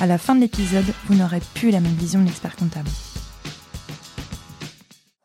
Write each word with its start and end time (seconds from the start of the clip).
à 0.00 0.06
la 0.06 0.18
fin 0.18 0.34
de 0.34 0.40
l'épisode, 0.40 0.84
vous 1.06 1.14
n'aurez 1.14 1.40
plus 1.54 1.70
la 1.70 1.80
même 1.80 1.92
vision 1.94 2.20
de 2.20 2.26
l'expert 2.26 2.56
comptable. 2.56 2.88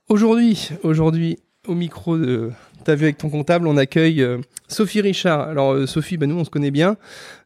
Aujourd'hui, 0.09 0.69
aujourd'hui, 0.83 1.39
au 1.67 1.75
micro 1.75 2.17
de 2.17 2.51
T'as 2.83 2.95
vu 2.95 3.03
avec 3.03 3.19
ton 3.19 3.29
comptable, 3.29 3.67
on 3.67 3.77
accueille 3.77 4.23
euh, 4.23 4.39
Sophie 4.67 5.01
Richard. 5.01 5.41
Alors 5.41 5.73
euh, 5.73 5.85
Sophie, 5.85 6.17
bah, 6.17 6.25
nous 6.25 6.35
on 6.39 6.43
se 6.43 6.49
connaît 6.49 6.71
bien, 6.71 6.97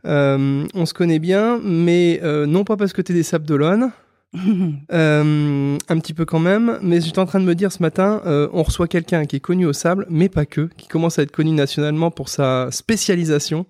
Euh, 0.06 0.66
on 0.74 0.86
se 0.86 0.94
connaît 0.94 1.20
bien, 1.20 1.60
mais 1.62 2.22
euh, 2.24 2.46
non 2.46 2.64
pas 2.64 2.78
parce 2.78 2.94
que 2.94 3.02
t'es 3.02 3.14
des 3.14 3.24
Sables 3.24 3.46
d'Olonne, 3.46 3.92
euh, 4.94 5.78
un 5.90 6.00
petit 6.00 6.14
peu 6.14 6.24
quand 6.24 6.40
même, 6.40 6.80
mais 6.82 7.02
j'étais 7.02 7.20
en 7.20 7.26
train 7.26 7.42
de 7.42 7.46
me 7.46 7.54
dire 7.56 7.72
ce 7.72 7.82
matin, 7.82 8.22
euh, 8.26 8.48
on 8.54 8.64
reçoit 8.64 8.88
quelqu'un 8.88 9.26
qui 9.26 9.36
est 9.36 9.42
connu 9.42 9.66
au 9.66 9.74
sable, 9.74 10.06
mais 10.10 10.30
pas 10.30 10.46
que, 10.46 10.70
qui 10.78 10.88
commence 10.88 11.20
à 11.20 11.24
être 11.24 11.32
connu 11.32 11.52
nationalement 11.52 12.12
pour 12.12 12.30
sa 12.30 12.70
spécialisation. 12.72 13.66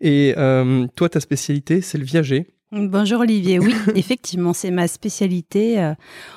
Et 0.00 0.34
euh, 0.36 0.86
toi, 0.94 1.08
ta 1.08 1.18
spécialité, 1.18 1.80
c'est 1.80 1.98
le 1.98 2.04
viager. 2.04 2.46
Bonjour 2.72 3.22
Olivier, 3.22 3.58
oui, 3.58 3.74
effectivement, 3.96 4.52
c'est 4.52 4.70
ma 4.70 4.86
spécialité, 4.86 5.80
euh, 5.80 5.92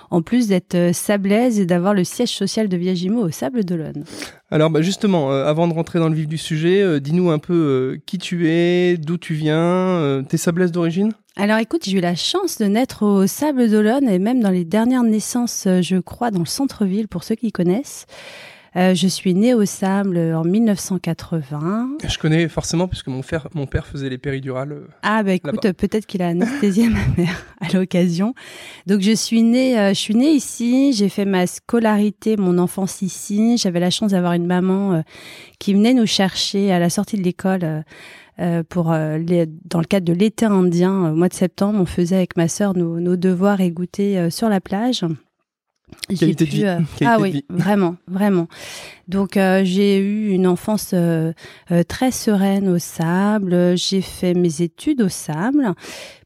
en 0.09 0.23
plus 0.23 0.47
d'être 0.47 0.73
euh, 0.73 0.91
sablaise 0.91 1.59
et 1.59 1.67
d'avoir 1.67 1.93
le 1.93 2.03
siège 2.03 2.31
social 2.31 2.69
de 2.69 2.75
Viagimo 2.75 3.21
au 3.21 3.29
Sable 3.29 3.63
d'Olonne. 3.63 4.03
Alors 4.49 4.71
bah 4.71 4.81
justement, 4.81 5.31
euh, 5.31 5.45
avant 5.45 5.67
de 5.67 5.73
rentrer 5.73 5.99
dans 5.99 6.09
le 6.09 6.15
vif 6.15 6.27
du 6.27 6.39
sujet, 6.39 6.81
euh, 6.81 6.99
dis-nous 6.99 7.29
un 7.29 7.37
peu 7.37 7.99
qui 8.07 8.17
tu 8.17 8.49
es, 8.49 8.97
d'où 8.97 9.19
tu 9.19 9.35
viens, 9.35 10.23
t'es 10.27 10.37
sablaise 10.37 10.71
d'origine? 10.71 11.11
Alors 11.35 11.59
écoute, 11.59 11.83
j'ai 11.85 11.97
eu 11.97 12.01
la 12.01 12.15
chance 12.15 12.57
de 12.57 12.65
naître 12.65 13.05
au 13.05 13.27
Sable 13.27 13.69
d'Olonne 13.69 14.09
et 14.09 14.17
même 14.17 14.41
dans 14.41 14.49
les 14.49 14.65
dernières 14.65 15.03
naissances, 15.03 15.67
je 15.67 15.99
crois, 15.99 16.31
dans 16.31 16.39
le 16.39 16.45
centre-ville, 16.45 17.07
pour 17.07 17.23
ceux 17.23 17.35
qui 17.35 17.51
connaissent. 17.51 18.07
Euh, 18.75 18.95
je 18.95 19.07
suis 19.07 19.35
née 19.35 19.53
au 19.53 19.65
Sable 19.65 20.17
en 20.17 20.43
1980. 20.43 21.97
Je 22.07 22.17
connais 22.17 22.47
forcément 22.47 22.87
puisque 22.87 23.07
mon, 23.07 23.21
frère, 23.21 23.47
mon 23.53 23.67
père 23.67 23.85
faisait 23.85 24.09
les 24.09 24.17
péridurales. 24.17 24.71
euh. 24.71 24.87
Ah 25.03 25.21
bah 25.23 25.33
écoute, 25.33 25.61
peut-être 25.73 26.05
qu'il 26.07 26.21
a 26.23 26.29
anesthésié 26.29 26.89
ma 26.89 26.99
mère 27.17 27.45
à 27.61 27.71
l'occasion. 27.73 28.33
Donc 28.87 29.01
je 29.01 29.11
suis 29.11 29.43
née, 29.43 29.77
euh, 29.79 29.89
je 29.89 29.99
suis 29.99 30.15
née 30.15 30.31
ici. 30.31 30.93
J'ai 30.93 31.09
fait 31.09 31.25
ma 31.25 31.45
scolarité, 31.45 32.35
mon 32.37 32.57
enfance 32.57 33.01
ici. 33.03 33.57
J'avais 33.57 33.79
la 33.79 33.91
chance 33.91 34.11
d'avoir 34.11 34.33
une 34.33 34.47
maman 34.47 34.93
euh, 34.93 35.01
qui 35.59 35.73
venait 35.73 35.93
nous 35.93 36.07
chercher 36.07 36.71
à 36.71 36.79
la 36.79 36.89
sortie 36.89 37.17
de 37.17 37.23
l'école. 37.23 37.83
euh, 38.39 38.63
pour 38.67 38.91
euh, 38.91 39.19
les- 39.19 39.45
dans 39.65 39.77
le 39.77 39.85
cadre 39.85 40.07
de 40.07 40.13
l'été 40.13 40.45
indien, 40.47 41.11
au 41.11 41.15
mois 41.15 41.29
de 41.29 41.35
septembre, 41.35 41.79
on 41.79 41.85
faisait 41.85 42.15
avec 42.15 42.35
ma 42.35 42.47
sœur 42.47 42.75
nos, 42.75 42.99
nos 42.99 43.15
devoirs 43.15 43.61
et 43.61 43.69
goûter 43.69 44.17
euh, 44.17 44.31
sur 44.31 44.49
la 44.49 44.59
plage. 44.59 45.05
J'ai 46.09 46.33
de 46.33 46.45
pu, 46.45 46.51
vie. 46.51 46.65
euh, 46.65 46.79
ah 47.05 47.17
de 47.17 47.21
oui, 47.21 47.45
vraiment, 47.49 47.95
vraiment. 48.07 48.47
Donc 49.07 49.37
euh, 49.37 49.61
j'ai 49.63 49.97
eu 49.99 50.29
une 50.29 50.47
enfance 50.47 50.91
euh, 50.93 51.33
très 51.87 52.11
sereine 52.11 52.67
au 52.69 52.79
sable. 52.79 53.77
J'ai 53.77 54.01
fait 54.01 54.33
mes 54.33 54.61
études 54.61 55.01
au 55.01 55.09
sable. 55.09 55.73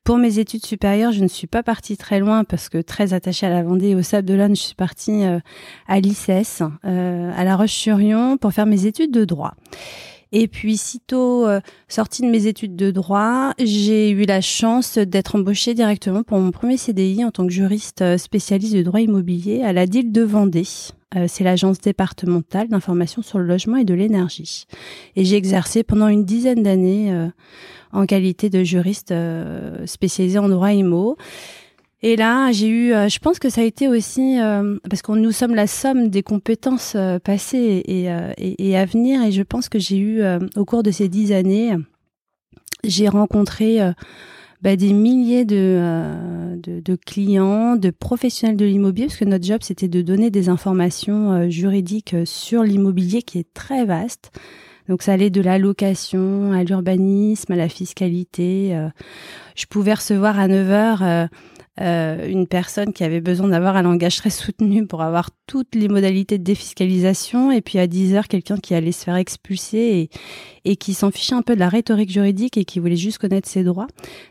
Pour 0.04 0.18
mes 0.18 0.40
études 0.40 0.66
supérieures, 0.66 1.12
je 1.12 1.22
ne 1.22 1.28
suis 1.28 1.48
pas 1.48 1.64
partie 1.64 1.98
très 1.98 2.20
loin 2.20 2.44
parce 2.46 2.70
que 2.70 2.78
très 2.78 3.14
attachée 3.14 3.46
à 3.46 3.50
la 3.50 3.62
Vendée 3.62 3.90
et 3.90 3.96
au 3.96 4.02
Sable 4.02 4.26
d'Olonne, 4.26 4.56
je 4.56 4.62
suis 4.62 4.76
partie 4.76 5.24
à 5.88 6.00
l'ICES, 6.00 6.62
euh, 6.86 7.32
à 7.36 7.44
La 7.44 7.58
Roche-sur-Yon, 7.58 8.38
pour 8.38 8.54
faire 8.54 8.66
mes 8.68 8.86
études 8.86 9.12
de 9.12 9.26
droit. 9.26 9.54
Et 10.32 10.48
puis, 10.48 10.78
sitôt 10.78 11.48
euh, 11.48 11.60
sortie 11.88 12.22
de 12.22 12.28
mes 12.28 12.48
études 12.48 12.76
de 12.76 12.92
droit, 12.92 13.54
j'ai 13.60 14.12
eu 14.12 14.26
la 14.26 14.42
chance 14.42 14.98
d'être 14.98 15.36
embauchée 15.36 15.74
directement 15.74 16.24
pour 16.24 16.40
mon 16.40 16.52
premier 16.52 16.78
CDI 16.78 17.24
en 17.24 17.32
tant 17.32 17.46
que 17.46 17.54
juriste 17.54 18.02
euh, 18.02 18.18
spécialiste 18.18 18.76
de 18.76 18.84
droit 18.84 19.02
immobilier 19.02 19.64
à 19.64 19.74
la 19.74 19.86
DIL 19.88 20.12
de 20.12 20.22
Vendée. 20.22 20.66
Euh, 21.16 21.26
c'est 21.28 21.46
l'agence 21.46 21.80
départementale 21.80 22.68
d'information 22.68 23.22
sur 23.22 23.40
le 23.40 23.46
logement 23.46 23.78
et 23.78 23.86
de 23.86 23.94
l'énergie. 23.94 24.66
Et 25.16 25.24
j'ai 25.24 25.38
exercé 25.38 25.84
pendant 25.84 26.10
une 26.10 26.26
dizaine 26.26 26.64
d'années 26.64 27.14
euh, 27.14 27.28
en 27.94 28.06
qualité 28.06 28.50
de 28.50 28.64
juriste 28.64 29.12
euh, 29.12 29.86
spécialisé 29.86 30.38
en 30.38 30.50
droit 30.50 30.74
IMO. 30.74 31.16
Et 32.04 32.16
là, 32.16 32.52
j'ai 32.52 32.68
eu, 32.68 32.94
euh, 32.94 33.10
je 33.10 33.18
pense 33.18 33.40
que 33.40 33.50
ça 33.50 33.62
a 33.62 33.64
été 33.64 33.88
aussi 33.88 34.40
euh, 34.40 34.78
parce 34.88 35.02
qu'on 35.02 35.16
nous 35.16 35.32
sommes 35.32 35.56
la 35.56 35.66
somme 35.66 36.10
des 36.10 36.22
compétences 36.22 36.94
euh, 36.96 37.18
passées 37.18 37.82
et, 37.86 38.08
et, 38.38 38.78
à 38.78 38.86
venir. 38.86 39.24
Et 39.24 39.32
je 39.32 39.42
pense 39.42 39.68
que 39.68 39.80
j'ai 39.80 39.98
eu, 39.98 40.22
au 40.56 40.66
cours 40.66 40.84
de 40.84 40.92
ces 40.92 41.10
dix 41.10 41.32
années, 41.34 41.76
j'ai 42.84 43.08
rencontré 43.08 43.80
bah, 44.62 44.76
des 44.76 44.94
milliers 44.94 45.44
de, 45.44 46.60
de, 46.62 46.96
clients, 46.96 47.76
de 47.76 47.90
professionnels 47.90 48.58
de 48.58 48.66
l'immobilier, 48.66 49.08
parce 49.08 49.18
que 49.18 49.26
notre 49.26 49.46
job, 49.46 49.60
c'était 49.62 49.88
de 49.88 50.02
donner 50.02 50.30
des 50.30 50.50
informations 50.50 51.50
juridiques 51.50 52.16
sur 52.26 52.64
l'immobilier 52.64 53.24
qui 53.24 53.40
est 53.40 53.54
très 53.54 53.86
vaste. 53.86 54.32
Donc 54.88 55.02
ça 55.02 55.14
allait 55.14 55.32
de 55.32 55.42
la 55.42 55.58
location 55.58 56.54
à 56.54 56.64
l'urbanisme, 56.64 57.52
à 57.54 57.56
la 57.56 57.70
fiscalité. 57.70 58.78
je 59.56 59.66
pouvais 59.66 59.96
recevoir 59.96 60.40
à 60.40 60.48
9 60.48 60.72
heures 60.72 61.30
euh, 61.80 62.28
une 62.28 62.48
personne 62.48 62.92
qui 62.94 63.04
avait 63.04 63.22
besoin 63.22 63.50
d'avoir 63.50 63.76
un 63.76 63.84
langage 63.84 64.18
très 64.18 64.30
soutenu 64.30 64.86
pour 64.88 65.02
avoir 65.02 65.30
toutes 65.46 65.76
les 65.76 65.88
modalités 65.88 66.38
de 66.38 66.44
défiscalisation, 66.44 67.52
et 67.52 67.62
puis 67.62 67.80
à 67.80 67.88
10 67.88 68.16
heures, 68.16 68.28
quelqu'un 68.28 68.58
qui 68.58 68.74
allait 68.74 68.92
se 68.92 69.04
faire 69.04 69.16
expulser 69.16 69.78
et, 69.78 70.10
et 70.72 70.76
qui 70.76 70.94
s'en 70.94 71.12
fichait 71.12 71.36
un 71.36 71.42
peu 71.42 71.56
de 71.56 71.60
la 71.60 71.70
rhétorique 71.70 72.12
juridique 72.12 72.58
et 72.58 72.66
qui 72.66 72.80
voulait 72.80 72.96
juste 72.96 73.18
connaître 73.20 73.48
ses 73.48 73.64
droits. 73.64 73.88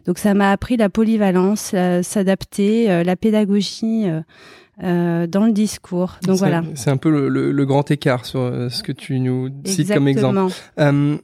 Donc 0.06 0.18
ça 0.18 0.34
m'a 0.34 0.50
appris 0.50 0.76
la 0.76 0.88
polyvalence, 0.88 1.74
s'adapter, 2.02 2.90
euh, 2.90 3.02
la 3.04 3.16
pédagogie 3.16 4.08
euh, 4.08 4.20
euh, 4.82 5.26
dans 5.26 5.44
le 5.46 5.52
discours. 5.52 6.16
Donc 6.26 6.36
voilà. 6.38 6.62
C'est 6.74 6.90
un 6.90 6.96
peu 6.96 7.10
le, 7.10 7.28
le- 7.28 7.52
le 7.52 7.66
grand 7.66 7.90
écart 7.90 8.24
sur 8.26 8.40
euh, 8.40 8.68
ce 8.68 8.82
que 8.82 8.92
tu 8.92 9.18
nous 9.20 9.48
cites 9.64 9.92
comme 9.94 10.08
exemple. 10.08 10.36
Euh, 10.78 11.16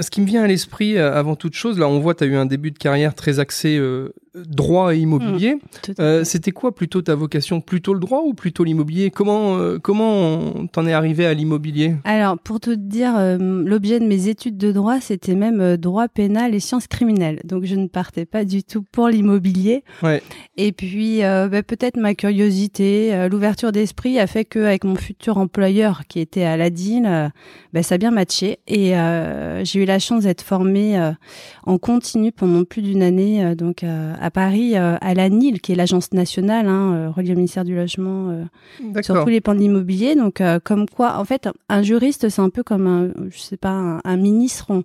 ce 0.00 0.10
qui 0.10 0.20
me 0.20 0.26
vient 0.26 0.42
à 0.44 0.46
l'esprit, 0.46 0.98
avant 0.98 1.34
toute 1.34 1.54
chose, 1.54 1.78
là 1.78 1.88
on 1.88 1.98
voit, 1.98 2.14
tu 2.14 2.22
as 2.22 2.26
eu 2.26 2.36
un 2.36 2.46
début 2.46 2.70
de 2.70 2.78
carrière 2.78 3.14
très 3.14 3.40
axé 3.40 3.76
euh, 3.78 4.12
droit 4.46 4.94
et 4.94 4.98
immobilier. 4.98 5.56
À 5.98 6.02
Euh. 6.02 6.24
C'était 6.24 6.50
quoi 6.50 6.74
plutôt 6.74 7.02
ta 7.02 7.14
vocation? 7.14 7.60
Plutôt 7.60 7.94
le 7.94 8.00
droit 8.00 8.22
ou 8.24 8.34
plutôt 8.34 8.64
l'immobilier? 8.64 9.10
Comment 9.10 9.56
euh, 9.56 9.78
comment 9.78 10.66
t'en 10.72 10.86
es 10.86 10.92
arrivé 10.92 11.26
à 11.26 11.34
l'immobilier? 11.34 11.96
Alors, 12.04 12.38
pour 12.38 12.60
te 12.60 12.70
dire, 12.70 13.16
euh, 13.16 13.38
l'objet 13.38 14.00
de 14.00 14.06
mes 14.06 14.28
études 14.28 14.56
de 14.56 14.72
droit, 14.72 15.00
c'était 15.00 15.34
même 15.34 15.76
droit 15.76 16.08
pénal 16.08 16.54
et 16.54 16.60
sciences 16.60 16.86
criminelles. 16.86 17.40
Donc, 17.44 17.64
je 17.64 17.74
ne 17.74 17.86
partais 17.86 18.26
pas 18.26 18.44
du 18.44 18.62
tout 18.62 18.84
pour 18.92 19.08
l'immobilier. 19.08 19.84
Ouais. 20.02 20.22
Et 20.56 20.72
puis, 20.72 21.20
bah, 21.20 21.62
peut-être 21.62 21.96
ma 21.96 22.14
curiosité, 22.14 23.28
l'ouverture 23.30 23.72
d'esprit 23.72 24.18
a 24.18 24.26
fait 24.26 24.44
qu'avec 24.44 24.84
mon 24.84 24.96
futur 24.96 25.38
employeur 25.38 26.02
qui 26.08 26.20
était 26.20 26.44
à 26.44 26.56
la 26.56 26.70
DIL, 26.70 27.32
bah, 27.72 27.82
ça 27.82 27.96
a 27.96 27.98
bien 27.98 28.10
matché. 28.10 28.58
Et 28.66 28.92
j'ai 29.64 29.82
eu 29.82 29.84
la 29.84 29.98
chance 29.98 30.24
d'être 30.24 30.42
formée 30.42 31.12
en 31.64 31.78
continu 31.78 32.32
pendant 32.32 32.64
plus 32.64 32.82
d'une 32.82 33.02
année, 33.02 33.54
donc 33.54 33.82
euh, 33.84 34.14
à 34.28 34.30
Paris, 34.30 34.76
euh, 34.76 34.96
à 35.00 35.14
la 35.14 35.28
NIL, 35.28 35.60
qui 35.60 35.72
est 35.72 35.74
l'agence 35.74 36.12
nationale 36.12 36.68
hein, 36.68 36.92
euh, 36.94 37.10
reliée 37.10 37.32
au 37.32 37.36
ministère 37.36 37.64
du 37.64 37.74
Logement. 37.74 38.28
euh, 38.28 39.02
sur 39.02 39.24
tous 39.24 39.30
les 39.30 39.40
pans 39.40 39.54
de 39.54 39.60
l'immobilier. 39.60 40.14
Donc, 40.14 40.42
comme 40.64 40.88
quoi, 40.88 41.18
en 41.18 41.24
fait, 41.24 41.48
un 41.68 41.82
juriste, 41.82 42.28
c'est 42.28 42.42
un 42.42 42.50
peu 42.50 42.62
comme 42.62 42.86
un, 42.86 43.08
je 43.30 43.38
sais 43.38 43.56
pas, 43.56 43.70
un, 43.70 44.00
un 44.04 44.16
ministre. 44.16 44.66
On, 44.68 44.84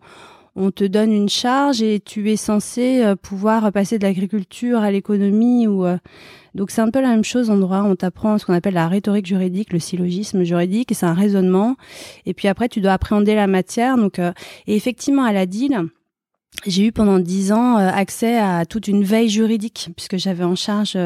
on 0.56 0.72
te 0.72 0.84
donne 0.84 1.12
une 1.12 1.30
charge 1.30 1.81
et 1.81 2.00
tu 2.00 2.31
es 2.31 2.36
censé 2.36 3.04
pouvoir 3.22 3.72
passer 3.72 3.98
de 3.98 4.04
l'agriculture 4.04 4.80
à 4.80 4.92
l'économie 4.92 5.66
ou 5.68 5.86
euh, 5.86 5.98
donc 6.54 6.70
c'est 6.70 6.81
un 6.81 6.92
peu 6.92 7.02
la 7.02 7.10
même 7.10 7.24
chose 7.24 7.50
en 7.50 7.58
droit. 7.58 7.81
On 7.84 7.96
t'apprend 7.96 8.38
ce 8.38 8.46
qu'on 8.46 8.54
appelle 8.54 8.75
la 8.75 8.88
rhétorique 8.88 9.25
juridique, 9.25 9.74
le 9.74 9.80
syllogisme 9.80 10.44
juridique, 10.44 10.92
et 10.92 10.96
c'est 10.96 11.07
un 11.07 11.13
raisonnement. 11.13 11.75
Et 12.25 12.34
puis 12.34 12.48
après, 12.48 12.69
tu 12.69 12.81
dois 12.81 12.94
appréhender 12.94 13.34
la 13.34 13.48
matière. 13.48 13.98
Donc, 13.98 14.19
euh, 14.19 14.31
et 14.68 14.75
effectivement, 14.75 15.24
à 15.24 15.34
la 15.34 15.46
DIL, 15.48 15.81
j'ai 16.65 16.85
eu 16.85 16.91
pendant 16.91 17.19
dix 17.19 17.51
ans 17.51 17.77
euh, 17.77 17.89
accès 17.89 18.38
à 18.38 18.65
toute 18.65 18.88
une 18.88 19.03
veille 19.03 19.29
juridique 19.29 19.89
puisque 19.95 20.17
j'avais 20.17 20.44
en 20.44 20.55
charge 20.55 20.97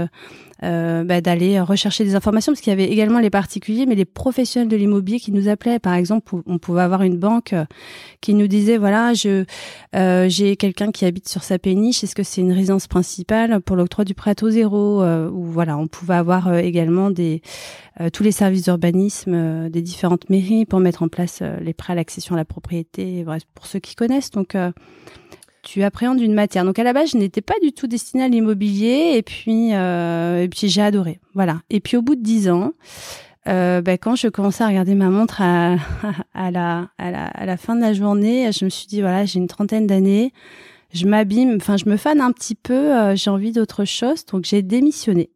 euh, 0.64 1.04
bah, 1.04 1.22
d'aller 1.22 1.60
rechercher 1.60 2.04
des 2.04 2.16
informations 2.16 2.52
parce 2.52 2.62
qu'il 2.62 2.72
y 2.72 2.74
avait 2.74 2.92
également 2.92 3.20
les 3.20 3.30
particuliers 3.30 3.86
mais 3.86 3.96
les 3.96 4.06
professionnels 4.06 4.70
de 4.70 4.76
l'immobilier 4.76 5.20
qui 5.20 5.32
nous 5.32 5.48
appelaient. 5.48 5.80
Par 5.80 5.94
exemple 5.94 6.36
on 6.46 6.58
pouvait 6.58 6.82
avoir 6.82 7.04
une 7.04 7.18
banque 7.18 7.54
euh, 7.54 7.66
qui 8.22 8.34
nous 8.34 8.48
disait 8.48 8.78
voilà 8.78 9.14
je 9.14 9.46
euh, 9.96 10.28
j'ai 10.30 10.56
quelqu'un 10.56 10.92
qui 10.92 11.06
habite 11.06 11.28
sur 11.28 11.44
sa 11.44 11.60
péniche 11.60 12.04
est-ce 12.04 12.16
que 12.16 12.24
c'est 12.24 12.42
une 12.42 12.52
résidence 12.52 12.88
principale 12.88 13.62
pour 13.62 13.76
l'octroi 13.76 14.06
du 14.06 14.14
prêt 14.14 14.32
à 14.32 14.36
taux 14.36 14.50
zéro 14.50 15.02
euh, 15.02 15.30
ou 15.30 15.44
voilà 15.44 15.78
on 15.78 15.88
pouvait 15.88 16.16
avoir 16.16 16.48
euh, 16.48 16.58
également 16.58 17.12
des 17.12 17.42
tous 18.14 18.22
les 18.22 18.32
services 18.32 18.64
d'urbanisme 18.64 19.70
des 19.70 19.82
différentes 19.82 20.30
mairies 20.30 20.68
pour 20.68 20.80
mettre 20.80 21.02
en 21.02 21.08
place 21.08 21.42
les 21.62 21.74
prêts 21.74 21.94
à 21.94 21.96
l'accession 21.96 22.36
à 22.36 22.38
la 22.38 22.46
propriété 22.46 23.24
bref 23.24 23.42
pour 23.56 23.66
ceux 23.66 23.80
qui 23.80 23.96
connaissent. 23.96 24.30
Donc 24.30 24.56
tu 25.68 25.84
appréhendes 25.84 26.22
une 26.22 26.34
matière. 26.34 26.64
Donc 26.64 26.80
à 26.80 26.84
la 26.84 26.94
base, 26.94 27.12
je 27.12 27.18
n'étais 27.18 27.42
pas 27.42 27.56
du 27.62 27.74
tout 27.74 27.88
destinée 27.88 28.24
à 28.24 28.30
l'immobilier 28.30 29.16
et 29.16 29.22
puis 29.22 29.74
euh, 29.74 30.44
et 30.44 30.48
puis 30.48 30.70
j'ai 30.70 30.82
adoré. 30.82 31.20
Voilà. 31.34 31.62
Et 31.70 31.82
puis 31.82 31.98
au 31.98 32.02
bout 32.02 32.16
de 32.16 32.22
dix 32.24 32.50
ans, 32.50 32.72
euh, 33.50 33.82
ben, 33.82 33.98
quand 33.98 34.16
je 34.16 34.30
commençais 34.30 34.64
à 34.64 34.68
regarder 34.68 34.96
ma 34.96 35.10
montre 35.10 35.42
à, 35.42 35.76
à, 36.34 36.52
la, 36.52 36.88
à, 36.98 37.12
la, 37.12 37.26
à 37.26 37.46
la 37.46 37.58
fin 37.58 37.76
de 37.76 37.82
la 37.82 37.92
journée, 37.94 38.50
je 38.54 38.64
me 38.64 38.70
suis 38.70 38.88
dit 38.88 39.02
voilà, 39.02 39.26
j'ai 39.26 39.40
une 39.40 39.48
trentaine 39.48 39.88
d'années, 39.88 40.32
je 40.94 41.06
m'abîme, 41.06 41.58
enfin 41.58 41.76
je 41.76 41.90
me 41.90 41.98
fane 41.98 42.22
un 42.22 42.32
petit 42.32 42.56
peu, 42.56 42.74
euh, 42.74 43.16
j'ai 43.18 43.30
envie 43.30 43.52
d'autre 43.52 43.84
chose, 43.84 44.26
donc 44.26 44.46
j'ai 44.46 44.62
démissionné. 44.62 45.30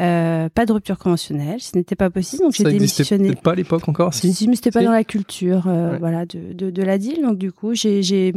Euh, 0.00 0.48
pas 0.48 0.66
de 0.66 0.72
rupture 0.72 0.98
conventionnelle, 0.98 1.60
ce 1.60 1.76
n'était 1.76 1.94
pas 1.94 2.10
possible, 2.10 2.42
donc 2.42 2.54
j'ai 2.54 2.64
démissionné. 2.64 3.34
pas 3.36 3.52
à 3.52 3.54
l'époque 3.54 3.86
encore, 3.88 4.12
si. 4.12 4.32
Si, 4.32 4.48
mais 4.48 4.56
c'était 4.56 4.70
pas 4.72 4.80
Si. 4.80 4.86
dans 4.86 4.92
la 4.92 5.04
culture, 5.04 5.66
Ouais. 5.66 5.98
voilà, 5.98 6.26
de, 6.26 6.52
de, 6.52 6.70
de 6.70 6.82
la 6.82 6.96
deal. 6.98 7.22
Donc 7.22 7.38
du 7.38 7.52
coup, 7.52 7.74
j'ai 7.74 8.32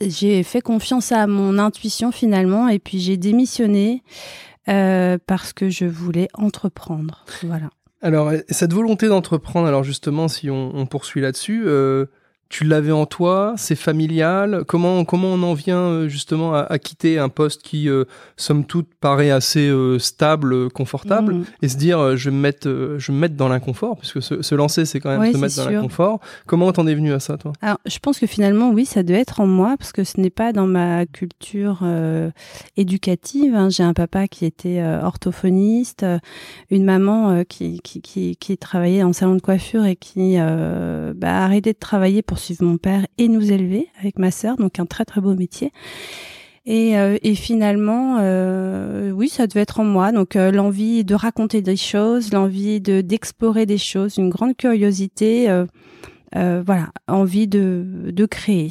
j'ai 0.00 0.42
fait 0.42 0.60
confiance 0.60 1.12
à 1.12 1.26
mon 1.26 1.58
intuition 1.58 2.12
finalement, 2.12 2.68
et 2.68 2.78
puis 2.78 3.00
j'ai 3.00 3.16
démissionné 3.16 4.02
euh, 4.68 5.18
parce 5.26 5.52
que 5.52 5.68
je 5.68 5.84
voulais 5.84 6.28
entreprendre. 6.34 7.24
Voilà. 7.42 7.70
Alors, 8.02 8.32
cette 8.50 8.72
volonté 8.72 9.08
d'entreprendre, 9.08 9.66
alors 9.66 9.82
justement, 9.82 10.28
si 10.28 10.50
on, 10.50 10.74
on 10.74 10.86
poursuit 10.86 11.22
là-dessus, 11.22 11.62
euh, 11.66 12.06
tu 12.56 12.62
l'avais 12.62 12.92
en 12.92 13.04
toi, 13.04 13.54
c'est 13.56 13.74
familial. 13.74 14.62
Comment, 14.68 15.04
comment 15.04 15.26
on 15.26 15.42
en 15.42 15.54
vient 15.54 15.80
euh, 15.80 16.08
justement 16.08 16.54
à, 16.54 16.60
à 16.60 16.78
quitter 16.78 17.18
un 17.18 17.28
poste 17.28 17.62
qui, 17.62 17.88
euh, 17.88 18.04
somme 18.36 18.64
toute, 18.64 18.86
paraît 19.00 19.32
assez 19.32 19.66
euh, 19.68 19.98
stable, 19.98 20.52
euh, 20.54 20.68
confortable, 20.68 21.34
Mhm. 21.34 21.44
et 21.62 21.68
se 21.68 21.76
dire, 21.76 22.16
je, 22.16 22.30
vais 22.30 22.36
me 22.36 22.40
mettre, 22.40 22.68
je 22.68 23.06
vais 23.08 23.12
me 23.12 23.18
mettre 23.18 23.34
dans 23.34 23.48
l'inconfort, 23.48 23.96
puisque 23.98 24.22
se, 24.22 24.40
se 24.40 24.54
lancer, 24.54 24.84
c'est 24.84 25.00
quand 25.00 25.08
même 25.10 25.20
Ouais, 25.20 25.32
se 25.32 25.36
mettre 25.38 25.56
dans 25.56 25.68
l'inconfort. 25.68 26.20
Comment 26.46 26.70
t'en 26.72 26.86
es 26.86 26.94
venu 26.94 27.12
à 27.12 27.18
ça, 27.18 27.36
toi? 27.38 27.50
Alors, 27.60 27.78
je 27.86 27.98
pense 27.98 28.20
que 28.20 28.26
finalement, 28.28 28.70
oui, 28.70 28.84
ça 28.86 29.02
doit 29.02 29.16
être 29.18 29.40
en 29.40 29.48
moi 29.48 29.74
parce 29.76 29.90
que 29.90 30.04
ce 30.04 30.20
n'est 30.20 30.30
pas 30.30 30.52
dans 30.52 30.68
ma 30.68 31.06
culture 31.06 31.80
euh, 31.82 32.30
éducative. 32.76 33.56
hein. 33.56 33.68
J'ai 33.68 33.82
un 33.82 33.94
papa 33.94 34.28
qui 34.28 34.44
était 34.44 34.80
orthophoniste, 35.02 36.06
une 36.70 36.84
maman 36.84 37.42
qui, 37.48 37.80
qui, 37.82 38.00
qui, 38.00 38.36
qui 38.36 38.56
travaillait 38.58 39.02
en 39.02 39.12
salon 39.12 39.34
de 39.34 39.40
coiffure 39.40 39.84
et 39.86 39.96
qui 39.96 40.36
bah, 40.36 41.32
a 41.40 41.44
arrêté 41.44 41.72
de 41.72 41.78
travailler 41.78 42.22
pour 42.22 42.38
suivre 42.44 42.64
mon 42.64 42.78
père 42.78 43.06
et 43.18 43.28
nous 43.28 43.52
élever 43.52 43.88
avec 43.98 44.18
ma 44.18 44.30
sœur, 44.30 44.56
donc 44.56 44.78
un 44.78 44.86
très 44.86 45.04
très 45.04 45.20
beau 45.20 45.34
métier. 45.34 45.72
Et, 46.66 46.96
euh, 46.96 47.18
et 47.22 47.34
finalement, 47.34 48.16
euh, 48.20 49.10
oui, 49.10 49.28
ça 49.28 49.46
devait 49.46 49.60
être 49.60 49.80
en 49.80 49.84
moi. 49.84 50.12
Donc 50.12 50.36
euh, 50.36 50.50
l'envie 50.50 51.04
de 51.04 51.14
raconter 51.14 51.60
des 51.60 51.76
choses, 51.76 52.32
l'envie 52.32 52.80
de 52.80 53.02
d'explorer 53.02 53.66
des 53.66 53.78
choses, 53.78 54.16
une 54.16 54.30
grande 54.30 54.56
curiosité. 54.56 55.48
voilà, 56.34 56.88
envie 57.06 57.46
de, 57.46 57.84
de 58.10 58.26
créer. 58.26 58.70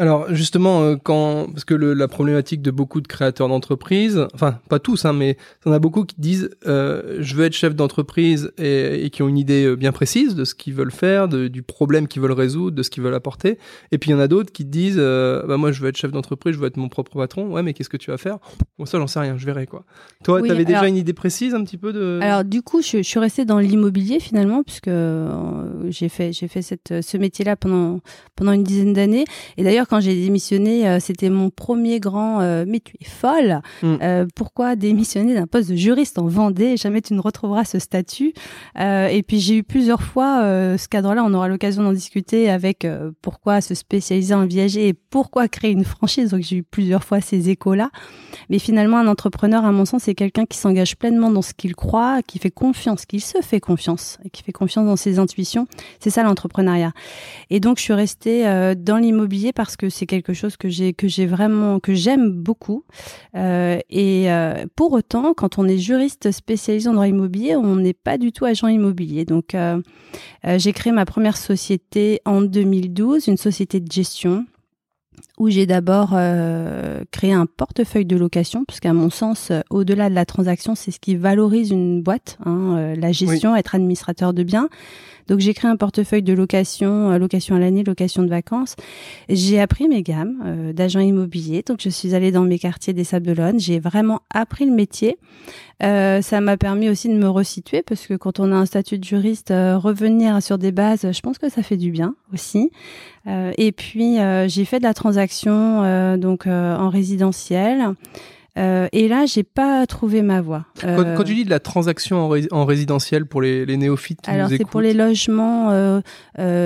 Alors 0.00 0.32
justement, 0.32 0.82
euh, 0.82 0.94
quand 0.96 1.48
parce 1.52 1.64
que 1.64 1.74
le- 1.74 1.92
la 1.92 2.06
problématique 2.06 2.62
de 2.62 2.70
beaucoup 2.70 3.00
de 3.00 3.08
créateurs 3.08 3.48
d'entreprises, 3.48 4.26
enfin 4.32 4.60
pas 4.68 4.78
tous, 4.78 5.04
hein, 5.04 5.12
mais 5.12 5.36
il 5.66 5.68
y 5.68 5.72
en 5.72 5.74
a 5.74 5.80
beaucoup 5.80 6.04
qui 6.04 6.14
disent 6.18 6.50
euh, 6.68 7.16
je 7.18 7.34
veux 7.34 7.44
être 7.44 7.52
chef 7.52 7.74
d'entreprise 7.74 8.52
et, 8.58 9.04
et 9.04 9.10
qui 9.10 9.22
ont 9.24 9.28
une 9.28 9.38
idée 9.38 9.64
euh, 9.64 9.74
bien 9.74 9.90
précise 9.90 10.36
de 10.36 10.44
ce 10.44 10.54
qu'ils 10.54 10.74
veulent 10.74 10.92
faire, 10.92 11.26
de- 11.26 11.48
du 11.48 11.62
problème 11.62 12.06
qu'ils 12.06 12.22
veulent 12.22 12.30
résoudre, 12.30 12.76
de 12.76 12.82
ce 12.84 12.90
qu'ils 12.90 13.02
veulent 13.02 13.12
apporter. 13.14 13.58
Et 13.90 13.98
puis 13.98 14.10
il 14.10 14.12
y 14.12 14.16
en 14.16 14.20
a 14.20 14.28
d'autres 14.28 14.52
qui 14.52 14.64
disent 14.64 14.98
euh, 15.00 15.44
bah 15.48 15.56
moi 15.56 15.72
je 15.72 15.82
veux 15.82 15.88
être 15.88 15.96
chef 15.96 16.12
d'entreprise, 16.12 16.54
je 16.54 16.60
veux 16.60 16.68
être 16.68 16.76
mon 16.76 16.88
propre 16.88 17.16
patron. 17.18 17.52
Ouais, 17.52 17.64
mais 17.64 17.72
qu'est-ce 17.74 17.90
que 17.90 17.96
tu 17.96 18.12
vas 18.12 18.18
faire? 18.18 18.38
Bon 18.78 18.86
ça 18.86 18.98
j'en 18.98 19.08
sais 19.08 19.18
rien, 19.18 19.36
je 19.36 19.44
verrai 19.46 19.66
quoi. 19.66 19.84
Toi, 20.22 20.40
Oui, 20.40 20.46
t'avais 20.48 20.64
déjà 20.64 20.78
alors- 20.78 20.88
une 20.90 20.96
idée 20.96 21.12
précise 21.12 21.54
un 21.54 21.64
petit 21.64 21.76
peu 21.76 21.92
de? 21.92 22.20
Alors 22.22 22.44
du 22.44 22.62
coup, 22.62 22.82
je, 22.82 22.98
je 22.98 23.02
suis 23.02 23.18
restée 23.18 23.44
dans 23.44 23.58
l'immobilier 23.58 24.20
finalement, 24.20 24.62
puisque 24.62 24.86
euh, 24.86 25.90
j'ai 25.90 26.08
fait 26.08 26.32
j'ai 26.32 26.46
fait 26.46 26.62
cette, 26.62 26.94
ce 27.02 27.16
métier-là 27.16 27.56
pendant 27.56 27.98
pendant 28.36 28.52
une 28.52 28.62
dizaine 28.62 28.92
d'années. 28.92 29.24
Et 29.56 29.64
d'ailleurs, 29.64 29.87
quand 29.88 30.00
j'ai 30.00 30.14
démissionné, 30.14 30.88
euh, 30.88 31.00
c'était 31.00 31.30
mon 31.30 31.50
premier 31.50 32.00
grand. 32.00 32.40
euh, 32.40 32.64
mais 32.66 32.80
tu 32.80 32.94
es 33.00 33.04
folle 33.04 33.60
Mm. 33.82 33.96
Euh, 34.02 34.26
Pourquoi 34.34 34.76
démissionner 34.76 35.34
d'un 35.34 35.46
poste 35.46 35.70
de 35.70 35.76
juriste 35.76 36.18
en 36.18 36.26
Vendée? 36.26 36.76
Jamais 36.76 37.00
tu 37.00 37.14
ne 37.14 37.20
retrouveras 37.20 37.64
ce 37.64 37.78
statut. 37.78 38.32
Euh, 38.78 39.06
et 39.08 39.22
puis 39.22 39.40
j'ai 39.40 39.56
eu 39.58 39.62
plusieurs 39.62 40.02
fois 40.02 40.42
ce 40.76 40.88
cadre-là. 40.88 41.24
On 41.24 41.32
aura 41.34 41.48
l'occasion 41.48 41.82
d'en 41.82 41.92
discuter 41.92 42.50
avec 42.50 42.86
pourquoi 43.22 43.60
se 43.60 43.74
spécialiser 43.74 44.34
en 44.34 44.46
viager 44.46 44.88
et 44.88 44.94
pourquoi 44.94 45.48
créer 45.48 45.70
une 45.72 45.84
franchise. 45.84 46.30
Donc 46.30 46.42
j'ai 46.42 46.56
eu 46.56 46.62
plusieurs 46.62 47.04
fois 47.04 47.20
ces 47.20 47.50
échos-là. 47.50 47.90
Mais 48.50 48.58
finalement, 48.58 48.98
un 48.98 49.06
entrepreneur, 49.06 49.64
à 49.64 49.72
mon 49.72 49.84
sens, 49.84 50.02
c'est 50.04 50.14
quelqu'un 50.14 50.44
qui 50.44 50.58
s'engage 50.58 50.96
pleinement 50.96 51.30
dans 51.30 51.42
ce 51.42 51.54
qu'il 51.54 51.74
croit, 51.74 52.22
qui 52.26 52.38
fait 52.38 52.50
confiance, 52.50 53.06
qui 53.06 53.20
se 53.20 53.38
fait 53.40 53.60
confiance, 53.60 54.18
et 54.24 54.30
qui 54.30 54.42
fait 54.42 54.52
confiance 54.52 54.86
dans 54.86 54.96
ses 54.96 55.18
intuitions. 55.18 55.66
C'est 56.00 56.10
ça 56.10 56.22
l'entrepreneuriat. 56.22 56.92
Et 57.50 57.60
donc, 57.60 57.78
je 57.78 57.82
suis 57.84 57.94
restée 57.94 58.44
dans 58.76 58.96
l'immobilier 58.96 59.52
parce 59.52 59.76
que 59.78 59.88
c'est 59.88 60.04
quelque 60.04 60.34
chose 60.34 60.58
que 60.58 60.68
j'ai 60.68 60.92
que 60.92 61.08
j'ai 61.08 61.26
vraiment 61.26 61.80
que 61.80 61.94
j'aime 61.94 62.30
beaucoup. 62.30 62.84
Euh, 63.34 63.78
et 63.88 64.30
euh, 64.30 64.66
pour 64.76 64.92
autant, 64.92 65.32
quand 65.32 65.58
on 65.58 65.66
est 65.66 65.78
juriste 65.78 66.30
spécialisé 66.30 66.88
en 66.88 66.92
droit 66.92 67.08
immobilier, 67.08 67.56
on 67.56 67.76
n'est 67.76 67.94
pas 67.94 68.18
du 68.18 68.32
tout 68.32 68.44
agent 68.44 68.68
immobilier. 68.68 69.24
Donc, 69.24 69.54
euh, 69.54 69.80
j'ai 70.56 70.72
créé 70.72 70.92
ma 70.92 71.06
première 71.06 71.36
société 71.36 72.20
en 72.26 72.42
2012, 72.42 73.28
une 73.28 73.36
société 73.38 73.80
de 73.80 73.90
gestion 73.90 74.44
où 75.38 75.48
j'ai 75.50 75.66
d'abord 75.66 76.10
euh, 76.14 77.02
créé 77.10 77.32
un 77.32 77.46
portefeuille 77.46 78.04
de 78.04 78.16
location, 78.16 78.64
puisqu'à 78.64 78.92
mon 78.92 79.10
sens, 79.10 79.50
euh, 79.50 79.60
au-delà 79.70 80.10
de 80.10 80.14
la 80.14 80.24
transaction, 80.24 80.74
c'est 80.74 80.90
ce 80.90 80.98
qui 80.98 81.16
valorise 81.16 81.70
une 81.70 82.02
boîte, 82.02 82.38
hein, 82.44 82.76
euh, 82.76 82.94
la 82.96 83.12
gestion, 83.12 83.54
être 83.54 83.74
administrateur 83.74 84.32
de 84.32 84.42
biens. 84.42 84.68
Donc 85.28 85.40
j'ai 85.40 85.54
créé 85.54 85.70
un 85.70 85.76
portefeuille 85.76 86.22
de 86.22 86.32
location, 86.32 87.12
euh, 87.12 87.18
location 87.18 87.54
à 87.54 87.58
l'année, 87.58 87.84
location 87.84 88.22
de 88.22 88.28
vacances. 88.28 88.74
J'ai 89.28 89.60
appris 89.60 89.86
mes 89.88 90.02
gammes 90.02 90.42
euh, 90.44 90.72
d'agent 90.72 91.00
immobilier, 91.00 91.62
donc 91.62 91.78
je 91.80 91.88
suis 91.88 92.14
allée 92.14 92.32
dans 92.32 92.44
mes 92.44 92.58
quartiers 92.58 92.92
des 92.92 93.04
Sables-d'Olonne. 93.04 93.60
J'ai 93.60 93.78
vraiment 93.78 94.20
appris 94.34 94.64
le 94.64 94.72
métier. 94.72 95.18
Euh, 95.82 96.22
ça 96.22 96.40
m'a 96.40 96.56
permis 96.56 96.88
aussi 96.88 97.08
de 97.08 97.14
me 97.14 97.28
resituer, 97.28 97.82
parce 97.82 98.06
que 98.06 98.14
quand 98.14 98.40
on 98.40 98.50
a 98.50 98.56
un 98.56 98.66
statut 98.66 98.98
de 98.98 99.04
juriste, 99.04 99.50
euh, 99.50 99.78
revenir 99.78 100.42
sur 100.42 100.58
des 100.58 100.72
bases, 100.72 101.12
je 101.12 101.20
pense 101.20 101.38
que 101.38 101.48
ça 101.48 101.62
fait 101.62 101.76
du 101.76 101.90
bien 101.90 102.14
aussi. 102.32 102.72
Euh, 103.26 103.52
et 103.58 103.72
puis 103.72 104.16
j'ai 104.46 104.64
fait 104.64 104.78
de 104.78 104.84
la 104.84 104.94
transaction 104.94 106.16
donc 106.16 106.46
en 106.46 106.88
résidentiel. 106.88 107.94
Euh, 108.58 108.88
et 108.92 109.06
là, 109.08 109.24
j'ai 109.24 109.44
pas 109.44 109.86
trouvé 109.86 110.22
ma 110.22 110.40
voie. 110.40 110.66
Quand, 110.80 110.88
Euh, 110.88 111.14
quand 111.16 111.22
tu 111.24 111.34
dis 111.34 111.44
de 111.44 111.50
la 111.50 111.60
transaction 111.60 112.16
en, 112.18 112.28
ré- 112.28 112.48
en 112.50 112.64
résidentiel 112.64 113.24
pour 113.24 113.40
les, 113.40 113.64
les 113.64 113.76
néophytes 113.76 114.20
qui 114.20 114.30
alors 114.30 114.48
c'est 114.48 114.64
pour 114.66 114.80
les 114.80 114.94
logements, 114.94 115.70
euh, 115.70 116.00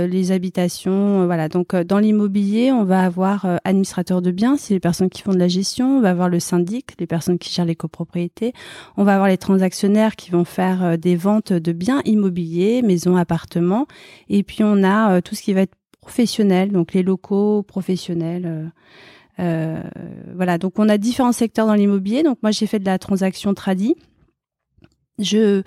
les 0.06 0.32
habitations, 0.32 1.26
voilà. 1.26 1.48
Donc 1.48 1.74
dans 1.76 1.98
l'immobilier, 1.98 2.72
on 2.72 2.84
va 2.84 3.00
avoir 3.02 3.46
administrateur 3.64 4.22
de 4.22 4.30
biens, 4.30 4.56
c'est 4.56 4.74
les 4.74 4.80
personnes 4.80 5.10
qui 5.10 5.22
font 5.22 5.32
de 5.34 5.38
la 5.38 5.48
gestion. 5.48 5.98
On 5.98 6.00
va 6.00 6.10
avoir 6.10 6.28
le 6.28 6.40
syndic, 6.40 6.92
les 6.98 7.06
personnes 7.06 7.38
qui 7.38 7.52
gèrent 7.52 7.64
les 7.66 7.76
copropriétés. 7.76 8.52
On 8.96 9.04
va 9.04 9.14
avoir 9.14 9.28
les 9.28 9.38
transactionnaires 9.38 10.16
qui 10.16 10.30
vont 10.30 10.44
faire 10.44 10.96
des 10.98 11.16
ventes 11.16 11.52
de 11.52 11.72
biens 11.72 12.00
immobiliers, 12.04 12.80
maisons, 12.82 13.16
appartements. 13.16 13.86
Et 14.30 14.42
puis 14.42 14.62
on 14.62 14.82
a 14.82 15.20
tout 15.20 15.34
ce 15.34 15.42
qui 15.42 15.52
va 15.52 15.60
être 15.62 15.74
professionnel, 16.00 16.72
donc 16.72 16.94
les 16.94 17.02
locaux 17.02 17.62
professionnels. 17.62 18.72
Euh, 19.38 19.82
voilà, 20.34 20.58
donc 20.58 20.78
on 20.78 20.88
a 20.88 20.98
différents 20.98 21.32
secteurs 21.32 21.66
dans 21.66 21.74
l'immobilier. 21.74 22.22
Donc 22.22 22.38
moi 22.42 22.50
j'ai 22.50 22.66
fait 22.66 22.78
de 22.78 22.84
la 22.84 22.98
transaction 22.98 23.54
tradie. 23.54 23.96
Je 25.18 25.62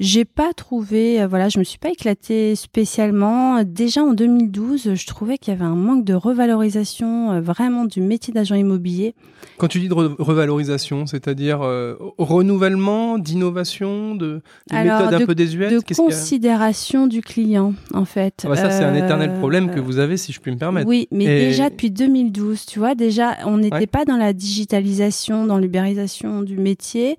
j'ai 0.00 0.24
pas 0.24 0.52
trouvé, 0.52 1.20
euh, 1.20 1.26
voilà, 1.26 1.48
je 1.48 1.58
me 1.58 1.64
suis 1.64 1.78
pas 1.78 1.90
éclatée 1.90 2.54
spécialement. 2.56 3.62
Déjà 3.64 4.02
en 4.02 4.12
2012, 4.12 4.94
je 4.94 5.06
trouvais 5.06 5.38
qu'il 5.38 5.52
y 5.52 5.56
avait 5.56 5.64
un 5.64 5.74
manque 5.74 6.04
de 6.04 6.14
revalorisation 6.14 7.32
euh, 7.32 7.40
vraiment 7.40 7.84
du 7.84 8.00
métier 8.00 8.32
d'agent 8.32 8.54
immobilier. 8.54 9.14
Quand 9.56 9.66
tu 9.68 9.80
dis 9.80 9.88
de 9.88 9.94
re- 9.94 10.14
revalorisation, 10.18 11.06
c'est-à-dire 11.06 11.62
euh, 11.62 11.96
renouvellement, 12.18 13.18
d'innovation, 13.18 14.14
de, 14.14 14.40
de 14.70 14.74
Alors, 14.76 15.00
méthode 15.02 15.22
un 15.22 15.26
peu 15.26 15.34
désuète 15.34 15.72
de 15.72 15.80
considération 15.94 17.06
du 17.08 17.20
client, 17.20 17.74
en 17.92 18.04
fait. 18.04 18.42
Ah 18.44 18.48
bah 18.50 18.56
ça, 18.56 18.70
c'est 18.70 18.84
un 18.84 18.94
éternel 18.94 19.34
problème 19.38 19.70
que 19.74 19.80
vous 19.80 19.98
avez, 19.98 20.16
si 20.16 20.32
je 20.32 20.40
puis 20.40 20.52
me 20.52 20.58
permettre. 20.58 20.86
Oui, 20.88 21.08
mais 21.10 21.24
Et- 21.24 21.40
déjà 21.48 21.70
depuis 21.70 21.90
2012, 21.90 22.66
tu 22.66 22.78
vois, 22.78 22.94
déjà, 22.94 23.36
on 23.46 23.58
n'était 23.58 23.76
Ouais. 23.78 23.86
pas 23.86 24.04
dans 24.04 24.16
la 24.16 24.32
digitalisation, 24.32 25.46
dans 25.46 25.58
l'ubérisation 25.58 26.42
du 26.42 26.56
métier. 26.56 27.16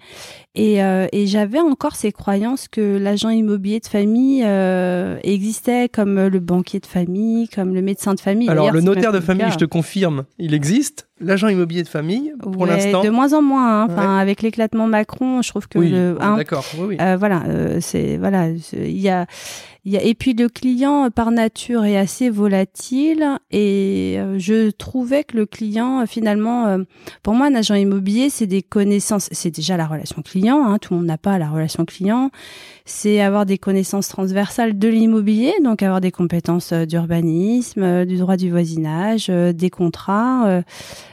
Et, 0.55 0.81
euh, 0.83 1.07
et 1.11 1.27
j'avais 1.27 1.59
encore 1.59 1.95
ces 1.95 2.11
croyances 2.11 2.67
que 2.71 2.97
l'agent 2.97 3.29
immobilier 3.29 3.79
de 3.79 3.87
famille 3.87 4.43
euh, 4.45 5.17
existait 5.23 5.89
comme 5.89 6.27
le 6.27 6.39
banquier 6.39 6.79
de 6.79 6.85
famille, 6.85 7.47
comme 7.49 7.73
le 7.73 7.81
médecin 7.81 8.13
de 8.13 8.19
famille. 8.19 8.49
Alors, 8.49 8.71
le 8.71 8.81
notaire 8.81 9.11
de 9.11 9.17
le 9.17 9.23
famille, 9.23 9.45
cas. 9.45 9.51
je 9.51 9.57
te 9.57 9.65
confirme, 9.65 10.25
il 10.37 10.53
existe. 10.53 11.07
L'agent 11.21 11.47
immobilier 11.49 11.83
de 11.83 11.87
famille, 11.89 12.31
pour 12.41 12.59
Ouais, 12.61 12.69
l'instant. 12.69 13.03
De 13.03 13.09
moins 13.09 13.33
en 13.33 13.41
moins. 13.41 13.81
hein. 13.83 13.87
Enfin, 13.89 14.17
avec 14.17 14.41
l'éclatement 14.41 14.87
Macron, 14.87 15.41
je 15.41 15.49
trouve 15.49 15.67
que 15.67 15.77
Oui, 15.79 15.89
le. 15.89 16.15
hein, 16.21 16.37
d'accord. 16.37 16.63
Oui, 16.77 16.85
oui. 16.89 16.97
euh, 17.01 17.17
voilà, 17.17 17.43
euh, 17.47 17.79
c'est 17.81 18.17
voilà, 18.17 18.47
c'est- 18.61 18.77
a 18.77 18.85
Il 18.89 18.99
y 19.01 19.09
a, 19.09 19.25
et 19.85 20.13
puis 20.13 20.33
le 20.33 20.49
client 20.49 21.09
par 21.09 21.31
nature 21.31 21.85
est 21.85 21.97
assez 21.97 22.29
volatile 22.29 23.25
et 23.49 24.15
euh, 24.17 24.37
je 24.37 24.71
trouvais 24.71 25.23
que 25.23 25.37
le 25.37 25.45
client 25.45 26.05
finalement, 26.05 26.67
euh, 26.67 26.79
pour 27.23 27.33
moi 27.33 27.47
un 27.47 27.55
agent 27.55 27.75
immobilier 27.75 28.29
c'est 28.29 28.45
des 28.45 28.61
connaissances, 28.61 29.29
c'est 29.31 29.51
déjà 29.51 29.77
la 29.77 29.87
relation 29.87 30.21
client, 30.21 30.65
hein, 30.65 30.77
tout 30.79 30.93
le 30.93 30.99
monde 30.99 31.07
n'a 31.07 31.17
pas 31.17 31.37
la 31.37 31.49
relation 31.49 31.85
client, 31.85 32.29
c'est 32.85 33.21
avoir 33.21 33.45
des 33.45 33.57
connaissances 33.57 34.09
transversales 34.09 34.77
de 34.77 34.87
l'immobilier, 34.87 35.53
donc 35.63 35.81
avoir 35.81 36.01
des 36.01 36.11
compétences 36.11 36.73
euh, 36.73 36.85
d'urbanisme, 36.85 38.05
du 38.05 38.17
droit 38.17 38.35
du 38.35 38.51
voisinage, 38.51 39.27
des 39.27 39.69
contrats, 39.69 40.61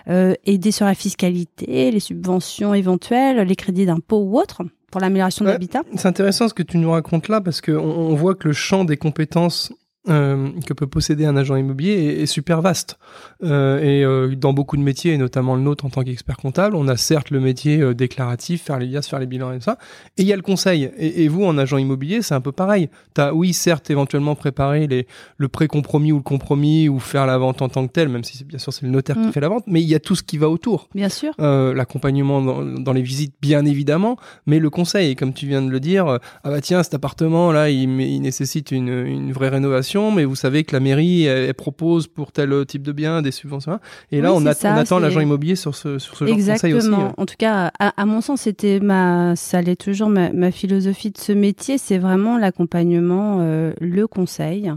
aider 0.09 0.71
sur 0.71 0.87
la 0.87 0.95
fiscalité, 0.95 1.91
les 1.91 2.01
subventions 2.01 2.75
éventuelles, 2.75 3.47
les 3.47 3.57
crédits 3.57 3.87
d'impôt 3.87 4.19
ou 4.19 4.39
autres 4.39 4.63
pour 4.97 5.03
l'amélioration 5.03 5.45
de 5.45 5.51
l'habitat. 5.51 5.83
C'est 5.95 6.09
intéressant 6.09 6.49
ce 6.49 6.55
que 6.55 6.63
tu 6.63 6.79
nous 6.79 6.91
racontes 6.91 7.29
là 7.29 7.43
parce 7.43 7.61
qu'on 7.61 7.75
on 7.75 8.15
voit 8.15 8.35
que 8.35 8.49
le 8.49 8.55
champ 8.55 8.87
des 8.87 8.97
compétences 8.97 9.71
euh, 10.09 10.49
que 10.67 10.73
peut 10.73 10.87
posséder 10.87 11.27
un 11.27 11.37
agent 11.37 11.57
immobilier 11.57 12.21
est, 12.23 12.27
super 12.27 12.63
vaste. 12.63 12.99
Euh, 13.45 13.79
et 13.81 14.05
euh, 14.05 14.35
dans 14.35 14.53
beaucoup 14.53 14.77
de 14.77 14.83
métiers, 14.83 15.13
et 15.13 15.19
notamment 15.19 15.55
le 15.55 15.63
nôtre 15.63 15.85
en 15.85 15.91
tant 15.91 16.03
qu'expert 16.03 16.37
comptable, 16.37 16.77
on 16.77 16.89
a 16.89 16.97
certes 16.97 17.31
le 17.31 17.41
métier 17.41 17.81
euh, 17.81 17.95
déclaratif, 17.95 18.63
faire 18.63 18.79
les 18.79 18.87
liasses, 18.87 19.09
faire 19.09 19.19
les 19.19 19.27
bilans 19.27 19.53
et 19.53 19.59
tout 19.59 19.65
ça, 19.65 19.79
et 20.17 20.23
il 20.23 20.27
y 20.29 20.33
a 20.33 20.37
le 20.37 20.43
conseil. 20.43 20.91
Et, 20.97 21.25
et 21.25 21.29
vous, 21.29 21.45
en 21.45 21.59
agent 21.59 21.77
immobilier, 21.79 22.23
c'est 22.23 22.35
un 22.35 22.41
peu 22.41 22.53
pareil. 22.53 22.89
Tu 23.15 23.21
as, 23.21 23.35
oui, 23.35 23.53
certes, 23.53 23.91
éventuellement 23.91 24.35
préparer 24.35 24.87
les, 24.87 25.07
le 25.37 25.49
pré-compromis 25.49 26.13
ou 26.13 26.17
le 26.17 26.23
compromis, 26.23 26.89
ou 26.89 26.99
faire 26.99 27.27
la 27.27 27.39
vente 27.39 27.63
en 27.63 27.69
tant 27.69 27.87
que 27.87 27.93
telle, 27.93 28.09
même 28.09 28.25
si 28.25 28.45
bien 28.45 28.59
sûr 28.59 28.73
c'est 28.73 28.85
le 28.85 28.91
notaire 28.91 29.17
qui 29.17 29.27
Mm. 29.27 29.33
fait 29.33 29.41
la 29.41 29.49
vente, 29.49 29.65
mais 29.67 29.83
il 29.83 29.89
y 29.89 29.95
a 29.95 30.01
tout 30.01 30.15
ce 30.15 30.23
qui 30.23 30.39
va 30.39 30.49
autour. 30.49 30.89
Bien 30.95 31.09
sûr. 31.09 31.33
Euh, 31.41 31.75
l'accompagnement 31.75 32.41
dans, 32.43 32.63
dans 32.65 32.93
les 32.93 33.03
visites, 33.03 33.35
bien 33.41 33.65
évidemment, 33.65 34.17
mais 34.47 34.59
le 34.59 34.71
conseil, 34.71 35.11
et 35.11 35.15
comme 35.15 35.33
tu 35.33 35.47
viens 35.47 35.63
de 35.63 35.71
le 35.71 35.81
dire, 35.81 36.07
ah 36.07 36.51
bah 36.51 36.61
tiens, 36.61 36.83
cet 36.83 36.95
appartement 36.95 37.53
là, 37.53 37.71
il, 37.71 38.01
il 38.01 38.21
nécessite 38.21 38.71
une, 38.71 38.89
une 38.89 39.33
vraie 39.33 39.49
rénovation, 39.49 39.96
mais 40.11 40.25
vous 40.25 40.37
savez 40.37 40.65
que 40.65 40.73
la 40.75 40.81
mairie, 40.81 41.25
elle, 41.25 41.45
elle 41.49 41.55
propose 41.55 42.07
pour 42.07 42.33
tel 42.33 42.53
type 42.67 42.83
de 42.83 42.93
bien 42.93 43.23
des 43.23 43.31
subventions. 43.31 43.73
hein. 43.73 43.81
Et 44.13 44.21
là, 44.21 44.33
Oui, 44.33 44.39
on, 44.39 44.41
c'est 44.43 44.49
a- 44.49 44.55
ça, 44.55 44.75
on 44.75 44.77
attend 44.79 44.99
l'agent 44.99 45.21
immobilier 45.21 45.57
sur 45.57 45.75
ce, 45.75 45.99
sur 45.99 46.17
ce 46.17 46.27
genre 46.27 46.37
de 46.37 46.41
conseil 46.41 46.75
aussi. 46.75 46.87
Exactement. 46.87 47.07
euh. 47.09 47.13
En 47.23 47.27
tout 47.27 47.35
cas, 47.39 47.71
à, 47.79 48.01
à 48.01 48.07
mon 48.07 48.21
sens, 48.21 48.43
c'était 48.43 48.81
ma, 48.81 49.35
ça 49.37 49.61
l'est 49.63 49.77
toujours 49.77 50.09
ma, 50.09 50.33
ma 50.33 50.51
philosophie 50.51 51.11
de 51.11 51.19
ce 51.19 51.33
métier, 51.33 51.79
c'est 51.79 51.99
vraiment 51.99 52.39
l'accompagnement, 52.39 53.39
euh, 53.41 53.73
le 53.81 54.07
conseil. 54.07 54.73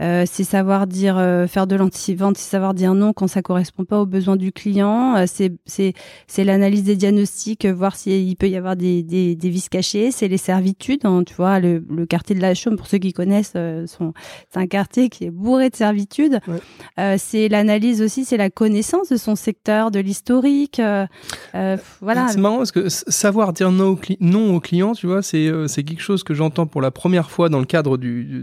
Euh, 0.00 0.24
c'est 0.26 0.44
savoir 0.44 0.86
dire, 0.86 1.18
euh, 1.18 1.46
faire 1.46 1.66
de 1.66 1.76
l'anti-vente, 1.76 2.38
c'est 2.38 2.48
savoir 2.50 2.72
dire 2.72 2.94
non 2.94 3.12
quand 3.12 3.26
ça 3.28 3.42
correspond 3.42 3.84
pas 3.84 4.00
aux 4.00 4.06
besoins 4.06 4.36
du 4.36 4.50
client. 4.50 5.26
C'est, 5.26 5.52
c'est, 5.66 5.92
c'est 6.26 6.42
l'analyse 6.44 6.84
des 6.84 6.96
diagnostics, 6.96 7.66
voir 7.66 7.96
s'il 7.96 8.34
peut 8.36 8.48
y 8.48 8.56
avoir 8.56 8.76
des, 8.76 9.02
des, 9.02 9.34
des 9.36 9.50
vices 9.50 9.68
cachés. 9.68 10.10
C'est 10.10 10.28
les 10.28 10.38
servitudes, 10.38 11.04
hein, 11.04 11.22
tu 11.26 11.34
vois, 11.34 11.60
le, 11.60 11.84
le 11.90 12.06
quartier 12.06 12.34
de 12.34 12.40
la 12.40 12.54
Chaume, 12.54 12.76
pour 12.76 12.86
ceux 12.86 12.96
qui 12.96 13.12
connaissent, 13.12 13.52
euh, 13.56 13.86
son- 13.86 14.14
c'est 14.52 14.58
un 14.58 14.66
quartier 14.66 15.08
qui 15.08 15.24
est 15.24 15.30
bourré 15.30 15.70
de 15.70 15.76
servitudes. 15.76 16.40
Ouais. 16.48 16.58
Euh, 16.98 17.16
c'est 17.18 17.48
l'analyse 17.48 18.02
aussi, 18.02 18.24
c'est 18.24 18.36
la 18.36 18.50
connaissance 18.50 19.08
de 19.08 19.16
son 19.16 19.36
secteur, 19.36 19.90
de 19.90 20.00
l'historique. 20.00 20.80
euh, 20.80 21.06
euh, 21.54 21.76
voilà. 22.00 22.28
C'est 22.28 22.40
marrant 22.40 22.58
parce 22.58 22.72
que 22.72 22.88
savoir 22.88 23.52
dire 23.52 23.70
non 23.70 23.90
au, 23.90 24.00
non 24.18 24.56
au 24.56 24.60
client, 24.60 24.92
tu 24.94 25.06
vois, 25.06 25.22
c'est 25.22 25.46
quelque 25.84 26.00
chose 26.00 26.24
que 26.24 26.34
j'entends 26.34 26.66
pour 26.66 26.80
la 26.80 26.90
première 26.90 27.30
fois 27.30 27.48
dans 27.48 27.60
le 27.60 27.64
cadre 27.64 27.96
du, 27.96 28.24
du, 28.24 28.42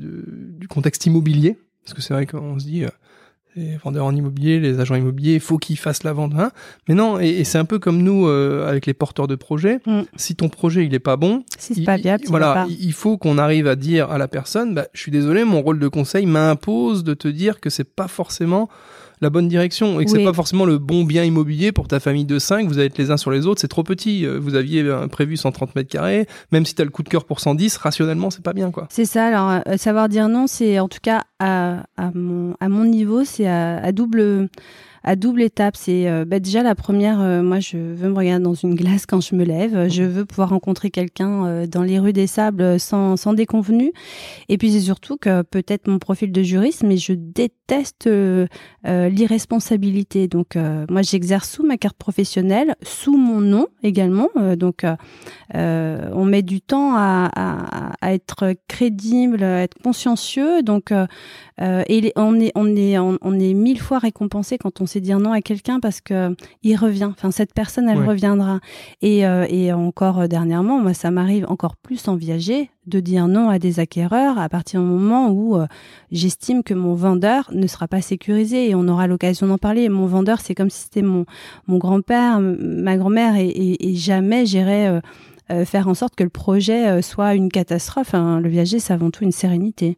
du 0.60 0.68
contexte 0.68 1.06
immobilier. 1.06 1.58
Parce 1.84 1.94
que 1.94 2.02
c'est 2.02 2.14
vrai 2.14 2.26
qu'on 2.26 2.60
se 2.60 2.66
dit, 2.66 2.84
les 3.58 3.76
vendeurs 3.84 4.06
en 4.06 4.16
immobilier, 4.16 4.60
les 4.60 4.80
agents 4.80 4.96
immobiliers, 4.96 5.34
il 5.34 5.40
faut 5.40 5.58
qu'ils 5.58 5.78
fassent 5.78 6.04
la 6.04 6.14
vente. 6.14 6.34
hein. 6.38 6.52
Mais 6.88 6.94
non, 6.96 7.20
et, 7.20 7.28
et 7.28 7.44
c'est 7.44 7.58
un 7.58 7.66
peu 7.66 7.80
comme 7.80 8.02
nous 8.04 8.28
euh, 8.28 8.68
avec 8.70 8.86
les 8.86 8.94
porteurs 8.94 9.28
de 9.28 9.36
projets. 9.36 9.80
Mm. 9.86 10.02
Si 10.16 10.36
ton 10.36 10.48
projet 10.48 10.86
il 10.86 10.94
est 10.94 11.00
pas 11.00 11.18
bon, 11.18 11.44
Si 11.58 11.74
c'est 11.74 11.82
il- 11.82 11.86
pas 11.86 11.98
viable, 11.98 12.24
voilà, 12.28 12.54
pas. 12.54 12.66
il 12.70 12.94
faut 12.94 13.18
qu'on 13.18 13.38
arrive 13.38 13.68
à 13.68 13.76
dire 13.76 14.12
à 14.12 14.18
la 14.20 14.28
personne, 14.28 14.76
bah, 14.76 14.88
je 14.94 15.02
suis 15.02 15.12
désolé, 15.12 15.44
mon 15.44 15.62
rôle 15.62 15.80
de 15.80 15.88
conseil 15.88 16.26
m'impose 16.28 17.04
de 17.04 17.14
te 17.16 17.28
dire 17.28 17.60
que 17.60 17.70
c'est 17.70 17.84
pas 17.96 18.08
forcément 18.08 18.70
la 19.22 19.30
bonne 19.30 19.48
direction 19.48 20.00
et 20.00 20.06
que 20.06 20.12
Oui. 20.12 20.18
c'est 20.20 20.24
pas 20.26 20.34
forcément 20.34 20.66
le 20.66 20.78
bon 20.78 21.04
bien 21.04 21.24
immobilier 21.24 21.72
pour 21.72 21.88
ta 21.88 22.00
famille 22.00 22.26
de 22.26 22.38
5, 22.40 22.68
vous 22.68 22.78
allez 22.78 22.88
être 22.88 22.98
les 22.98 23.10
uns 23.12 23.18
sur 23.18 23.32
les 23.32 23.46
autres, 23.48 23.60
c'est 23.62 23.68
trop 23.68 23.84
petit. 23.84 24.26
Euh, 24.26 24.38
Vous 24.40 24.56
aviez 24.56 24.82
euh, 24.84 25.08
prévu 25.08 25.38
130 25.38 25.76
mètres 25.76 25.90
carrés, 25.90 26.28
même 26.52 26.66
si 26.66 26.76
tu 26.76 26.82
as 26.82 26.86
le 26.86 26.92
coup 26.92 27.04
de 27.04 27.10
cœur 27.10 27.26
pour 27.26 27.40
110, 27.40 27.78
rationnellement, 27.78 28.30
c'est 28.30 28.44
pas 28.44 28.54
bien 28.54 28.72
quoi. 28.72 28.88
C'est 28.92 29.06
ça. 29.06 29.26
Alors, 29.26 29.62
euh, 29.68 29.78
savoir 29.78 30.08
dire 30.10 30.30
non, 30.30 30.46
c'est 30.48 30.80
en 30.80 30.88
tout 30.88 31.00
cas 31.02 31.24
à, 31.40 31.84
à, 31.98 32.12
mon, 32.14 32.56
à 32.60 32.70
mon 32.70 32.84
niveau, 32.86 33.24
c'est 33.26 33.48
à, 33.48 33.78
à 33.78 33.92
double 33.92 34.50
à 35.08 35.16
double 35.16 35.42
étape. 35.42 35.78
C'est 35.78 36.10
euh, 36.10 36.26
bah, 36.26 36.40
déjà 36.40 36.64
la 36.64 36.76
première. 36.76 37.22
euh, 37.22 37.42
moi, 37.42 37.60
je 37.62 37.78
veux 37.78 38.10
me 38.10 38.16
regarder 38.16 38.44
dans 38.44 38.54
une 38.54 38.76
glace 38.76 39.06
quand 39.06 39.22
je 39.22 39.36
me 39.36 39.46
lève. 39.46 39.88
Je 39.90 40.04
veux 40.04 40.26
pouvoir 40.26 40.50
rencontrer 40.50 40.92
quelqu'un 40.92 41.46
euh, 41.46 41.66
dans 41.66 41.82
les 41.82 41.98
rues 41.98 42.12
des 42.12 42.28
sables 42.28 42.62
euh, 42.62 42.78
sans, 42.78 43.16
sans 43.16 43.34
déconvenu. 43.34 43.94
Et 44.50 44.58
puis 44.58 44.72
c'est 44.74 44.82
surtout 44.82 45.16
que 45.16 45.44
peut-être 45.44 45.88
mon 45.88 45.98
profil 45.98 46.34
de 46.34 46.44
juriste, 46.44 46.84
mais 46.84 46.98
je 46.98 47.14
déteste 47.14 48.08
euh, 48.08 48.48
euh, 48.86 49.08
l'irresponsabilité. 49.08 50.28
Donc 50.28 50.58
euh, 50.58 50.86
moi, 50.90 51.04
j'exerce 51.04 51.50
sous 51.50 51.66
ma 51.66 51.78
carte 51.78 51.98
professionnelle, 51.98 52.76
sous 52.84 53.18
mon 53.18 53.40
nom 53.40 53.68
également. 53.84 54.28
Euh, 54.36 54.58
donc 54.58 54.84
euh, 54.84 54.96
euh, 55.56 56.10
on 56.14 56.26
met 56.26 56.42
du 56.42 56.60
temps 56.60 56.96
à, 56.98 57.30
être 58.04 58.54
crédible, 58.68 59.42
à 59.44 59.62
être 59.64 59.78
consciencieux. 59.82 60.64
Donc, 60.64 60.92
euh, 60.92 61.08
euh, 61.62 61.84
et 61.88 62.12
on 62.18 62.40
est, 62.40 62.52
on 62.56 62.76
est, 62.76 62.98
on, 62.98 63.18
on 63.22 63.40
est 63.40 63.54
mille 63.54 63.80
fois 63.80 64.00
récompensé 64.00 64.58
quand 64.58 64.82
on 64.82 64.86
dire 65.00 65.20
non 65.20 65.32
à 65.32 65.42
quelqu'un 65.42 65.80
parce 65.80 66.02
que 66.02 66.36
il 66.64 66.76
revient. 66.76 67.06
Enfin, 67.12 67.32
cette 67.32 67.54
personne, 67.54 67.88
elle 67.90 68.00
Ouais. 68.00 68.08
reviendra. 68.08 68.60
Et, 69.02 69.26
euh, 69.26 69.46
et 69.50 69.72
encore 69.74 70.20
euh, 70.22 70.28
dernièrement, 70.28 70.80
moi, 70.80 70.94
ça 70.94 71.12
m'arrive 71.12 71.46
encore 71.50 71.76
plus 71.76 72.08
en 72.08 72.16
viager 72.16 72.70
de 72.86 73.00
dire 73.00 73.28
non 73.28 73.50
à 73.50 73.60
des 73.60 73.80
acquéreurs 73.80 74.38
à 74.40 74.48
partir 74.50 74.80
du 74.82 74.88
moment 74.88 75.30
où 75.30 75.58
euh, 75.58 75.68
j'estime 76.12 76.64
que 76.64 76.74
mon 76.74 76.94
vendeur 76.96 77.50
ne 77.54 77.68
sera 77.68 77.88
pas 77.88 78.02
sécurisé 78.02 78.70
et 78.70 78.76
on 78.76 78.88
aura 78.88 79.08
l'occasion 79.08 79.48
d'en 79.48 79.58
parler. 79.58 79.90
Mon 79.90 80.06
vendeur, 80.06 80.40
c'est 80.40 80.56
comme 80.56 80.70
si 80.70 80.84
c'était 80.84 81.02
mon, 81.02 81.26
mon 81.68 81.78
grand-père, 81.78 82.40
ma 82.40 82.96
grand-mère 82.98 83.36
et, 83.36 83.48
et, 83.48 83.90
et 83.90 83.96
jamais 83.96 84.46
j'irai 84.46 84.88
euh, 84.88 85.00
euh, 85.52 85.66
faire 85.66 85.88
en 85.88 85.94
sorte 85.94 86.16
que 86.16 86.24
le 86.24 86.30
projet 86.30 87.02
soit 87.02 87.34
une 87.36 87.50
catastrophe. 87.50 88.14
hein. 88.14 88.40
Le 88.40 88.50
viager, 88.50 88.80
c'est 88.80 88.94
avant 88.94 89.12
tout 89.12 89.24
une 89.24 89.32
sérénité. 89.32 89.98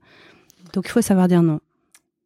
Donc 0.74 0.86
il 0.88 0.92
faut 0.92 1.02
savoir 1.02 1.28
dire 1.28 1.42
non. 1.42 1.60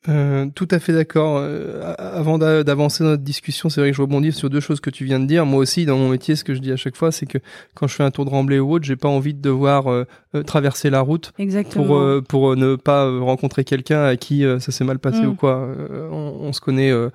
Euh, 0.10 0.48
tout 0.54 0.68
à 0.70 0.80
fait 0.80 0.92
d'accord. 0.92 1.38
Euh, 1.38 1.94
avant 1.98 2.38
d'a- 2.38 2.64
d'avancer 2.66 3.04
dans 3.06 3.12
notre 3.12 3.24
discussion, 3.24 3.70
c'est 3.70 3.80
vrai 3.80 3.92
que 3.92 3.96
je 3.96 4.02
rebondis 4.02 4.34
sur 4.34 4.50
deux 4.50 4.60
choses 4.60 4.82
que 4.82 4.90
tu 4.90 5.06
viens 5.06 5.20
de 5.20 5.26
dire. 5.26 5.46
Moi 5.46 5.60
aussi, 5.60 5.86
dans 5.86 5.98
mon 5.98 6.10
métier, 6.10 6.36
ce 6.36 6.44
que 6.44 6.54
je 6.54 6.60
dis 6.60 6.74
à 6.74 6.76
chaque 6.76 6.98
fois, 6.98 7.14
c'est 7.14 7.26
que 7.26 7.38
quand 7.74 7.88
je 7.88 7.96
fais 7.96 8.04
un 8.04 8.12
tour 8.12 8.26
de 8.26 8.30
remblai 8.30 8.60
ou 8.60 8.70
autre, 8.74 8.84
j'ai 8.84 8.98
pas 8.98 9.08
envie 9.08 9.34
de 9.34 9.42
devoir 9.42 9.90
euh, 9.90 10.06
traverser 10.42 10.90
la 10.90 11.02
route 11.02 11.32
Exactement. 11.38 11.86
pour 11.86 11.98
euh, 11.98 12.22
pour 12.28 12.52
euh, 12.52 12.56
ne 12.56 12.76
pas 12.76 13.06
euh, 13.06 13.20
rencontrer 13.20 13.64
quelqu'un 13.64 14.04
à 14.04 14.16
qui 14.16 14.44
euh, 14.46 14.58
ça 14.60 14.72
s'est 14.72 14.84
mal 14.84 14.98
passé 14.98 15.22
Mm. 15.22 15.28
ou 15.28 15.36
quoi. 15.36 15.58
Euh, 15.58 16.10
on, 16.12 16.48
on 16.48 16.54
se 16.54 16.60
connaît, 16.62 16.90
euh, 16.90 17.10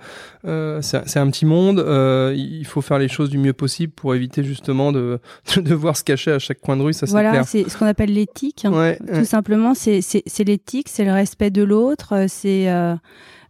euh, 0.46 0.80
c'est 0.82 0.98
un- 0.98 1.02
c'est 1.06 1.18
un 1.18 1.28
petit 1.30 1.46
monde. 1.46 1.80
euh, 1.80 2.32
il 2.36 2.64
faut 2.66 2.80
faire 2.80 2.98
les 2.98 3.08
choses 3.08 3.30
du 3.30 3.38
mieux 3.38 3.52
possible 3.52 3.92
pour 3.92 4.14
éviter 4.14 4.44
justement 4.44 4.92
de, 4.92 5.18
de 5.56 5.60
devoir 5.62 5.96
se 5.96 6.04
cacher 6.04 6.30
à 6.30 6.38
chaque 6.38 6.60
coin 6.60 6.76
de 6.76 6.82
rue. 6.82 6.92
Ça 6.92 7.06
c'est 7.06 7.12
voilà, 7.12 7.42
c'est 7.42 7.68
ce 7.68 7.76
qu'on 7.76 7.86
appelle 7.86 8.12
l'éthique. 8.12 8.64
hein. 8.64 8.72
Ouais, 8.72 8.98
Tout 9.14 9.24
simplement, 9.24 9.74
c'est 9.74 10.00
l'éthique, 10.44 10.88
c'est 10.88 11.04
le 11.04 11.12
respect 11.12 11.50
de 11.50 11.62
l'autre, 11.64 12.12
euh, 12.14 12.26
c'est 12.28 12.70
euh, 12.70 12.94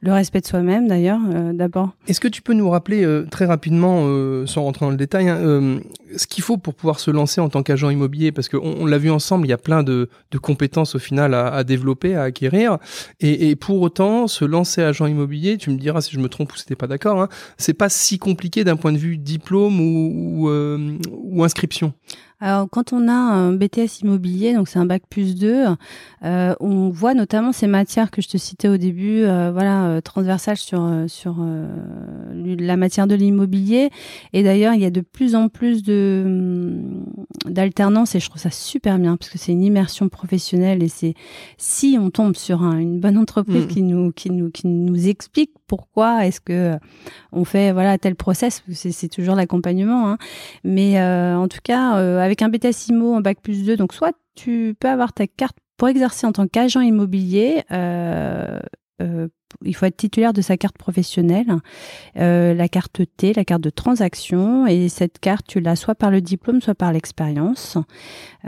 le 0.00 0.12
respect 0.12 0.40
de 0.40 0.47
soi-même 0.47 0.87
d'ailleurs, 0.87 1.21
euh, 1.35 1.52
d'abord. 1.52 1.90
Est-ce 2.07 2.21
que 2.21 2.28
tu 2.28 2.40
peux 2.40 2.55
nous 2.55 2.71
rappeler 2.71 3.05
euh, 3.05 3.26
très 3.31 3.47
rapidement, 3.47 4.02
euh, 4.05 4.47
sans 4.47 4.62
rentrer 4.62 4.87
dans 4.87 4.90
le 4.90 4.97
détail, 4.97 5.28
hein, 5.28 5.37
euh, 5.37 5.81
ce 6.17 6.26
qu'il 6.26 6.45
faut 6.45 6.57
pour 6.57 6.75
pouvoir 6.75 7.00
se 7.00 7.11
lancer 7.11 7.40
en 7.40 7.49
tant 7.49 7.62
qu'agent 7.62 7.90
immobilier? 7.90 8.31
Parce 8.31 8.49
qu'on 8.49 8.59
on, 8.59 8.87
l'a 8.87 8.99
vu 8.99 9.11
ensemble, 9.11 9.47
il 9.47 9.50
y 9.50 9.52
a 9.52 9.59
plein 9.59 9.83
de, 9.83 10.09
de 10.31 10.38
compétences 10.38 10.95
au 10.95 10.99
final 10.99 11.35
à, 11.35 11.49
à 11.49 11.64
développer, 11.64 12.14
à 12.14 12.23
acquérir. 12.23 12.78
Et, 13.21 13.50
et 13.50 13.57
pour 13.57 13.81
autant, 13.81 14.28
se 14.28 14.45
lancer 14.45 14.83
agent 14.83 15.07
immobilier, 15.07 15.57
tu 15.57 15.71
me 15.71 15.76
diras 15.76 16.00
si 16.00 16.12
je 16.12 16.21
me 16.21 16.28
trompe 16.28 16.52
ou 16.52 16.57
si 16.57 16.64
t'es 16.64 16.76
pas 16.76 16.87
d'accord, 16.87 17.21
hein, 17.21 17.28
c'est 17.57 17.75
pas 17.75 17.88
si 17.88 18.19
compliqué 18.19 18.62
d'un 18.62 18.76
point 18.76 18.93
de 18.93 18.99
vue 18.99 19.19
diplôme 19.19 19.81
ou, 19.81 20.45
ou, 20.45 20.49
euh, 20.49 20.97
ou 21.12 21.43
inscription. 21.43 21.93
Alors, 22.40 22.68
quand 22.71 22.92
on 22.92 23.09
a 23.09 23.12
un 23.12 23.52
BTS 23.52 24.02
immobilier, 24.02 24.54
donc 24.54 24.68
c'est 24.68 24.78
un 24.78 24.87
bac 24.87 25.02
plus 25.11 25.35
2, 25.35 25.64
euh, 26.25 26.54
on 26.61 26.88
voit 26.88 27.12
notamment 27.14 27.50
ces 27.50 27.66
matières 27.66 28.12
que 28.12 28.23
je 28.23 28.28
te 28.28 28.37
citais 28.37 28.68
au 28.68 28.76
début, 28.76 29.23
euh, 29.25 29.50
voilà, 29.52 29.87
euh, 29.88 30.00
transversales 30.00 30.57
sur 30.57 30.80
euh, 30.85 31.09
sur 31.09 31.38
euh, 31.40 31.66
la 32.61 32.76
matière 32.76 33.09
de 33.09 33.16
l'immobilier. 33.16 33.90
Et 34.33 34.45
d'ailleurs, 34.45 34.75
il 34.75 34.80
y 34.80 34.85
a 34.85 34.90
de 34.90 35.00
plus 35.00 35.35
en 35.35 35.49
plus 35.49 35.83
de 35.83 36.23
hum, 36.25 37.04
d'alternance 37.47 38.14
et 38.14 38.21
je 38.21 38.28
trouve 38.28 38.40
ça 38.40 38.52
super 38.52 38.99
bien 39.00 39.16
parce 39.16 39.30
que 39.30 39.38
c'est 39.38 39.50
une 39.52 39.64
immersion 39.64 40.09
professionnelle 40.09 40.83
et 40.85 40.88
c'est 40.88 41.14
si 41.57 41.97
on 42.00 42.11
tombe 42.11 42.37
sur 42.37 42.62
un- 42.62 42.78
une 42.78 43.00
bonne 43.00 43.18
entreprise 43.18 43.64
Mm. 43.64 43.68
qui 43.68 43.83
nous 43.83 44.12
qui 44.12 44.30
nous 44.30 44.50
qui 44.50 44.68
nous 44.68 45.09
explique 45.09 45.50
pourquoi 45.69 46.27
est-ce 46.27 46.41
que 46.41 46.77
on 47.31 47.45
fait 47.45 47.73
voilà 47.73 47.99
tel 47.99 48.17
process, 48.17 48.65
c'est 48.73 49.09
toujours 49.09 49.37
l'accompagnement. 49.37 50.11
Hein. 50.11 50.19
Mais 50.65 51.01
euh, 51.01 51.37
en 51.37 51.47
tout 51.47 51.61
cas, 51.63 51.99
euh, 51.99 52.19
avec 52.19 52.43
un 52.43 52.49
BTS 52.49 52.89
IMO 52.89 53.15
en 53.15 53.21
bac 53.21 53.39
plus 53.41 53.65
2, 53.65 53.77
donc 53.77 53.93
soit 53.93 54.13
tu 54.35 54.75
peux 54.81 54.89
avoir 54.89 55.13
ta 55.13 55.27
carte 55.29 55.57
pour 55.77 55.89
exercer 55.89 56.27
en 56.27 56.33
tant 56.33 56.49
qu'agent 56.49 56.81
immobilier, 56.81 57.63
euh, 57.71 58.59
euh, 59.01 59.29
il 59.65 59.75
faut 59.75 59.87
être 59.87 59.97
titulaire 59.97 60.33
de 60.33 60.41
sa 60.41 60.57
carte 60.57 60.79
professionnelle, 60.79 61.47
euh, 62.19 62.55
la 62.55 62.69
carte 62.69 63.03
T, 63.17 63.33
la 63.33 63.45
carte 63.45 63.62
de 63.62 63.71
transaction. 63.71 64.67
Et 64.67 64.88
cette 64.88 65.19
carte, 65.19 65.47
tu 65.47 65.61
l'as 65.61 65.77
soit 65.77 65.95
par 65.95 66.11
le 66.11 66.21
diplôme, 66.21 66.61
soit 66.61 66.75
par 66.75 66.93
l'expérience. 66.93 67.77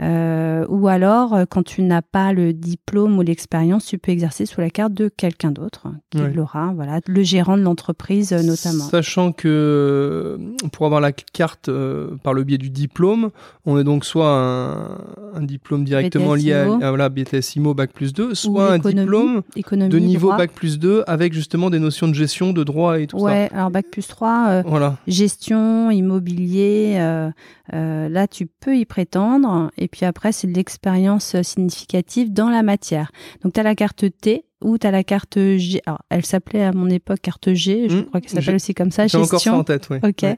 Euh, 0.01 0.65
ou 0.69 0.87
alors, 0.87 1.33
euh, 1.33 1.45
quand 1.49 1.63
tu 1.63 1.81
n'as 1.81 2.01
pas 2.01 2.33
le 2.33 2.53
diplôme 2.53 3.17
ou 3.17 3.21
l'expérience, 3.21 3.85
tu 3.85 3.97
peux 3.97 4.11
exercer 4.11 4.45
sous 4.45 4.61
la 4.61 4.69
carte 4.69 4.93
de 4.93 5.09
quelqu'un 5.09 5.51
d'autre 5.51 5.87
qui 6.11 6.19
l'aura. 6.19 6.71
Voilà, 6.75 7.01
le 7.05 7.23
gérant 7.23 7.57
de 7.57 7.63
l'entreprise 7.63 8.31
notamment. 8.31 8.85
Sachant 8.85 9.31
que 9.31 10.39
pour 10.71 10.85
avoir 10.85 11.01
la 11.01 11.11
carte 11.11 11.69
euh, 11.69 12.15
par 12.23 12.33
le 12.33 12.43
biais 12.43 12.57
du 12.57 12.69
diplôme, 12.69 13.31
on 13.65 13.77
est 13.77 13.83
donc 13.83 14.05
soit 14.05 14.29
un, 14.29 14.97
un 15.33 15.41
diplôme 15.41 15.83
directement 15.83 16.35
lié 16.35 16.53
à, 16.53 16.63
à, 16.63 16.89
voilà, 16.89 17.09
BTS 17.09 17.55
IMO 17.57 17.73
Bac 17.73 17.91
plus 17.91 18.13
2, 18.13 18.31
Ou 18.31 18.35
soit 18.35 18.71
un 18.71 18.79
diplôme 18.79 19.41
de 19.55 19.99
niveau 19.99 20.27
droit. 20.27 20.37
Bac 20.37 20.51
plus 20.51 20.79
2 20.79 21.00
avec 21.07 21.33
justement 21.33 21.69
des 21.69 21.79
notions 21.79 22.07
de 22.07 22.13
gestion, 22.13 22.53
de 22.53 22.63
droit 22.63 22.99
et 22.99 23.07
tout 23.07 23.17
Ouais, 23.19 23.49
alors 23.53 23.71
bac 23.71 23.85
plus 23.91 24.07
3, 24.07 24.29
euh, 24.49 24.61
ça. 24.63 24.69
Voilà. 24.69 24.97
gestion, 25.07 25.91
immobilier, 25.91 26.95
euh, 26.97 27.29
euh, 27.73 28.09
là 28.09 28.27
tu 28.27 28.45
peux 28.47 28.75
y 28.77 28.85
prétendre. 28.85 29.71
Et 29.77 29.87
puis 29.87 30.05
après, 30.05 30.31
c'est 30.31 30.47
de 30.47 30.53
l'expérience 30.53 31.41
significative 31.41 32.31
dans 32.33 32.49
la 32.49 32.63
matière. 32.63 33.11
Donc 33.43 33.53
tu 33.53 33.59
as 33.59 33.63
la 33.63 33.75
carte 33.75 34.05
T 34.21 34.45
ou 34.63 34.77
tu 34.77 34.85
as 34.85 34.91
la 34.91 35.03
carte 35.03 35.39
G. 35.57 35.81
Alors, 35.87 36.01
elle 36.09 36.23
s'appelait 36.25 36.63
à 36.63 36.71
mon 36.71 36.87
époque 36.87 37.19
carte 37.21 37.51
G, 37.53 37.87
je 37.89 37.97
Mmh, 37.97 38.05
crois 38.05 38.21
qu'elle 38.21 38.29
s'appelle 38.29 38.55
aussi 38.55 38.75
comme 38.75 38.91
ça, 38.91 39.07
J'ai 39.07 39.17
encore 39.17 39.39
ça 39.41 39.53
en 39.55 39.63
tête, 39.63 39.89
ouais. 39.89 39.99
Ok. 40.03 40.21
Ouais. 40.21 40.37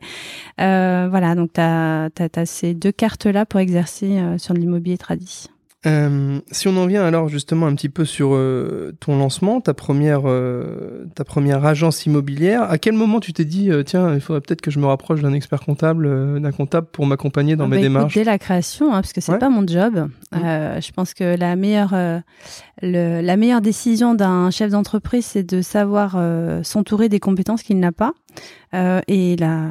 Euh, 0.62 1.08
voilà, 1.10 1.36
donc 1.36 1.52
tu 1.54 1.60
as, 1.62 2.10
ces 2.46 2.74
deux 2.74 2.92
cartes-là 2.94 3.46
pour 3.46 3.60
exercer 3.60 4.18
euh, 4.20 4.38
sur 4.38 4.54
de 4.54 4.60
l'immobilier 4.60 4.98
tradit. 4.98 5.48
Euh, 5.86 6.40
si 6.52 6.68
on 6.70 6.78
en 6.78 6.86
vient 6.86 7.04
alors 7.04 7.28
justement 7.28 7.66
un 7.68 7.76
petit 7.76 7.90
peu 7.90 8.06
sur 8.06 8.30
euh, 8.34 8.94
ton 9.02 9.18
lancement, 9.18 9.60
ta 9.60 9.74
première, 9.74 10.22
euh, 10.26 11.06
ta 11.16 11.24
première 11.26 11.66
agence 11.66 12.06
immobilière, 12.06 12.64
à 12.64 12.78
quel 12.78 12.94
moment 12.94 13.20
tu 13.20 13.34
t'es 13.34 13.44
dit 13.44 13.70
euh, 13.70 13.84
tiens 13.84 14.14
il 14.14 14.22
faudrait 14.22 14.40
peut-être 14.40 14.62
que 14.62 14.72
je 14.72 14.80
me 14.80 14.86
rapproche 14.86 15.22
d'un 15.22 15.34
expert 15.34 15.60
comptable, 15.62 16.40
d'un 16.40 16.52
comptable 16.54 16.88
pour 16.92 17.06
m'accompagner 17.06 17.56
dans 17.58 17.66
Ah 17.66 17.68
mes 17.68 17.76
bah, 17.78 17.82
démarches? 17.82 18.14
dès 18.14 18.24
la 18.24 18.38
création, 18.40 18.88
hein, 18.94 19.02
parce 19.02 19.12
que 19.12 19.20
c'est 19.20 19.34
Ouais. 19.34 19.40
pas 19.40 19.50
mon 19.50 19.66
job. 19.68 20.10
Euh, 20.36 20.80
je 20.80 20.92
pense 20.94 21.14
que 21.14 21.36
la 21.38 21.56
meilleure, 21.56 21.92
euh, 21.94 22.20
le- 22.82 23.22
la 23.22 23.38
meilleure 23.38 23.62
décision 23.62 24.16
d'un 24.16 24.50
chef 24.52 24.72
d'entreprise, 24.72 25.26
c'est 25.26 25.44
de 25.44 25.62
savoir 25.62 26.16
euh, 26.18 26.64
s'entourer 26.64 27.08
des 27.10 27.20
compétences 27.20 27.64
qu'il 27.64 27.80
n'a 27.80 27.92
pas. 27.92 28.14
Euh, 28.74 29.00
et 29.08 29.36
la, 29.36 29.70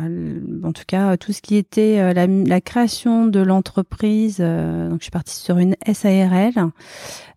en 0.63 0.73
tout 0.73 0.85
cas, 0.87 1.17
tout 1.17 1.33
ce 1.33 1.43
qui 1.43 1.57
était 1.57 1.99
euh, 1.99 2.13
la, 2.13 2.27
la 2.29 2.61
création 2.61 3.27
de 3.27 3.41
l'entreprise. 3.41 4.37
euh, 4.41 4.89
donc, 4.91 5.01
je 5.01 5.05
suis 5.05 5.11
partie 5.11 5.35
sur 5.37 5.59
une 5.59 5.75
SARL. 5.93 6.53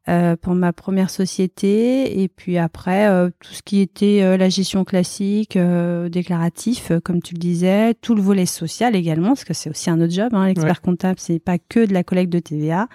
euh, 0.08 0.36
pour 0.40 0.54
ma 0.54 0.72
première 0.72 1.10
société 1.10 2.22
et 2.22 2.28
puis 2.28 2.60
après 2.60 3.08
euh, 3.08 3.32
tout 3.40 3.54
ce 3.54 3.64
qui 3.64 3.82
était 3.82 4.22
euh, 4.22 4.38
la 4.38 4.50
gestion 4.50 4.84
classique 4.84 5.56
euh, 5.58 6.10
déclaratif 6.10 6.92
euh, 6.92 7.00
comme 7.00 7.24
tu 7.24 7.34
le 7.34 7.40
disais 7.40 7.96
tout 7.96 8.14
le 8.14 8.22
volet 8.22 8.46
social 8.46 8.96
également 8.96 9.30
parce 9.30 9.46
que 9.46 9.56
c'est 9.56 9.68
aussi 9.72 9.90
un 9.90 10.00
autre 10.00 10.14
job 10.14 10.30
hein, 10.34 10.46
l'expert 10.46 10.82
comptable 10.82 11.16
c'est 11.20 11.40
pas 11.40 11.58
que 11.58 11.84
de 11.88 11.92
la 11.94 12.04
collecte 12.04 12.32
de 12.32 12.38
TVA 12.38 12.88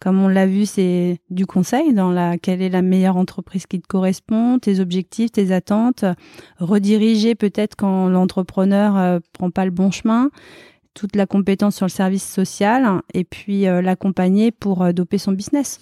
comme 0.00 0.20
on 0.20 0.28
l'a 0.28 0.46
vu 0.46 0.66
c'est 0.66 1.18
du 1.28 1.46
conseil 1.46 1.92
dans 1.92 2.10
la 2.10 2.38
quelle 2.38 2.62
est 2.62 2.70
la 2.70 2.82
meilleure 2.82 3.16
entreprise 3.16 3.66
qui 3.66 3.80
te 3.80 3.86
correspond 3.86 4.58
tes 4.58 4.80
objectifs 4.80 5.30
tes 5.30 5.52
attentes. 5.52 6.04
Rediriger 6.58 7.34
peut-être 7.34 7.76
quand 7.76 8.08
l'entrepreneur 8.08 8.96
euh, 8.96 9.18
prend 9.32 9.50
pas 9.50 9.64
le 9.64 9.70
bon 9.70 9.90
chemin. 9.90 10.30
Toute 10.94 11.14
la 11.14 11.26
compétence 11.26 11.76
sur 11.76 11.86
le 11.86 11.90
service 11.90 12.28
social. 12.28 13.02
Et 13.14 13.24
puis 13.24 13.68
euh, 13.68 13.80
l'accompagner 13.82 14.50
pour 14.50 14.82
euh, 14.82 14.92
doper 14.92 15.18
son 15.18 15.32
business. 15.32 15.78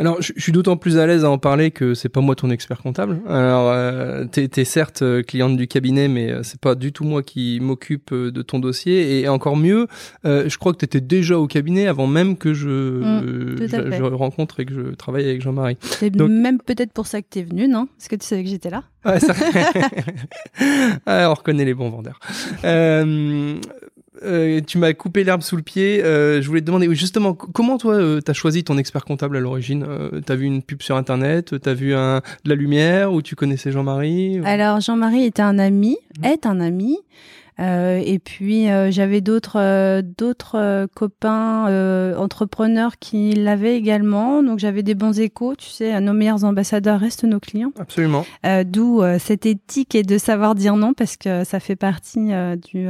Alors, 0.00 0.20
je 0.22 0.32
je 0.34 0.40
suis 0.42 0.52
d'autant 0.52 0.76
plus 0.78 0.96
à 0.96 1.06
l'aise 1.06 1.24
à 1.26 1.30
en 1.30 1.36
parler 1.36 1.70
que 1.70 1.92
c'est 1.92 2.08
pas 2.08 2.20
moi 2.22 2.34
ton 2.34 2.50
expert 2.50 2.78
comptable. 2.78 3.20
Alors, 3.28 3.68
euh, 3.70 4.24
t'es 4.24 4.48
es 4.56 4.64
certes 4.64 5.02
euh, 5.02 5.22
cliente 5.22 5.56
du 5.58 5.66
cabinet, 5.68 6.08
mais 6.08 6.30
euh, 6.30 6.42
c'est 6.42 6.58
pas 6.58 6.74
du 6.74 6.90
tout 6.92 7.04
moi 7.04 7.22
qui 7.22 7.58
m'occupe 7.60 8.10
euh, 8.12 8.30
de 8.32 8.40
ton 8.40 8.58
dossier. 8.60 9.20
Et 9.20 9.28
encore 9.28 9.56
mieux, 9.58 9.86
euh, 10.24 10.48
je 10.48 10.56
crois 10.56 10.72
que 10.72 10.78
t'étais 10.78 11.02
déjà 11.02 11.38
au 11.38 11.46
cabinet 11.46 11.86
avant 11.86 12.06
même 12.06 12.36
que 12.38 12.54
je, 12.54 12.68
Mmh, 12.70 13.74
à 13.74 13.90
je, 13.98 14.02
rencontre 14.02 14.60
et 14.60 14.64
que 14.64 14.72
je 14.72 14.94
travaille 14.94 15.24
avec 15.28 15.42
Jean-Marie. 15.42 15.76
C'est 15.82 16.08
Donc- 16.10 16.30
même 16.30 16.58
peut-être 16.62 16.92
pour 16.92 17.06
ça 17.06 17.20
que 17.20 17.26
tu 17.30 17.40
es 17.40 17.42
venu, 17.42 17.68
non? 17.68 17.86
Est-ce 18.00 18.08
que 18.08 18.16
tu 18.16 18.26
savais 18.26 18.42
que 18.42 18.48
j'étais 18.48 18.70
là 18.70 18.84
Ouais, 19.04 19.20
ça- 19.20 19.34
Ah, 21.06 21.28
on 21.30 21.34
reconnaît 21.34 21.64
les 21.64 21.74
bons 21.74 21.90
vendeurs. 21.90 22.18
Euh, 22.64 23.56
euh, 24.24 24.60
tu 24.66 24.78
m'as 24.78 24.92
coupé 24.92 25.24
l'herbe 25.24 25.42
sous 25.42 25.56
le 25.56 25.62
pied. 25.62 26.02
Euh, 26.04 26.40
je 26.42 26.48
voulais 26.48 26.60
te 26.60 26.66
demander, 26.66 26.92
justement, 26.94 27.34
comment 27.34 27.78
toi, 27.78 27.94
euh, 27.94 28.20
t'as 28.20 28.32
choisi 28.32 28.64
ton 28.64 28.78
expert 28.78 29.04
comptable 29.04 29.36
à 29.36 29.40
l'origine 29.40 29.84
euh, 29.88 30.20
T'as 30.24 30.34
vu 30.34 30.46
une 30.46 30.62
pub 30.62 30.82
sur 30.82 30.96
Internet 30.96 31.54
T'as 31.60 31.74
vu 31.74 31.94
un, 31.94 32.18
de 32.44 32.48
la 32.50 32.54
lumière 32.54 33.12
Ou 33.12 33.22
tu 33.22 33.34
connaissais 33.36 33.72
Jean-Marie 33.72 34.40
ou- 34.40 34.44
Alors 34.46 34.80
Jean-Marie 34.80 35.24
était 35.24 35.42
un 35.42 35.58
ami, 35.58 35.96
est 36.22 36.46
un 36.46 36.60
ami. 36.60 36.98
Euh, 37.58 38.00
et 38.02 38.18
puis 38.18 38.68
j'avais 38.88 39.20
d'autres 39.20 40.00
d'autres 40.00 40.86
copains 40.94 42.14
entrepreneurs 42.16 42.98
qui 42.98 43.32
l'avaient 43.34 43.76
également. 43.76 44.42
Donc 44.42 44.58
j'avais 44.58 44.82
des 44.82 44.94
bons 44.94 45.18
échos. 45.20 45.54
Tu 45.56 45.68
sais, 45.68 46.00
nos 46.00 46.14
meilleurs 46.14 46.44
ambassadeurs 46.44 46.98
restent 47.00 47.24
nos 47.24 47.40
clients. 47.40 47.72
Absolument. 47.78 48.24
D'où 48.64 49.02
cette 49.18 49.44
éthique 49.44 49.94
et 49.94 50.02
de 50.02 50.16
savoir 50.16 50.54
dire 50.54 50.76
non 50.76 50.94
parce 50.94 51.18
que 51.18 51.44
ça 51.44 51.60
fait 51.60 51.76
partie 51.76 52.30
du 52.72 52.86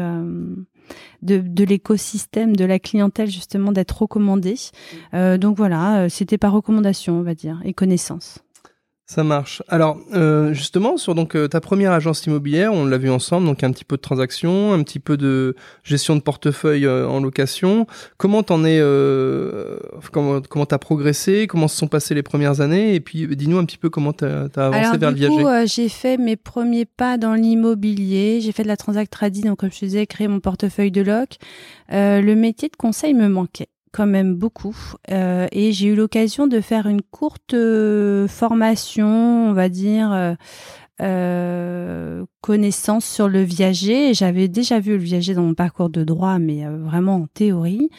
de, 1.23 1.65
l'écosystème 1.65 2.57
de 2.57 2.65
la 2.65 2.79
clientèle 2.79 3.31
justement 3.31 3.73
d'être 3.73 4.03
recommandé. 4.03 4.55
Euh, 5.15 5.39
donc 5.39 5.57
voilà, 5.57 6.03
euh, 6.03 6.09
c'était 6.09 6.39
par 6.39 6.53
recommandation 6.53 7.19
on 7.19 7.23
va 7.23 7.35
dire 7.35 7.61
et 7.65 7.75
connaissance. 7.75 8.39
Ça 9.11 9.25
marche. 9.25 9.61
Alors, 9.67 9.99
euh, 10.15 10.53
justement, 10.55 10.97
sur 10.97 11.17
donc 11.17 11.35
euh, 11.35 11.49
ta 11.49 11.61
première 11.61 11.91
agence 11.91 12.25
immobilière, 12.27 12.73
on 12.73 12.85
l'a 12.85 12.97
vu 12.97 13.11
ensemble, 13.11 13.45
donc 13.45 13.65
un 13.65 13.73
petit 13.73 13.85
peu 13.85 13.97
de 13.97 14.01
transactions, 14.01 14.73
un 14.73 14.81
petit 14.85 15.01
peu 15.01 15.17
de 15.17 15.57
gestion 15.83 16.15
de 16.15 16.21
portefeuille 16.21 16.87
euh, 16.87 17.09
en 17.09 17.19
location. 17.19 17.89
Comment 18.19 18.45
t'en 18.45 18.65
es, 18.65 18.79
euh, 18.79 19.81
comment 20.13 20.41
comment 20.49 20.65
t'as 20.65 20.79
progressé, 20.79 21.49
comment 21.49 21.67
se 21.67 21.77
sont 21.77 21.89
passées 21.89 22.15
les 22.15 22.23
premières 22.23 22.61
années, 22.61 22.95
et 22.95 23.01
puis 23.01 23.27
dis-nous 23.37 23.59
un 23.59 23.65
petit 23.65 23.79
peu 23.79 23.91
comment 23.91 24.13
t'as 24.13 24.45
as 24.45 24.67
avancé 24.67 24.79
Alors 24.79 24.97
vers 24.97 25.13
du 25.13 25.23
le 25.23 25.27
viager. 25.27 25.43
coup, 25.43 25.49
euh, 25.49 25.67
j'ai 25.67 25.89
fait 25.89 26.17
mes 26.17 26.37
premiers 26.37 26.85
pas 26.85 27.19
dans 27.19 27.35
l'immobilier. 27.35 28.41
J'ai 28.41 28.53
fait 28.53 28.63
de 28.63 28.69
la 28.69 28.77
transact 28.77 29.11
trading, 29.11 29.47
donc 29.47 29.59
comme 29.59 29.73
je 29.73 29.81
te 29.81 29.85
disais, 29.87 30.07
créer 30.07 30.29
mon 30.29 30.39
portefeuille 30.39 30.93
de 30.93 31.03
loc. 31.03 31.39
Euh, 31.93 32.21
le 32.21 32.37
métier 32.37 32.69
de 32.69 32.77
conseil 32.77 33.15
me 33.15 33.29
manquait 33.29 33.71
quand 33.93 34.07
même 34.07 34.35
beaucoup. 34.35 34.77
Euh, 35.11 35.47
et 35.53 35.73
j'ai 35.73 35.89
eu 35.89 35.95
l'occasion 35.95 36.47
de 36.47 36.61
faire 36.61 36.87
une 36.87 37.03
courte 37.03 37.55
euh, 37.55 38.29
formation, 38.29 39.49
on 39.49 39.53
va 39.53 39.69
dire, 39.69 40.37
euh, 41.01 42.25
euh, 42.43 42.51
connaissance 42.51 43.05
sur 43.05 43.29
le 43.29 43.43
viager. 43.43 44.15
J'avais 44.15 44.49
déjà 44.49 44.81
vu 44.81 44.93
le 44.93 45.03
viager 45.03 45.35
dans 45.35 45.43
mon 45.43 45.55
parcours 45.55 45.91
de 45.91 46.05
droit, 46.05 46.39
mais 46.39 46.65
euh, 46.67 46.79
vraiment 46.79 47.17
en 47.17 47.27
théorie. 47.27 47.91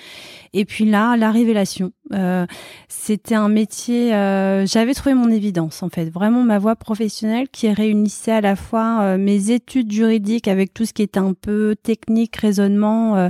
Et 0.53 0.65
puis 0.65 0.85
là, 0.85 1.15
la 1.17 1.31
révélation. 1.31 1.91
Euh, 2.13 2.45
c'était 2.89 3.35
un 3.35 3.47
métier. 3.47 4.13
euh, 4.13 4.65
J'avais 4.65 4.93
trouvé 4.93 5.15
mon 5.15 5.29
évidence 5.29 5.81
en 5.81 5.87
fait, 5.89 6.09
vraiment 6.09 6.43
ma 6.43 6.59
voie 6.59 6.75
professionnelle 6.75 7.47
qui 7.49 7.71
réunissait 7.71 8.33
à 8.33 8.41
la 8.41 8.55
fois 8.57 9.17
mes 9.17 9.51
études 9.51 9.91
juridiques 9.91 10.49
avec 10.49 10.73
tout 10.73 10.85
ce 10.85 10.91
qui 10.91 11.03
était 11.03 11.19
un 11.19 11.33
peu 11.33 11.75
technique, 11.81 12.35
raisonnement, 12.35 13.29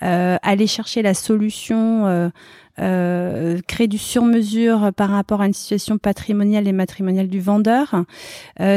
aller 0.00 0.66
chercher 0.66 1.02
la 1.02 1.14
solution. 1.14 2.30
créer 2.76 3.88
du 3.88 3.98
sur-mesure 3.98 4.92
par 4.96 5.10
rapport 5.10 5.40
à 5.40 5.46
une 5.46 5.54
situation 5.54 5.98
patrimoniale 5.98 6.66
et 6.66 6.72
matrimoniale 6.72 7.28
du 7.28 7.40
vendeur. 7.40 8.04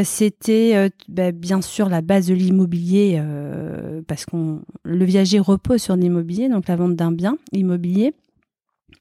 C'était 0.03 0.91
bah, 1.09 1.31
bien 1.31 1.60
sûr 1.61 1.89
la 1.89 2.01
base 2.01 2.27
de 2.27 2.33
l'immobilier 2.33 3.17
euh, 3.19 4.01
parce 4.07 4.25
qu'on 4.25 4.61
le 4.83 5.05
viager 5.05 5.39
repose 5.39 5.81
sur 5.81 5.95
l'immobilier, 5.95 6.49
donc 6.49 6.67
la 6.67 6.75
vente 6.75 6.95
d'un 6.95 7.11
bien 7.11 7.37
immobilier, 7.51 8.13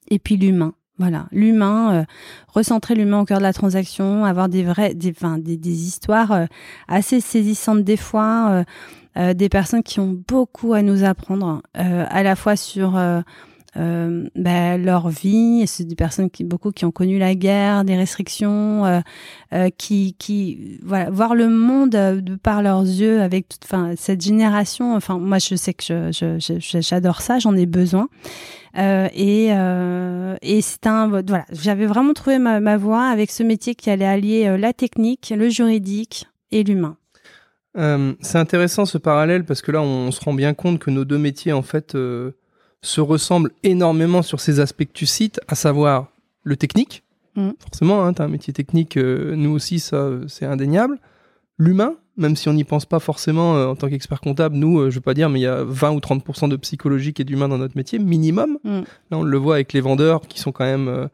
et 0.08 0.18
puis 0.18 0.36
l'humain. 0.36 0.74
Voilà, 0.98 1.28
l'humain, 1.32 1.94
euh, 1.94 2.04
recentrer 2.48 2.94
l'humain 2.94 3.20
au 3.20 3.24
cœur 3.24 3.38
de 3.38 3.42
la 3.42 3.54
transaction, 3.54 4.26
avoir 4.26 4.50
des 4.50 4.62
vrais, 4.62 4.94
des, 4.94 5.14
des, 5.38 5.56
des 5.56 5.86
histoires 5.86 6.32
euh, 6.32 6.46
assez 6.88 7.20
saisissantes 7.20 7.82
des 7.84 7.96
fois, 7.96 8.64
des 9.16 9.48
personnes 9.48 9.82
qui 9.82 9.98
ont 9.98 10.22
beaucoup 10.28 10.72
à 10.72 10.82
nous 10.82 11.02
apprendre, 11.02 11.62
à 11.74 12.22
la 12.22 12.36
fois 12.36 12.54
sur 12.54 12.96
euh, 13.76 14.28
bah, 14.34 14.76
leur 14.78 15.08
vie. 15.08 15.64
C'est 15.66 15.84
des 15.84 15.94
personnes 15.94 16.30
qui 16.30 16.44
beaucoup 16.44 16.70
qui 16.72 16.84
ont 16.84 16.90
connu 16.90 17.18
la 17.18 17.34
guerre, 17.34 17.84
des 17.84 17.96
restrictions, 17.96 18.84
euh, 18.84 19.00
euh, 19.52 19.68
qui 19.76 20.14
qui 20.18 20.78
voilà 20.82 21.10
voir 21.10 21.34
le 21.34 21.48
monde 21.48 21.94
euh, 21.94 22.20
de 22.20 22.34
par 22.36 22.62
leurs 22.62 22.82
yeux 22.82 23.20
avec 23.20 23.48
toute, 23.48 23.64
enfin 23.64 23.92
cette 23.96 24.20
génération. 24.22 24.94
Enfin 24.94 25.18
moi 25.18 25.38
je 25.38 25.54
sais 25.54 25.74
que 25.74 25.84
je 25.84 26.10
je- 26.12 26.38
je- 26.58 26.80
j'adore 26.80 27.20
ça, 27.20 27.38
j'en 27.38 27.56
ai 27.56 27.66
besoin. 27.66 28.08
Euh, 28.78 29.08
et 29.14 29.48
euh, 29.50 30.36
et 30.42 30.60
c'est 30.62 30.86
un 30.86 31.08
voilà 31.08 31.44
j'avais 31.52 31.86
vraiment 31.86 32.12
trouvé 32.12 32.38
ma, 32.38 32.60
ma 32.60 32.76
voie 32.76 33.04
avec 33.06 33.30
ce 33.32 33.42
métier 33.42 33.74
qui 33.74 33.90
allait 33.90 34.04
allier 34.06 34.56
la 34.58 34.72
technique, 34.72 35.32
le 35.36 35.48
juridique 35.48 36.26
et 36.52 36.62
l'humain. 36.62 36.96
Euh, 37.78 38.14
c'est 38.20 38.38
intéressant 38.38 38.84
ce 38.84 38.98
parallèle 38.98 39.44
parce 39.44 39.62
que 39.62 39.70
là, 39.70 39.80
on 39.80 40.10
se 40.10 40.20
rend 40.24 40.34
bien 40.34 40.54
compte 40.54 40.80
que 40.80 40.90
nos 40.90 41.04
deux 41.04 41.18
métiers, 41.18 41.52
en 41.52 41.62
fait, 41.62 41.94
euh, 41.94 42.32
se 42.82 43.00
ressemblent 43.00 43.52
énormément 43.62 44.22
sur 44.22 44.40
ces 44.40 44.60
aspects 44.60 44.84
que 44.84 44.92
tu 44.92 45.06
cites, 45.06 45.40
à 45.48 45.54
savoir 45.54 46.08
le 46.42 46.56
technique. 46.56 47.02
Mm. 47.36 47.50
Forcément, 47.60 48.04
hein, 48.04 48.12
tu 48.12 48.22
as 48.22 48.24
un 48.24 48.28
métier 48.28 48.52
technique, 48.52 48.96
euh, 48.96 49.34
nous 49.36 49.50
aussi, 49.50 49.78
ça, 49.78 50.10
c'est 50.28 50.46
indéniable. 50.46 50.98
l'humain, 51.58 51.94
même 52.20 52.36
si 52.36 52.48
on 52.48 52.52
n'y 52.52 52.64
pense 52.64 52.86
pas 52.86 53.00
forcément 53.00 53.56
euh, 53.56 53.66
en 53.66 53.76
tant 53.76 53.88
qu'expert 53.88 54.20
comptable. 54.20 54.56
Nous, 54.56 54.78
euh, 54.78 54.90
je 54.90 54.96
veux 54.96 55.00
pas 55.00 55.14
dire, 55.14 55.28
mais 55.28 55.40
il 55.40 55.42
y 55.42 55.46
a 55.46 55.64
20 55.64 55.92
ou 55.92 55.98
30% 55.98 56.48
de 56.48 56.56
psychologique 56.56 57.18
et 57.18 57.24
d'humain 57.24 57.48
dans 57.48 57.58
notre 57.58 57.76
métier, 57.76 57.98
minimum. 57.98 58.58
Mm. 58.62 58.80
Là, 59.10 59.18
on 59.18 59.22
le 59.22 59.38
voit 59.38 59.54
avec 59.54 59.72
les 59.72 59.80
vendeurs 59.80 60.20
qui 60.22 60.38
sont 60.38 60.52
quand 60.52 60.64
même 60.64 60.88
euh, 60.88 61.08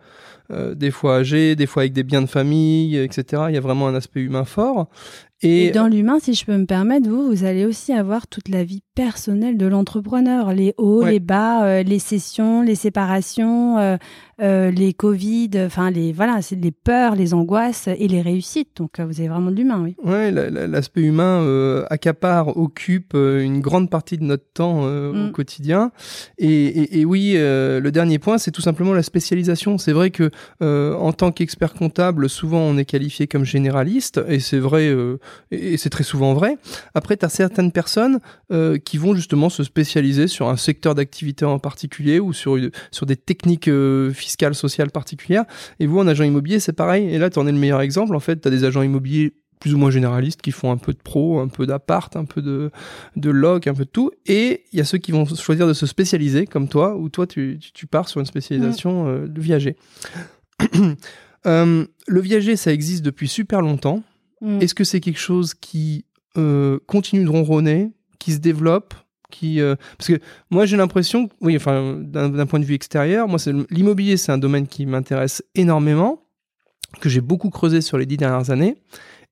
euh, 0.50 0.74
des 0.74 0.90
fois 0.90 1.16
âgés, 1.16 1.56
des 1.56 1.66
fois 1.66 1.82
avec 1.82 1.92
des 1.92 2.02
biens 2.04 2.22
de 2.22 2.26
famille, 2.26 2.96
etc. 2.96 3.44
Il 3.48 3.54
y 3.54 3.58
a 3.58 3.60
vraiment 3.60 3.88
un 3.88 3.94
aspect 3.94 4.20
humain 4.20 4.44
fort. 4.44 4.88
Et, 5.42 5.66
Et, 5.66 5.70
dans 5.70 5.86
l'humain, 5.86 6.18
si 6.18 6.32
je 6.32 6.46
peux 6.46 6.56
me 6.56 6.64
permettre, 6.64 7.10
vous, 7.10 7.26
vous 7.28 7.44
allez 7.44 7.66
aussi 7.66 7.92
avoir 7.92 8.26
toute 8.26 8.48
la 8.48 8.64
vie 8.64 8.82
personnelle 8.94 9.58
de 9.58 9.66
l'entrepreneur, 9.66 10.54
les 10.54 10.72
hauts, 10.78 11.02
Ouais. 11.02 11.10
les 11.12 11.20
bas, 11.20 11.66
euh, 11.66 11.82
les 11.82 11.98
sessions, 11.98 12.62
les 12.62 12.74
séparations, 12.74 13.76
euh, 14.40 14.70
les 14.70 14.94
Covid, 14.94 15.50
enfin 15.66 15.90
les 15.90 16.12
voilà, 16.12 16.40
c'est 16.40 16.56
les 16.56 16.70
peurs, 16.70 17.16
les 17.16 17.34
angoisses 17.34 17.86
et 17.88 18.08
les 18.08 18.22
réussites. 18.22 18.70
Donc 18.76 18.98
vous 18.98 19.20
avez 19.20 19.28
vraiment 19.28 19.50
de 19.50 19.56
l'humain, 19.56 19.82
oui. 19.84 19.94
Ouais, 20.02 20.30
la- 20.30 20.48
la- 20.48 20.66
l'aspect 20.66 21.02
humain 21.02 21.84
accapare, 21.90 22.56
occupe 22.56 23.12
une 23.14 23.60
grande 23.60 23.90
partie 23.90 24.16
de 24.16 24.24
notre 24.24 24.50
temps 24.54 24.84
au 24.84 25.12
Mm. 25.12 25.32
quotidien. 25.32 25.90
Et, 26.38 26.48
et- 26.48 27.00
et 27.00 27.04
oui, 27.04 27.34
le 27.36 27.90
dernier 27.90 28.18
point, 28.18 28.38
c'est 28.38 28.50
tout 28.52 28.62
simplement 28.62 28.94
la 28.94 29.02
spécialisation. 29.02 29.76
C'est 29.76 29.92
vrai 29.92 30.10
que 30.10 30.30
euh, 30.62 30.94
en 30.94 31.12
tant 31.12 31.32
qu'expert 31.32 31.74
comptable, 31.74 32.28
souvent 32.28 32.60
on 32.60 32.76
est 32.78 32.84
qualifié 32.84 33.26
comme 33.26 33.44
généraliste, 33.44 34.20
et 34.28 34.40
c'est 34.40 34.58
vrai, 34.58 34.88
euh, 34.88 35.18
et 35.50 35.76
c'est 35.76 35.90
très 35.90 36.04
souvent 36.04 36.34
vrai. 36.34 36.56
Après, 36.94 37.16
tu 37.16 37.24
as 37.24 37.28
certaines 37.28 37.72
personnes 37.72 38.20
euh, 38.52 38.78
qui 38.78 38.98
vont 38.98 39.14
justement 39.14 39.48
se 39.48 39.64
spécialiser 39.64 40.28
sur 40.28 40.48
un 40.48 40.56
secteur 40.56 40.94
d'activité 40.94 41.44
en 41.44 41.58
particulier 41.58 42.20
ou 42.20 42.32
sur, 42.32 42.58
sur 42.90 43.06
des 43.06 43.16
techniques 43.16 43.70
fiscales, 44.12 44.54
sociales 44.54 44.90
particulières. 44.90 45.44
Et 45.80 45.86
vous, 45.86 45.98
en 45.98 46.06
agent 46.06 46.24
immobilier, 46.24 46.60
c'est 46.60 46.72
pareil. 46.72 47.08
Et 47.12 47.18
là, 47.18 47.30
tu 47.30 47.38
en 47.38 47.46
es 47.46 47.52
le 47.52 47.58
meilleur 47.58 47.80
exemple. 47.80 48.14
En 48.14 48.20
fait, 48.20 48.40
tu 48.40 48.48
as 48.48 48.50
des 48.50 48.64
agents 48.64 48.82
immobiliers 48.82 49.34
plus 49.60 49.74
ou 49.74 49.78
moins 49.78 49.90
généralistes 49.90 50.42
qui 50.42 50.52
font 50.52 50.70
un 50.70 50.76
peu 50.76 50.92
de 50.92 50.98
pro, 50.98 51.40
un 51.40 51.48
peu 51.48 51.66
d'appart, 51.66 52.14
un 52.16 52.24
peu 52.24 52.42
de, 52.42 52.70
de 53.16 53.30
loc, 53.30 53.66
un 53.66 53.74
peu 53.74 53.84
de 53.84 53.90
tout. 53.90 54.10
Et 54.26 54.64
il 54.72 54.78
y 54.78 54.80
a 54.80 54.84
ceux 54.84 54.98
qui 54.98 55.12
vont 55.12 55.24
choisir 55.26 55.66
de 55.66 55.72
se 55.72 55.86
spécialiser, 55.86 56.46
comme 56.46 56.68
toi, 56.68 56.96
ou 56.96 57.08
toi, 57.08 57.26
tu, 57.26 57.58
pars 57.90 58.08
sur 58.08 58.20
une 58.20 58.26
spécialisation 58.26 59.08
euh, 59.08 59.26
de 59.26 59.40
viager. 59.40 59.76
Euh, 61.46 61.86
le 62.08 62.20
viager, 62.20 62.56
ça 62.56 62.72
existe 62.72 63.04
depuis 63.04 63.28
super 63.28 63.60
longtemps. 63.60 64.02
Mm. 64.40 64.60
Est-ce 64.60 64.74
que 64.74 64.82
c'est 64.82 64.98
quelque 64.98 65.20
chose 65.20 65.54
qui 65.54 66.04
euh, 66.36 66.80
continue 66.86 67.22
de 67.24 67.28
ronronner, 67.30 67.92
qui 68.18 68.32
se 68.32 68.38
développe 68.38 68.94
qui, 69.30 69.60
euh, 69.60 69.76
Parce 69.96 70.08
que 70.08 70.18
moi, 70.50 70.66
j'ai 70.66 70.76
l'impression, 70.76 71.28
oui, 71.40 71.54
enfin, 71.56 71.98
d'un 72.00 72.46
point 72.46 72.58
de 72.58 72.64
vue 72.64 72.74
extérieur, 72.74 73.28
moi, 73.28 73.38
c'est- 73.38 73.52
l'immobilier, 73.70 74.16
c'est 74.16 74.32
un 74.32 74.38
domaine 74.38 74.66
qui 74.66 74.86
m'intéresse 74.86 75.42
énormément, 75.54 76.22
que 77.00 77.08
j'ai 77.08 77.20
beaucoup 77.20 77.50
creusé 77.50 77.80
sur 77.80 77.98
les 77.98 78.06
dix 78.06 78.16
dernières 78.16 78.50
années. 78.50 78.76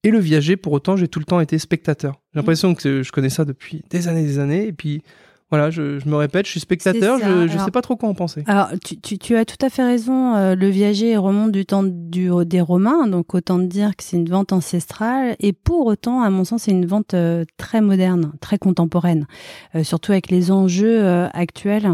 Et 0.05 0.11
le 0.11 0.19
viager, 0.21 0.57
pour 0.57 0.73
autant, 0.73 0.97
j'ai 0.97 1.09
tout 1.09 1.19
le 1.19 1.25
temps 1.25 1.41
été 1.41 1.59
spectateur. 1.59 2.21
J'ai 2.33 2.39
l'impression 2.39 2.75
que 2.75 3.03
je 3.03 3.11
connais 3.11 3.31
ça 3.31 3.45
depuis 3.45 3.83
des 3.91 4.07
années 4.07 4.21
et 4.23 4.27
des 4.27 4.39
années. 4.39 4.67
Et 4.67 4.73
puis, 4.73 5.03
voilà, 5.51 5.71
je, 5.71 5.99
je 5.99 6.09
me 6.09 6.17
répète, 6.17 6.47
je 6.47 6.51
suis 6.53 6.61
spectateur, 6.61 7.19
je 7.19 7.53
ne 7.55 7.59
sais 7.59 7.71
pas 7.71 7.81
trop 7.83 7.97
quoi 7.97 8.09
en 8.09 8.15
penser. 8.15 8.43
Alors, 8.47 8.69
tu, 8.85 8.99
tu, 9.01 9.19
tu 9.19 9.37
as 9.37 9.45
tout 9.45 9.65
à 9.65 9.71
fait 9.71 9.85
raison. 9.85 10.35
euh, 10.35 10.55
le 10.55 10.69
viager 10.69 11.17
remonte 11.17 11.53
du 11.53 11.65
temps 11.65 11.85
du, 11.85 12.29
des 12.45 12.61
Romains, 12.61 13.07
donc 13.07 13.35
autant 13.35 13.59
dire 13.59 13.97
que 13.97 14.03
c'est 14.05 14.17
une 14.17 14.29
vente 14.29 14.53
ancestrale. 14.53 15.37
Et 15.41 15.53
pour 15.53 15.87
autant, 15.87 16.23
à 16.23 16.29
mon 16.31 16.45
sens, 16.45 16.63
c'est 16.63 16.71
une 16.73 16.87
vente 16.87 17.15
euh, 17.15 17.45
très 17.57 17.81
moderne, 17.81 18.33
très 18.41 18.59
contemporaine, 18.59 19.27
euh, 19.75 19.85
surtout 19.85 20.13
avec 20.13 20.31
les 20.31 20.51
enjeux 20.51 21.05
actuels. 21.33 21.89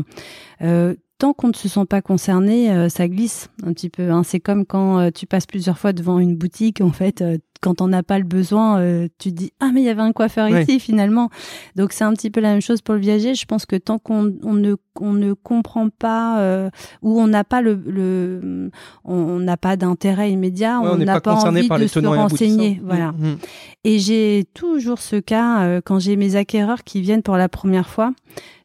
Tant 1.19 1.35
qu'on 1.35 1.49
ne 1.49 1.53
se 1.53 1.69
sent 1.69 1.85
pas 1.85 2.01
concerné, 2.01 2.73
euh, 2.73 2.89
ça 2.89 3.07
glisse 3.07 3.51
un 3.63 3.75
petit 3.75 3.91
peu. 3.91 4.11
hein. 4.11 4.23
C'est 4.25 4.41
comme 4.41 4.65
quand 4.65 4.99
euh, 5.01 5.11
tu 5.15 5.27
passes 5.27 5.45
plusieurs 5.45 5.77
fois 5.79 5.93
devant 5.93 6.19
une 6.19 6.35
boutique, 6.35 6.81
en 6.81 6.93
fait, 6.93 7.21
euh, 7.21 7.37
quand 7.61 7.81
on 7.81 7.89
n'a 7.89 8.03
pas 8.03 8.19
le 8.19 8.25
besoin, 8.25 8.79
euh, 8.81 9.09
tu 9.19 9.31
te 9.31 9.37
dis 9.37 9.53
ah 9.61 9.71
mais 9.73 9.83
il 9.83 9.85
y 9.85 9.89
avait 9.91 10.01
un 10.03 10.13
coiffeur 10.13 10.49
ici 10.49 10.81
finalement. 10.81 11.29
Donc 11.77 11.93
c'est 11.93 12.05
un 12.05 12.13
petit 12.15 12.31
peu 12.31 12.41
la 12.41 12.51
même 12.53 12.63
chose 12.63 12.81
pour 12.81 12.95
le 12.95 13.01
viager. 13.01 13.35
Je 13.35 13.45
pense 13.45 13.67
que 13.67 13.77
tant 13.77 13.99
qu'on 13.99 14.33
on 14.43 14.55
ne 14.55 14.77
on 15.01 15.13
ne 15.13 15.33
comprend 15.35 15.89
pas 15.89 16.41
euh, 16.41 16.71
ou 17.03 17.21
on 17.21 17.27
n'a 17.27 17.45
pas 17.45 17.61
le, 17.61 17.75
le 17.87 18.71
on 19.05 19.39
n'a 19.39 19.57
pas 19.57 19.77
d'intérêt 19.77 20.31
immédiat, 20.33 20.81
Ouais, 20.81 20.89
on 20.93 20.97
n'a 20.97 21.21
pas, 21.21 21.35
envie 21.35 21.69
par 21.69 21.79
de 21.79 21.87
se 21.87 21.99
renseigner. 22.01 22.77
aboutissants. 22.81 22.87
Voilà. 22.87 23.13
Mhm. 23.13 23.39
Et 23.85 23.99
j'ai 23.99 24.45
toujours 24.55 24.99
ce 25.01 25.17
cas 25.17 25.63
euh, 25.63 25.81
quand 25.85 25.99
j'ai 25.99 26.17
mes 26.17 26.37
acquéreurs 26.37 26.85
qui 26.85 27.01
viennent 27.01 27.23
pour 27.23 27.37
la 27.37 27.49
première 27.49 27.89
fois. 27.89 28.13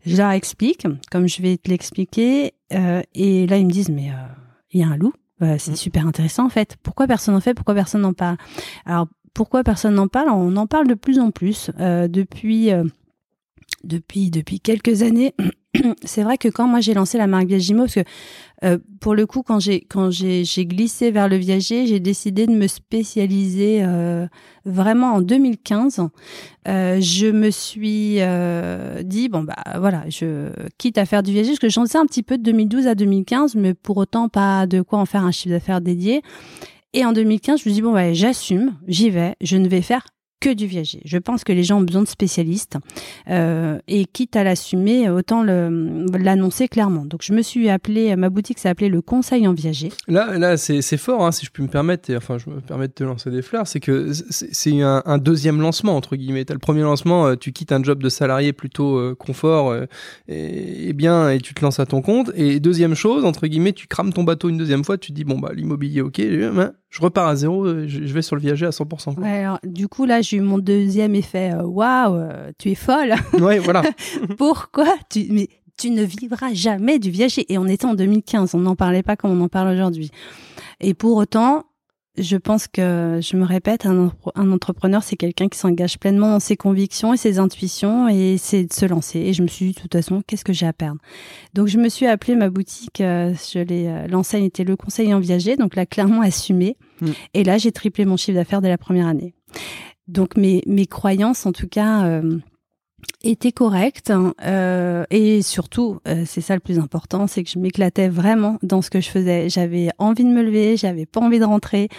Je 0.06 0.18
leur 0.18 0.32
explique, 0.32 0.86
comme 1.12 1.28
je 1.28 1.42
vais 1.42 1.58
te 1.58 1.68
l'expliquer, 1.70 2.54
euh, 2.74 3.02
et 3.16 3.48
là 3.48 3.58
ils 3.58 3.66
me 3.66 3.72
disent 3.72 3.90
mais 3.90 4.10
euh, 4.12 4.14
il 4.72 4.82
y 4.82 4.84
a 4.84 4.88
un 4.88 4.98
loup. 4.98 5.14
Euh, 5.42 5.56
c'est 5.60 5.72
Mhm. 5.72 5.78
super 5.78 6.08
intéressant 6.08 6.46
en 6.46 6.50
fait. 6.50 6.78
Pourquoi 6.82 7.08
personne 7.08 7.34
n'en 7.34 7.42
fait? 7.42 7.54
Pourquoi 7.54 7.74
personne 7.74 8.02
n'en 8.02 8.14
parle? 8.14 8.38
Alors 8.86 9.08
pourquoi 9.34 9.64
personne 9.64 9.96
n'en 9.96 10.08
parle? 10.08 10.30
On 10.30 10.56
en 10.56 10.66
parle 10.68 10.88
de 10.88 10.94
plus 10.94 11.20
en 11.20 11.32
plus 11.32 11.72
euh, 11.80 12.08
depuis 12.08 12.72
euh, 12.72 12.86
depuis 13.84 14.32
depuis 14.32 14.60
quelques 14.60 15.02
années. 15.02 15.34
C'est 16.04 16.24
vrai 16.24 16.38
que 16.38 16.48
quand 16.48 16.68
moi 16.68 16.82
j'ai 16.82 16.94
lancé 16.94 17.18
la 17.18 17.28
marque 17.28 17.48
Viagimo, 17.48 17.84
parce 17.84 17.96
que 17.96 18.04
euh, 18.64 18.78
pour 19.00 19.16
le 19.16 19.26
coup 19.26 19.44
quand 19.44 19.60
j'ai 19.60 19.82
quand 19.82 20.10
j'ai 20.12 20.46
glissé 20.66 21.12
vers 21.12 21.28
le 21.28 21.36
viager, 21.36 21.88
j'ai 21.88 22.00
décidé 22.00 22.48
de 22.48 22.54
me 22.54 22.68
spécialiser 22.68 23.84
euh, 23.84 24.28
vraiment 24.66 25.14
en 25.14 25.22
2015. 25.22 26.02
Euh, 26.68 27.00
je 27.02 27.28
me 27.28 27.50
suis 27.52 28.20
dit 29.04 29.30
bon 29.30 29.44
bah 29.44 29.56
voilà, 29.78 30.04
je 30.10 30.50
quitte 30.78 30.98
à 30.98 31.06
faire 31.06 31.24
du 31.24 31.32
viager 31.32 31.50
parce 31.50 31.60
que 31.60 31.70
j'en 31.70 31.86
sais 31.86 31.98
un 31.98 32.06
petit 32.06 32.24
peu 32.24 32.38
de 32.38 32.44
2012 32.44 32.88
à 32.88 32.96
2015, 32.96 33.56
mais 33.56 33.74
pour 33.74 33.98
autant 33.98 34.30
pas 34.30 34.68
de 34.68 34.82
quoi 34.82 35.00
en 35.00 35.06
faire 35.06 35.24
un 35.24 35.32
chiffre 35.32 35.54
d'affaires 35.54 35.82
dédié. 35.82 36.22
Et 36.94 37.04
en 37.04 37.12
2015, 37.12 37.62
je 37.62 37.70
me 37.70 37.74
dis 37.74 37.82
bon 37.82 37.92
bah 37.92 38.14
j'assume, 38.14 38.76
j'y 38.88 39.10
vais, 39.10 39.36
je 39.42 39.58
ne 39.58 39.68
vais 39.68 39.82
faire 39.82 40.06
que 40.46 40.54
du 40.54 40.68
viager. 40.68 41.02
Je 41.06 41.18
pense 41.18 41.44
que 41.44 41.52
les 41.52 41.64
gens 41.64 41.80
ont 41.80 41.82
besoin 41.82 42.04
de 42.04 42.08
spécialistes 42.08 42.78
euh, 43.30 43.80
et 43.88 44.06
quitte 44.06 44.36
à 44.36 44.44
l'assumer, 44.44 45.10
autant 45.10 45.42
l'annoncer 45.44 46.68
clairement. 46.68 47.04
Donc 47.04 47.22
je 47.24 47.34
me 47.34 47.42
suis 47.42 47.68
appelée, 47.70 48.16
ma 48.16 48.30
boutique 48.30 48.60
s'est 48.60 48.70
appelée 48.70 48.90
le 48.90 49.02
Conseil 49.02 49.48
en 49.48 49.54
viager. 49.54 49.90
Là, 50.08 50.38
là 50.38 50.56
c'est 50.58 50.98
fort, 50.98 51.26
hein, 51.26 51.32
si 51.32 51.48
je 51.48 51.52
puis 51.52 51.64
me 51.64 51.68
permettre, 51.68 52.12
et 52.12 52.18
enfin 52.18 52.38
je 52.38 52.50
me 52.52 52.62
permets 52.62 52.88
de 52.88 52.94
te 52.94 53.04
lancer 53.04 53.32
des 53.32 53.42
fleurs, 53.42 53.66
c'est 53.66 53.80
que 53.80 54.12
c'est 54.30 54.82
un, 54.82 55.02
un 55.06 55.18
deuxième 55.18 55.62
lancement, 55.62 55.96
entre 55.96 56.16
guillemets. 56.16 56.46
T'as 56.46 56.54
le 56.54 56.60
premier 56.60 56.82
lancement, 56.82 57.26
euh, 57.26 57.36
tu 57.36 57.52
quittes 57.52 57.72
un 57.72 57.82
job 57.82 58.04
de 58.04 58.10
salarié 58.10 58.54
plutôt 58.54 58.98
euh, 58.98 59.16
confort 59.16 59.72
euh, 59.72 59.86
et, 60.28 60.90
et 60.90 60.94
bien, 60.94 61.32
et 61.32 61.40
tu 61.40 61.56
te 61.56 61.62
lances 61.62 61.80
à 61.80 61.86
ton 61.86 62.02
compte. 62.02 62.32
Et 62.36 62.60
deuxième 62.60 62.94
chose, 62.94 63.26
entre 63.26 63.48
guillemets, 63.48 63.74
tu 63.74 63.88
crames 63.88 64.14
ton 64.14 64.24
bateau 64.24 64.50
une 64.50 64.58
deuxième 64.58 64.84
fois, 64.84 64.98
tu 64.98 65.12
te 65.12 65.16
dis, 65.16 65.24
bon, 65.24 65.40
bah 65.40 65.52
l'immobilier, 65.56 66.02
ok, 66.02 66.22
je 66.96 67.02
repars 67.02 67.28
à 67.28 67.36
zéro, 67.36 67.68
je, 67.68 67.88
je 67.88 68.14
vais 68.14 68.22
sur 68.22 68.36
le 68.36 68.42
viager 68.42 68.66
à 68.66 68.70
100%. 68.70 69.16
quoi. 69.16 69.24
Ouais, 69.24 69.40
alors, 69.40 69.60
du 69.64 69.88
coup 69.88 70.06
là 70.06 70.22
j'ai 70.22 70.35
eu 70.36 70.42
mon 70.42 70.58
deuxième 70.60 71.16
effet. 71.16 71.52
euh, 71.54 71.64
Waouh, 71.64 72.16
euh, 72.16 72.52
tu 72.58 72.72
es 72.72 72.76
folle. 72.76 73.14
Ouais, 73.42 73.60
voilà. 73.60 73.84
Pourquoi 74.38 74.94
tu 75.10 75.28
mais 75.30 75.48
tu 75.78 75.90
ne 75.92 76.04
vivras 76.04 76.54
jamais 76.54 77.00
du 77.00 77.10
viager 77.10 77.46
et 77.52 77.58
on 77.58 77.66
était 77.68 77.86
en 77.86 77.96
2015, 77.96 78.56
on 78.56 78.60
n'en 78.60 78.76
parlait 78.78 79.04
pas 79.04 79.16
comme 79.18 79.32
on 79.32 79.44
en 79.44 79.50
parle 79.50 79.74
aujourd'hui. 79.74 80.10
Et 80.80 80.94
pour 80.94 81.18
autant, 81.18 81.66
je 82.18 82.38
pense 82.38 82.68
que 82.70 83.20
je 83.22 83.36
me 83.36 83.44
répète, 83.44 83.86
un, 83.86 84.06
entre- 84.06 84.32
un 84.36 84.54
entrepreneur 84.54 85.04
c'est 85.04 85.18
quelqu'un 85.18 85.50
qui 85.50 85.60
s'engage 85.60 86.00
pleinement 86.00 86.30
dans 86.30 86.40
ses 86.40 86.56
convictions 86.56 87.14
et 87.14 87.18
ses 87.18 87.40
intuitions 87.40 88.08
et 88.08 88.38
c'est 88.38 88.64
de 88.64 88.72
se 88.72 88.86
lancer. 88.86 89.20
Et 89.20 89.34
je 89.34 89.42
me 89.44 89.48
suis 89.50 89.66
dit 89.66 89.72
de 89.74 89.82
toute 89.82 89.92
façon, 89.94 90.22
qu'est-ce 90.26 90.46
que 90.46 90.54
j'ai 90.54 90.66
à 90.66 90.72
perdre? 90.72 91.02
Donc 91.54 91.68
je 91.68 91.78
me 91.78 91.90
suis 91.90 92.06
appelée 92.08 92.36
ma 92.36 92.50
boutique, 92.50 93.02
euh, 93.02 93.34
je 93.54 93.60
l'ai 93.60 93.88
euh, 93.88 94.08
l'enseigne 94.08 94.46
était 94.46 94.64
le 94.64 94.78
conseil 94.78 95.14
en 95.14 95.20
viager, 95.20 95.58
donc 95.58 95.76
là 95.76 95.86
clairement 95.86 96.22
assumé. 96.22 96.78
Mm. 97.02 97.08
Et 97.34 97.44
là 97.44 97.58
j'ai 97.58 97.74
triplé 97.74 98.06
mon 98.06 98.16
chiffre 98.16 98.36
d'affaires 98.38 98.62
dès 98.62 98.70
la 98.70 98.78
première 98.78 99.08
année. 99.08 99.34
Donc 100.08 100.38
mes 100.38 100.62
mes 100.68 100.86
croyances 100.86 101.46
en 101.46 101.52
tout 101.52 101.68
cas. 101.68 102.06
euh, 102.06 102.40
était 103.24 103.52
correcte 103.52 104.12
euh, 104.46 105.04
et 105.10 105.42
surtout 105.42 106.00
euh, 106.08 106.24
c'est 106.26 106.42
ça 106.42 106.54
le 106.54 106.60
plus 106.60 106.80
important 106.80 107.28
c'est 107.28 107.44
que 107.44 107.50
je 107.50 107.60
m'éclatais 107.60 108.08
vraiment 108.08 108.58
dans 108.64 108.82
ce 108.82 108.90
que 108.90 109.02
je 109.02 109.10
faisais 109.10 109.50
j'avais 109.50 109.90
envie 109.98 110.24
de 110.24 110.30
me 110.30 110.44
lever 110.44 110.78
j'avais 110.78 111.06
pas 111.06 111.22
envie 111.22 111.40
de 111.40 111.46
rentrer 111.46 111.90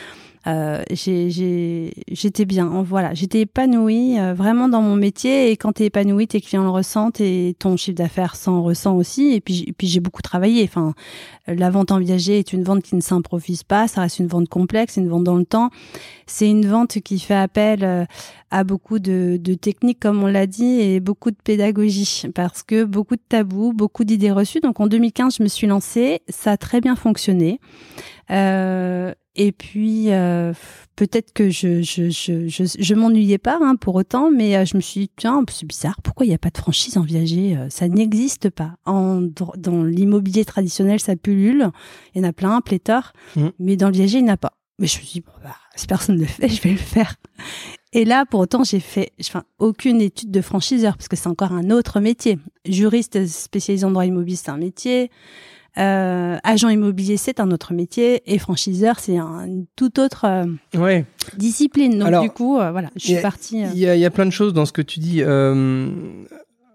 euh, 0.47 0.83
j'étais 0.91 2.45
bien 2.45 2.83
voilà. 2.83 3.15
J'étais 3.15 3.41
épanouie 3.41 4.19
euh, 4.19 4.35
vraiment 4.35 4.69
dans 4.69 4.83
mon 4.83 4.97
métier. 4.97 5.51
Et 5.51 5.57
quand 5.57 5.73
t'es 5.73 5.87
épanouie 5.87 6.27
tes 6.27 6.41
clients 6.41 6.65
le 6.65 6.71
ressentent 6.71 7.21
et 7.21 7.57
ton 7.59 7.77
chiffre 7.77 7.97
d'affaires 7.97 8.37
s'en 8.37 8.63
ressent 8.63 8.97
aussi. 8.97 9.33
Et 9.33 9.41
puis 9.41 9.75
puis 9.77 9.87
j'ai 9.87 10.01
beaucoup 10.01 10.23
travaillé. 10.23 10.65
Enfin 10.65 10.95
la 11.47 11.71
vente 11.71 11.93
en 11.93 11.99
viager 11.99 12.39
est 12.39 12.53
une 12.53 12.65
vente 12.65 12.83
qui 12.83 12.97
ne 12.97 13.01
s'improvise 13.01 13.63
pas. 13.63 13.89
Ça 13.89 14.01
reste 14.01 14.19
une 14.19 14.27
vente 14.27 14.49
complexe 14.49 14.97
une 14.97 15.09
vente 15.09 15.25
dans 15.25 15.37
le 15.37 15.45
temps. 15.45 15.71
C'est 16.27 16.49
une 16.49 16.67
vente 16.67 17.01
qui 17.01 17.19
fait 17.19 17.35
appel 17.35 17.85
euh, 17.85 18.05
à 18.51 18.65
beaucoup 18.65 18.99
de, 18.99 19.39
de 19.41 19.55
techniques, 19.55 20.01
comme 20.01 20.23
on 20.23 20.27
l'a 20.27 20.47
dit, 20.47 20.81
et 20.81 21.01
beaucoup 21.01 21.31
de 21.31 21.37
pédagogie, 21.43 22.25
parce 22.35 22.63
que 22.63 22.85
beaucoup 22.85 23.17
de 23.17 23.23
tabous, 23.29 23.73
beaucoup 23.73 24.05
d'idées 24.05 24.33
reçues. 24.33 24.61
Donc 24.61 24.81
en 24.81 24.87
2015, 24.87 25.37
je 25.39 25.43
me 25.43 25.49
suis 25.49 25.67
lancée, 25.67 26.23
ça 26.29 26.53
a 26.53 26.57
très 26.57 26.81
bien 26.81 26.97
fonctionné. 26.97 27.61
Euh, 28.31 29.13
et 29.37 29.53
puis 29.53 30.13
euh, 30.13 30.53
peut-être 30.97 31.33
que 31.33 31.51
je 31.51 31.83
je 31.83 32.11
je 32.11 32.49
je, 32.49 32.65
je 32.79 32.95
m'ennuyais 32.95 33.39
pas 33.39 33.59
hein, 33.63 33.77
pour 33.77 33.95
autant, 33.95 34.31
mais 34.31 34.57
euh, 34.57 34.65
je 34.65 34.77
me 34.77 34.81
suis 34.83 35.01
dit 35.03 35.11
tiens 35.17 35.45
c'est 35.51 35.67
bizarre, 35.67 36.01
pourquoi 36.03 36.27
il 36.27 36.31
n'y 36.31 36.35
a 36.35 36.39
pas 36.39 36.51
de 36.51 36.59
franchise 36.59 36.97
en 36.97 37.03
viager 37.03 37.57
Euh, 37.57 37.69
Ça 37.71 37.87
n'existe 37.89 38.51
pas. 38.51 38.77
En 38.87 39.21
dans 39.57 39.85
l'immobilier 39.85 40.45
traditionnel, 40.45 40.99
ça 41.01 41.15
pullule, 41.17 41.69
il 42.15 42.23
y 42.23 42.25
en 42.25 42.29
a 42.29 42.33
plein, 42.33 42.61
pléthore, 42.61 43.13
Mhm. 43.37 43.53
mais 43.59 43.77
dans 43.77 43.89
le 43.89 43.95
viager, 43.95 44.19
il 44.19 44.25
n'y 44.25 44.31
en 44.31 44.35
a 44.35 44.37
pas. 44.39 44.53
Mais 44.79 44.87
je 44.87 44.99
me 44.99 45.05
suis 45.05 45.21
dit 45.21 45.21
bon, 45.27 45.33
bah, 45.43 45.57
si 45.75 45.87
personne 45.87 46.17
ne 46.17 46.21
le 46.21 46.27
fait, 46.27 46.49
je 46.49 46.61
vais 46.63 46.73
le 46.73 46.77
faire. 46.77 47.15
Et 47.93 48.05
là, 48.05 48.27
pour 48.27 48.41
autant, 48.41 48.63
j'ai 48.63 48.81
fait 48.81 49.13
enfin, 49.21 49.45
aucune 49.59 50.03
étude 50.03 50.31
de 50.31 50.41
franchiseur 50.43 50.97
parce 50.99 51.09
que 51.09 51.17
c'est 51.17 51.29
encore 51.29 51.53
un 51.53 51.71
autre 51.71 52.01
métier. 52.01 52.39
Juriste 52.69 53.27
spécialisé 53.27 53.87
en 53.87 53.91
droit 53.91 54.05
immobilier, 54.05 54.37
c'est 54.37 54.51
un 54.51 54.59
métier. 54.59 55.11
Euh, 55.79 56.37
agent 56.43 56.69
immobilier, 56.69 57.17
c'est 57.17 57.41
un 57.41 57.51
autre 57.51 57.73
métier. 57.75 58.23
Et 58.33 58.39
franchiseur, 58.39 58.99
c'est 58.99 59.19
un, 59.19 59.45
une 59.47 59.67
toute 59.77 59.99
autre 59.99 60.25
euh, 60.27 60.47
Ouais. 60.79 61.05
discipline. 61.37 61.99
Donc, 61.99 62.09
Alors, 62.09 62.23
du 62.23 62.31
coup, 62.31 62.59
euh, 62.59 62.71
voilà, 62.71 62.91
je 62.97 63.07
suis 63.07 63.21
partie. 63.21 63.61
Il 63.75 63.79
y, 63.79 63.87
a, 63.87 63.95
il 63.95 64.01
y 64.01 64.05
a 64.07 64.11
plein 64.11 64.27
de 64.27 64.31
choses 64.31 64.53
dans 64.55 64.65
ce 64.67 64.73
que 64.73 64.83
tu 64.83 65.01
dis. 65.01 65.23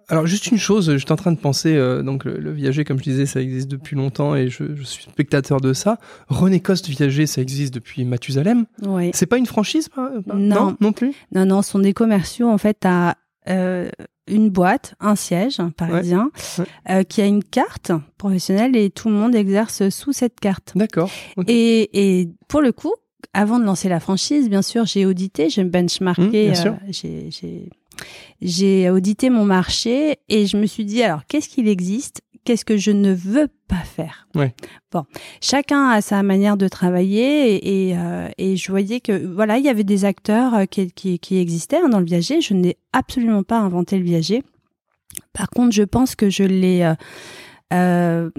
Alors 0.09 0.27
juste 0.27 0.47
une 0.47 0.57
chose, 0.57 0.97
j'étais 0.97 1.13
en 1.13 1.15
train 1.15 1.31
de 1.31 1.37
penser, 1.39 1.73
donc 2.03 2.25
le, 2.25 2.37
le 2.37 2.51
viager, 2.51 2.83
comme 2.83 2.97
je 2.97 3.03
disais, 3.03 3.25
ça 3.25 3.39
existe 3.39 3.69
depuis 3.69 3.95
longtemps 3.95 4.35
et 4.35 4.49
je, 4.49 4.75
je 4.75 4.83
suis 4.83 5.03
spectateur 5.05 5.61
de 5.61 5.71
ça. 5.71 5.99
René 6.27 6.59
Coste 6.59 6.89
viager, 6.89 7.25
ça 7.27 7.41
existe 7.41 7.73
depuis 7.73 8.03
Mathusalem. 8.03 8.65
ouais. 8.85 9.11
C'est 9.13 9.25
pas 9.25 9.37
une 9.37 9.45
franchise, 9.45 9.87
pas, 9.87 10.11
pas- 10.27 10.33
Non. 10.35 10.75
non, 10.81 10.91
plus? 10.91 11.13
Non, 11.33 11.45
non, 11.45 11.61
sont 11.61 11.79
des 11.79 11.93
commerciaux 11.93 12.49
en 12.49 12.57
fait 12.57 12.85
à 12.85 13.15
euh, 13.49 13.89
une 14.27 14.49
boîte, 14.49 14.93
un 14.99 15.15
siège 15.15 15.57
parisien, 15.77 16.31
Ouais. 16.57 16.65
euh, 16.89 17.03
qui 17.03 17.21
a 17.21 17.25
une 17.25 17.43
carte 17.43 17.91
professionnelle 18.17 18.75
et 18.75 18.89
tout 18.89 19.09
le 19.09 19.15
monde 19.15 19.35
exerce 19.35 19.89
sous 19.89 20.13
cette 20.13 20.39
carte. 20.39 20.73
D'accord. 20.75 21.09
Et, 21.47 22.19
et 22.21 22.29
pour 22.47 22.61
le 22.61 22.71
coup, 22.71 22.93
avant 23.33 23.59
de 23.59 23.65
lancer 23.65 23.89
la 23.89 23.99
franchise, 23.99 24.49
bien 24.49 24.61
sûr, 24.61 24.85
j'ai 24.85 25.05
audité, 25.05 25.49
j'ai 25.49 25.63
benchmarké, 25.63 26.51
Mmh, 26.51 26.53
euh, 26.67 26.73
j'ai 26.89 27.69
j'ai 28.41 28.89
audité 28.89 29.29
mon 29.29 29.45
marché 29.45 30.17
et 30.29 30.47
je 30.47 30.57
me 30.57 30.65
suis 30.65 30.85
dit 30.85 31.03
alors 31.03 31.25
qu'est-ce 31.27 31.49
qu'il 31.49 31.67
existe, 31.67 32.21
qu'est-ce 32.43 32.65
que 32.65 32.77
je 32.77 32.91
ne 32.91 33.13
veux 33.13 33.47
pas 33.67 33.83
faire. 33.83 34.27
Ouais. 34.35 34.53
Bon, 34.91 35.05
chacun 35.41 35.89
a 35.89 36.01
sa 36.01 36.23
manière 36.23 36.57
de 36.57 36.67
travailler 36.67 37.55
et, 37.55 37.89
et, 37.89 37.97
euh, 37.97 38.29
et 38.37 38.57
je 38.57 38.71
voyais 38.71 38.99
que 38.99 39.25
voilà, 39.25 39.57
il 39.57 39.65
y 39.65 39.69
avait 39.69 39.83
des 39.83 40.05
acteurs 40.05 40.53
euh, 40.55 40.65
qui, 40.65 40.91
qui, 40.91 41.19
qui 41.19 41.37
existaient 41.37 41.77
hein, 41.77 41.89
dans 41.89 41.99
le 41.99 42.05
viager. 42.05 42.41
Je 42.41 42.53
n'ai 42.53 42.77
absolument 42.93 43.43
pas 43.43 43.59
inventé 43.59 43.97
le 43.97 44.03
viager. 44.03 44.43
Par 45.33 45.49
contre, 45.49 45.73
je 45.73 45.83
pense 45.83 46.15
que 46.15 46.29
je 46.29 46.43
l'ai, 46.43 46.83
euh, 46.83 46.95
euh, 47.71 48.29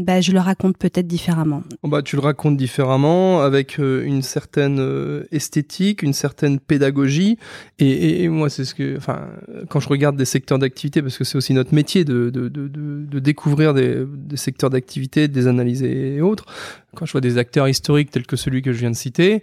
bah, 0.00 0.20
je 0.20 0.32
le 0.32 0.40
raconte 0.40 0.78
peut-être 0.78 1.06
différemment. 1.06 1.62
Bon, 1.82 1.88
bah, 1.88 2.02
tu 2.02 2.16
le 2.16 2.22
racontes 2.22 2.56
différemment, 2.56 3.42
avec 3.42 3.78
euh, 3.78 4.02
une 4.04 4.22
certaine 4.22 4.78
euh, 4.80 5.24
esthétique, 5.30 6.02
une 6.02 6.12
certaine 6.12 6.58
pédagogie. 6.58 7.38
Et, 7.78 8.28
moi, 8.28 8.48
c'est 8.48 8.64
ce 8.64 8.74
que, 8.74 8.96
enfin, 8.96 9.28
quand 9.68 9.80
je 9.80 9.88
regarde 9.88 10.16
des 10.16 10.24
secteurs 10.24 10.58
d'activité, 10.58 11.02
parce 11.02 11.18
que 11.18 11.24
c'est 11.24 11.36
aussi 11.36 11.54
notre 11.54 11.74
métier 11.74 12.04
de, 12.04 12.30
de, 12.30 12.48
de, 12.48 12.68
de, 12.68 13.04
de 13.06 13.18
découvrir 13.18 13.74
des, 13.74 14.04
des 14.06 14.36
secteurs 14.36 14.70
d'activité, 14.70 15.28
de 15.28 15.34
les 15.34 15.46
analyser 15.46 16.16
et 16.16 16.20
autres. 16.20 16.46
Quand 16.94 17.04
je 17.04 17.12
vois 17.12 17.20
des 17.20 17.38
acteurs 17.38 17.68
historiques 17.68 18.10
tels 18.10 18.26
que 18.26 18.36
celui 18.36 18.62
que 18.62 18.72
je 18.72 18.78
viens 18.78 18.90
de 18.90 18.96
citer, 18.96 19.42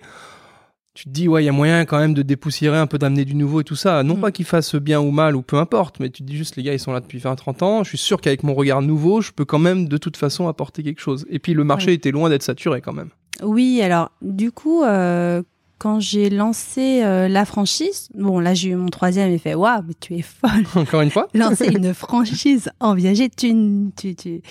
tu 0.95 1.03
te 1.03 1.09
dis, 1.09 1.27
ouais, 1.27 1.43
il 1.43 1.45
y 1.45 1.49
a 1.49 1.51
moyen 1.51 1.85
quand 1.85 1.99
même 1.99 2.13
de 2.15 2.21
dépoussiérer 2.23 2.77
un 2.77 2.87
peu, 2.87 2.97
d'amener 2.97 3.25
du 3.25 3.35
nouveau 3.35 3.61
et 3.61 3.63
tout 3.63 3.75
ça. 3.75 4.01
Non 4.01 4.15
Mm. 4.17 4.21
pas 4.21 4.31
qu'ils 4.31 4.45
fassent 4.45 4.75
bien 4.75 4.99
ou 5.01 5.11
mal 5.11 5.35
ou 5.35 5.41
peu 5.43 5.57
importe, 5.57 5.99
mais 5.99 6.09
tu 6.09 6.23
te 6.23 6.27
dis 6.27 6.37
juste, 6.37 6.55
les 6.55 6.63
gars, 6.63 6.73
ils 6.73 6.79
sont 6.79 6.93
là 6.93 7.01
depuis 7.01 7.19
20-30 7.19 7.61
ans. 7.63 7.83
Je 7.83 7.89
suis 7.89 7.97
sûr 7.97 8.19
qu'avec 8.21 8.41
mon 8.43 8.53
regard 8.55 8.81
nouveau, 8.81 9.19
je 9.21 9.31
peux 9.31 9.45
quand 9.45 9.59
même 9.59 9.87
de 9.87 9.97
toute 9.97 10.17
façon 10.17 10.47
apporter 10.47 10.81
quelque 10.83 11.01
chose. 11.01 11.25
Et 11.29 11.37
puis 11.39 11.53
le 11.53 11.63
marché 11.63 11.87
Ouais. 11.87 11.93
était 11.95 12.11
loin 12.11 12.29
d'être 12.29 12.43
saturé 12.43 12.81
quand 12.81 12.93
même. 12.93 13.09
Oui, 13.43 13.81
alors 13.81 14.11
du 14.21 14.51
coup, 14.53 14.83
euh, 14.83 15.43
quand 15.77 15.99
j'ai 15.99 16.29
lancé 16.29 17.01
euh, 17.03 17.27
la 17.27 17.45
franchise, 17.45 18.09
bon 18.15 18.39
là 18.39 18.53
j'ai 18.53 18.69
eu 18.69 18.75
mon 18.75 18.87
troisième 18.87 19.29
et 19.31 19.37
fait 19.37 19.53
waouh, 19.55 19.81
mais 19.87 19.93
tu 19.99 20.15
es 20.15 20.21
folle. 20.21 20.65
Encore 20.75 21.01
une 21.01 21.11
fois. 21.11 21.27
Lancer 21.33 21.67
une 21.67 21.93
franchise 21.93 22.69
en 22.79 22.93
viager, 22.95 23.29
tu, 23.29 23.53
tu, 23.95 24.15
tu, 24.15 24.41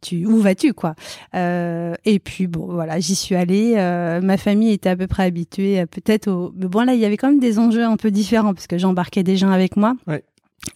tu 0.00 0.26
où 0.26 0.38
vas-tu 0.38 0.72
quoi? 0.74 0.94
Euh, 1.34 1.94
Et 2.04 2.18
puis 2.18 2.46
bon 2.46 2.66
voilà, 2.72 3.00
j'y 3.00 3.14
suis 3.14 3.34
allée. 3.34 3.74
euh, 3.76 4.20
ma 4.20 4.36
famille 4.36 4.70
était 4.72 4.88
à 4.90 4.96
peu 4.96 5.06
près 5.06 5.24
habituée, 5.24 5.80
euh, 5.80 5.86
peut-être 5.86 6.28
au. 6.28 6.52
Mais 6.56 6.66
bon 6.66 6.84
là, 6.86 6.94
il 6.94 7.00
y 7.00 7.04
avait 7.04 7.16
quand 7.16 7.28
même 7.28 7.40
des 7.40 7.58
enjeux 7.58 7.84
un 7.84 7.96
peu 7.96 8.10
différents 8.10 8.54
parce 8.54 8.66
que 8.66 8.78
j'embarquais 8.78 9.22
des 9.22 9.36
gens 9.36 9.50
avec 9.50 9.76
moi. 9.76 9.94
Ouais. 10.06 10.22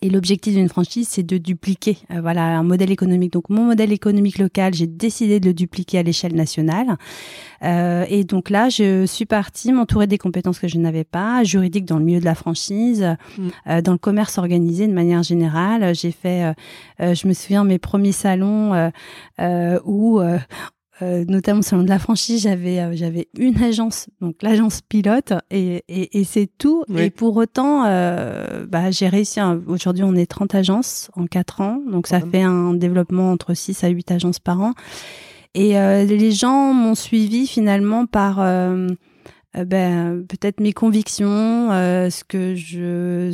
Et 0.01 0.11
l'objectif 0.11 0.55
d'une 0.55 0.69
franchise, 0.69 1.09
c'est 1.09 1.23
de 1.23 1.39
dupliquer, 1.39 1.99
euh, 2.11 2.21
voilà, 2.21 2.45
un 2.59 2.63
modèle 2.63 2.91
économique. 2.91 3.33
Donc 3.33 3.51
mon 3.51 3.65
modèle 3.65 3.93
économique 3.93 4.39
local, 4.39 4.75
j'ai 4.75 4.87
décidé 4.87 5.39
de 5.41 5.47
le 5.47 5.55
dupliquer 5.55 5.99
à 5.99 6.03
l'échelle 6.03 6.35
nationale. 6.35 6.97
Euh, 7.63 8.05
et 8.09 8.25
donc 8.25 8.51
là, 8.51 8.69
je 8.69 9.07
suis 9.07 9.27
partie 9.27 9.73
m'entourer 9.73 10.07
des 10.07 10.19
compétences 10.19 10.59
que 10.59 10.69
je 10.69 10.79
n'avais 10.79 11.05
pas, 11.05 11.45
juridiques 11.45 11.85
dans 11.85 11.99
le 11.99 12.05
milieu 12.05 12.21
de 12.21 12.25
la 12.25 12.35
franchise, 12.35 13.17
Mm. 13.39 13.49
euh, 13.69 13.83
dans 13.83 13.93
le 13.93 13.99
commerce 13.99 14.39
organisé 14.39 14.87
de 14.87 14.93
manière 14.93 15.23
générale. 15.23 15.95
J'ai 15.95 16.13
fait, 16.13 16.45
euh, 16.45 16.53
euh, 17.01 17.15
je 17.15 17.27
me 17.27 17.33
souviens, 17.33 17.65
mes 17.65 17.79
premiers 17.79 18.13
salons 18.13 18.75
euh, 18.75 18.91
euh, 19.41 19.79
où 19.85 20.21
euh, 21.03 21.25
notamment 21.27 21.59
au 21.61 21.63
salon 21.63 21.83
de 21.83 21.89
la 21.89 21.99
franchise, 21.99 22.43
j'avais 22.43 22.79
euh, 22.81 22.93
j'avais 22.95 23.29
une 23.37 23.63
agence, 23.63 24.09
donc 24.21 24.37
l'agence 24.43 24.81
pilote, 24.81 25.33
et, 25.51 25.83
et, 25.89 26.21
et 26.21 26.25
c'est 26.25 26.49
tout. 26.59 26.85
Oui. 26.89 27.03
Et 27.03 27.11
pour 27.11 27.37
autant, 27.37 27.85
euh, 27.87 28.65
bah, 28.67 28.91
j'ai 28.91 29.09
réussi. 29.09 29.41
à- 29.41 29.59
Aujourd'hui, 29.67 30.05
on 30.05 30.15
est 30.15 30.27
30 30.27 30.55
agences 30.55 31.11
en 31.15 31.27
4 31.27 31.61
ans, 31.61 31.79
donc 31.91 32.07
ça 32.07 32.21
fait 32.21 32.43
un 32.43 32.73
développement 32.75 33.33
entre 33.33 33.53
6 33.55 33.83
à 33.85 33.89
8 33.89 34.11
agences 34.13 34.39
par 34.39 34.61
an. 34.61 34.73
Et 35.55 35.75
les 36.07 36.31
gens 36.33 36.73
m'ont 36.73 36.95
suivi 36.95 37.47
finalement 37.47 38.07
par 38.07 38.39
euh, 39.57 39.65
ben, 39.65 40.25
peut-être 40.29 40.61
mes 40.61 40.73
convictions, 40.73 41.71
euh, 41.73 42.09
ce 42.11 42.25
que 42.25 42.55
je, 42.55 43.33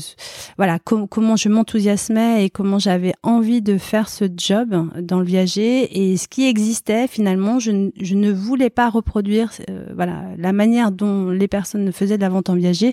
voilà, 0.56 0.78
com- 0.78 1.06
comment 1.08 1.36
je 1.36 1.48
m'enthousiasmais 1.48 2.44
et 2.44 2.50
comment 2.50 2.78
j'avais 2.78 3.14
envie 3.22 3.62
de 3.62 3.78
faire 3.78 4.08
ce 4.08 4.24
job 4.36 4.88
dans 5.00 5.18
le 5.20 5.24
viager 5.24 6.10
et 6.10 6.16
ce 6.16 6.26
qui 6.28 6.46
existait 6.46 7.06
finalement, 7.06 7.58
je, 7.58 7.90
je 8.00 8.14
ne 8.14 8.32
voulais 8.32 8.70
pas 8.70 8.90
reproduire, 8.90 9.52
euh, 9.70 9.86
voilà, 9.94 10.24
la 10.36 10.52
manière 10.52 10.90
dont 10.92 11.30
les 11.30 11.48
personnes 11.48 11.92
faisaient 11.92 12.16
de 12.16 12.22
la 12.22 12.28
vente 12.28 12.50
en 12.50 12.54
viager. 12.56 12.92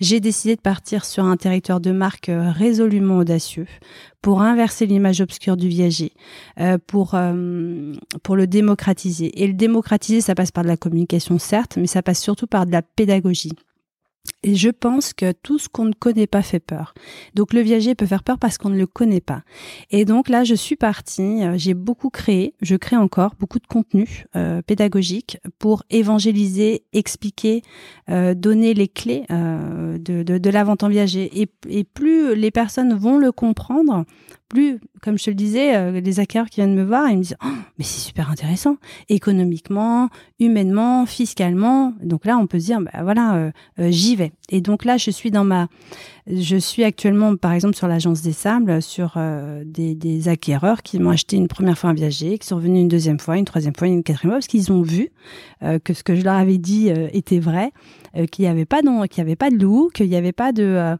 J'ai 0.00 0.20
décidé 0.20 0.54
de 0.56 0.60
partir 0.60 1.04
sur 1.04 1.24
un 1.24 1.36
territoire 1.36 1.80
de 1.80 1.90
marque 1.90 2.28
euh, 2.28 2.50
résolument 2.50 3.18
audacieux 3.18 3.66
pour 4.22 4.42
inverser 4.42 4.86
l'image 4.86 5.20
obscure 5.20 5.56
du 5.56 5.68
viager, 5.68 6.12
euh, 6.60 6.78
pour 6.86 7.14
euh, 7.14 7.92
pour 8.22 8.36
le 8.36 8.46
démocratiser. 8.46 9.42
Et 9.42 9.46
le 9.46 9.54
démocratiser, 9.54 10.20
ça 10.20 10.34
passe 10.34 10.50
par 10.50 10.64
de 10.64 10.68
la 10.68 10.76
communication 10.76 11.38
certes, 11.38 11.76
mais 11.76 11.86
ça 11.86 12.02
passe 12.02 12.20
surtout 12.20 12.46
par 12.46 12.66
de 12.66 12.72
la 12.72 12.82
pédagogie. 12.82 13.52
Et 14.44 14.54
je 14.54 14.70
pense 14.70 15.14
que 15.14 15.32
tout 15.32 15.58
ce 15.58 15.68
qu'on 15.68 15.86
ne 15.86 15.92
connaît 15.92 16.28
pas 16.28 16.42
fait 16.42 16.60
peur. 16.60 16.94
Donc 17.34 17.52
le 17.52 17.60
viager 17.60 17.96
peut 17.96 18.06
faire 18.06 18.22
peur 18.22 18.38
parce 18.38 18.56
qu'on 18.56 18.70
ne 18.70 18.78
le 18.78 18.86
connaît 18.86 19.20
pas. 19.20 19.42
Et 19.90 20.04
donc 20.04 20.28
là, 20.28 20.44
je 20.44 20.54
suis 20.54 20.76
partie, 20.76 21.42
euh, 21.42 21.54
j'ai 21.56 21.74
beaucoup 21.74 22.08
créé, 22.08 22.54
je 22.62 22.76
crée 22.76 22.96
encore 22.96 23.34
beaucoup 23.40 23.58
de 23.58 23.66
contenu 23.66 24.26
euh, 24.36 24.62
pédagogique 24.62 25.38
pour 25.58 25.82
évangéliser, 25.90 26.84
expliquer, 26.92 27.62
euh, 28.10 28.34
donner 28.34 28.74
les 28.74 28.86
clés 28.86 29.24
de, 29.28 30.22
de, 30.22 30.50
la 30.50 30.64
vente 30.64 30.84
en 30.84 30.88
viager. 30.88 31.30
Et, 31.40 31.84
plus 31.84 32.34
les 32.36 32.50
personnes 32.50 32.94
vont 32.94 33.18
le 33.18 33.32
comprendre, 33.32 34.04
plus, 34.48 34.78
comme 35.02 35.18
je 35.18 35.24
te 35.24 35.30
le 35.30 35.36
disais, 35.36 36.00
les 36.00 36.20
acquéreurs 36.20 36.48
qui 36.48 36.60
viennent 36.60 36.74
me 36.74 36.84
voir, 36.84 37.10
ils 37.10 37.18
me 37.18 37.22
disent 37.22 37.36
oh, 37.44 37.48
mais 37.76 37.84
c'est 37.84 38.00
super 38.00 38.30
intéressant, 38.30 38.76
économiquement, 39.08 40.08
humainement, 40.38 41.06
fiscalement. 41.06 41.94
Donc 42.02 42.24
là, 42.24 42.38
on 42.38 42.46
peut 42.46 42.60
se 42.60 42.66
dire 42.66 42.80
bah 42.80 43.02
voilà, 43.02 43.50
j'y 43.78 44.16
vais. 44.16 44.27
Et 44.50 44.60
donc 44.60 44.84
là, 44.84 44.96
je 44.96 45.10
suis 45.10 45.30
dans 45.30 45.44
ma, 45.44 45.68
je 46.26 46.56
suis 46.56 46.84
actuellement, 46.84 47.36
par 47.36 47.52
exemple, 47.52 47.76
sur 47.76 47.88
l'agence 47.88 48.22
des 48.22 48.32
sables, 48.32 48.82
sur 48.82 49.14
euh, 49.16 49.62
des, 49.64 50.28
acquéreurs 50.28 50.82
qui 50.82 50.98
m'ont 50.98 51.10
acheté 51.10 51.36
une 51.36 51.48
première 51.48 51.78
fois 51.78 51.90
un 51.90 51.94
viager, 51.94 52.38
qui 52.38 52.46
sont 52.46 52.56
revenus 52.56 52.80
une 52.82 52.88
deuxième 52.88 53.18
fois, 53.18 53.36
une 53.36 53.44
troisième 53.44 53.74
fois, 53.74 53.88
une 53.88 54.02
quatrième 54.02 54.32
fois, 54.32 54.38
parce 54.38 54.46
qu'ils 54.46 54.72
ont 54.72 54.82
vu 54.82 55.10
euh, 55.62 55.78
que 55.78 55.94
ce 55.94 56.02
que 56.02 56.14
je 56.14 56.22
leur 56.22 56.34
avais 56.34 56.58
dit 56.58 56.90
euh, 56.90 57.08
était 57.12 57.38
vrai, 57.40 57.72
qu'il 58.32 58.44
n'y 58.44 58.50
avait 58.50 58.64
pas 58.64 58.82
de, 58.82 59.06
qu'il 59.06 59.18
y 59.18 59.20
avait 59.20 59.36
pas 59.36 59.50
de 59.50 59.56
loup, 59.56 59.90
qu'il 59.94 60.08
n'y 60.08 60.16
avait 60.16 60.32
pas 60.32 60.52
de 60.52 60.96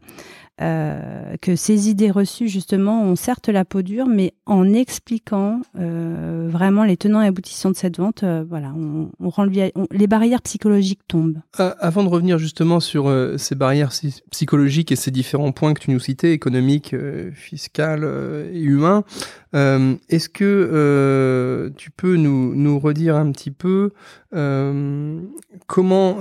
euh, 0.61 1.37
que 1.41 1.55
ces 1.55 1.89
idées 1.89 2.11
reçues 2.11 2.49
justement 2.49 3.03
ont 3.03 3.15
certes 3.15 3.47
la 3.47 3.63
peau 3.63 3.81
dure, 3.81 4.07
mais 4.07 4.33
en 4.45 4.73
expliquant 4.73 5.61
euh, 5.79 6.49
vraiment 6.51 6.83
les 6.83 6.97
tenants 6.97 7.21
et 7.21 7.27
aboutissants 7.27 7.71
de 7.71 7.77
cette 7.77 7.97
vente, 7.97 8.23
euh, 8.23 8.43
voilà, 8.47 8.73
on, 8.75 9.29
rend 9.29 9.45
les 9.45 10.07
barrières 10.07 10.41
psychologiques 10.41 10.99
tombent. 11.07 11.39
Avant 11.57 12.03
de 12.03 12.09
revenir 12.09 12.37
justement 12.37 12.79
sur 12.79 13.09
ces 13.37 13.55
barrières 13.55 13.89
psy- 13.89 14.21
psychologiques 14.31 14.91
et 14.91 14.95
ces 14.95 15.11
différents 15.11 15.51
points 15.51 15.73
que 15.73 15.81
tu 15.81 15.91
nous 15.91 15.99
citais, 15.99 16.33
économiques, 16.33 16.95
fiscales 17.33 18.05
et 18.51 18.61
humains, 18.61 19.03
est-ce 19.53 20.29
que 20.29 21.71
tu 21.77 21.91
peux 21.91 22.15
nous, 22.15 22.79
redire 22.79 23.15
un 23.15 23.31
petit 23.31 23.51
peu 23.51 23.91
comment... 25.67 26.17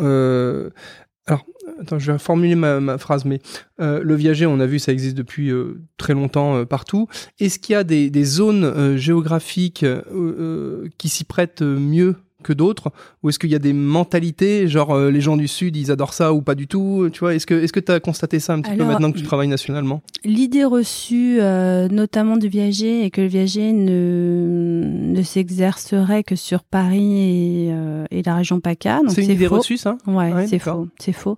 alors, 1.29 1.45
attends, 1.81 1.99
je 1.99 2.12
vais 2.12 2.19
formuler 2.19 2.55
ma, 2.55 2.81
ma 2.81 2.97
phrase, 2.97 3.25
mais 3.27 3.41
euh, 3.81 4.01
le 4.03 4.14
viager, 4.14 4.47
on 4.47 4.61
a 4.61 4.67
vu, 4.67 4.79
ça 4.79 4.93
existe 4.93 5.17
depuis 5.17 5.51
euh, 5.51 5.81
très 5.99 6.14
longtemps 6.14 6.57
euh, 6.57 6.64
partout. 6.64 7.07
Est-ce 7.38 7.59
qu'il 7.59 7.75
y 7.75 7.77
a 7.77 7.85
des, 7.85 8.09
des 8.09 8.25
zones 8.25 8.64
euh, 8.64 8.97
géographiques 8.97 9.83
euh, 9.83 10.03
euh, 10.12 10.88
qui 10.97 11.09
s'y 11.09 11.25
prêtent 11.25 11.62
mieux? 11.62 12.17
Que 12.42 12.53
d'autres 12.53 12.92
Ou 13.22 13.29
est-ce 13.29 13.38
qu'il 13.38 13.51
y 13.51 13.55
a 13.55 13.59
des 13.59 13.72
mentalités, 13.72 14.68
genre 14.68 14.94
euh, 14.94 15.11
les 15.11 15.20
gens 15.20 15.37
du 15.37 15.48
Sud, 15.48 15.77
ils 15.77 15.90
adorent 15.90 16.14
ça 16.14 16.33
ou 16.33 16.40
pas 16.40 16.55
du 16.55 16.68
tout 16.68 17.09
Tu 17.12 17.20
vois, 17.20 17.35
est-ce 17.35 17.46
que 17.46 17.81
tu 17.81 17.92
as 17.92 18.01
constaté 18.01 18.38
ça 18.38 18.55
un 18.55 18.61
petit 18.61 18.77
peu 18.77 18.85
maintenant 18.85 19.11
que 19.11 19.18
tu 19.18 19.24
travailles 19.24 19.48
nationalement? 19.48 20.03
L'idée 20.24 20.64
reçue, 20.64 21.38
euh, 21.40 21.88
notamment 21.88 22.37
du 22.37 22.48
viager, 22.48 23.05
est 23.05 23.11
que 23.11 23.20
le 23.20 23.27
viager 23.27 23.72
ne, 23.72 25.12
ne 25.14 25.22
s'exercerait 25.22 26.22
que 26.22 26.37
sur 26.37 26.62
Paris 26.62 27.66
et, 27.66 27.72
euh, 27.72 28.05
et 28.11 28.22
la 28.22 28.37
région 28.37 28.61
PACA. 28.61 29.01
C'est 29.09 29.24
une 29.24 29.31
idée 29.33 29.46
reçue, 29.46 29.77
ça? 29.77 29.98
Ouais, 30.07 30.46
c'est 30.46 30.59
faux. 30.59 30.88
C'est 30.98 31.12
faux. 31.12 31.37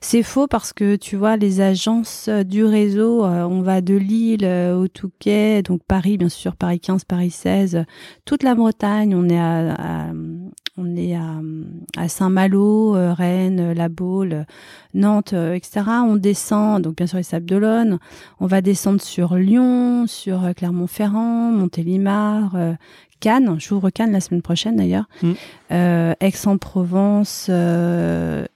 C'est 0.00 0.22
faux 0.22 0.46
parce 0.46 0.72
que 0.72 0.96
tu 0.96 1.16
vois, 1.16 1.36
les 1.36 1.60
agences 1.60 2.28
du 2.28 2.64
réseau, 2.64 3.24
on 3.24 3.60
va 3.60 3.80
de 3.80 3.94
Lille 3.94 4.46
au 4.46 4.88
Touquet, 4.88 5.62
donc 5.62 5.82
Paris, 5.86 6.16
bien 6.16 6.28
sûr, 6.28 6.56
Paris 6.56 6.80
15, 6.80 7.04
Paris 7.04 7.30
16, 7.30 7.84
toute 8.24 8.42
la 8.42 8.54
Bretagne, 8.54 9.14
on 9.14 9.28
est 9.28 9.38
à, 9.38 9.74
à 9.74 10.12
on 10.78 10.96
est 10.96 11.16
à, 11.16 12.08
Saint-Malo, 12.08 12.96
euh, 12.96 13.12
Rennes, 13.12 13.72
La 13.72 13.88
Baule, 13.88 14.46
Nantes, 14.94 15.32
euh, 15.32 15.54
etc. 15.54 15.82
On 16.06 16.14
descend, 16.16 16.82
donc 16.82 16.96
bien 16.96 17.06
sûr 17.06 17.18
les 17.18 17.24
Sables 17.24 17.46
d'Olonne. 17.46 17.98
On 18.38 18.46
va 18.46 18.60
descendre 18.60 19.02
sur 19.02 19.34
Lyon, 19.34 20.06
sur 20.06 20.44
euh, 20.44 20.52
Clermont-Ferrand, 20.52 21.50
Montélimar, 21.50 22.56
Cannes. 23.20 23.56
J'ouvre 23.58 23.90
Cannes 23.90 24.12
la 24.12 24.20
semaine 24.20 24.42
prochaine 24.42 24.76
d'ailleurs. 24.76 25.08
Mm. 25.22 25.32
Aix-en-Provence 26.20 27.50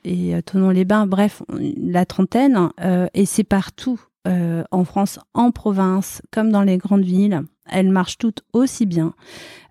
et 0.04 0.42
Tonon-les-Bains. 0.46 1.06
Bref, 1.06 1.42
la 1.76 2.06
trentaine. 2.06 2.70
et 3.14 3.26
c'est 3.26 3.44
partout. 3.44 4.00
En 4.24 4.84
France, 4.84 5.18
en 5.34 5.50
province, 5.50 6.22
comme 6.30 6.50
dans 6.50 6.62
les 6.62 6.78
grandes 6.78 7.04
villes 7.04 7.42
elles 7.70 7.90
marchent 7.90 8.18
toutes 8.18 8.42
aussi 8.52 8.86
bien. 8.86 9.14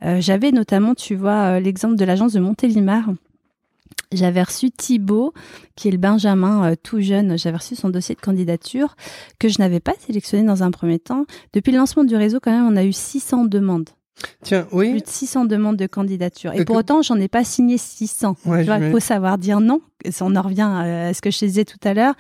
Euh, 0.04 0.20
j'avais 0.22 0.52
notamment, 0.52 0.96
tu 0.96 1.16
vois, 1.16 1.56
euh, 1.56 1.60
l'exemple 1.60 1.96
de 1.96 2.06
l'agence 2.06 2.34
de 2.34 2.40
Montélimar. 2.40 3.10
J'avais 4.12 4.44
reçu 4.44 4.72
Thibaut, 4.72 5.34
qui 5.76 5.88
est 5.88 5.92
le 5.92 5.98
Benjamin 5.98 6.72
euh, 6.72 6.76
tout 6.82 7.00
jeune. 7.00 7.38
J'avais 7.38 7.58
reçu 7.58 7.76
son 7.76 7.90
dossier 7.90 8.16
de 8.16 8.22
candidature 8.22 8.96
que 9.40 9.48
je 9.48 9.60
n'avais 9.60 9.80
pas 9.80 9.94
sélectionné 10.00 10.44
dans 10.44 10.64
un 10.64 10.72
premier 10.72 11.00
temps. 11.00 11.26
Depuis 11.54 11.72
le 11.72 11.78
lancement 11.78 12.04
du 12.04 12.16
réseau, 12.16 12.40
quand 12.42 12.52
même, 12.52 12.68
on 12.68 12.76
a 12.76 12.84
eu 12.84 12.94
600 12.94 13.46
demandes. 13.46 13.90
Tiens, 14.44 14.68
oui. 14.72 14.92
Plus 14.92 15.02
de 15.02 15.08
600 15.08 15.46
demandes 15.46 15.78
de 15.78 15.88
candidature. 15.88 16.54
Et 16.54 16.66
pour 16.66 16.76
autant, 16.76 17.02
j'en 17.02 17.18
ai 17.18 17.28
pas 17.28 17.44
signé 17.44 17.78
600. 17.78 18.36
il 18.46 18.92
faut 18.92 19.00
savoir 19.00 19.38
dire 19.38 19.60
non. 19.60 19.82
On 20.20 20.36
en 20.36 20.42
revient 20.42 20.62
à 20.62 21.14
ce 21.14 21.22
que 21.22 21.32
je 21.32 21.40
disais 21.40 21.66
tout 21.66 21.80
à 21.84 21.94
l'heure. 21.94 22.16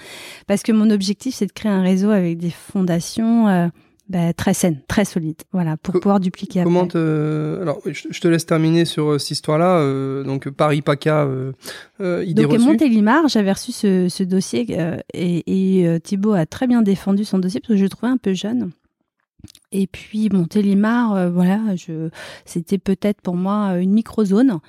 Parce 0.47 0.63
que 0.63 0.71
mon 0.71 0.89
objectif, 0.89 1.35
c'est 1.35 1.47
de 1.47 1.51
créer 1.51 1.71
un 1.71 1.81
réseau 1.81 2.09
avec 2.09 2.37
des 2.37 2.51
fondations 2.51 3.71
bah, 4.11 4.33
très 4.33 4.53
saine, 4.53 4.81
très 4.89 5.05
solide, 5.05 5.37
voilà, 5.53 5.77
pour 5.77 5.93
pouvoir 6.01 6.19
dupliquer. 6.19 6.63
Comment 6.63 6.85
te... 6.85 7.59
Alors, 7.61 7.79
je, 7.85 8.19
te 8.19 8.27
laisse 8.27 8.45
terminer 8.45 8.83
sur 8.83 9.11
euh, 9.11 9.17
cette 9.17 9.31
histoire-là. 9.31 9.77
Euh, 9.77 10.23
donc 10.23 10.49
Paris 10.49 10.81
PACA, 10.81 11.23
euh, 11.23 11.53
euh 12.01 12.21
idée 12.25 12.43
Donc 12.43 12.59
Montélimar, 12.59 13.29
j'avais 13.29 13.53
reçu 13.53 13.71
ce, 13.71 14.09
ce 14.09 14.23
dossier 14.23 14.67
et, 15.13 15.81
et 15.81 15.99
Thibaut 16.01 16.33
a 16.33 16.45
très 16.45 16.67
bien 16.67 16.81
défendu 16.81 17.23
son 17.23 17.39
dossier 17.39 17.61
parce 17.61 17.69
que 17.69 17.77
je 17.77 17.83
le 17.83 17.89
trouvais 17.89 18.11
un 18.11 18.17
peu 18.17 18.33
jeune. 18.33 18.71
Et 19.71 19.87
puis 19.87 20.29
Montélimar, 20.29 21.31
voilà, 21.31 21.75
je, 21.75 22.09
c'était 22.45 22.77
peut-être 22.77 23.21
pour 23.21 23.35
moi 23.35 23.77
une 23.77 23.91
micro-zone. 23.91 24.59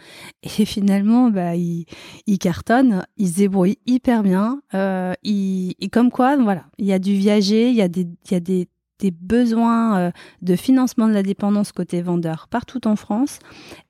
Et 0.43 0.65
finalement, 0.65 1.31
bah, 1.31 1.57
il, 1.57 1.87
il 2.27 2.39
cartonne, 2.39 3.05
il 3.17 3.29
se 3.29 3.37
débrouille 3.37 3.79
hyper 3.87 4.23
bien. 4.23 4.63
Euh, 4.75 5.15
il, 5.23 5.75
et 5.81 5.89
comme 5.89 6.11
quoi, 6.11 6.37
voilà, 6.37 6.65
il 6.79 6.87
y 6.87 6.93
a 6.93 6.99
du 6.99 7.15
viager, 7.15 7.69
il 7.69 7.77
y 7.77 7.83
a 7.83 7.89
des, 7.89 8.07
il 8.27 8.33
y 8.33 8.35
a 8.35 8.41
des 8.41 8.69
des 8.99 9.11
besoins 9.11 9.99
euh, 9.99 10.11
de 10.43 10.55
financement 10.55 11.09
de 11.09 11.13
la 11.13 11.25
dépendance 11.25 11.73
côté 11.73 12.03
vendeur 12.03 12.47
partout 12.49 12.87
en 12.87 12.95
France 12.95 13.41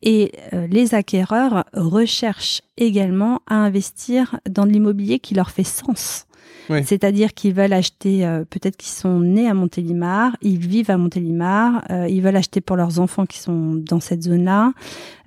et 0.01 0.33
euh, 0.55 0.66
les 0.68 0.94
acquéreurs 0.94 1.64
recherchent 1.75 2.62
également 2.79 3.40
à 3.46 3.57
investir 3.57 4.40
dans 4.48 4.64
de 4.64 4.70
l'immobilier 4.70 5.18
qui 5.18 5.35
leur 5.35 5.51
fait 5.51 5.64
sens. 5.64 6.25
C'est-à-dire 6.68 7.35
qu'ils 7.35 7.55
veulent 7.55 7.72
acheter, 7.72 8.27
euh, 8.27 8.44
peut-être 8.48 8.77
qu'ils 8.77 8.92
sont 8.92 9.20
nés 9.20 9.48
à 9.48 9.55
Montélimar, 9.55 10.37
ils 10.42 10.59
vivent 10.59 10.90
à 10.90 10.96
Montélimar, 10.96 11.85
ils 12.09 12.20
veulent 12.22 12.37
acheter 12.37 12.61
pour 12.61 12.77
leurs 12.77 13.01
enfants 13.01 13.27
qui 13.27 13.38
sont 13.38 13.75
dans 13.75 14.01
cette 14.01 14.22
zone-là, 14.22 14.72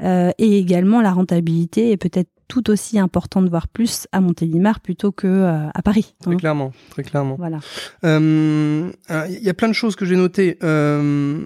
et 0.01 0.57
également 0.57 1.01
la 1.01 1.11
rentabilité 1.11 1.91
est 1.91 1.97
peut-être 1.97 2.29
tout 2.47 2.69
aussi 2.69 2.99
important 2.99 3.41
de 3.41 3.49
voir 3.49 3.67
plus 3.67 4.07
à 4.11 4.21
Montélimar 4.21 4.79
plutôt 4.79 5.11
que 5.11 5.27
euh, 5.27 5.67
à 5.73 5.81
Paris. 5.81 6.15
Très 6.21 6.35
clairement, 6.35 6.71
très 6.89 7.03
clairement. 7.03 7.35
Voilà. 7.37 7.59
Il 8.03 8.09
euh, 8.09 8.91
y 9.09 9.49
a 9.49 9.53
plein 9.53 9.67
de 9.67 9.73
choses 9.73 9.95
que 9.95 10.05
j'ai 10.05 10.15
notées. 10.15 10.57
Euh, 10.63 11.43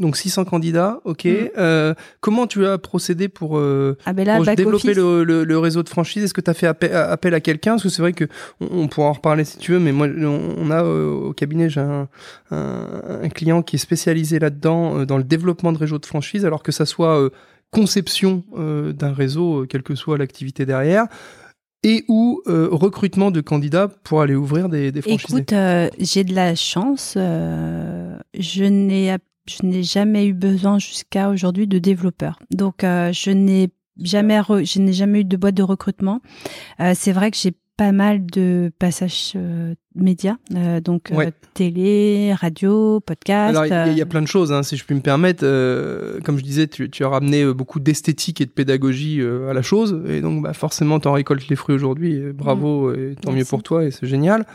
donc 0.00 0.16
600 0.16 0.44
candidats, 0.44 1.00
ok. 1.04 1.26
Mm. 1.26 1.94
comment 2.20 2.46
tu 2.46 2.66
as 2.66 2.78
procédé 2.78 3.28
pour, 3.28 3.58
ah 3.58 4.12
ben 4.12 4.54
développer 4.54 4.94
le, 4.94 5.58
réseau 5.58 5.82
de 5.82 5.88
franchise? 5.88 6.24
Est-ce 6.24 6.34
que 6.34 6.40
tu 6.40 6.50
as 6.50 6.54
fait 6.54 6.66
appel, 6.66 7.34
à 7.34 7.40
quelqu'un? 7.40 7.72
Parce 7.72 7.82
que 7.82 7.88
c'est 7.88 8.02
vrai 8.02 8.12
que 8.12 8.24
on, 8.60 8.88
pourra 8.88 9.08
en 9.08 9.12
reparler 9.12 9.44
si 9.44 9.58
tu 9.58 9.72
veux, 9.72 9.78
mais 9.78 9.92
moi 9.92 10.08
on, 10.08 10.70
a 10.70 10.82
au 10.82 11.32
cabinet 11.32 11.68
j'ai 11.68 11.80
un, 11.80 12.08
un, 12.50 13.28
client 13.28 13.62
qui 13.62 13.76
est 13.76 13.78
spécialisé 13.80 14.38
là-dedans 14.38 15.04
dans 15.04 15.18
le 15.18 15.24
développement 15.24 15.72
de 15.72 15.78
réseau 15.78 15.98
de 15.98 16.06
franchise, 16.06 16.44
alors 16.44 16.62
que 16.62 16.72
ça 16.72 16.86
soit 16.86 17.30
conception 17.70 18.44
euh, 18.56 18.92
d'un 18.92 19.12
réseau, 19.12 19.62
euh, 19.62 19.66
quelle 19.66 19.82
que 19.82 19.94
soit 19.94 20.18
l'activité 20.18 20.66
derrière, 20.66 21.06
et 21.82 22.04
ou 22.08 22.42
euh, 22.46 22.68
recrutement 22.70 23.30
de 23.30 23.40
candidats 23.40 23.88
pour 23.88 24.20
aller 24.20 24.34
ouvrir 24.34 24.68
des, 24.68 24.92
des 24.92 25.00
franchises 25.00 25.34
Écoute, 25.34 25.54
j'ai 25.98 26.24
de 26.24 26.34
la 26.34 26.54
chance. 26.54 27.14
je 27.16 28.64
n'ai 28.64 29.16
je 29.46 29.66
n'ai 29.66 29.82
jamais 29.82 30.26
eu 30.26 30.34
besoin 30.34 30.78
jusqu'à 30.78 31.28
aujourd'hui 31.30 31.66
de 31.66 31.78
développeurs. 31.78 32.38
Donc 32.50 32.80
je 32.82 33.30
n'ai 33.30 33.70
jamais 33.98 34.40
je 34.40 34.78
n'ai 34.78 34.92
jamais 34.92 35.20
eu 35.20 35.24
de 35.24 35.36
boîte 35.36 35.54
de 35.54 35.62
recrutement. 35.62 36.20
c'est 36.94 37.12
vrai 37.12 37.30
que 37.30 37.36
j'ai 37.36 37.54
pas 37.76 37.92
mal 37.92 38.26
de 38.26 38.70
passages 38.78 39.34
médias, 39.94 40.36
euh, 40.54 40.80
donc 40.80 41.10
euh, 41.10 41.30
télé, 41.54 42.32
radio, 42.32 43.00
podcast. 43.00 43.56
Alors 43.56 43.86
il 43.88 43.98
y, 43.98 44.02
a 44.02 44.06
plein 44.06 44.22
de 44.22 44.28
choses, 44.28 44.52
hein, 44.52 44.62
si 44.62 44.76
je 44.76 44.84
puis 44.84 44.94
me 44.94 45.00
permettre. 45.00 45.44
Euh, 45.44 46.20
comme 46.24 46.38
je 46.38 46.44
disais, 46.44 46.68
tu, 46.68 46.90
tu 46.90 47.04
as 47.04 47.08
ramené 47.08 47.44
beaucoup 47.52 47.80
d'esthétique 47.80 48.40
et 48.40 48.46
de 48.46 48.50
pédagogie 48.50 49.20
à 49.22 49.52
la 49.52 49.62
chose, 49.62 50.00
et 50.08 50.20
donc 50.20 50.42
bah, 50.42 50.52
forcément, 50.52 51.00
tu 51.00 51.08
en 51.08 51.12
récoltes 51.12 51.48
les 51.48 51.56
fruits 51.56 51.74
aujourd'hui. 51.74 52.20
Bravo, 52.32 52.92
et 52.92 53.16
tant 53.20 53.32
mieux 53.32 53.44
pour 53.44 53.62
toi, 53.62 53.84
et 53.84 53.90
c'est 53.90 54.06
génial. 54.06 54.46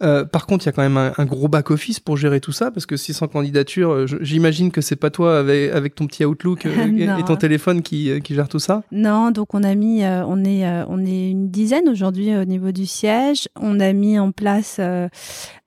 par 0.00 0.46
contre, 0.46 0.64
il 0.64 0.66
y 0.66 0.68
a 0.68 0.72
quand 0.72 0.88
même 0.88 1.12
un, 1.16 1.24
gros 1.24 1.48
back-office 1.48 1.98
pour 2.00 2.16
gérer 2.16 2.40
tout 2.40 2.52
ça, 2.52 2.70
parce 2.70 2.86
que 2.86 2.96
600 2.96 3.28
candidatures, 3.28 4.06
j'imagine 4.20 4.70
que 4.70 4.80
c'est 4.80 4.96
pas 4.96 5.10
toi 5.10 5.38
avec, 5.38 5.72
avec 5.72 5.94
ton 5.96 6.06
petit 6.06 6.24
Outlook 6.24 6.66
et, 6.66 7.24
ton 7.26 7.36
téléphone 7.36 7.82
qui, 7.82 8.20
qui 8.22 8.34
gère 8.34 8.48
tout 8.48 8.60
ça? 8.60 8.82
Non, 8.92 9.32
donc 9.32 9.54
on 9.54 9.64
a 9.64 9.74
mis, 9.74 10.04
on 10.04 10.44
est, 10.44 10.64
on 10.88 11.04
est 11.04 11.30
une 11.30 11.50
dizaine 11.50 11.88
aujourd'hui 11.88 12.36
au 12.36 12.44
niveau 12.44 12.70
du 12.70 12.86
siège. 12.86 13.48
On 13.60 13.80
a 13.80 13.92
mis 13.92 14.18
en 14.18 14.30
place 14.30 14.75
euh, 14.78 15.08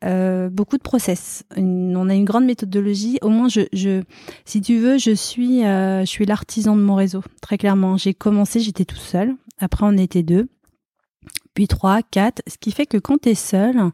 euh, 0.03 0.49
beaucoup 0.49 0.77
de 0.77 0.81
process. 0.81 1.43
on 1.55 2.09
a 2.09 2.13
une 2.13 2.25
grande 2.25 2.45
méthodologie. 2.45 3.17
Au 3.21 3.29
moins, 3.29 3.49
je, 3.49 3.61
je 3.73 4.03
si 4.45 4.61
tu 4.61 4.77
veux, 4.77 4.97
je 4.97 5.11
suis, 5.11 5.65
euh, 5.65 6.01
je 6.01 6.05
suis 6.05 6.25
l'artisan 6.25 6.75
de 6.75 6.81
mon 6.81 6.95
réseau. 6.95 7.23
Très 7.41 7.57
clairement, 7.57 7.97
j'ai 7.97 8.13
commencé, 8.13 8.59
j'étais 8.59 8.85
tout 8.85 8.95
seul. 8.95 9.35
Après, 9.59 9.85
on 9.85 9.97
était 9.97 10.23
deux, 10.23 10.47
puis 11.53 11.67
trois, 11.67 12.01
quatre. 12.01 12.41
Ce 12.47 12.57
qui 12.57 12.71
fait 12.71 12.85
que 12.85 12.97
quand 12.97 13.21
tu 13.21 13.29
es 13.29 13.35
seul, 13.35 13.91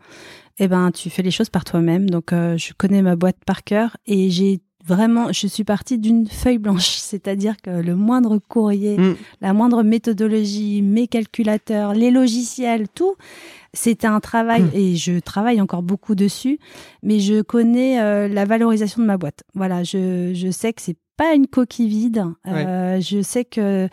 eh 0.59 0.67
ben, 0.67 0.91
tu 0.91 1.09
fais 1.09 1.23
les 1.23 1.31
choses 1.31 1.49
par 1.49 1.63
toi-même. 1.63 2.09
Donc, 2.09 2.31
je 2.31 2.73
connais 2.77 3.01
ma 3.01 3.15
boîte 3.15 3.37
par 3.45 3.63
cœur 3.63 3.97
et 4.05 4.29
j'ai 4.29 4.61
vraiment, 4.85 5.31
je 5.31 5.47
suis 5.47 5.63
partie 5.63 5.97
d'une 5.97 6.27
feuille 6.27 6.59
blanche, 6.59 6.87
c'est-à-dire 6.97 7.57
que 7.61 7.69
le 7.69 7.95
moindre 7.95 8.37
courrier, 8.37 8.97
mm. 8.97 9.15
la 9.41 9.53
moindre 9.53 9.83
méthodologie, 9.83 10.81
mes 10.81 11.07
calculateurs, 11.07 11.93
les 11.93 12.11
logiciels, 12.11 12.87
tout, 12.93 13.15
c'était 13.77 14.07
un 14.07 14.19
travail 14.19 14.63
mm. 14.63 14.71
et 14.73 14.95
je 14.95 15.19
travaille 15.19 15.61
encore 15.61 15.83
beaucoup 15.83 16.15
dessus, 16.15 16.59
mais 17.03 17.19
je 17.19 17.41
connais 17.41 18.01
euh, 18.01 18.27
la 18.27 18.45
valorisation 18.45 19.01
de 19.01 19.07
ma 19.07 19.17
boîte. 19.17 19.43
Voilà, 19.53 19.83
je, 19.83 20.31
je 20.33 20.51
sais 20.51 20.73
que 20.73 20.81
c'est 20.81 20.97
pas 21.17 21.33
une 21.33 21.47
coquille 21.47 21.87
vide. 21.87 22.25
Euh, 22.47 22.99
je 22.99 23.21
sais 23.21 23.45
que 23.45 23.87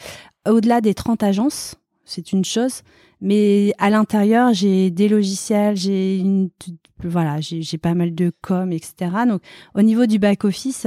au-delà 0.48 0.80
des 0.80 0.94
30 0.94 1.22
agences, 1.22 1.76
c'est 2.04 2.32
une 2.32 2.44
chose, 2.44 2.82
mais 3.20 3.72
à 3.78 3.90
l'intérieur, 3.90 4.52
j'ai 4.52 4.90
des 4.90 5.08
logiciels, 5.08 5.76
j'ai 5.76 6.18
une, 6.18 6.50
voilà, 7.04 7.40
j'ai 7.40 7.78
pas 7.78 7.94
mal 7.94 8.14
de 8.14 8.32
com, 8.42 8.72
etc. 8.72 9.10
Donc, 9.28 9.42
au 9.74 9.82
niveau 9.82 10.06
du 10.06 10.18
back 10.18 10.44
office, 10.44 10.86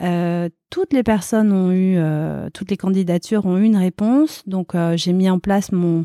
euh, 0.00 0.48
toutes 0.74 0.92
les 0.92 1.04
personnes 1.04 1.52
ont 1.52 1.70
eu, 1.70 1.94
euh, 1.98 2.48
toutes 2.52 2.68
les 2.68 2.76
candidatures 2.76 3.46
ont 3.46 3.58
eu 3.58 3.62
une 3.62 3.76
réponse. 3.76 4.42
Donc, 4.48 4.74
euh, 4.74 4.96
j'ai 4.96 5.12
mis 5.12 5.30
en 5.30 5.38
place 5.38 5.70
mon 5.70 6.04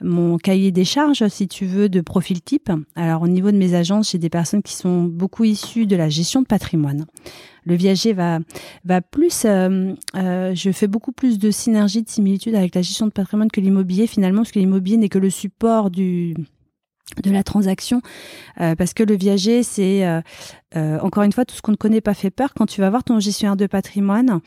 mon 0.00 0.38
cahier 0.38 0.72
des 0.72 0.86
charges, 0.86 1.28
si 1.28 1.48
tu 1.48 1.66
veux, 1.66 1.90
de 1.90 2.00
profil 2.00 2.40
type. 2.40 2.72
Alors, 2.94 3.20
au 3.20 3.28
niveau 3.28 3.50
de 3.50 3.58
mes 3.58 3.74
agences, 3.74 4.12
j'ai 4.12 4.18
des 4.18 4.30
personnes 4.30 4.62
qui 4.62 4.72
sont 4.72 5.02
beaucoup 5.02 5.44
issues 5.44 5.84
de 5.84 5.96
la 5.96 6.08
gestion 6.08 6.40
de 6.40 6.46
patrimoine 6.46 7.04
le 7.66 7.74
viager 7.74 8.12
va, 8.12 8.38
va 8.84 9.02
plus, 9.02 9.44
euh, 9.44 9.92
je 10.14 10.70
fais 10.70 10.86
beaucoup 10.86 11.10
plus 11.10 11.36
de 11.40 11.50
synergie, 11.50 12.00
de 12.00 12.08
similitude 12.08 12.54
avec 12.54 12.76
la 12.76 12.80
gestion 12.80 13.06
de 13.06 13.10
patrimoine 13.10 13.50
que 13.50 13.60
l'immobilier 13.60 14.06
finalement, 14.06 14.42
parce 14.42 14.52
que 14.52 14.60
l'immobilier 14.60 14.96
n'est 14.98 15.08
que 15.08 15.18
le 15.18 15.30
support 15.30 15.90
du, 15.90 16.36
de 17.22 17.30
la 17.30 17.44
transaction 17.44 18.02
euh, 18.60 18.74
parce 18.74 18.92
que 18.92 19.02
le 19.02 19.14
viager 19.16 19.62
c'est 19.62 20.04
euh, 20.04 20.20
euh, 20.74 20.98
encore 21.00 21.22
une 21.22 21.32
fois 21.32 21.44
tout 21.44 21.54
ce 21.54 21.62
qu'on 21.62 21.72
ne 21.72 21.76
connaît 21.76 22.00
pas 22.00 22.14
fait 22.14 22.30
peur 22.30 22.52
quand 22.54 22.66
tu 22.66 22.80
vas 22.80 22.90
voir 22.90 23.04
ton 23.04 23.20
gestionnaire 23.20 23.56
de 23.56 23.66
patrimoine 23.66 24.40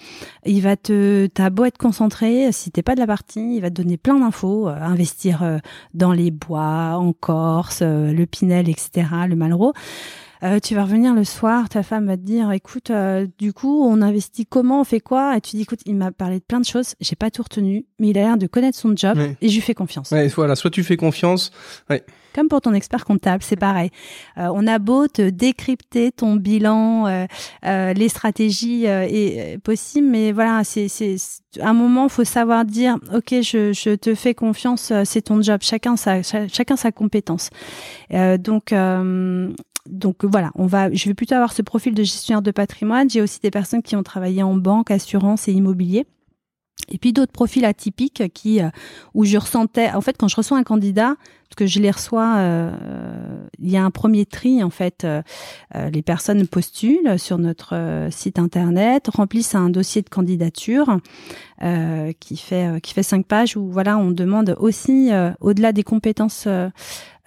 il 0.45 0.61
va 0.61 0.75
te 0.75 1.27
t'as 1.27 1.49
beau 1.49 1.65
être 1.65 1.77
concentré 1.77 2.51
si 2.51 2.69
t'es 2.69 2.83
pas 2.83 2.95
de 2.95 2.99
la 2.99 3.07
partie 3.07 3.55
il 3.55 3.61
va 3.61 3.69
te 3.69 3.81
donner 3.81 3.97
plein 3.97 4.19
d'infos 4.19 4.67
investir 4.67 5.59
dans 5.93 6.11
les 6.11 6.31
bois 6.31 6.95
en 6.97 7.13
Corse 7.13 7.81
le 7.81 8.25
Pinel 8.25 8.69
etc 8.69 9.07
le 9.27 9.35
Malraux 9.35 9.73
euh, 10.41 10.59
tu 10.59 10.73
vas 10.73 10.83
revenir 10.83 11.13
le 11.13 11.25
soir, 11.25 11.67
ta 11.67 11.83
femme 11.83 12.07
va 12.07 12.15
te 12.15 12.21
dire, 12.21 12.51
écoute, 12.51 12.91
euh, 12.91 13.27
du 13.39 13.51
coup, 13.51 13.83
on 13.85 14.01
investit 14.01 14.45
comment, 14.45 14.81
on 14.81 14.83
fait 14.85 15.01
quoi? 15.01 15.35
Et 15.35 15.41
tu 15.41 15.57
dis, 15.57 15.63
écoute, 15.63 15.81
il 15.85 15.95
m'a 15.95 16.11
parlé 16.11 16.39
de 16.39 16.43
plein 16.43 16.61
de 16.61 16.65
choses, 16.65 16.95
j'ai 17.01 17.17
pas 17.17 17.29
tout 17.29 17.43
retenu, 17.43 17.85
mais 17.99 18.09
il 18.09 18.17
a 18.17 18.21
l'air 18.21 18.37
de 18.37 18.47
connaître 18.47 18.77
son 18.77 18.95
job 18.95 19.17
et 19.41 19.49
je 19.49 19.53
lui 19.53 19.61
fais 19.61 19.73
confiance. 19.73 20.11
Ouais, 20.11 20.27
voilà, 20.29 20.55
soit 20.55 20.69
tu 20.69 20.83
fais 20.83 20.95
confiance. 20.95 21.51
Ouais. 21.89 22.03
Comme 22.33 22.47
pour 22.47 22.61
ton 22.61 22.73
expert 22.73 23.05
comptable, 23.05 23.43
c'est 23.43 23.55
pareil. 23.55 23.89
Euh, 24.37 24.49
on 24.53 24.67
a 24.67 24.79
beau 24.79 25.07
te 25.07 25.29
décrypter 25.29 26.11
ton 26.11 26.35
bilan, 26.35 27.07
euh, 27.07 27.25
euh, 27.65 27.93
les 27.93 28.09
stratégies 28.09 28.85
est 28.85 29.57
possible, 29.63 30.07
mais 30.07 30.31
voilà, 30.31 30.63
c'est 30.63 30.87
un 31.59 31.73
moment, 31.73 32.09
faut 32.09 32.23
savoir 32.23 32.65
dire, 32.65 32.97
ok, 33.13 33.41
je, 33.41 33.73
je 33.73 33.95
te 33.95 34.13
fais 34.15 34.33
confiance, 34.33 34.93
c'est 35.05 35.23
ton 35.23 35.41
job. 35.41 35.59
Chacun 35.61 35.95
sa 35.95 36.21
chacun 36.21 36.75
sa 36.75 36.91
compétence. 36.91 37.49
donc 38.11 38.73
donc 39.89 40.23
voilà, 40.23 40.51
on 40.55 40.67
va, 40.67 40.91
je 40.91 41.07
vais 41.07 41.15
plutôt 41.15 41.35
avoir 41.35 41.51
ce 41.51 41.63
profil 41.63 41.95
de 41.95 42.03
gestionnaire 42.03 42.41
de 42.41 42.51
patrimoine. 42.51 43.09
J'ai 43.09 43.21
aussi 43.21 43.39
des 43.39 43.49
personnes 43.49 43.81
qui 43.81 43.95
ont 43.95 44.03
travaillé 44.03 44.43
en 44.43 44.55
banque, 44.55 44.91
assurance 44.91 45.47
et 45.47 45.51
immobilier. 45.51 46.05
Et 46.91 46.97
puis 46.97 47.13
d'autres 47.13 47.31
profils 47.31 47.65
atypiques 47.65 48.23
qui, 48.33 48.61
euh, 48.61 48.69
où 49.13 49.25
je 49.25 49.37
ressentais, 49.37 49.91
en 49.91 50.01
fait, 50.01 50.15
quand 50.17 50.27
je 50.27 50.35
reçois 50.35 50.57
un 50.57 50.63
candidat, 50.63 51.15
parce 51.49 51.55
que 51.57 51.65
je 51.65 51.79
les 51.79 51.89
reçois, 51.89 52.35
euh, 52.37 52.71
il 53.59 53.71
y 53.71 53.77
a 53.77 53.83
un 53.83 53.89
premier 53.89 54.27
tri 54.27 54.61
en 54.61 54.69
fait. 54.69 55.03
Euh, 55.03 55.21
les 55.91 56.03
personnes 56.03 56.47
postulent 56.47 57.17
sur 57.17 57.39
notre 57.39 58.07
site 58.11 58.37
internet, 58.37 59.07
remplissent 59.11 59.55
un 59.55 59.71
dossier 59.71 60.03
de 60.03 60.09
candidature 60.09 60.99
qui 62.19 62.37
fait 62.37 62.79
qui 62.81 62.93
fait 62.93 63.03
cinq 63.03 63.25
pages 63.25 63.57
où 63.57 63.67
voilà, 63.71 63.97
on 63.97 64.11
demande 64.11 64.55
aussi 64.59 65.09
au-delà 65.41 65.73
des 65.73 65.83
compétences 65.83 66.47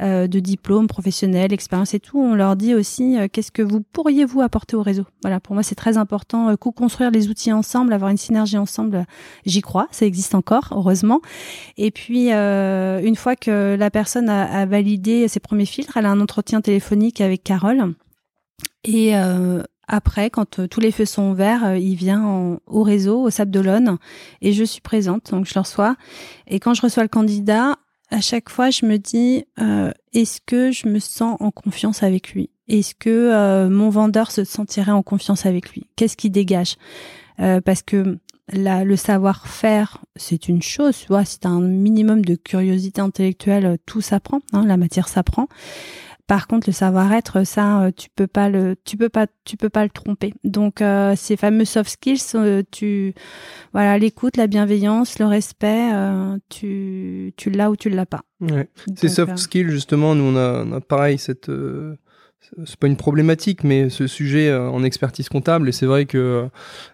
euh, 0.03 0.27
de 0.27 0.41
diplômes 0.41 0.89
professionnels, 0.89 1.53
expérience 1.53 1.95
et 1.95 2.01
tout, 2.01 2.19
on 2.19 2.35
leur 2.35 2.57
dit 2.57 2.75
aussi 2.75 3.17
euh, 3.17 3.29
qu'est-ce 3.31 3.53
que 3.53 3.63
vous 3.63 3.81
pourriez 3.81 4.25
vous 4.25 4.41
apporter 4.41 4.75
au 4.75 4.83
réseau. 4.83 5.05
Voilà, 5.23 5.39
pour 5.39 5.55
moi 5.55 5.63
c'est 5.63 5.77
très 5.77 5.97
important. 5.97 6.49
Euh, 6.49 6.57
co-construire 6.57 7.13
les 7.13 7.29
outils 7.29 7.53
ensemble, 7.53 7.93
avoir 7.93 8.11
une 8.11 8.17
synergie 8.17 8.59
ensemble, 8.59 9.07
j'y 9.47 9.61
crois, 9.61 9.87
ça 9.93 10.05
existe 10.05 10.35
encore, 10.35 10.71
heureusement. 10.73 11.21
Et 11.77 11.93
puis 11.93 12.31
une 12.31 13.17
fois 13.17 13.37
que 13.37 13.77
la 13.79 13.91
personne 13.91 14.29
a, 14.29 14.67
validé 14.67 15.29
ses 15.29 15.41
premiers 15.41 15.67
filtres, 15.67 15.97
elle 15.97 16.07
a 16.07 16.11
un 16.11 16.21
entretien 16.21 16.61
téléphonique 16.61 17.21
avec 17.21 17.45
Carole. 17.45 17.95
Et 18.85 19.15
après, 19.89 20.31
quand 20.31 20.69
tous 20.69 20.81
les 20.81 20.91
feux 20.91 21.05
sont 21.05 21.33
verts, 21.33 21.77
il 21.77 21.95
vient 21.95 22.59
au 22.67 22.83
réseau, 22.83 23.23
au 23.23 23.31
Sable 23.31 23.51
d'Olonne, 23.51 23.99
et 24.41 24.53
je 24.53 24.65
suis 24.65 24.81
présente, 24.81 25.31
donc 25.31 25.47
je 25.47 25.55
le 25.55 25.61
reçois. 25.61 25.97
Et 26.47 26.61
quand 26.61 26.75
je 26.75 26.83
reçois 26.83 27.03
le 27.03 27.09
candidat, 27.09 27.77
à 28.13 28.21
chaque 28.21 28.51
fois, 28.51 28.71
je 28.71 28.85
me 28.85 28.99
dis, 28.99 29.45
euh, 29.59 29.91
est-ce 30.13 30.41
que 30.45 30.71
je 30.71 30.87
me 30.87 30.99
sens 30.99 31.37
en 31.41 31.51
confiance 31.51 32.03
avec 32.03 32.35
lui? 32.35 32.51
Est-ce 32.69 32.95
que 32.95 33.09
euh, 33.09 33.71
mon 33.71 33.89
vendeur 33.89 34.31
se 34.31 34.45
sentirait 34.45 34.93
en 34.93 35.03
confiance 35.03 35.47
avec 35.47 35.71
lui? 35.71 35.87
Qu'est-ce 35.97 36.17
qui 36.17 36.29
dégage? 36.29 36.77
Euh, 37.41 37.61
Parce 37.63 37.83
que 37.83 38.19
le 38.53 38.97
savoir-faire, 38.97 40.05
c'est 40.17 40.49
une 40.49 40.61
chose, 40.61 40.99
tu 40.99 41.07
vois, 41.07 41.23
un 41.45 41.61
minimum 41.63 42.23
de 42.23 42.35
curiosité 42.35 43.01
intellectuelle, 43.01 43.79
tout 43.87 44.03
s'apprend, 44.03 44.41
hein, 44.53 44.67
la 44.67 44.77
matière 44.77 45.09
s'apprend. 45.09 45.49
Par 46.27 46.47
contre, 46.47 46.68
le 46.68 46.73
savoir-être, 46.73 47.45
ça, 47.45 47.83
euh, 47.83 47.91
tu 47.95 48.09
peux 48.14 48.27
pas 48.27 48.49
le, 48.49 48.77
tu 48.85 48.97
peux 48.97 49.09
pas, 49.09 49.27
tu 49.45 49.57
peux 49.57 49.68
pas 49.68 49.83
le 49.83 49.91
tromper. 49.91 50.33
Donc, 50.45 50.81
euh, 50.81 51.14
ces 51.16 51.37
fameux 51.37 51.64
soft 51.64 51.91
skills, 51.91 52.20
euh, 52.35 52.62
tu, 52.70 53.14
voilà, 53.73 53.99
l'écoute, 53.99 54.37
la 54.37 54.47
bienveillance, 54.47 55.18
le 55.18 55.27
respect, 55.27 55.91
tu, 56.49 57.35
tu 57.37 57.51
l'as 57.51 57.70
ou 57.70 57.77
tu 57.77 57.91
l'as 57.91 58.07
pas. 58.07 58.23
Ouais. 58.41 58.68
Ces 58.97 59.09
soft 59.09 59.37
skills, 59.37 59.70
justement, 59.70 60.14
nous 60.14 60.25
on 60.25 60.37
a, 60.37 60.64
on 60.64 60.73
a 60.73 60.81
pareil 60.81 61.18
cette 61.18 61.51
c'est 62.66 62.76
pas 62.76 62.86
une 62.86 62.97
problématique, 62.97 63.64
mais 63.64 63.88
ce 63.88 64.07
sujet 64.07 64.49
euh, 64.49 64.68
en 64.68 64.84
expertise 64.84 65.28
comptable, 65.28 65.68
et 65.68 65.72
c'est 65.72 65.86
vrai 65.86 66.07
que 66.07 66.49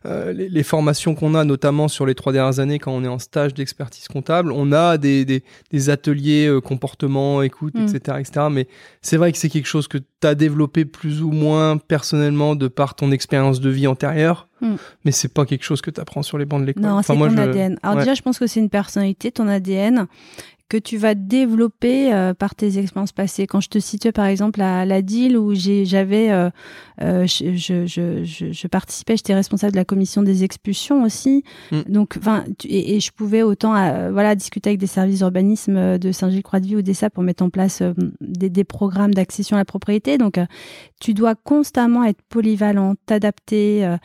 euh, 0.06 0.32
les, 0.32 0.62
formations 0.62 1.14
qu'on 1.14 1.34
a, 1.34 1.44
notamment 1.44 1.88
sur 1.88 2.06
les 2.06 2.14
trois 2.14 2.32
dernières 2.32 2.60
années, 2.60 2.78
quand 2.78 2.92
on 2.92 3.02
est 3.02 3.08
en 3.08 3.18
stage 3.18 3.54
d'expertise 3.54 4.08
comptable, 4.08 4.52
on 4.52 4.72
a 4.72 4.98
des, 4.98 5.24
des, 5.24 5.90
ateliers 5.90 6.46
euh, 6.46 6.60
comportement, 6.60 7.42
écoute, 7.42 7.74
etc., 7.76 8.18
mm. 8.18 8.20
etc. 8.20 8.46
Mais 8.50 8.68
c'est 9.02 9.16
vrai 9.16 9.32
que 9.32 9.38
c'est 9.38 9.48
quelque 9.48 9.66
chose 9.66 9.88
que 9.88 9.98
tu 9.98 10.26
as 10.26 10.34
développé 10.34 10.84
plus 10.84 11.22
ou 11.22 11.32
moins 11.32 11.76
personnellement 11.76 12.54
de 12.54 12.68
par 12.68 12.94
ton 12.94 13.10
expérience 13.10 13.60
de 13.60 13.70
vie 13.70 13.86
antérieure. 13.86 14.48
Mm. 14.60 14.74
Mais 15.04 15.12
c'est 15.12 15.32
pas 15.32 15.44
quelque 15.44 15.64
chose 15.64 15.80
que 15.80 15.90
tu 15.90 16.00
apprends 16.00 16.22
sur 16.22 16.38
les 16.38 16.44
bancs 16.44 16.60
de 16.60 16.66
l'école. 16.66 16.82
Non, 16.82 17.02
c'est 17.02 17.14
ton 17.14 17.36
ADN. 17.36 17.78
Alors 17.82 17.96
déjà, 17.96 18.14
je 18.14 18.22
pense 18.22 18.38
que 18.38 18.46
c'est 18.46 18.60
une 18.60 18.70
personnalité, 18.70 19.32
ton 19.32 19.48
ADN 19.48 20.06
que 20.68 20.76
tu 20.76 20.98
vas 20.98 21.14
développer 21.14 22.12
euh, 22.12 22.34
par 22.34 22.54
tes 22.54 22.78
expériences 22.78 23.12
passées. 23.12 23.46
Quand 23.46 23.60
je 23.60 23.68
te 23.68 23.78
cite 23.78 24.12
par 24.12 24.26
exemple 24.26 24.58
la, 24.58 24.84
la 24.84 25.00
deal 25.00 25.38
où 25.38 25.54
j'avais, 25.54 26.30
euh, 26.30 26.50
euh, 27.00 27.26
je, 27.26 27.54
je, 27.56 27.86
je, 27.86 28.52
je, 28.52 28.66
participais, 28.66 29.16
j'étais 29.16 29.34
responsable 29.34 29.72
de 29.72 29.78
la 29.78 29.86
commission 29.86 30.22
des 30.22 30.44
expulsions 30.44 31.04
aussi. 31.04 31.42
Mm. 31.72 31.80
Donc, 31.88 32.16
enfin, 32.18 32.44
et, 32.64 32.96
et, 32.96 33.00
je 33.00 33.10
pouvais 33.12 33.42
autant, 33.42 33.72
voilà, 34.12 34.34
discuter 34.34 34.70
avec 34.70 34.80
des 34.80 34.86
services 34.86 35.18
d'urbanisme 35.18 35.98
de 35.98 36.12
Saint-Gilles-Croix-de-Vie 36.12 36.76
ou 36.76 36.82
des 36.82 36.94
ça 36.94 37.08
pour 37.08 37.22
mettre 37.22 37.42
en 37.42 37.50
place 37.50 37.82
des, 38.20 38.50
des, 38.50 38.64
programmes 38.64 39.14
d'accession 39.14 39.56
à 39.56 39.60
la 39.60 39.64
propriété. 39.64 40.18
Donc, 40.18 40.38
tu 41.00 41.14
dois 41.14 41.34
constamment 41.34 42.04
être 42.04 42.20
polyvalent, 42.28 42.94
t'adapter, 43.06 43.96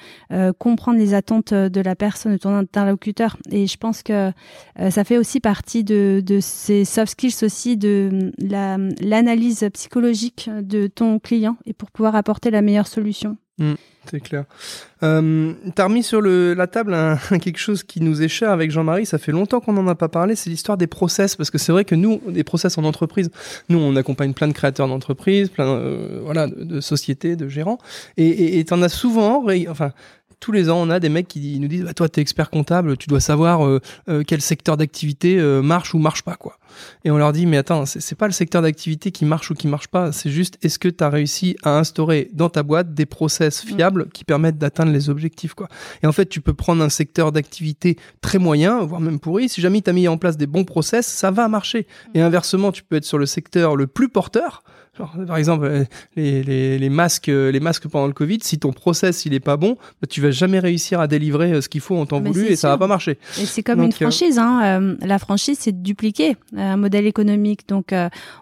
comprendre 0.59 0.97
les 0.97 1.13
attentes 1.13 1.53
de 1.53 1.81
la 1.81 1.95
personne, 1.95 2.33
de 2.33 2.37
ton 2.37 2.55
interlocuteur. 2.55 3.37
Et 3.51 3.67
je 3.67 3.77
pense 3.77 4.03
que 4.03 4.31
ça 4.89 5.03
fait 5.03 5.17
aussi 5.17 5.39
partie 5.39 5.83
de, 5.83 6.21
de 6.25 6.39
c'est 6.53 6.85
soft 6.85 7.11
skills 7.11 7.43
aussi 7.43 7.77
de 7.77 8.31
l'analyse 8.39 9.67
psychologique 9.73 10.49
de 10.61 10.87
ton 10.87 11.19
client 11.19 11.57
et 11.65 11.73
pour 11.73 11.91
pouvoir 11.91 12.15
apporter 12.15 12.51
la 12.51 12.61
meilleure 12.61 12.87
solution. 12.87 13.37
Mmh, 13.59 13.73
c'est 14.09 14.19
clair. 14.19 14.45
Euh, 15.03 15.53
T'as 15.75 15.83
remis 15.83 16.01
sur 16.01 16.21
la 16.21 16.67
table 16.67 16.95
quelque 17.41 17.59
chose 17.59 17.83
qui 17.83 18.01
nous 18.01 18.21
est 18.21 18.27
cher 18.27 18.49
avec 18.49 18.71
Jean-Marie. 18.71 19.05
Ça 19.05 19.17
fait 19.17 19.31
longtemps 19.31 19.59
qu'on 19.59 19.73
n'en 19.73 19.87
a 19.87 19.95
pas 19.95 20.09
parlé. 20.09 20.35
C'est 20.35 20.49
l'histoire 20.49 20.77
des 20.77 20.87
process, 20.87 21.35
parce 21.35 21.51
que 21.51 21.57
c'est 21.57 21.71
vrai 21.71 21.85
que 21.85 21.93
nous, 21.93 22.19
des 22.27 22.43
process 22.43 22.77
en 22.77 22.83
entreprise, 22.83 23.29
nous, 23.69 23.77
on 23.77 23.95
accompagne 23.95 24.33
plein 24.33 24.47
de 24.47 24.53
créateurs 24.53 24.87
d'entreprises, 24.87 25.49
plein, 25.49 25.67
euh, 25.67 26.21
voilà, 26.23 26.47
de, 26.47 26.81
sociétés, 26.81 27.35
de 27.35 27.47
gérants, 27.47 27.77
et 28.17 28.63
t'en 28.65 28.81
as 28.81 28.89
souvent, 28.89 29.45
enfin, 29.69 29.91
tous 30.43 30.51
les 30.51 30.69
ans, 30.69 30.81
on 30.81 30.89
a 30.89 30.99
des 30.99 31.07
mecs 31.07 31.29
qui 31.29 31.57
nous 31.57 31.69
disent 31.69 31.83
bah, 31.83 31.93
Toi, 31.93 32.09
tu 32.09 32.19
es 32.19 32.21
expert 32.21 32.49
comptable, 32.49 32.97
tu 32.97 33.07
dois 33.07 33.21
savoir 33.21 33.65
euh, 33.65 33.79
euh, 34.09 34.23
quel 34.27 34.41
secteur 34.41 34.75
d'activité 34.75 35.39
euh, 35.39 35.61
marche 35.61 35.93
ou 35.93 35.99
marche 35.99 36.21
pas. 36.21 36.35
quoi. 36.35 36.57
Et 37.05 37.11
on 37.11 37.17
leur 37.17 37.31
dit 37.31 37.45
Mais 37.45 37.55
attends, 37.55 37.85
c'est 37.85 38.15
pas 38.15 38.27
le 38.27 38.33
secteur 38.33 38.61
d'activité 38.61 39.11
qui 39.11 39.23
marche 39.23 39.51
ou 39.51 39.53
qui 39.53 39.69
marche 39.69 39.87
pas, 39.87 40.11
c'est 40.11 40.29
juste 40.29 40.57
est-ce 40.61 40.79
que 40.79 40.89
tu 40.89 41.01
as 41.01 41.09
réussi 41.09 41.55
à 41.63 41.77
instaurer 41.79 42.29
dans 42.33 42.49
ta 42.49 42.61
boîte 42.61 42.93
des 42.93 43.05
process 43.05 43.63
mm. 43.63 43.67
fiables 43.69 44.09
qui 44.09 44.25
permettent 44.25 44.57
d'atteindre 44.57 44.91
les 44.91 45.09
objectifs. 45.09 45.53
quoi. 45.53 45.69
Et 46.03 46.07
en 46.07 46.11
fait, 46.11 46.25
tu 46.25 46.41
peux 46.41 46.53
prendre 46.53 46.83
un 46.83 46.89
secteur 46.89 47.31
d'activité 47.31 47.95
très 48.19 48.37
moyen, 48.37 48.83
voire 48.83 48.99
même 48.99 49.21
pourri. 49.21 49.47
Si 49.47 49.61
jamais 49.61 49.81
tu 49.81 49.89
as 49.89 49.93
mis 49.93 50.09
en 50.09 50.17
place 50.17 50.35
des 50.35 50.47
bons 50.47 50.65
process, 50.65 51.07
ça 51.07 51.31
va 51.31 51.47
marcher. 51.47 51.87
Et 52.15 52.19
mm. 52.19 52.25
inversement, 52.25 52.73
tu 52.73 52.83
peux 52.83 52.97
être 52.97 53.05
sur 53.05 53.17
le 53.17 53.27
secteur 53.27 53.77
le 53.77 53.87
plus 53.87 54.09
porteur 54.09 54.61
par 54.95 55.37
exemple, 55.37 55.65
euh, 55.65 55.85
les, 56.15 56.43
les, 56.43 56.77
les, 56.77 56.89
masques, 56.89 57.29
euh, 57.29 57.51
les 57.51 57.59
masques 57.59 57.87
pendant 57.87 58.05
le 58.05 58.13
Covid, 58.13 58.37
si 58.43 58.59
ton 58.59 58.71
process 58.71 59.25
il 59.25 59.33
est 59.33 59.39
pas 59.39 59.57
bon, 59.57 59.75
bah, 60.01 60.07
tu 60.07 60.21
vas 60.21 60.29
jamais 60.29 60.59
réussir 60.59 60.99
à 60.99 61.07
délivrer 61.07 61.51
euh, 61.51 61.61
ce 61.61 61.69
qu'il 61.69 61.81
faut 61.81 61.97
en 61.97 62.05
temps 62.05 62.21
voulu 62.21 62.45
et 62.45 62.55
ça 62.55 62.69
va 62.69 62.77
pas 62.77 62.85
marcher. 62.85 63.17
Et 63.41 63.45
c'est 63.45 63.63
comme 63.63 63.81
une 63.81 63.91
franchise. 63.91 64.37
Hein. 64.37 64.95
la 65.01 65.17
franchise, 65.17 65.57
c'est 65.59 65.71
de 65.71 65.81
dupliquer 65.81 66.37
un 66.55 66.77
modèle 66.77 67.07
économique. 67.07 67.67
Donc, 67.67 67.93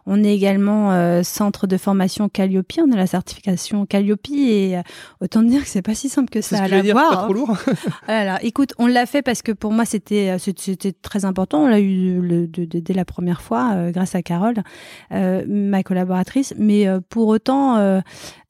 on 0.06 0.24
est 0.24 0.34
également 0.34 1.24
centre 1.24 1.68
de 1.68 1.78
formation 1.78 2.30
Calliope. 2.30 2.74
On 2.80 2.92
a 2.92 2.96
la 2.96 3.08
certification 3.08 3.86
Calliope 3.86 4.28
et 4.32 4.78
autant 5.22 5.44
dire 5.44 5.64
que 5.64 5.70
c'est 5.70 5.82
pas 5.82 5.96
si 5.96 6.10
simple 6.10 6.30
que 6.30 6.42
ça 6.42 6.64
à 6.64 6.68
l'avoir. 6.68 7.10
Pas 7.10 7.24
trop 7.24 7.34
lourd. 7.34 7.58
Alors, 8.08 8.38
écoute, 8.42 8.74
on 8.78 8.88
l'a 8.88 9.06
fait 9.06 9.22
parce 9.22 9.42
que 9.42 9.52
pour 9.52 9.72
moi 9.72 9.86
c'était 9.86 10.36
c'était 10.40 10.92
très 10.92 11.26
important. 11.26 11.64
On 11.64 11.68
l'a 11.68 11.80
eu 11.80 12.20
le, 12.20 12.48
dès 12.48 12.94
la 12.94 13.06
première 13.06 13.42
fois 13.42 13.92
grâce 13.92 14.16
à 14.16 14.22
Carole, 14.22 14.64
ma 15.12 15.84
collaboratrice 15.84 16.41
mais 16.58 16.88
euh, 16.88 17.00
pour 17.10 17.28
autant, 17.28 17.78
euh, 17.78 18.02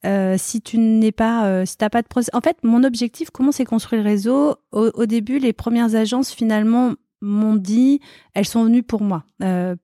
euh, 0.04 0.36
si 0.38 0.60
tu 0.60 0.78
n'es 0.78 1.12
pas, 1.12 1.64
si 1.66 1.76
t'as 1.76 1.90
pas 1.90 2.02
de 2.02 2.08
process. 2.08 2.30
En 2.32 2.40
fait, 2.40 2.56
mon 2.62 2.84
objectif, 2.84 3.30
comment 3.30 3.52
c'est 3.52 3.64
construire 3.64 4.02
le 4.02 4.08
réseau? 4.08 4.56
Au, 4.72 5.06
début, 5.06 5.38
les 5.38 5.52
premières 5.52 5.94
agences 5.94 6.32
finalement 6.32 6.94
m'ont 7.20 7.54
dit, 7.54 8.00
elles 8.34 8.46
sont 8.46 8.64
venues 8.64 8.82
pour 8.82 9.02
moi, 9.02 9.24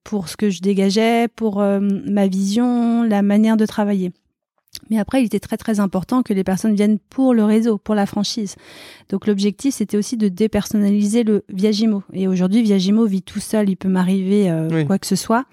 pour 0.02 0.28
ce 0.28 0.36
que 0.36 0.50
je 0.50 0.60
dégageais, 0.60 1.28
pour 1.28 1.62
ma 1.62 2.26
vision, 2.26 3.04
la 3.04 3.22
manière 3.22 3.56
de 3.56 3.66
travailler. 3.66 4.12
Mais 4.90 4.98
après, 4.98 5.22
il 5.22 5.26
était 5.26 5.40
très 5.40 5.56
très 5.56 5.80
important 5.80 6.22
que 6.22 6.32
les 6.32 6.44
personnes 6.44 6.74
viennent 6.74 6.98
pour 7.10 7.34
le 7.34 7.44
réseau, 7.44 7.78
pour 7.78 7.94
la 7.94 8.06
franchise. 8.06 8.54
Donc 9.10 9.26
l'objectif, 9.26 9.74
c'était 9.74 9.96
aussi 9.96 10.16
de 10.16 10.28
dépersonnaliser 10.28 11.24
le 11.24 11.44
Viagimo. 11.48 12.02
Et 12.12 12.28
aujourd'hui, 12.28 12.62
Viagimo 12.62 13.04
vit 13.04 13.22
tout 13.22 13.40
seul, 13.40 13.68
il 13.68 13.76
peut 13.76 13.88
m'arriver 13.88 14.48
euh, 14.50 14.68
Oui. 14.70 14.86
quoi 14.86 14.98
que 14.98 15.06
ce 15.06 15.16
soit. 15.16 15.44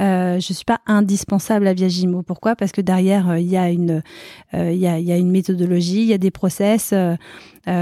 Euh, 0.00 0.40
je 0.40 0.52
suis 0.52 0.64
pas 0.64 0.80
indispensable 0.86 1.66
à 1.68 1.74
Viagimo. 1.74 2.22
Pourquoi? 2.22 2.56
Parce 2.56 2.72
que 2.72 2.80
derrière, 2.80 3.30
euh, 3.30 3.38
il 3.38 3.46
y 3.48 3.56
a 3.58 3.68
une, 3.70 4.02
euh, 4.54 4.72
y, 4.72 4.86
a, 4.86 4.98
y 4.98 5.12
a 5.12 5.16
une 5.18 5.30
méthodologie, 5.30 6.00
il 6.02 6.08
y 6.08 6.14
a 6.14 6.18
des 6.18 6.30
process. 6.30 6.94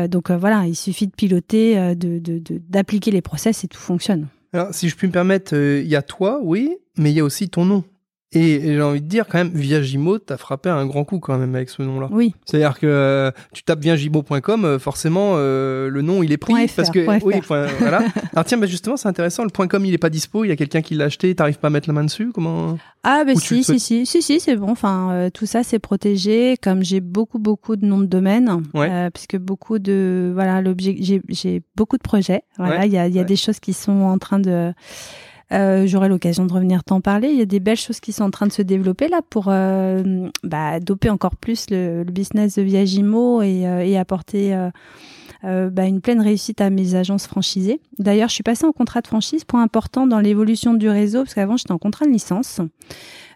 donc 0.09 0.31
voilà, 0.31 0.67
il 0.67 0.77
suffit 0.77 1.07
de 1.07 1.13
piloter, 1.13 1.79
euh, 1.79 1.95
de 1.95 2.19
de- 2.19 2.39
de- 2.39 2.61
d'appliquer 2.69 3.11
les 3.11 3.23
process 3.23 3.65
et 3.65 3.69
tout 3.69 3.79
fonctionne. 3.79 4.27
Alors, 4.53 4.75
si 4.75 4.89
je 4.89 4.97
puis 4.97 5.07
me 5.07 5.13
permettre, 5.13 5.55
il 5.57 5.87
y 5.87 5.95
a 5.97 6.03
toi, 6.03 6.41
oui, 6.43 6.77
mais 6.99 7.11
il 7.13 7.17
y 7.17 7.21
a 7.21 7.25
aussi 7.25 7.49
ton 7.49 7.65
nom. 7.65 7.85
Et, 8.33 8.55
et 8.55 8.75
j'ai 8.75 8.83
envie 8.83 9.01
de 9.01 9.09
dire, 9.09 9.27
quand 9.29 9.39
même, 9.39 9.51
Viagimo, 9.53 10.19
t'as 10.21 10.37
frappé 10.37 10.71
un 10.71 10.87
grand 10.87 11.05
coup 11.05 11.19
quand 11.19 11.37
même 11.37 11.57
avec 11.57 11.69
ce 11.69 11.83
nom-là. 11.83 12.09
Oui. 12.13 12.33
C'est-à-dire 12.45 12.79
que 12.79 12.87
euh, 12.87 13.33
tu 13.53 13.65
tapes 13.65 13.81
viagimo.com, 13.81 14.65
euh, 14.65 14.79
forcément, 14.79 15.33
euh, 15.35 15.89
le 15.89 16.01
nom, 16.03 16.23
il 16.23 16.31
est 16.31 16.37
pris. 16.37 16.69
.fr, 16.69 16.75
parce 16.77 16.91
que, 16.91 17.05
point 17.05 17.19
oui, 17.25 17.41
.fr. 17.41 17.47
point- 17.49 17.67
voilà. 17.81 18.03
Alors 18.33 18.45
tiens, 18.45 18.59
bah, 18.59 18.67
justement, 18.69 18.97
c'est 18.97 19.09
intéressant, 19.09 19.43
le 19.43 19.51
.com, 19.67 19.85
il 19.85 19.93
est 19.93 19.99
pas 19.99 20.11
dispo, 20.11 20.45
il 20.45 20.49
y 20.49 20.53
a 20.53 20.57
quelqu'un 20.57 20.81
qui 20.81 20.95
l'a 20.95 21.07
acheté, 21.07 21.35
t'arrives 21.35 21.59
pas 21.59 21.67
à 21.67 21.71
mettre 21.71 21.89
la 21.89 21.93
main 21.95 22.05
dessus 22.05 22.31
Comment 22.33 22.79
Ah 23.03 23.25
ben 23.27 23.35
le 23.35 23.41
si, 23.41 23.65
si, 23.65 23.81
si, 23.81 24.07
si, 24.07 24.23
si, 24.23 24.39
c'est 24.39 24.55
bon. 24.55 24.71
Enfin, 24.71 25.11
euh, 25.11 25.31
tout 25.31 25.47
ça, 25.47 25.65
c'est 25.65 25.81
protégé. 25.81 26.57
Comme 26.63 26.85
j'ai 26.85 27.01
beaucoup, 27.01 27.41
beaucoup 27.41 27.75
de 27.75 27.85
noms 27.85 27.99
de 27.99 28.07
domaine, 28.07 28.63
Ouais. 28.75 28.89
euh, 28.91 29.11
puisque 29.13 29.39
beaucoup 29.39 29.81
de, 29.81 30.31
voilà, 30.33 30.63
l'objet, 30.63 30.97
j'ai, 31.01 31.21
j'ai 31.29 31.63
beaucoup 31.77 31.97
de 31.97 32.03
projets. 32.03 32.43
Voilà, 32.59 32.79
Ouais, 32.81 32.87
il 32.87 32.93
y 32.93 32.99
a, 32.99 33.09
il 33.09 33.15
y 33.15 33.19
a 33.19 33.23
ouais. 33.23 33.27
des 33.27 33.35
choses 33.37 33.59
qui 33.59 33.73
sont 33.73 34.03
en 34.03 34.19
train 34.19 34.39
de. 34.39 34.73
Euh, 35.53 35.87
J'aurai 35.87 36.09
l'occasion 36.09 36.47
de 36.47 36.53
revenir 36.53 36.85
t'en 36.85 37.01
parler. 37.01 37.29
Il 37.29 37.39
y 37.39 37.43
a 37.43 37.47
des 37.47 37.61
belles 37.61 37.77
choses 37.77 38.01
qui 38.01 38.13
sont 38.13 38.25
en 38.25 38.31
train 38.31 38.47
de 38.47 38.53
se 38.53 38.63
développer 38.63 39.09
là 39.09 39.21
pour 39.29 39.47
euh, 39.49 40.29
bah, 40.45 40.81
doper 40.81 41.11
encore 41.11 41.37
plus 41.37 41.71
le, 41.71 42.05
le 42.05 42.13
business 42.13 42.57
de 42.57 42.63
Viagimo 42.63 43.43
et, 43.43 43.67
euh, 43.67 43.85
et 43.85 43.99
apporter 43.99 44.55
euh, 45.45 45.71
bah, 45.71 45.87
une 45.87 46.01
pleine 46.01 46.21
réussite 46.21 46.61
à 46.61 46.71
mes 46.71 46.95
agences 46.95 47.27
franchisées. 47.27 47.81
D'ailleurs, 47.99 48.29
je 48.29 48.35
suis 48.35 48.43
passée 48.43 48.67
en 48.67 48.73
contrat 48.73 49.01
de 49.01 49.07
franchise, 49.07 49.45
point 49.45 49.63
important 49.63 50.07
dans 50.07 50.21
l'évolution 50.21 50.75
du 50.75 50.89
réseau, 50.89 51.23
parce 51.23 51.35
qu'avant 51.35 51.57
j'étais 51.57 51.73
en 51.73 51.79
contrat 51.79 52.07
de 52.07 52.11
licence. 52.11 52.61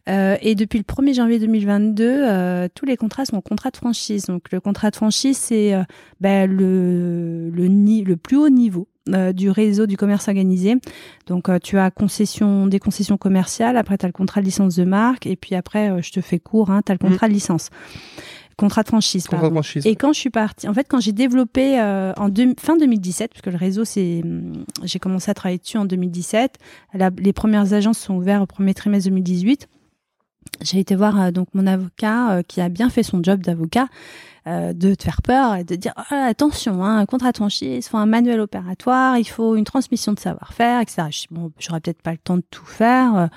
Euh, 0.09 0.37
et 0.43 0.55
depuis 0.55 0.79
le 0.79 0.85
1er 0.85 1.15
janvier 1.15 1.39
2022, 1.39 2.05
euh, 2.05 2.69
tous 2.75 2.85
les 2.85 2.97
contrats 2.97 3.25
sont 3.25 3.37
en 3.37 3.41
contrat 3.41 3.71
de 3.71 3.77
franchise. 3.77 4.27
Donc 4.27 4.53
le 4.53 4.61
contrat 4.61 4.91
de 4.91 4.97
franchise, 4.97 5.39
c'est 5.39 5.75
euh, 5.75 5.83
bah, 6.21 6.47
le, 6.47 7.51
le, 7.51 7.67
le 7.67 8.17
plus 8.17 8.37
haut 8.37 8.51
niveau 8.51 8.87
euh, 9.13 9.33
du 9.33 9.51
réseau 9.51 9.87
du 9.87 9.97
commerce 9.97 10.29
organisé. 10.29 10.77
Donc 11.27 11.49
euh, 11.49 11.59
tu 11.63 11.79
as 11.79 11.91
concession, 11.91 12.67
des 12.67 12.79
concessions 12.79 13.17
commerciales, 13.17 13.77
après 13.77 13.99
tu 13.99 14.05
as 14.07 14.09
le 14.09 14.13
contrat 14.13 14.41
de 14.41 14.47
licence 14.47 14.77
de 14.77 14.85
marque, 14.85 15.27
et 15.27 15.37
puis 15.37 15.55
après, 15.55 15.91
euh, 15.91 16.01
je 16.03 16.11
te 16.13 16.21
fais 16.21 16.39
court, 16.39 16.71
hein, 16.71 16.81
tu 16.85 16.93
as 16.93 16.95
le 16.95 16.99
contrat 16.99 17.29
de 17.29 17.33
licence. 17.35 17.71
Contrat 18.57 18.85
de 18.85 18.89
franchise, 18.89 19.25
Contrat 19.25 19.37
de 19.39 19.41
pardon. 19.43 19.55
franchise. 19.57 19.85
Et 19.85 19.97
quand 19.97 20.13
je 20.13 20.21
suis 20.21 20.31
partie, 20.31 20.69
en 20.69 20.75
fait, 20.75 20.87
quand 20.89 21.01
j'ai 21.01 21.11
développé 21.11 21.81
en 21.81 22.29
deux- 22.29 22.55
fin 22.61 22.77
2017, 22.77 23.31
puisque 23.33 23.49
le 23.49 23.57
réseau, 23.57 23.85
c'est, 23.85 24.21
hum, 24.23 24.65
j'ai 24.85 25.01
commencé 25.01 25.29
à 25.29 25.35
travailler 25.35 25.59
dessus 25.59 25.77
en 25.77 25.85
2017. 25.85 26.59
La- 26.95 27.11
les 27.19 27.33
premières 27.33 27.73
agences 27.73 27.99
sont 27.99 28.15
ouvertes 28.15 28.43
au 28.45 28.47
premier 28.47 28.73
trimestre 28.73 29.09
2018. 29.11 29.67
J'ai 30.63 30.81
été 30.81 30.95
voir 30.95 31.21
euh, 31.21 31.31
donc 31.31 31.49
mon 31.55 31.67
avocat 31.67 32.31
euh, 32.31 32.43
qui 32.43 32.61
a 32.61 32.69
bien 32.69 32.91
fait 32.91 33.03
son 33.03 33.23
job 33.23 33.41
d'avocat 33.41 33.87
euh, 34.47 34.73
de 34.73 34.95
te 34.95 35.05
faire 35.05 35.23
peur 35.23 35.55
et 35.55 35.65
de 35.65 35.75
dire 35.75 35.93
oh 35.97 36.15
attention, 36.15 36.85
hein, 36.85 36.99
un 36.99 37.07
contrat 37.07 37.33
de 37.33 37.39
franchise, 37.39 37.87
il 37.87 37.89
faut 37.89 37.97
un 37.97 38.07
manuel 38.07 38.41
opératoire, 38.41 39.19
il 39.19 39.25
faut 39.25 39.57
une 39.57 39.65
transmission 39.65 40.13
de 40.13 40.19
savoir-faire, 40.19 40.81
etc. 40.81 41.03
Bon, 41.31 41.51
j'aurais 41.59 41.81
peut-être 41.81 42.03
pas 42.03 42.13
le 42.13 42.19
temps 42.19 42.37
de 42.37 42.45
tout 42.51 42.67
faire. 42.67 43.29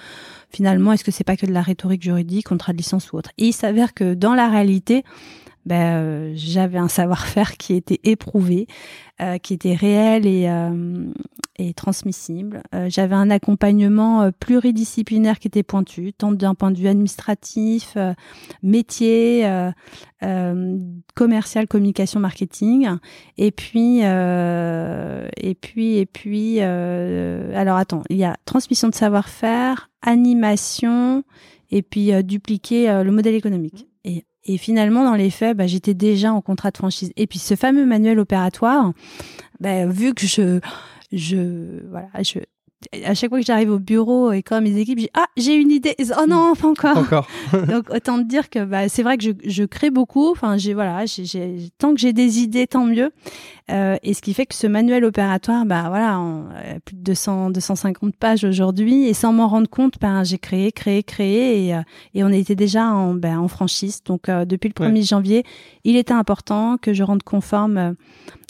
Finalement, 0.49 0.91
est-ce 0.93 1.03
que 1.03 1.11
c'est 1.11 1.23
pas 1.23 1.37
que 1.37 1.45
de 1.45 1.53
la 1.53 1.61
rhétorique 1.61 2.03
juridique, 2.03 2.47
contrat 2.47 2.73
de 2.73 2.77
licence 2.77 3.11
ou 3.11 3.17
autre? 3.17 3.31
Et 3.37 3.47
il 3.47 3.53
s'avère 3.53 3.93
que 3.93 4.13
dans 4.13 4.33
la 4.33 4.49
réalité, 4.49 5.03
ben, 5.67 5.97
euh, 5.97 6.31
j'avais 6.35 6.77
un 6.77 6.87
savoir-faire 6.87 7.57
qui 7.57 7.73
était 7.73 7.99
éprouvé, 8.05 8.67
euh, 9.19 9.37
qui 9.37 9.53
était 9.53 9.75
réel 9.75 10.25
et, 10.25 10.47
euh, 10.47 11.11
et 11.57 11.73
transmissible. 11.73 12.63
Euh, 12.73 12.87
j'avais 12.89 13.15
un 13.15 13.29
accompagnement 13.29 14.21
euh, 14.21 14.31
pluridisciplinaire 14.31 15.39
qui 15.39 15.49
était 15.49 15.63
pointu, 15.63 16.13
tant 16.13 16.31
d'un 16.31 16.55
point 16.55 16.71
de 16.71 16.77
vue 16.77 16.87
administratif, 16.87 17.95
euh, 17.97 18.13
métier, 18.63 19.45
commercial, 21.15 21.67
communication, 21.67 22.21
marketing. 22.21 22.87
Et 23.37 23.51
puis, 23.51 23.99
et 23.99 25.55
puis, 25.59 25.97
et 25.97 26.05
puis, 26.05 26.61
alors 26.61 27.75
attends, 27.75 28.03
il 28.09 28.17
y 28.17 28.23
a 28.23 28.35
transmission 28.45 28.87
de 28.87 28.95
savoir-faire, 28.95 29.89
animation, 30.01 31.23
et 31.69 31.81
puis 31.81 32.11
dupliquer 32.23 33.03
le 33.03 33.11
modèle 33.11 33.35
économique. 33.35 33.86
Et, 34.47 34.57
finalement, 34.57 35.03
dans 35.03 35.15
les 35.15 35.29
faits, 35.29 35.55
bah, 35.57 35.67
j'étais 35.67 35.93
déjà 35.93 36.33
en 36.33 36.41
contrat 36.41 36.71
de 36.71 36.77
franchise. 36.77 37.11
Et 37.15 37.27
puis 37.27 37.39
ce 37.39 37.55
fameux 37.55 37.85
manuel 37.85 38.19
opératoire, 38.19 38.93
bah, 39.59 39.85
vu 39.85 40.13
que 40.13 40.25
je, 40.25 40.59
je, 41.11 41.85
voilà, 41.89 42.09
je, 42.23 42.39
à 43.03 43.13
chaque 43.13 43.29
fois 43.29 43.39
que 43.39 43.45
j'arrive 43.45 43.71
au 43.71 43.79
bureau 43.79 44.31
et 44.31 44.43
quand 44.43 44.61
mes 44.61 44.77
équipes, 44.77 44.99
j'ai 44.99 45.09
ah 45.15 45.25
j'ai 45.35 45.55
une 45.55 45.71
idée. 45.71 45.95
Oh 46.17 46.25
non, 46.27 46.53
pas 46.55 46.67
encore. 46.67 46.97
Encore. 46.97 47.27
Donc 47.67 47.89
autant 47.89 48.19
te 48.19 48.23
dire 48.23 48.49
que 48.49 48.63
bah, 48.63 48.87
c'est 48.89 49.03
vrai 49.03 49.17
que 49.17 49.23
je, 49.23 49.31
je 49.43 49.63
crée 49.63 49.89
beaucoup. 49.89 50.29
Enfin, 50.31 50.57
j'ai 50.57 50.73
voilà, 50.73 51.05
tant 51.77 51.93
que 51.93 51.99
j'ai 51.99 52.13
des 52.13 52.39
idées, 52.39 52.67
tant 52.67 52.85
mieux. 52.85 53.11
Euh, 53.69 53.97
et 54.01 54.13
ce 54.13 54.21
qui 54.21 54.33
fait 54.33 54.45
que 54.45 54.55
ce 54.55 54.67
manuel 54.67 55.03
opératoire, 55.03 55.65
bah 55.65 55.85
voilà, 55.89 56.19
en, 56.19 56.45
euh, 56.51 56.79
plus 56.85 56.95
de 56.95 57.01
200, 57.01 57.49
250 57.51 58.15
pages 58.15 58.43
aujourd'hui, 58.43 59.07
et 59.07 59.13
sans 59.13 59.33
m'en 59.33 59.47
rendre 59.47 59.69
compte, 59.69 59.95
ben 59.99 60.23
j'ai 60.23 60.37
créé, 60.37 60.71
créé, 60.71 61.03
créé, 61.03 61.65
et, 61.67 61.75
euh, 61.75 61.81
et 62.13 62.23
on 62.23 62.29
était 62.29 62.55
déjà 62.55 62.85
en, 62.85 63.13
ben, 63.13 63.39
en 63.39 63.47
franchise. 63.47 64.03
Donc 64.03 64.29
depuis 64.29 64.69
le 64.69 64.73
1er 64.73 65.07
janvier, 65.07 65.43
il 65.83 65.97
était 65.97 66.13
important 66.13 66.77
que 66.77 66.93
je 66.93 67.03
rende 67.03 67.23
conforme 67.23 67.95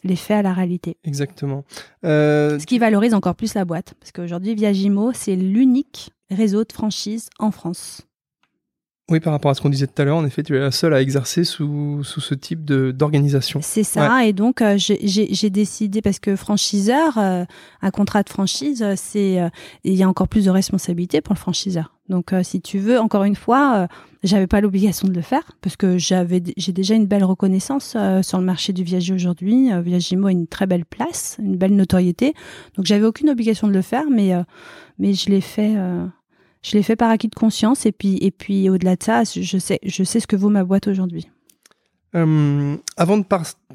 les 0.04 0.16
faits 0.16 0.38
à 0.38 0.42
la 0.44 0.54
réalité. 0.54 0.98
Exactement. 1.04 1.64
Ce 2.04 2.66
qui 2.66 2.78
valorise 2.78 3.14
encore 3.14 3.36
plus 3.36 3.54
la 3.56 3.66
boîte, 3.66 3.96
parce 4.00 4.12
qu'aujourd'hui, 4.12 4.54
Viagimo, 4.56 5.12
c'est 5.14 5.36
l'unique 5.36 6.12
réseau 6.30 6.64
de 6.64 6.72
franchise 6.72 7.30
en 7.40 7.52
France. 7.52 8.08
Oui, 9.10 9.20
par 9.22 9.32
rapport 9.32 9.52
à 9.52 9.54
ce 9.54 9.62
qu'on 9.62 9.70
disait 9.70 9.88
tout 9.88 10.02
à 10.02 10.06
l'heure, 10.06 10.18
en 10.18 10.26
effet, 10.26 10.44
tu 10.44 10.56
es 10.56 10.60
la 10.60 10.72
seule 10.72 10.94
à 10.94 11.02
exercer 11.02 11.44
sous, 11.46 12.04
sous 12.04 12.20
ce 12.20 12.34
type 12.36 12.66
de- 12.66 12.92
d'organisation. 12.92 13.60
C'est 13.64 13.84
ça, 13.84 14.26
et 14.26 14.34
donc 14.34 14.62
euh, 14.62 14.76
j'ai- 14.78 15.50
décidé 15.50 16.02
parce 16.02 16.20
que 16.20 16.36
franchiseur, 16.36 17.18
euh, 17.18 17.46
un 17.82 17.92
contrat 17.92 18.22
de 18.24 18.30
franchise, 18.30 18.82
euh, 18.84 18.94
c'est 18.98 19.40
euh, 19.40 19.48
il 19.86 19.94
y 19.94 20.04
a 20.04 20.10
encore 20.10 20.28
plus 20.28 20.44
de 20.46 20.50
responsabilité 20.50 21.22
pour 21.22 21.34
le 21.34 21.40
franchiseur. 21.40 21.94
Donc 22.10 22.34
si 22.44 22.62
tu 22.62 22.80
veux, 22.80 23.00
encore 23.00 23.26
une 23.26 23.36
fois, 23.36 23.88
j'avais 24.24 24.48
pas 24.48 24.62
l'obligation 24.62 25.10
de 25.10 25.14
le 25.14 25.22
faire 25.22 25.44
parce 25.62 25.76
que 25.76 25.98
j'avais 25.98 26.42
j'ai 26.56 26.72
déjà 26.72 26.96
une 26.96 27.06
belle 27.06 27.26
reconnaissance 27.26 27.98
sur 28.22 28.38
le 28.40 28.46
marché 28.46 28.72
du 28.72 28.84
viager 28.84 29.14
aujourd'hui. 29.14 29.70
Viagimo 29.84 30.28
a 30.28 30.32
une 30.32 30.48
très 30.48 30.68
belle 30.68 30.86
place, 30.86 31.36
une 31.44 31.58
belle 31.58 31.76
notoriété, 31.76 32.34
donc 32.78 32.86
j'avais 32.86 33.06
aucune 33.06 33.30
obligation 33.30 33.68
de 33.68 33.74
le 33.74 33.82
faire, 33.82 34.06
mais 34.10 34.32
mais 35.00 35.14
je 35.14 35.30
l'ai 35.30 35.42
fait. 35.42 35.76
Je 36.64 36.78
l'ai 36.78 36.84
fait 36.84 36.96
par 36.96 37.10
acquis 37.10 37.28
de 37.28 37.36
conscience 37.36 37.86
et 37.86 37.92
puis 37.92 38.18
et 38.22 38.32
puis 38.32 38.70
au-delà 38.70 38.96
de 38.96 39.04
ça, 39.04 39.24
je 39.24 39.58
sais 39.58 39.80
je 39.84 40.04
sais 40.04 40.20
ce 40.20 40.28
que 40.28 40.36
vaut 40.36 40.50
ma 40.50 40.64
boîte 40.64 40.88
aujourd'hui. 40.88 41.28
Euh, 42.16 42.78
avant, 42.96 43.18
de 43.18 43.26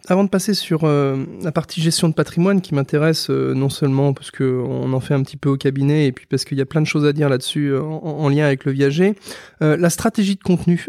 avant 0.09 0.25
de 0.25 0.29
passer 0.31 0.55
sur 0.55 0.85
euh, 0.85 1.25
la 1.43 1.53
partie 1.53 1.83
gestion 1.83 2.09
de 2.09 2.15
patrimoine 2.15 2.63
qui 2.63 2.75
m'intéresse 2.75 3.29
euh, 3.29 3.53
non 3.53 3.69
seulement 3.69 4.15
parce 4.15 4.31
qu'on 4.31 4.93
en 4.93 5.01
fait 5.01 5.13
un 5.13 5.23
petit 5.23 5.37
peu 5.37 5.51
au 5.51 5.59
cabinet 5.59 6.07
et 6.07 6.13
puis 6.13 6.25
parce 6.27 6.47
qu'il 6.47 6.57
y 6.57 6.63
a 6.63 6.65
plein 6.65 6.81
de 6.81 6.87
choses 6.87 7.05
à 7.05 7.13
dire 7.13 7.29
là-dessus 7.29 7.77
en, 7.77 8.01
en 8.03 8.29
lien 8.31 8.47
avec 8.47 8.65
le 8.65 8.73
viager, 8.73 9.15
la 9.61 9.91
stratégie 9.91 10.37
de 10.37 10.43
contenu. 10.43 10.87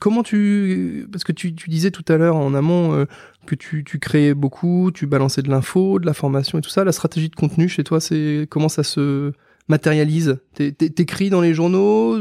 comment 0.00 0.22
tu... 0.22 1.08
Parce 1.10 1.24
que 1.24 1.32
tu, 1.32 1.52
disais 1.52 1.90
tout 1.90 2.04
à 2.08 2.16
l'heure 2.16 2.36
en 2.36 2.52
amont 2.54 3.06
que 3.46 3.54
tu, 3.54 3.84
tu 3.84 3.98
créais 3.98 4.34
beaucoup, 4.34 4.90
tu 4.92 5.06
balançais 5.06 5.42
de 5.42 5.48
l'info, 5.48 6.00
de 6.00 6.06
la 6.06 6.14
formation 6.14 6.58
et 6.58 6.62
tout 6.62 6.70
ça. 6.70 6.84
La 6.84 6.92
stratégie 6.92 7.28
de 7.28 7.36
contenu 7.36 7.68
chez 7.68 7.84
toi, 7.84 8.00
c'est 8.00 8.46
comment 8.50 8.68
ça 8.68 8.82
se 8.82 9.32
matérialise 9.68 10.38
T'é- 10.54 10.72
t'é- 10.72 10.90
T'écris 10.90 11.30
dans 11.30 11.40
les 11.40 11.54
journaux 11.54 12.14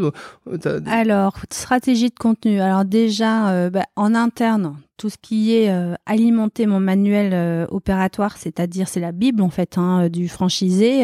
euh, 0.48 0.82
Alors, 0.88 1.38
stratégie 1.52 2.10
de 2.10 2.16
contenu. 2.20 2.60
Alors 2.60 2.86
déjà, 2.86 3.50
euh, 3.52 3.70
bah, 3.70 3.86
en 3.96 4.14
interne, 4.16 4.78
tout 4.98 5.10
ce 5.10 5.18
qui 5.22 5.54
est 5.56 5.70
euh, 5.70 5.94
alimenter 6.06 6.66
mon 6.66 6.80
manuel 6.80 7.68
opératoire, 7.70 8.38
c'est-à-dire 8.38 8.88
c'est 8.88 9.00
la 9.00 9.12
bible 9.12 9.42
en 9.42 9.50
fait 9.50 9.78
hein, 9.78 10.10
du 10.10 10.28
franchisé. 10.28 11.04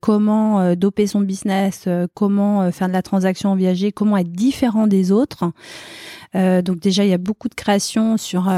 comment 0.00 0.74
doper 0.74 1.06
son 1.06 1.20
business, 1.20 1.88
comment 2.14 2.70
faire 2.72 2.88
de 2.88 2.92
la 2.92 3.02
transaction 3.02 3.50
en 3.50 3.54
viager, 3.56 3.92
comment 3.92 4.16
être 4.16 4.32
différent 4.32 4.86
des 4.86 5.12
autres. 5.12 5.50
Donc 6.34 6.78
déjà, 6.80 7.04
il 7.04 7.10
y 7.10 7.14
a 7.14 7.18
beaucoup 7.18 7.48
de 7.48 7.54
créations 7.54 8.16
sur 8.16 8.48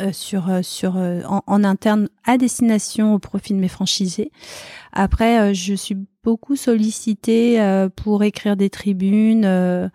euh, 0.00 0.12
sur 0.12 0.48
euh, 0.50 0.62
sur 0.62 0.96
euh, 0.96 1.22
en, 1.28 1.42
en 1.46 1.64
interne 1.64 2.08
à 2.24 2.38
destination 2.38 3.14
au 3.14 3.18
profit 3.18 3.52
de 3.54 3.58
mes 3.58 3.68
franchisés. 3.68 4.30
Après, 4.92 5.40
euh, 5.40 5.54
je 5.54 5.74
suis 5.74 5.96
beaucoup 6.24 6.56
sollicitée 6.56 7.60
euh, 7.60 7.88
pour 7.88 8.22
écrire 8.22 8.56
des 8.56 8.70
tribunes, 8.70 9.44
euh, 9.44 9.88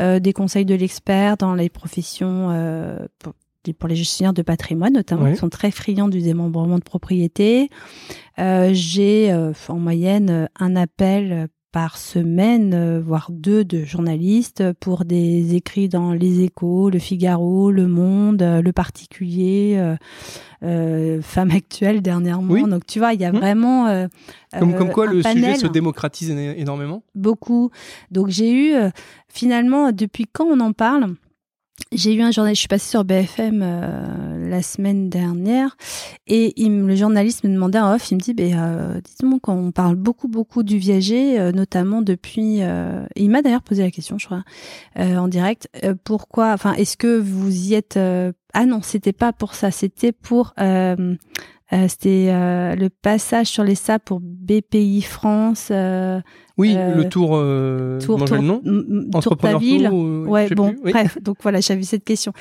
euh, 0.00 0.18
des 0.18 0.32
conseils 0.32 0.64
de 0.64 0.74
l'expert 0.74 1.36
dans 1.36 1.54
les 1.54 1.68
professions, 1.68 2.48
euh, 2.50 2.98
pour, 3.18 3.34
pour 3.78 3.88
les 3.88 3.96
gestionnaires 3.96 4.32
de 4.34 4.42
patrimoine 4.42 4.92
notamment, 4.92 5.24
Ouais. 5.24 5.32
qui 5.32 5.38
sont 5.38 5.48
très 5.48 5.70
friands 5.70 6.08
du 6.08 6.20
démembrement 6.20 6.78
de 6.78 6.84
propriété. 6.84 7.70
Euh, 8.38 8.70
J'ai 8.72 9.32
euh, 9.32 9.52
en 9.68 9.78
moyenne 9.78 10.48
un 10.58 10.76
appel 10.76 11.48
par 11.74 11.96
semaine, 11.96 13.00
voire 13.00 13.30
deux, 13.32 13.64
de 13.64 13.84
journalistes 13.84 14.62
pour 14.78 15.04
des 15.04 15.56
écrits 15.56 15.88
dans 15.88 16.12
Les 16.12 16.42
Échos, 16.42 16.88
Le 16.88 17.00
Figaro, 17.00 17.72
Le 17.72 17.88
Monde, 17.88 18.42
Le 18.42 18.70
Particulier, 18.70 19.96
euh, 20.62 21.20
Femme 21.20 21.50
Actuelle 21.50 22.00
dernièrement. 22.00 22.68
Donc 22.68 22.86
tu 22.86 23.00
vois, 23.00 23.12
il 23.12 23.20
y 23.20 23.24
a 23.24 23.32
mmh. 23.32 23.36
vraiment... 23.36 24.08
comme, 24.56 24.76
comme 24.76 24.90
quoi 24.90 25.06
le 25.06 25.20
sujet 25.20 25.56
se 25.56 25.66
démocratise 25.66 26.30
énormément 26.30 27.02
Beaucoup. 27.16 27.72
Donc 28.12 28.28
j'ai 28.28 28.52
eu, 28.52 28.74
finalement, 29.28 29.90
depuis 29.90 30.26
quand 30.32 30.46
on 30.46 30.60
en 30.60 30.72
parle? 30.72 31.16
J'ai 31.92 32.14
eu 32.14 32.22
un 32.22 32.30
journaliste, 32.30 32.58
je 32.58 32.60
suis 32.60 32.68
passée 32.68 32.90
sur 32.90 33.04
BFM 33.04 33.60
euh, 33.62 34.48
la 34.48 34.62
semaine 34.62 35.08
dernière 35.08 35.76
et 36.26 36.52
il, 36.56 36.80
le 36.80 36.94
journaliste 36.94 37.44
me 37.44 37.52
demandait 37.52 37.78
en 37.80 37.94
off, 37.94 38.10
il 38.10 38.16
me 38.16 38.20
dit, 38.20 38.34
bah, 38.34 38.44
euh, 38.44 39.00
dites-moi 39.00 39.38
quand 39.42 39.54
on 39.54 39.72
parle 39.72 39.96
beaucoup 39.96 40.28
beaucoup 40.28 40.62
du 40.62 40.78
viager, 40.78 41.38
euh, 41.38 41.52
notamment 41.52 42.02
depuis, 42.02 42.62
euh, 42.62 43.04
il 43.16 43.30
m'a 43.30 43.42
d'ailleurs 43.42 43.62
posé 43.62 43.82
la 43.82 43.90
question, 43.90 44.18
je 44.18 44.26
crois, 44.26 44.44
en 44.96 45.28
direct, 45.28 45.68
pourquoi, 46.04 46.52
enfin, 46.52 46.74
est-ce 46.74 46.96
que 46.96 47.18
vous 47.18 47.68
y 47.68 47.74
êtes 47.74 47.98
Ah 47.98 48.66
non, 48.66 48.80
c'était 48.82 49.12
pas 49.12 49.32
pour 49.32 49.54
ça, 49.54 49.70
c'était 49.70 50.12
pour 50.12 50.54
euh, 51.72 51.88
c'était 51.88 52.28
euh, 52.28 52.74
le 52.74 52.90
passage 52.90 53.46
sur 53.46 53.64
les 53.64 53.74
sables 53.74 54.04
pour 54.04 54.20
BPI 54.20 55.00
France. 55.02 55.68
Euh, 55.70 56.20
oui, 56.58 56.74
le 56.74 57.08
tour. 57.08 57.30
tour, 58.00 58.24
tour, 58.24 58.36
le 58.36 58.42
nom 58.42 58.60
tour 59.20 59.36
ta 59.36 59.58
ville. 59.58 59.88
ouais, 59.90 60.48
bon, 60.50 60.74
bref. 60.82 61.18
Donc 61.22 61.38
voilà, 61.42 61.60
j'avais 61.60 61.82
cette 61.82 62.04
question. 62.04 62.32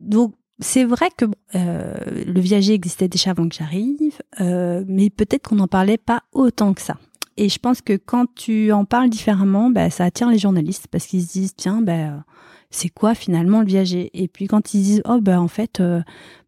donc 0.00 0.34
c'est 0.58 0.84
vrai 0.84 1.08
que 1.16 1.24
le 1.54 2.40
viager 2.40 2.72
existait 2.72 3.08
déjà 3.08 3.30
avant 3.30 3.48
que 3.48 3.54
j'arrive, 3.54 4.18
mais 4.40 5.10
peut-être 5.10 5.48
qu'on 5.48 5.56
n'en 5.56 5.68
parlait 5.68 5.98
pas 5.98 6.22
autant 6.32 6.72
que 6.72 6.80
ça. 6.80 6.96
Et 7.38 7.48
je 7.48 7.58
pense 7.58 7.80
que 7.80 7.94
quand 7.94 8.26
tu 8.34 8.72
en 8.72 8.84
parles 8.84 9.08
différemment, 9.08 9.70
bah, 9.70 9.88
ça 9.90 10.04
attire 10.04 10.28
les 10.28 10.38
journalistes 10.38 10.86
parce 10.90 11.06
qu'ils 11.06 11.22
se 11.22 11.32
disent 11.32 11.54
tiens, 11.56 11.80
ben 11.80 12.24
c'est 12.72 12.88
quoi 12.88 13.14
finalement 13.14 13.60
le 13.60 13.66
viager? 13.66 14.10
Et 14.14 14.26
puis 14.26 14.48
quand 14.48 14.74
ils 14.74 14.82
disent 14.82 15.02
oh 15.04 15.20
ben 15.20 15.38
en 15.38 15.48
fait 15.48 15.78
euh, 15.80 16.02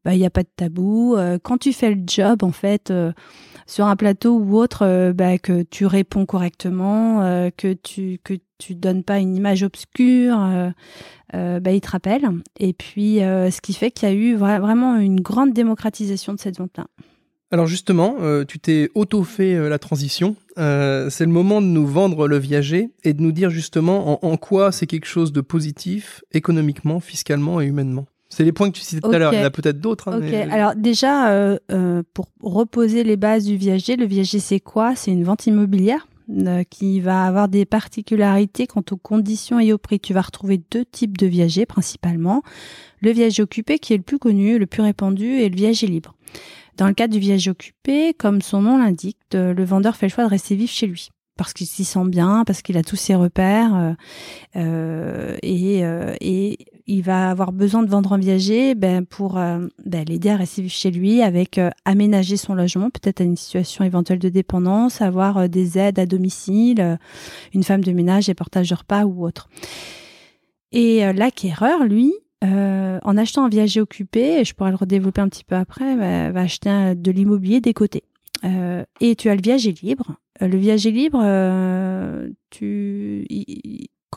bah, 0.04 0.14
il 0.14 0.18
n'y 0.18 0.26
a 0.26 0.30
pas 0.30 0.42
de 0.42 0.48
tabou, 0.56 1.14
euh, 1.16 1.38
quand 1.40 1.58
tu 1.58 1.72
fais 1.72 1.94
le 1.94 2.02
job 2.06 2.42
en 2.42 2.50
fait 2.50 2.90
euh, 2.90 3.12
sur 3.66 3.86
un 3.86 3.96
plateau 3.96 4.38
ou 4.38 4.58
autre, 4.58 5.12
bah, 5.12 5.38
que 5.38 5.62
tu 5.62 5.86
réponds 5.86 6.26
correctement, 6.26 7.20
que 7.56 7.72
tu 7.72 8.18
que 8.22 8.34
tu 8.58 8.74
donnes 8.74 9.04
pas 9.04 9.20
une 9.20 9.34
image 9.34 9.62
obscure, 9.62 10.36
bah, 11.32 11.72
ils 11.72 11.80
te 11.80 11.90
rappellent. 11.90 12.28
Et 12.60 12.74
puis 12.74 13.20
ce 13.20 13.60
qui 13.62 13.72
fait 13.72 13.90
qu'il 13.90 14.08
y 14.08 14.12
a 14.12 14.14
eu 14.14 14.34
vraiment 14.34 14.96
une 14.96 15.20
grande 15.20 15.54
démocratisation 15.54 16.34
de 16.34 16.38
cette 16.38 16.58
vente-là. 16.58 16.86
Alors 17.54 17.68
justement, 17.68 18.16
euh, 18.20 18.44
tu 18.44 18.58
t'es 18.58 18.90
auto-fait 18.96 19.54
euh, 19.54 19.68
la 19.68 19.78
transition. 19.78 20.34
Euh, 20.58 21.08
c'est 21.08 21.24
le 21.24 21.30
moment 21.30 21.62
de 21.62 21.68
nous 21.68 21.86
vendre 21.86 22.26
le 22.26 22.36
viager 22.36 22.90
et 23.04 23.12
de 23.12 23.22
nous 23.22 23.30
dire 23.30 23.48
justement 23.48 24.26
en, 24.26 24.36
quoi 24.36 24.72
c'est 24.72 24.88
quelque 24.88 25.06
chose 25.06 25.32
de 25.32 25.40
positif 25.40 26.24
économiquement, 26.32 26.98
fiscalement 26.98 27.60
et 27.60 27.66
humainement. 27.66 28.06
C'est 28.28 28.42
les 28.42 28.50
points 28.50 28.72
que 28.72 28.76
tu 28.76 28.82
citais 28.82 29.02
tout 29.02 29.12
à 29.12 29.20
l'heure. 29.20 29.32
Il 29.32 29.38
y 29.38 29.42
en 29.42 29.44
a 29.44 29.50
peut-être 29.50 29.80
d'autres. 29.80 30.08
Hein, 30.08 30.18
ok. 30.18 30.34
Alors 30.50 30.74
déjà, 30.74 31.56
pour 32.12 32.26
reposer 32.42 33.04
les 33.04 33.16
bases 33.16 33.44
du 33.44 33.56
viager, 33.56 33.94
le 33.94 34.06
viager 34.06 34.40
c'est 34.40 34.58
quoi? 34.58 34.96
C'est 34.96 35.12
une 35.12 35.22
vente 35.22 35.46
immobilière 35.46 36.08
qui 36.70 36.98
va 36.98 37.24
avoir 37.24 37.48
des 37.48 37.66
particularités 37.66 38.66
quant 38.66 38.82
aux 38.90 38.96
conditions 38.96 39.60
et 39.60 39.72
au 39.72 39.78
prix. 39.78 40.00
Tu 40.00 40.12
vas 40.12 40.22
retrouver 40.22 40.60
deux 40.72 40.84
types 40.84 41.16
de 41.16 41.28
viagers 41.28 41.66
principalement. 41.66 42.42
Le 43.00 43.12
viager 43.12 43.44
occupé 43.44 43.78
qui 43.78 43.94
est 43.94 43.98
le 43.98 44.02
plus 44.02 44.18
connu, 44.18 44.58
le 44.58 44.66
plus 44.66 44.82
répandu, 44.82 45.38
et 45.38 45.48
le 45.48 45.54
viager 45.54 45.86
libre. 45.86 46.16
Dans 46.76 46.88
le 46.88 46.94
cadre 46.94 47.12
du 47.12 47.20
viager 47.20 47.50
occupé, 47.50 48.14
comme 48.14 48.42
son 48.42 48.62
nom 48.62 48.78
l'indique, 48.78 49.18
le 49.32 49.64
vendeur 49.64 49.96
fait 49.96 50.06
le 50.06 50.12
choix 50.12 50.24
de 50.24 50.30
rester 50.30 50.56
vivre 50.56 50.70
chez 50.70 50.86
lui 50.86 51.10
parce 51.36 51.52
qu'il 51.52 51.66
s'y 51.66 51.84
sent 51.84 52.06
bien, 52.06 52.44
parce 52.46 52.62
qu'il 52.62 52.76
a 52.76 52.82
tous 52.82 52.96
ses 52.96 53.14
repères 53.14 53.74
euh, 53.74 53.92
euh 54.56 55.36
et, 55.42 55.84
euh, 55.84 56.14
et, 56.20 56.58
il 56.86 57.02
va 57.02 57.30
avoir 57.30 57.50
besoin 57.52 57.82
de 57.82 57.88
vendre 57.88 58.12
un 58.12 58.18
viager 58.18 58.74
ben, 58.74 59.06
pour 59.06 59.36
ben, 59.36 59.70
l'aider 60.06 60.28
à 60.28 60.36
rester 60.36 60.68
chez 60.68 60.90
lui 60.90 61.22
avec 61.22 61.58
aménager 61.86 62.36
son 62.36 62.52
logement, 62.52 62.90
peut-être 62.90 63.22
à 63.22 63.24
une 63.24 63.38
situation 63.38 63.86
éventuelle 63.86 64.18
de 64.18 64.28
dépendance, 64.28 65.00
avoir 65.00 65.48
des 65.48 65.78
aides 65.78 65.98
à 65.98 66.04
domicile, 66.04 66.98
une 67.54 67.62
femme 67.62 67.82
de 67.82 67.90
ménage, 67.92 68.26
des 68.26 68.34
portages 68.34 68.68
de 68.68 68.74
repas 68.74 69.04
ou 69.04 69.24
autre. 69.24 69.48
Et 70.72 71.10
l'acquéreur, 71.14 71.84
lui, 71.84 72.12
euh, 72.44 72.98
en 73.02 73.16
achetant 73.16 73.44
un 73.44 73.48
viager 73.48 73.80
occupé, 73.80 74.44
je 74.44 74.54
pourrais 74.54 74.70
le 74.70 74.76
redévelopper 74.76 75.20
un 75.20 75.28
petit 75.28 75.44
peu 75.44 75.56
après, 75.56 75.96
va, 76.30 76.40
acheter 76.40 76.94
de 76.94 77.10
l'immobilier 77.10 77.60
des 77.60 77.74
côtés. 77.74 78.04
Euh, 78.44 78.84
et 79.00 79.16
tu 79.16 79.28
as 79.30 79.34
le 79.34 79.42
viager 79.42 79.72
libre. 79.72 80.16
Euh, 80.42 80.48
le 80.48 80.58
viager 80.58 80.90
libre, 80.90 81.20
tu 82.50 83.26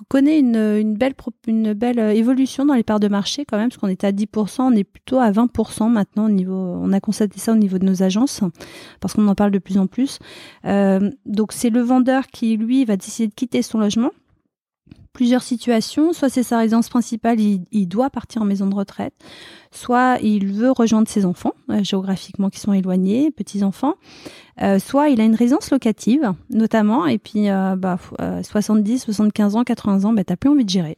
connais 0.10 0.40
une, 0.40 0.94
belle, 0.96 1.16
une 1.48 1.74
belle 1.74 2.00
évolution 2.00 2.66
dans 2.66 2.76
les 2.76 2.84
parts 2.84 3.00
de 3.00 3.08
marché 3.08 3.46
quand 3.46 3.58
même, 3.58 3.70
parce 3.70 3.80
qu'on 3.80 3.88
était 3.88 4.08
à 4.08 4.12
10%, 4.12 4.62
on 4.62 4.72
est 4.72 4.84
plutôt 4.84 5.18
à 5.18 5.32
20% 5.32 5.90
maintenant 5.90 6.26
au 6.26 6.30
niveau, 6.30 6.54
on 6.54 6.94
a 6.94 7.00
constaté 7.00 7.40
ça 7.40 7.52
au 7.52 7.56
niveau 7.56 7.78
de 7.78 7.86
nos 7.86 8.04
agences, 8.04 8.42
parce 9.00 9.16
qu'on 9.16 9.28
en 9.28 9.36
parle 9.36 9.52
de 9.52 9.60
plus 9.60 9.78
en 9.78 9.88
plus. 9.88 10.20
donc 10.64 11.52
c'est 11.52 11.72
le 11.72 11.82
vendeur 11.82 12.28
qui, 12.28 12.58
lui, 12.58 12.86
va 12.86 12.96
décider 12.96 13.28
de 13.28 13.34
quitter 13.34 13.62
son 13.62 13.80
logement 13.80 14.12
plusieurs 15.18 15.42
situations. 15.42 16.14
Soit 16.14 16.30
c'est 16.30 16.44
sa 16.44 16.60
résidence 16.60 16.90
principale, 16.90 17.40
il, 17.40 17.88
doit 17.88 18.12
partir 18.12 18.44
en 18.44 18.46
maison 18.46 18.68
de 18.68 18.76
retraite. 18.76 19.16
Soit 19.72 20.20
il 20.22 20.54
veut 20.54 20.70
rejoindre 20.70 21.08
ses 21.08 21.26
enfants, 21.26 21.54
euh, 21.72 21.84
géographiquement 21.84 22.52
qui 22.52 22.60
sont 22.60 22.72
éloignés, 22.72 23.32
petits-enfants. 23.32 23.96
Euh, 24.62 24.78
soit 24.78 25.10
il 25.10 25.20
a 25.20 25.24
une 25.24 25.34
résidence 25.34 25.72
locative, 25.72 26.34
notamment, 26.52 27.08
et 27.08 27.18
puis 27.18 27.50
euh, 27.50 27.76
bah, 27.76 27.98
70, 28.44 29.00
75 29.00 29.56
ans, 29.56 29.64
80 29.64 30.06
ans, 30.06 30.14
bah, 30.14 30.24
t'as 30.24 30.36
plus 30.36 30.52
envie 30.52 30.66
de 30.66 30.70
gérer. 30.70 30.98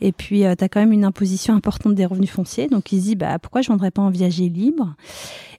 Et 0.00 0.10
puis, 0.10 0.40
tu 0.40 0.64
as 0.64 0.68
quand 0.68 0.80
même 0.80 0.92
une 0.92 1.04
imposition 1.04 1.54
importante 1.54 1.94
des 1.94 2.04
revenus 2.04 2.30
fonciers. 2.30 2.66
Donc, 2.66 2.90
il 2.90 2.98
se 2.98 3.04
dit, 3.04 3.14
bah, 3.14 3.38
pourquoi 3.38 3.62
je 3.62 3.70
ne 3.70 3.74
vendrais 3.74 3.92
pas 3.92 4.02
en 4.02 4.10
viager 4.10 4.48
libre? 4.48 4.96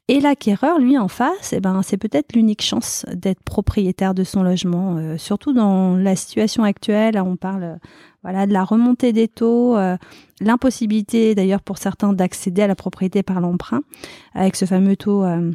Et 0.09 0.19
l'acquéreur, 0.19 0.79
lui, 0.79 0.97
en 0.97 1.07
face, 1.07 1.53
eh 1.53 1.61
ben, 1.61 1.81
c'est 1.81 1.97
peut-être 1.97 2.33
l'unique 2.33 2.61
chance 2.61 3.05
d'être 3.13 3.41
propriétaire 3.41 4.13
de 4.13 4.25
son 4.25 4.43
logement, 4.43 4.97
euh, 4.97 5.17
surtout 5.17 5.53
dans 5.53 5.95
la 5.95 6.17
situation 6.17 6.63
actuelle. 6.63 7.17
On 7.21 7.37
parle 7.37 7.79
voilà, 8.21 8.45
de 8.45 8.51
la 8.51 8.65
remontée 8.65 9.13
des 9.13 9.29
taux, 9.29 9.77
euh, 9.77 9.95
l'impossibilité 10.41 11.35
d'ailleurs 11.35 11.61
pour 11.61 11.77
certains 11.77 12.11
d'accéder 12.11 12.63
à 12.63 12.67
la 12.67 12.75
propriété 12.75 13.23
par 13.23 13.39
l'emprunt, 13.39 13.81
avec 14.33 14.57
ce 14.57 14.65
fameux 14.65 14.97
taux 14.97 15.23
euh, 15.23 15.51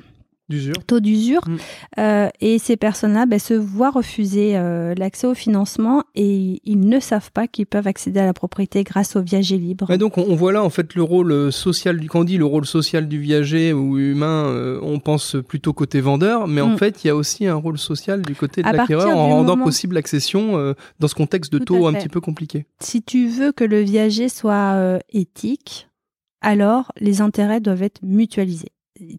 taux 0.87 1.01
d'usure. 1.01 1.43
Mm. 1.47 1.57
Euh, 1.99 2.29
et 2.41 2.59
ces 2.59 2.77
personnes-là 2.77 3.27
ben, 3.27 3.39
se 3.39 3.55
voient 3.55 3.91
refuser 3.91 4.57
euh, 4.57 4.95
l'accès 4.97 5.27
au 5.27 5.35
financement 5.35 6.05
et 6.15 6.61
ils 6.65 6.81
ne 6.81 7.01
savent 7.01 7.31
pas 7.33 7.47
qu'ils 7.47 7.67
peuvent 7.67 7.87
accéder 7.87 8.21
à 8.21 8.27
la 8.27 8.33
propriété 8.33 8.85
grâce 8.85 9.17
au 9.17 9.23
viager 9.23 9.59
libre. 9.59 9.91
Et 9.91 9.99
donc 9.99 10.19
on, 10.19 10.35
voit 10.35 10.53
là 10.53 10.63
en 10.63 10.71
fait 10.71 10.95
le 10.95 11.03
rôle 11.03 11.33
euh, 11.33 11.51
social 11.51 11.99
du 11.99 12.09
quand 12.09 12.21
on 12.21 12.25
dit 12.25 12.39
le 12.39 12.45
rôle 12.45 12.67
social 12.67 13.09
du 13.09 13.19
viager 13.19 13.73
ou 13.73 13.99
humain, 13.99 14.79
on 14.83 14.99
pense 14.99 15.37
plutôt 15.47 15.73
côté 15.73 16.01
vendeur, 16.01 16.49
mais 16.49 16.61
en 16.61 16.71
mm. 16.71 16.79
fait 16.79 17.05
il 17.05 17.09
y 17.09 17.11
a 17.11 17.17
aussi 17.17 17.47
un 17.47 17.55
rôle 17.55 17.79
social 17.79 18.23
du 18.23 18.35
côté 18.35 18.63
de 18.63 18.69
l'acquéreur 18.69 19.17
en 19.17 19.29
rendant 19.29 19.59
possible 19.59 19.95
l'accession 19.95 20.75
dans 21.01 21.09
ce 21.09 21.15
contexte 21.15 21.53
de 21.53 21.59
taux 21.59 21.87
un 21.87 21.93
petit 21.93 22.09
peu 22.09 22.21
compliqué. 22.21 22.67
Si 22.81 23.03
tu 23.03 23.29
veux 23.29 23.53
que 23.53 23.65
le 23.65 23.81
viager 23.81 24.29
soit 24.29 24.99
éthique, 25.11 25.89
alors 26.41 26.93
les 27.01 27.21
intérêts 27.21 27.61
doivent 27.61 27.83
être 27.83 28.01
mutualisés. 28.03 28.73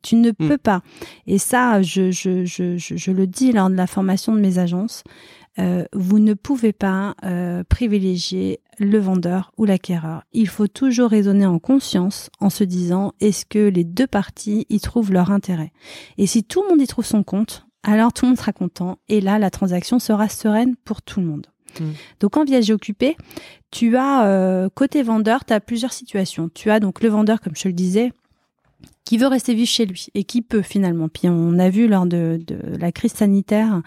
Tu 0.04 0.16
ne 0.16 0.32
mm. 0.32 0.48
peux 0.48 0.58
pas. 0.58 0.82
Et 1.28 1.38
ça, 1.38 1.82
je, 1.82 2.12
je, 2.12 2.46
je, 2.46 2.78
je, 2.78 3.12
le 3.12 3.28
dis 3.28 3.52
lors 3.52 3.70
de 3.70 3.76
la 3.76 3.88
formation 3.88 4.34
de 4.34 4.40
mes 4.40 4.58
agences, 4.60 5.04
euh, 5.58 5.84
vous 5.94 6.20
ne 6.20 6.34
pouvez 6.34 6.74
pas 6.74 7.16
euh, 7.24 7.64
privilégier 7.68 8.62
le 8.78 9.00
vendeur 9.00 9.52
ou 9.58 9.66
l'acquéreur. 9.66 10.24
Il 10.32 10.48
faut 10.48 10.68
toujours 10.68 11.10
raisonner 11.10 11.46
en 11.46 11.60
conscience 11.60 12.30
en 12.40 12.50
se 12.50 12.64
disant 12.64 13.14
est-ce 13.20 13.46
que 13.46 13.68
les 13.68 13.84
deux 13.84 14.08
parties 14.08 14.66
y 14.70 14.80
trouvent 14.80 15.12
leur 15.12 15.32
intérêt? 15.32 15.74
Et 16.18 16.28
si 16.28 16.44
tout 16.44 16.62
le 16.62 16.70
monde 16.70 16.82
y 16.82 16.88
trouve 16.88 17.06
son 17.06 17.24
compte, 17.24 17.66
alors 17.84 18.14
tout 18.14 18.26
le 18.26 18.30
monde 18.30 18.38
sera 18.38 18.54
content 18.54 19.00
et 19.10 19.22
là 19.22 19.40
la 19.40 19.50
transaction 19.50 20.00
sera 20.00 20.30
sereine 20.30 20.76
pour 20.86 21.02
tout 21.02 21.20
le 21.20 21.26
monde. 21.26 21.48
Mm. 21.80 21.92
Donc 22.20 22.38
en 22.38 22.44
viager 22.44 22.74
occupé, 22.74 23.18
tu 23.72 23.98
as 23.98 24.26
euh, 24.28 24.70
côté 24.74 25.04
vendeur, 25.04 25.46
tu 25.46 25.54
as 25.54 25.60
plusieurs 25.60 25.94
situations. 25.94 26.50
Tu 26.54 26.72
as 26.72 26.80
donc 26.80 27.02
le 27.02 27.10
vendeur, 27.10 27.42
comme 27.42 27.56
je 27.56 27.68
le 27.68 27.74
disais, 27.74 28.12
qui 29.06 29.18
veut 29.18 29.28
rester 29.28 29.56
vivre 29.56 29.68
chez 29.68 29.88
lui 29.88 30.08
et 30.14 30.24
qui 30.24 30.44
peut 30.44 30.62
finalement. 30.62 31.10
Puis 31.10 31.28
on 31.28 31.58
a 31.58 31.70
vu 31.70 31.88
lors 31.88 32.06
de, 32.06 32.40
la 32.80 32.92
crise 32.92 33.14
sanitaire 33.14 33.82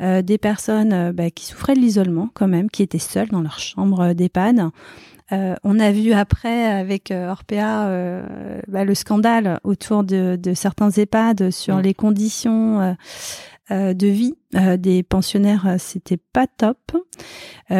euh, 0.00 0.20
des 0.20 0.36
personnes 0.36 0.92
euh, 0.92 1.12
bah, 1.12 1.30
qui 1.30 1.46
souffraient 1.46 1.74
de 1.74 1.80
l'isolement 1.80 2.28
quand 2.34 2.48
même, 2.48 2.70
qui 2.70 2.82
étaient 2.82 2.98
seules 2.98 3.28
dans 3.28 3.40
leur 3.40 3.58
chambre 3.58 4.12
d'EHPAD. 4.12 4.70
Euh, 5.32 5.54
on 5.64 5.78
a 5.78 5.90
vu 5.90 6.12
après 6.12 6.66
avec 6.66 7.10
Orpea 7.10 8.22
bah, 8.68 8.84
le 8.84 8.94
scandale 8.94 9.58
autour 9.64 10.04
de, 10.04 10.38
certains 10.54 10.90
EHPAD 10.90 11.50
sur 11.50 11.76
mmh. 11.76 11.80
les 11.80 11.94
conditions 11.94 12.96
de 13.70 14.06
vie 14.06 14.34
euh, 14.54 14.76
des 14.76 15.02
pensionnaires, 15.02 15.66
euh, 15.66 15.76
c'était 15.78 16.16
pas 16.16 16.46
top. 16.46 16.96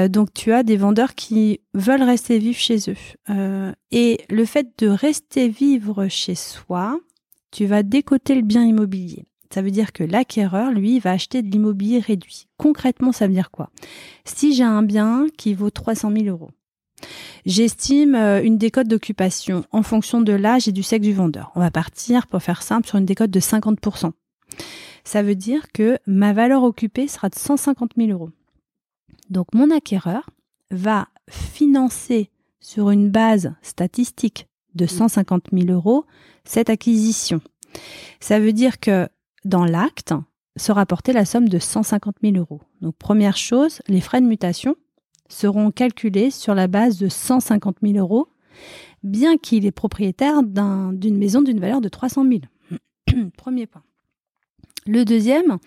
donc 0.08 0.34
tu 0.34 0.52
as 0.52 0.62
des 0.62 0.76
vendeurs 0.76 1.14
qui 1.14 1.60
veulent 1.74 2.02
rester 2.02 2.38
vivre 2.38 2.58
chez 2.58 2.78
eux. 2.90 3.72
et 3.90 4.18
le 4.28 4.44
fait 4.44 4.68
de 4.78 4.88
rester 4.88 5.48
vivre 5.48 6.08
chez 6.08 6.34
soi, 6.34 7.00
tu 7.50 7.66
vas 7.66 7.82
décoter 7.82 8.34
le 8.34 8.42
bien 8.42 8.64
immobilier. 8.64 9.24
Ça 9.52 9.62
veut 9.62 9.70
dire 9.70 9.92
que 9.92 10.04
l'acquéreur, 10.04 10.70
lui, 10.72 10.98
va 10.98 11.12
acheter 11.12 11.42
de 11.42 11.50
l'immobilier 11.50 12.00
réduit. 12.00 12.48
Concrètement, 12.58 13.12
ça 13.12 13.26
veut 13.26 13.32
dire 13.32 13.50
quoi? 13.50 13.70
Si 14.24 14.54
j'ai 14.54 14.64
un 14.64 14.82
bien 14.82 15.26
qui 15.38 15.54
vaut 15.54 15.70
300 15.70 16.12
000 16.12 16.26
euros, 16.26 16.50
j'estime 17.46 18.14
euh, 18.14 18.42
une 18.42 18.58
décote 18.58 18.88
d'occupation 18.88 19.64
en 19.72 19.82
fonction 19.82 20.20
de 20.20 20.32
l'âge 20.32 20.68
et 20.68 20.72
du 20.72 20.82
sexe 20.82 21.06
du 21.06 21.14
vendeur. 21.14 21.50
On 21.54 21.60
va 21.60 21.70
partir, 21.70 22.26
pour 22.26 22.42
faire 22.42 22.62
simple, 22.62 22.86
sur 22.86 22.98
une 22.98 23.06
décote 23.06 23.30
de 23.30 23.40
50%. 23.40 24.10
Ça 25.08 25.22
veut 25.22 25.36
dire 25.36 25.72
que 25.72 25.98
ma 26.06 26.34
valeur 26.34 26.64
occupée 26.64 27.08
sera 27.08 27.30
de 27.30 27.34
150 27.34 27.92
000 27.96 28.10
euros. 28.10 28.28
Donc 29.30 29.54
mon 29.54 29.70
acquéreur 29.70 30.28
va 30.70 31.08
financer 31.30 32.30
sur 32.60 32.90
une 32.90 33.08
base 33.08 33.54
statistique 33.62 34.48
de 34.74 34.84
150 34.84 35.44
000 35.50 35.70
euros 35.70 36.04
cette 36.44 36.68
acquisition. 36.68 37.40
Ça 38.20 38.38
veut 38.38 38.52
dire 38.52 38.80
que 38.80 39.08
dans 39.46 39.64
l'acte 39.64 40.12
sera 40.58 40.84
portée 40.84 41.14
la 41.14 41.24
somme 41.24 41.48
de 41.48 41.58
150 41.58 42.16
000 42.22 42.36
euros. 42.36 42.60
Donc 42.82 42.94
première 42.96 43.38
chose, 43.38 43.80
les 43.88 44.02
frais 44.02 44.20
de 44.20 44.26
mutation 44.26 44.76
seront 45.30 45.70
calculés 45.70 46.30
sur 46.30 46.54
la 46.54 46.68
base 46.68 46.98
de 46.98 47.08
150 47.08 47.76
000 47.82 47.96
euros, 47.96 48.28
bien 49.02 49.38
qu'il 49.38 49.64
est 49.64 49.70
propriétaire 49.70 50.42
d'une 50.42 51.16
maison 51.16 51.40
d'une 51.40 51.60
valeur 51.60 51.80
de 51.80 51.88
300 51.88 52.26
000. 52.28 53.30
Premier 53.38 53.66
point. 53.66 53.82
Le 54.88 55.04
deuxième, 55.04 55.58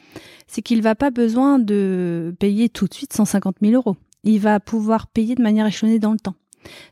c'est 0.48 0.64
qu'il 0.64 0.82
va 0.82 0.96
pas 0.96 1.12
besoin 1.12 1.60
de 1.60 2.36
payer 2.40 2.70
tout 2.70 2.88
de 2.88 2.94
suite 2.96 3.14
150 3.14 3.58
000 3.62 3.74
euros. 3.76 3.96
Il 4.24 4.40
va 4.40 4.60
pouvoir 4.60 5.06
payer 5.06 5.36
de 5.36 5.44
manière 5.44 5.68
échelonnée 5.68 6.00
dans 6.00 6.12
le 6.12 6.18
temps. 6.18 6.34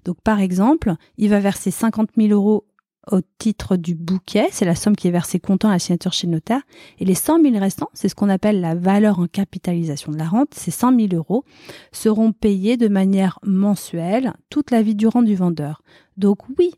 Donc, 0.05 0.21
par 0.21 0.39
exemple, 0.39 0.93
il 1.17 1.29
va 1.29 1.39
verser 1.39 1.71
50 1.71 2.09
000 2.15 2.29
euros 2.29 2.67
au 3.11 3.21
titre 3.39 3.77
du 3.77 3.95
bouquet, 3.95 4.47
c'est 4.51 4.65
la 4.65 4.75
somme 4.75 4.95
qui 4.95 5.07
est 5.07 5.11
versée 5.11 5.39
comptant 5.39 5.69
à 5.69 5.71
la 5.71 5.79
signature 5.79 6.13
chez 6.13 6.27
le 6.27 6.33
notaire, 6.33 6.61
et 6.99 7.05
les 7.05 7.15
100 7.15 7.41
000 7.41 7.57
restants, 7.57 7.89
c'est 7.93 8.09
ce 8.09 8.13
qu'on 8.13 8.29
appelle 8.29 8.61
la 8.61 8.75
valeur 8.75 9.17
en 9.17 9.25
capitalisation 9.25 10.11
de 10.11 10.17
la 10.19 10.27
rente, 10.27 10.53
ces 10.53 10.69
100 10.69 10.95
000 10.95 11.07
euros 11.13 11.43
seront 11.91 12.31
payés 12.31 12.77
de 12.77 12.89
manière 12.89 13.39
mensuelle 13.41 14.33
toute 14.51 14.69
la 14.69 14.83
vie 14.83 14.93
durant 14.93 15.23
du 15.23 15.33
vendeur. 15.33 15.81
Donc 16.17 16.47
oui, 16.59 16.69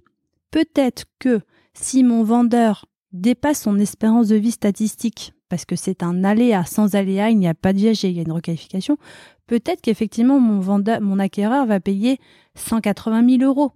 peut-être 0.50 1.04
que 1.20 1.42
si 1.74 2.06
mon 2.06 2.24
vendeur 2.24 2.86
dépasse 3.12 3.64
son 3.64 3.78
espérance 3.78 4.30
de 4.30 4.38
vie 4.38 4.52
statistique, 4.52 5.34
parce 5.52 5.66
que 5.66 5.76
c'est 5.76 6.02
un 6.02 6.24
aléa, 6.24 6.64
sans 6.64 6.96
aléa, 6.96 7.30
il 7.30 7.38
n'y 7.38 7.48
a 7.48 7.54
pas 7.54 7.74
de 7.74 7.78
viager, 7.78 8.08
il 8.08 8.16
y 8.16 8.20
a 8.20 8.22
une 8.22 8.32
requalification, 8.32 8.98
peut-être 9.48 9.82
qu'effectivement 9.82 10.40
mon, 10.40 10.62
vendeur, 10.62 11.02
mon 11.02 11.20
acquéreur 11.20 11.66
va 11.66 11.82
payer 11.82 12.20
180 12.56 13.38
000 13.40 13.44
euros 13.44 13.74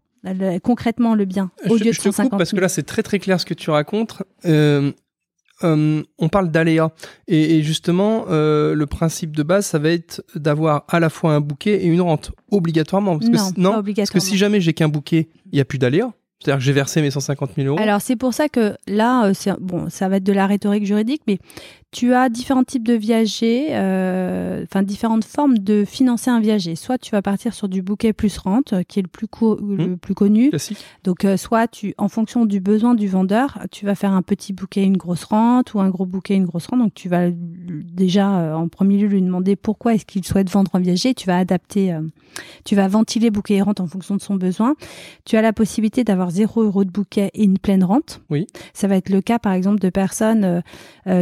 concrètement 0.64 1.14
le 1.14 1.26
bien 1.26 1.52
au 1.70 1.76
lieu 1.76 1.92
de 1.92 1.92
150 1.92 2.32
000. 2.32 2.38
parce 2.38 2.52
que 2.52 2.60
là 2.60 2.68
c'est 2.68 2.82
très 2.82 3.04
très 3.04 3.20
clair 3.20 3.40
ce 3.40 3.46
que 3.46 3.54
tu 3.54 3.70
racontes. 3.70 4.24
Euh, 4.46 4.92
euh, 5.64 6.02
on 6.18 6.30
parle 6.30 6.50
d'aléa. 6.50 6.92
Et, 7.28 7.62
justement 7.62 8.26
euh, 8.30 8.74
le 8.74 8.88
principe 8.88 9.36
de 9.36 9.44
base 9.44 9.68
ça 9.68 9.78
va 9.78 9.90
être 9.90 10.24
d'avoir 10.34 10.86
à 10.88 11.00
la 11.00 11.10
fois 11.10 11.34
un 11.34 11.42
bouquet 11.42 11.84
et 11.84 11.88
une 11.88 12.02
rente 12.02 12.32
obligatoirement. 12.52 13.20
Parce 13.20 13.30
non, 13.30 13.52
que, 13.52 13.60
non 13.60 13.94
parce 13.96 14.10
que 14.10 14.20
si 14.20 14.38
jamais 14.38 14.62
j'ai 14.62 14.74
qu'un 14.74 14.90
bouquet 14.90 15.28
il 15.52 15.56
n'y 15.56 15.62
a 15.62 15.66
plus 15.66 15.78
d'aléa 15.78 16.12
c'est-à-dire 16.40 16.60
que 16.60 16.64
j'ai 16.66 16.74
versé 16.74 17.02
mes 17.02 17.12
150 17.12 17.52
000 17.56 17.68
euros. 17.68 17.80
Alors 17.80 18.02
c'est 18.02 18.16
pour 18.16 18.34
ça 18.34 18.50
que 18.50 18.76
là, 18.88 19.32
bon, 19.60 19.90
ça 19.90 20.10
va 20.10 20.18
être 20.18 20.24
de 20.24 20.34
la 20.34 20.48
rhétorique 20.48 20.86
juridique, 20.86 21.22
mais 21.28 21.40
tu 21.96 22.14
as 22.14 22.28
différents 22.28 22.66
types 22.66 22.86
de 22.86 22.94
viagers, 22.94 23.68
euh, 23.70 24.64
enfin 24.64 24.84
différentes 24.84 25.24
formes 25.24 25.58
de 25.58 25.86
financer 25.86 26.30
un 26.30 26.42
viager. 26.42 26.76
Soit 26.76 26.98
tu 26.98 27.12
vas 27.12 27.22
partir 27.22 27.54
sur 27.54 27.70
du 27.70 27.82
bouquet 27.82 28.12
plus 28.12 28.38
rente, 28.38 28.74
euh, 28.74 28.84
qui 28.84 29.00
est 29.00 29.02
le 29.02 29.08
plus, 29.08 29.28
le 29.42 29.88
mmh. 29.88 29.98
plus 30.00 30.14
connu. 30.14 30.50
Classique. 30.50 30.84
Donc 31.06 31.24
euh, 31.24 31.38
soit 31.38 31.70
tu, 31.70 31.94
en 31.98 32.10
fonction 32.10 32.46
du 32.46 32.60
besoin 32.60 32.96
du 32.96 33.08
vendeur, 33.08 33.60
tu 33.72 33.86
vas 33.86 33.96
faire 33.96 34.12
un 34.12 34.24
petit 34.24 34.52
bouquet, 34.52 34.84
une 34.84 34.98
grosse 34.98 35.24
rente, 35.24 35.74
ou 35.74 35.80
un 35.80 35.90
gros 35.90 36.06
bouquet, 36.06 36.36
une 36.36 36.44
grosse 36.44 36.68
rente. 36.68 36.82
Donc 36.82 36.94
tu 36.96 37.08
vas 37.08 37.30
déjà 37.32 38.58
en 38.58 38.68
premier 38.68 38.98
lieu 38.98 39.08
lui 39.08 39.22
demander 39.22 39.56
pourquoi 39.56 39.94
est-ce 39.94 40.06
qu'il 40.06 40.26
souhaite 40.26 40.50
vendre 40.50 40.72
un 40.74 40.82
viager. 40.82 41.14
Tu 41.14 41.28
vas 41.28 41.38
adapter, 41.38 41.98
tu 42.66 42.76
vas 42.76 42.90
ventiler 42.90 43.32
bouquet 43.32 43.54
et 43.54 43.62
rente 43.62 43.80
en 43.80 43.88
fonction 43.88 44.18
de 44.18 44.22
son 44.22 44.36
besoin. 44.36 44.76
Tu 45.24 45.38
as 45.38 45.42
la 45.42 45.54
possibilité 45.54 46.04
d'avoir 46.04 46.30
0 46.30 46.62
euros 46.62 46.84
de 46.84 46.92
bouquet 46.92 47.32
et 47.34 47.46
une 47.46 47.58
pleine 47.58 47.86
rente. 47.86 48.20
Oui. 48.30 48.48
Ça 48.74 48.90
va 48.90 48.98
être 48.98 49.10
le 49.10 49.22
cas 49.22 49.40
par 49.40 49.54
exemple 49.54 49.80
de 49.80 49.90
personnes 49.90 50.62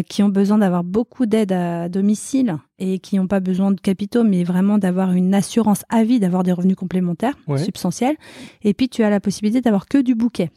qui 0.10 0.24
ont 0.24 0.30
besoin 0.30 0.63
d'avoir 0.64 0.84
beaucoup 0.84 1.26
d'aide 1.26 1.52
à 1.52 1.90
domicile 1.90 2.58
et 2.80 3.00
qui 3.00 3.18
n'ont 3.18 3.28
pas 3.28 3.40
besoin 3.40 3.72
de 3.72 3.80
capitaux, 3.80 4.24
mais 4.24 4.44
vraiment 4.44 4.78
d'avoir 4.78 5.12
une 5.12 5.34
assurance 5.34 5.84
à 5.90 6.04
vie, 6.04 6.20
d'avoir 6.20 6.44
des 6.44 6.52
revenus 6.52 6.76
complémentaires 6.76 7.36
substantiels. 7.58 8.16
Et 8.64 8.74
puis, 8.74 8.90
tu 8.90 9.04
as 9.04 9.10
la 9.10 9.20
possibilité 9.20 9.62
d'avoir 9.62 9.88
que 9.88 10.00
du 10.00 10.16
bouquet. 10.16 10.50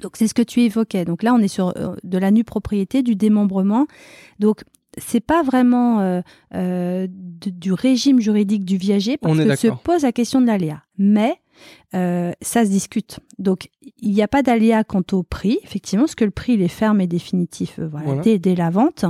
Donc, 0.00 0.16
c'est 0.16 0.28
ce 0.28 0.34
que 0.34 0.42
tu 0.42 0.62
évoquais. 0.62 1.04
Donc 1.04 1.22
là, 1.22 1.34
on 1.34 1.38
est 1.38 1.48
sur 1.48 1.72
euh, 1.76 1.94
de 2.02 2.18
la 2.18 2.30
nue 2.30 2.44
propriété, 2.44 3.02
du 3.02 3.16
démembrement. 3.16 3.86
Donc, 4.38 4.64
c'est 4.98 5.20
pas 5.20 5.42
vraiment 5.42 6.00
euh, 6.00 6.20
euh, 6.54 7.06
du 7.08 7.72
régime 7.72 8.20
juridique 8.20 8.64
du 8.64 8.76
viager 8.76 9.16
parce 9.16 9.36
que 9.36 9.56
se 9.56 9.68
pose 9.68 10.02
la 10.02 10.12
question 10.12 10.40
de 10.40 10.46
l'aléa. 10.46 10.82
Mais 10.98 11.38
euh, 11.94 12.32
ça 12.40 12.64
se 12.64 12.70
discute. 12.70 13.20
Donc, 13.38 13.68
il 14.00 14.12
n'y 14.12 14.22
a 14.22 14.28
pas 14.28 14.42
d'aléa 14.42 14.84
quant 14.84 15.02
au 15.12 15.22
prix, 15.22 15.58
effectivement, 15.62 16.04
parce 16.04 16.14
que 16.14 16.24
le 16.24 16.30
prix, 16.30 16.54
il 16.54 16.62
est 16.62 16.68
ferme 16.68 17.00
et 17.00 17.06
définitif 17.06 17.80
voilà, 17.80 18.22
Dès, 18.22 18.54
la 18.54 18.70
vente. 18.70 19.04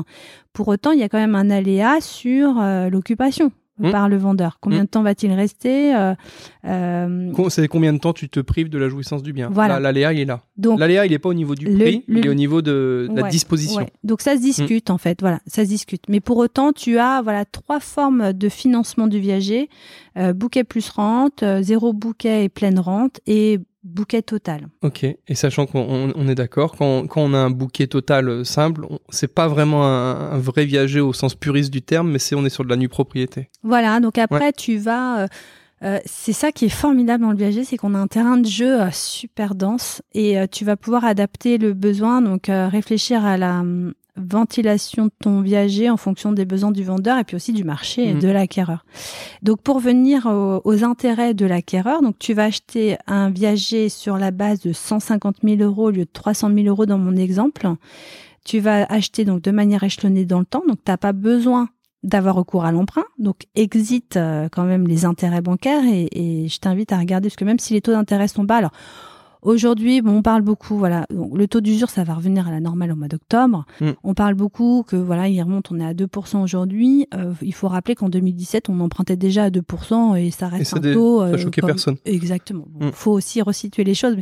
Pour 0.52 0.68
autant, 0.68 0.92
il 0.92 1.00
y 1.00 1.02
a 1.02 1.08
quand 1.08 1.18
même 1.18 1.34
un 1.34 1.50
aléa 1.50 2.00
sur 2.00 2.54
l'occupation. 2.90 3.50
Hmm. 3.76 3.90
par 3.90 4.08
le 4.08 4.16
vendeur. 4.16 4.58
Combien 4.60 4.82
hmm. 4.82 4.84
de 4.84 4.88
temps 4.88 5.02
va-t-il 5.02 5.32
rester 5.32 5.96
euh, 5.96 6.14
euh... 6.64 7.48
C'est 7.48 7.66
combien 7.66 7.92
de 7.92 7.98
temps 7.98 8.12
tu 8.12 8.28
te 8.28 8.38
prives 8.38 8.68
de 8.68 8.78
la 8.78 8.88
jouissance 8.88 9.24
du 9.24 9.32
bien? 9.32 9.50
Voilà. 9.50 9.80
L'aléa, 9.80 10.12
il 10.12 10.20
est 10.20 10.24
là. 10.24 10.42
L'aléa, 10.78 11.06
il 11.06 11.10
n'est 11.10 11.18
pas 11.18 11.30
au 11.30 11.34
niveau 11.34 11.56
du 11.56 11.66
prix, 11.66 12.04
il 12.06 12.24
est 12.24 12.28
au 12.28 12.34
niveau 12.34 12.62
de, 12.62 13.08
la 13.12 13.28
disposition. 13.28 13.84
Donc 14.04 14.20
ça 14.20 14.36
se 14.36 14.40
discute 14.40 14.90
en 14.90 14.98
fait, 14.98 15.20
voilà, 15.20 15.40
ça 15.48 15.64
se 15.64 15.68
discute. 15.68 16.04
Mais 16.08 16.20
pour 16.20 16.36
autant, 16.36 16.72
tu 16.72 16.98
as 16.98 17.20
voilà 17.22 17.44
trois 17.44 17.80
formes 17.80 18.32
de 18.32 18.48
financement 18.48 19.08
du 19.08 19.18
viager 19.18 19.68
euh, 20.16 20.32
bouquet 20.32 20.62
plus 20.62 20.88
rente, 20.90 21.42
euh, 21.42 21.60
zéro 21.60 21.92
bouquet 21.92 22.44
et 22.44 22.48
pleine 22.48 22.78
rente, 22.78 23.20
et 23.26 23.58
bouquet 23.84 24.22
total. 24.22 24.68
Ok, 24.82 25.04
et 25.04 25.34
sachant 25.34 25.66
qu'on 25.66 26.28
est 26.28 26.34
d'accord, 26.34 26.74
quand, 26.76 27.06
on 27.16 27.34
a 27.34 27.38
un 27.38 27.50
bouquet 27.50 27.86
total 27.86 28.28
euh, 28.28 28.44
simple, 28.44 28.86
c'est 29.10 29.32
pas 29.32 29.46
vraiment 29.46 29.86
un, 29.86 30.38
vrai 30.38 30.64
viager 30.64 31.00
au 31.00 31.12
sens 31.12 31.34
puriste 31.34 31.70
du 31.70 31.82
terme, 31.82 32.10
mais 32.10 32.18
c'est 32.18 32.34
on 32.34 32.44
est 32.44 32.50
sur 32.50 32.64
de 32.64 32.70
la 32.70 32.76
nue 32.76 32.88
propriété. 32.88 33.50
Voilà, 33.62 34.00
donc 34.00 34.18
après 34.18 34.52
tu 34.52 34.78
vas... 34.78 35.20
Euh, 35.20 35.26
euh, 35.82 35.98
c'est 36.06 36.32
ça 36.32 36.50
qui 36.50 36.64
est 36.64 36.70
formidable 36.70 37.24
dans 37.24 37.30
le 37.30 37.36
viager, 37.36 37.62
c'est 37.62 37.76
qu'on 37.76 37.94
a 37.94 37.98
un 37.98 38.06
terrain 38.06 38.38
de 38.38 38.46
jeu 38.46 38.78
super 38.90 39.54
dense 39.54 40.00
et 40.14 40.36
tu 40.50 40.64
vas 40.64 40.76
pouvoir 40.76 41.04
adapter 41.04 41.58
le 41.58 41.74
besoin, 41.74 42.22
donc 42.22 42.44
réfléchir 42.48 43.26
à 43.26 43.36
la, 43.36 43.62
ventilation 44.16 45.06
de 45.06 45.12
ton 45.20 45.40
viager 45.40 45.90
en 45.90 45.96
fonction 45.96 46.32
des 46.32 46.44
besoins 46.44 46.70
du 46.70 46.84
vendeur 46.84 47.18
et 47.18 47.24
puis 47.24 47.36
aussi 47.36 47.52
du 47.52 47.64
marché 47.64 48.08
et 48.08 48.14
mmh. 48.14 48.20
de 48.20 48.28
l'acquéreur. 48.28 48.84
Donc 49.42 49.60
pour 49.60 49.80
venir 49.80 50.26
aux, 50.26 50.84
intérêts 50.84 51.34
de 51.34 51.46
l'acquéreur, 51.46 52.02
donc 52.02 52.18
tu 52.18 52.34
vas 52.34 52.44
acheter 52.44 52.96
un 53.06 53.30
viager 53.30 53.88
sur 53.88 54.16
la 54.16 54.30
base 54.30 54.60
de 54.60 54.72
150 54.72 55.36
000 55.42 55.62
euros 55.62 55.86
au 55.86 55.90
lieu 55.90 56.04
de 56.04 56.10
300 56.12 56.50
000 56.54 56.66
euros 56.66 56.86
dans 56.86 56.98
mon 56.98 57.16
exemple. 57.16 57.68
Tu 58.44 58.60
vas 58.60 58.84
acheter 58.84 59.24
donc 59.24 59.42
de 59.42 59.50
manière 59.50 59.82
échelonnée 59.82 60.24
dans 60.24 60.38
le 60.38 60.44
temps, 60.44 60.62
donc 60.68 60.78
tu 60.84 60.90
n'as 60.90 60.96
pas 60.96 61.12
besoin 61.12 61.68
d'avoir 62.02 62.34
recours 62.34 62.64
à 62.64 62.72
l'emprunt. 62.72 63.06
Donc 63.18 63.46
exit 63.54 64.16
euh, 64.16 64.48
quand 64.52 64.64
même 64.64 64.86
les 64.86 65.06
intérêts 65.06 65.40
bancaires 65.40 65.84
et, 65.86 66.08
et 66.12 66.48
je 66.48 66.58
t'invite 66.58 66.92
à 66.92 66.98
regarder 66.98 67.28
parce 67.28 67.36
que 67.36 67.44
même 67.44 67.58
si 67.58 67.72
les 67.72 67.80
taux 67.80 67.92
d'intérêt 67.92 68.28
sont 68.28 68.44
bas, 68.44 68.56
alors 68.56 68.72
Aujourd'hui, 69.44 70.00
bon, 70.00 70.16
on 70.16 70.22
parle 70.22 70.40
beaucoup, 70.40 70.78
voilà, 70.78 71.06
donc, 71.10 71.36
le 71.36 71.46
taux 71.46 71.60
d'usure, 71.60 71.90
ça 71.90 72.02
va 72.02 72.14
revenir 72.14 72.48
à 72.48 72.50
la 72.50 72.60
normale 72.60 72.92
au 72.92 72.96
mois 72.96 73.08
d'octobre. 73.08 73.66
Mm. 73.80 73.90
On 74.02 74.14
parle 74.14 74.34
beaucoup 74.34 74.84
que, 74.86 74.96
voilà, 74.96 75.28
il 75.28 75.40
remonte, 75.42 75.70
on 75.70 75.78
est 75.78 75.84
à 75.84 75.92
2% 75.92 76.42
aujourd'hui. 76.42 77.06
Euh, 77.14 77.34
il 77.42 77.52
faut 77.52 77.68
rappeler 77.68 77.94
qu'en 77.94 78.08
2017, 78.08 78.70
on 78.70 78.80
empruntait 78.80 79.16
déjà 79.16 79.44
à 79.44 79.50
2% 79.50 80.16
et 80.16 80.30
ça 80.30 80.48
reste 80.48 80.74
un 80.78 80.80
taux. 80.80 81.20
ça 81.20 81.26
euh, 81.26 81.38
choquait 81.38 81.60
personne. 81.60 81.96
Exactement. 82.06 82.64
Il 82.80 82.86
mm. 82.86 82.92
faut 82.92 83.12
aussi 83.12 83.42
resituer 83.42 83.84
les 83.84 83.94
choses, 83.94 84.16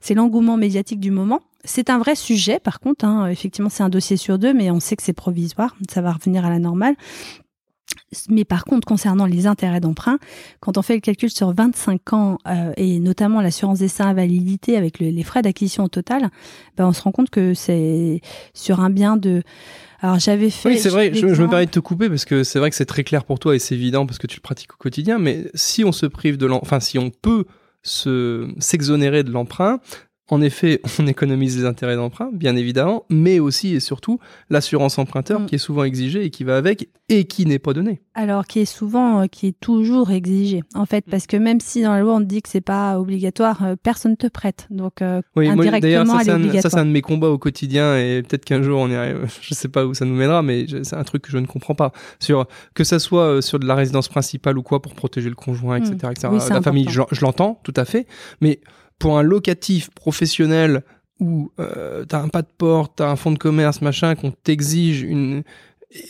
c'est 0.00 0.14
l'engouement 0.14 0.56
médiatique 0.56 1.00
du 1.00 1.10
moment. 1.10 1.40
C'est 1.64 1.90
un 1.90 1.98
vrai 1.98 2.14
sujet, 2.14 2.60
par 2.60 2.78
contre. 2.78 3.04
Hein, 3.04 3.26
effectivement, 3.26 3.70
c'est 3.70 3.82
un 3.82 3.88
dossier 3.88 4.16
sur 4.16 4.38
deux, 4.38 4.54
mais 4.54 4.70
on 4.70 4.78
sait 4.78 4.94
que 4.94 5.02
c'est 5.02 5.12
provisoire. 5.12 5.74
Ça 5.90 6.02
va 6.02 6.12
revenir 6.12 6.46
à 6.46 6.50
la 6.50 6.60
normale. 6.60 6.94
Mais 8.30 8.44
par 8.44 8.64
contre, 8.64 8.86
concernant 8.86 9.26
les 9.26 9.46
intérêts 9.46 9.80
d'emprunt, 9.80 10.18
quand 10.60 10.78
on 10.78 10.82
fait 10.82 10.94
le 10.94 11.00
calcul 11.00 11.30
sur 11.30 11.52
25 11.52 12.12
ans 12.12 12.38
euh, 12.46 12.72
et 12.76 13.00
notamment 13.00 13.40
l'assurance 13.40 13.78
des 13.78 13.88
invalidité 14.00 14.76
avec 14.76 14.98
les 15.00 15.22
frais 15.22 15.42
d'acquisition 15.42 15.84
au 15.84 15.88
total, 15.88 16.30
ben 16.76 16.86
on 16.86 16.92
se 16.92 17.02
rend 17.02 17.10
compte 17.10 17.30
que 17.30 17.54
c'est 17.54 18.20
sur 18.54 18.80
un 18.80 18.90
bien 18.90 19.16
de 19.16 19.42
alors 20.00 20.18
j'avais 20.20 20.50
fait. 20.50 20.68
Oui, 20.68 20.78
c'est 20.78 20.90
vrai. 20.90 21.12
Je, 21.12 21.26
me 21.26 21.48
permets 21.48 21.66
de 21.66 21.70
te 21.70 21.80
couper 21.80 22.08
parce 22.08 22.24
que 22.24 22.44
c'est 22.44 22.60
vrai 22.60 22.70
que 22.70 22.76
c'est 22.76 22.86
très 22.86 23.02
clair 23.02 23.24
pour 23.24 23.40
toi 23.40 23.56
et 23.56 23.58
c'est 23.58 23.74
évident 23.74 24.06
parce 24.06 24.18
que 24.18 24.28
tu 24.28 24.36
le 24.36 24.42
pratiques 24.42 24.74
au 24.74 24.76
quotidien. 24.76 25.18
Mais 25.18 25.50
si 25.54 25.84
on 25.84 25.90
se 25.90 26.06
prive 26.06 26.36
de 26.36 26.48
si 26.80 26.98
on 26.98 27.10
peut 27.10 27.46
se 27.82 28.48
s'exonérer 28.58 29.24
de 29.24 29.32
l'emprunt, 29.32 29.80
en 30.30 30.40
effet, 30.42 30.80
on 31.00 31.06
économise 31.06 31.56
les 31.58 31.64
intérêts 31.64 31.96
d'emprunt, 31.96 32.30
bien 32.32 32.54
évidemment, 32.56 33.04
mais 33.08 33.38
aussi 33.40 33.74
et 33.74 33.80
surtout 33.80 34.18
l'assurance 34.50 34.98
emprunteur 34.98 35.40
Mm. 35.40 35.46
qui 35.46 35.54
est 35.54 35.58
souvent 35.58 35.84
exigée 35.84 36.24
et 36.24 36.30
qui 36.30 36.44
va 36.44 36.56
avec 36.56 36.88
et 37.08 37.24
qui 37.24 37.46
n'est 37.46 37.58
pas 37.58 37.72
donnée. 37.72 38.00
Alors, 38.14 38.46
qui 38.46 38.58
est 38.60 38.64
souvent, 38.66 39.20
euh, 39.22 39.26
qui 39.26 39.46
est 39.48 39.58
toujours 39.60 40.10
exigé, 40.10 40.62
en 40.74 40.84
fait, 40.86 41.06
Mm. 41.06 41.10
parce 41.10 41.26
que 41.26 41.36
même 41.36 41.60
si 41.60 41.82
dans 41.82 41.92
la 41.92 42.00
loi 42.00 42.14
on 42.16 42.20
dit 42.20 42.42
que 42.42 42.48
c'est 42.48 42.60
pas 42.60 42.98
obligatoire, 42.98 43.62
euh, 43.64 43.76
personne 43.82 44.16
te 44.16 44.26
prête. 44.26 44.66
Donc, 44.70 45.00
euh, 45.02 45.22
Oui, 45.36 45.46
moi, 45.48 45.64
d'ailleurs, 45.64 46.02
indirectement, 46.02 46.14
ça, 46.14 46.20
elle 46.36 46.50
c'est 46.50 46.56
est 46.56 46.58
un, 46.58 46.62
ça, 46.62 46.70
c'est 46.70 46.78
un 46.78 46.84
de 46.86 46.90
mes 46.90 47.00
combats 47.02 47.28
au 47.28 47.38
quotidien 47.38 47.96
et 47.96 48.22
peut-être 48.22 48.44
qu'un 48.44 48.62
jour 48.62 48.80
on 48.80 48.88
y 48.90 48.94
arrive. 48.94 49.26
Je 49.40 49.54
sais 49.54 49.68
pas 49.68 49.86
où 49.86 49.94
ça 49.94 50.04
nous 50.04 50.14
mènera, 50.14 50.42
mais 50.42 50.66
je- 50.66 50.82
c'est 50.82 50.96
un 50.96 51.04
truc 51.04 51.22
que 51.22 51.30
je 51.30 51.38
ne 51.38 51.46
comprends 51.46 51.74
pas. 51.74 51.92
Sur 52.20 52.46
que 52.74 52.84
ça 52.84 52.98
soit 52.98 53.22
euh, 53.36 53.40
sur 53.40 53.58
de 53.58 53.66
la 53.66 53.74
résidence 53.74 54.08
principale 54.08 54.58
ou 54.58 54.62
quoi 54.62 54.82
pour 54.82 54.94
protéger 54.94 55.28
le 55.30 55.34
conjoint, 55.34 55.76
etc., 55.76 55.94
Mm. 56.02 56.10
etc. 56.10 56.28
Oui, 56.32 56.38
la 56.50 56.60
famille, 56.62 56.86
je, 56.90 57.00
je 57.10 57.20
l'entends 57.22 57.60
tout 57.62 57.74
à 57.76 57.84
fait, 57.84 58.06
mais 58.40 58.60
pour 58.98 59.18
un 59.18 59.22
locatif 59.22 59.90
professionnel 59.90 60.82
où 61.20 61.50
euh, 61.58 62.04
t'as 62.04 62.20
un 62.22 62.28
pas 62.28 62.42
de 62.42 62.48
porte, 62.56 62.92
t'as 62.96 63.08
un 63.10 63.16
fonds 63.16 63.32
de 63.32 63.38
commerce, 63.38 63.80
machin, 63.82 64.14
qu'on 64.14 64.30
t'exige 64.30 65.02
une 65.02 65.42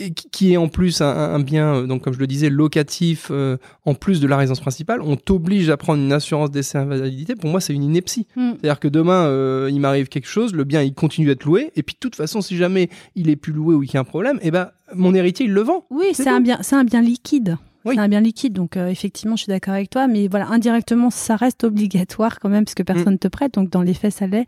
et 0.01 0.11
qui- 0.11 0.53
est 0.53 0.57
en 0.57 0.67
plus 0.67 1.01
un, 1.03 1.07
un 1.07 1.39
bien, 1.39 1.73
euh, 1.77 1.87
donc 1.87 2.03
comme 2.03 2.13
je 2.13 2.19
le 2.19 2.27
disais, 2.27 2.51
locatif, 2.51 3.29
euh, 3.31 3.59
en 3.85 3.95
plus 3.95 4.21
de 4.21 4.27
la 4.27 4.37
résidence 4.37 4.59
principale, 4.59 5.01
on 5.03 5.15
t'oblige 5.15 5.71
à 5.71 5.77
prendre 5.77 6.03
une 6.03 6.13
assurance 6.13 6.51
d'essai 6.51 6.79
invalidité. 6.79 7.37
Pour 7.37 7.49
moi, 7.49 7.61
c'est 7.61 7.73
une 7.73 7.85
ineptie. 7.85 8.27
Mm. 8.35 8.51
C'est-à-dire 8.61 8.81
que 8.81 8.89
demain, 8.89 9.27
euh, 9.27 9.69
il 9.71 9.79
m'arrive 9.79 10.09
quelque 10.09 10.27
chose, 10.27 10.53
le 10.53 10.65
bien, 10.65 10.83
il 10.83 10.95
continue 10.95 11.29
d'être 11.29 11.45
loué, 11.45 11.71
et 11.77 11.85
puis 11.85 11.95
de 11.95 12.01
toute 12.01 12.17
façon, 12.17 12.41
si 12.41 12.57
jamais 12.57 12.91
il 13.15 13.31
est 13.31 13.37
plus 13.37 13.53
loué 13.53 13.77
ou 13.77 13.83
qu'il 13.83 13.95
y 13.95 13.97
a 13.99 14.01
un 14.01 14.05
problème, 14.05 14.41
eh 14.43 14.51
ben, 14.51 14.71
mon 14.97 15.15
héritier, 15.15 15.47
il 15.47 15.53
le 15.53 15.61
vend. 15.61 15.87
Oui, 15.91 16.07
C'est 16.13 16.29
un 16.29 16.41
bien, 16.41 16.59
c'est 16.63 16.75
un 16.77 16.85
bien 16.85 17.01
liquide. 17.01 17.57
Oui. 17.89 17.95
C'est 17.97 18.01
un 18.01 18.09
bien 18.09 18.21
liquide, 18.21 18.53
donc 18.53 18.77
euh, 18.77 18.89
effectivement, 18.89 19.37
je 19.37 19.43
suis 19.45 19.51
d'accord 19.51 19.75
avec 19.75 19.91
toi, 19.91 20.07
mais 20.07 20.29
voilà, 20.29 20.49
indirectement, 20.49 21.11
ça 21.11 21.37
reste 21.37 21.65
obligatoire 21.65 22.39
quand 22.41 22.49
même, 22.49 22.65
parce 22.65 22.75
que 22.75 22.83
personne 22.83 23.15
Mm. 23.15 23.19
te 23.19 23.29
prête, 23.29 23.55
donc 23.55 23.71
dans 23.71 23.83
les 23.83 23.95
faits, 23.95 24.13
ça 24.15 24.27
l'est. 24.27 24.47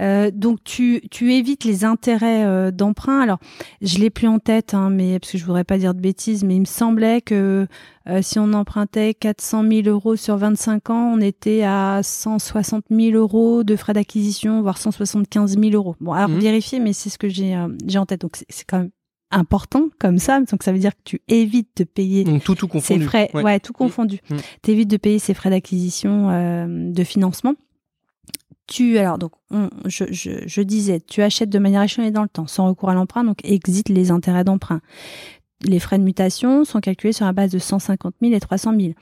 Euh, 0.00 0.30
donc 0.32 0.62
tu, 0.64 1.00
tu 1.10 1.34
évites 1.34 1.64
les 1.64 1.84
intérêts 1.84 2.44
euh, 2.44 2.70
d'emprunt. 2.70 3.20
Alors, 3.20 3.38
je 3.82 3.98
l'ai 3.98 4.10
plus 4.10 4.28
en 4.28 4.38
tête, 4.38 4.74
hein, 4.74 4.90
mais 4.90 5.18
parce 5.18 5.32
que 5.32 5.38
je 5.38 5.44
voudrais 5.44 5.64
pas 5.64 5.78
dire 5.78 5.94
de 5.94 6.00
bêtises, 6.00 6.44
mais 6.44 6.54
il 6.56 6.60
me 6.60 6.64
semblait 6.66 7.20
que 7.20 7.66
euh, 8.08 8.22
si 8.22 8.38
on 8.38 8.52
empruntait 8.52 9.12
400 9.14 9.64
000 9.68 9.88
euros 9.88 10.16
sur 10.16 10.36
25 10.36 10.90
ans, 10.90 11.12
on 11.14 11.20
était 11.20 11.62
à 11.64 12.00
160 12.02 12.84
000 12.90 13.16
euros 13.16 13.64
de 13.64 13.76
frais 13.76 13.92
d'acquisition, 13.92 14.62
voire 14.62 14.78
175 14.78 15.58
000 15.58 15.72
euros. 15.74 15.96
Bon, 16.00 16.12
alors 16.12 16.28
Mhm. 16.28 16.38
vérifier, 16.38 16.78
mais 16.80 16.92
c'est 16.92 17.10
ce 17.10 17.18
que 17.18 17.28
j'ai 17.28 17.56
j'ai 17.86 17.98
en 17.98 18.06
tête, 18.06 18.20
donc 18.20 18.36
c'est 18.48 18.64
quand 18.66 18.78
même 18.78 18.90
important 19.30 19.88
comme 19.98 20.18
ça, 20.18 20.40
donc 20.40 20.62
ça 20.62 20.72
veut 20.72 20.78
dire 20.78 20.92
que 20.92 21.02
tu 21.04 21.20
évites 21.28 21.68
de 21.76 21.84
payer 21.84 22.24
Donc 22.24 22.42
tout, 22.44 22.54
tout 22.54 22.66
ces 22.66 22.70
confondu. 22.72 23.04
frais, 23.04 23.30
Ouais. 23.34 23.42
ouais, 23.42 23.60
tout 23.60 23.72
confondu. 23.72 24.20
Mm. 24.30 24.36
Tu 24.62 24.70
évites 24.70 24.88
de 24.88 24.96
payer 24.96 25.18
ces 25.18 25.34
frais 25.34 25.50
d'acquisition, 25.50 26.30
euh, 26.30 26.66
de 26.92 27.04
financement. 27.04 27.54
Tu, 28.66 28.98
alors, 28.98 29.16
donc, 29.16 29.32
on- 29.50 29.70
je, 29.86 30.04
je, 30.10 30.30
je 30.46 30.60
disais, 30.60 31.00
tu 31.00 31.22
achètes 31.22 31.48
de 31.48 31.58
manière 31.58 31.82
échelonnée 31.82 32.10
dans 32.10 32.22
le 32.22 32.28
temps, 32.28 32.46
sans 32.46 32.66
recours 32.68 32.90
à 32.90 32.94
l'emprunt, 32.94 33.24
donc 33.24 33.38
exit 33.44 33.88
les 33.88 34.10
intérêts 34.10 34.44
d'emprunt. 34.44 34.80
Les 35.64 35.80
frais 35.80 35.98
de 35.98 36.04
mutation 36.04 36.64
sont 36.64 36.78
calculés 36.78 37.12
sur 37.12 37.26
la 37.26 37.32
base 37.32 37.50
de 37.50 37.58
150 37.58 38.14
000 38.22 38.32
et 38.32 38.38
300 38.38 38.74
000. 38.78 38.92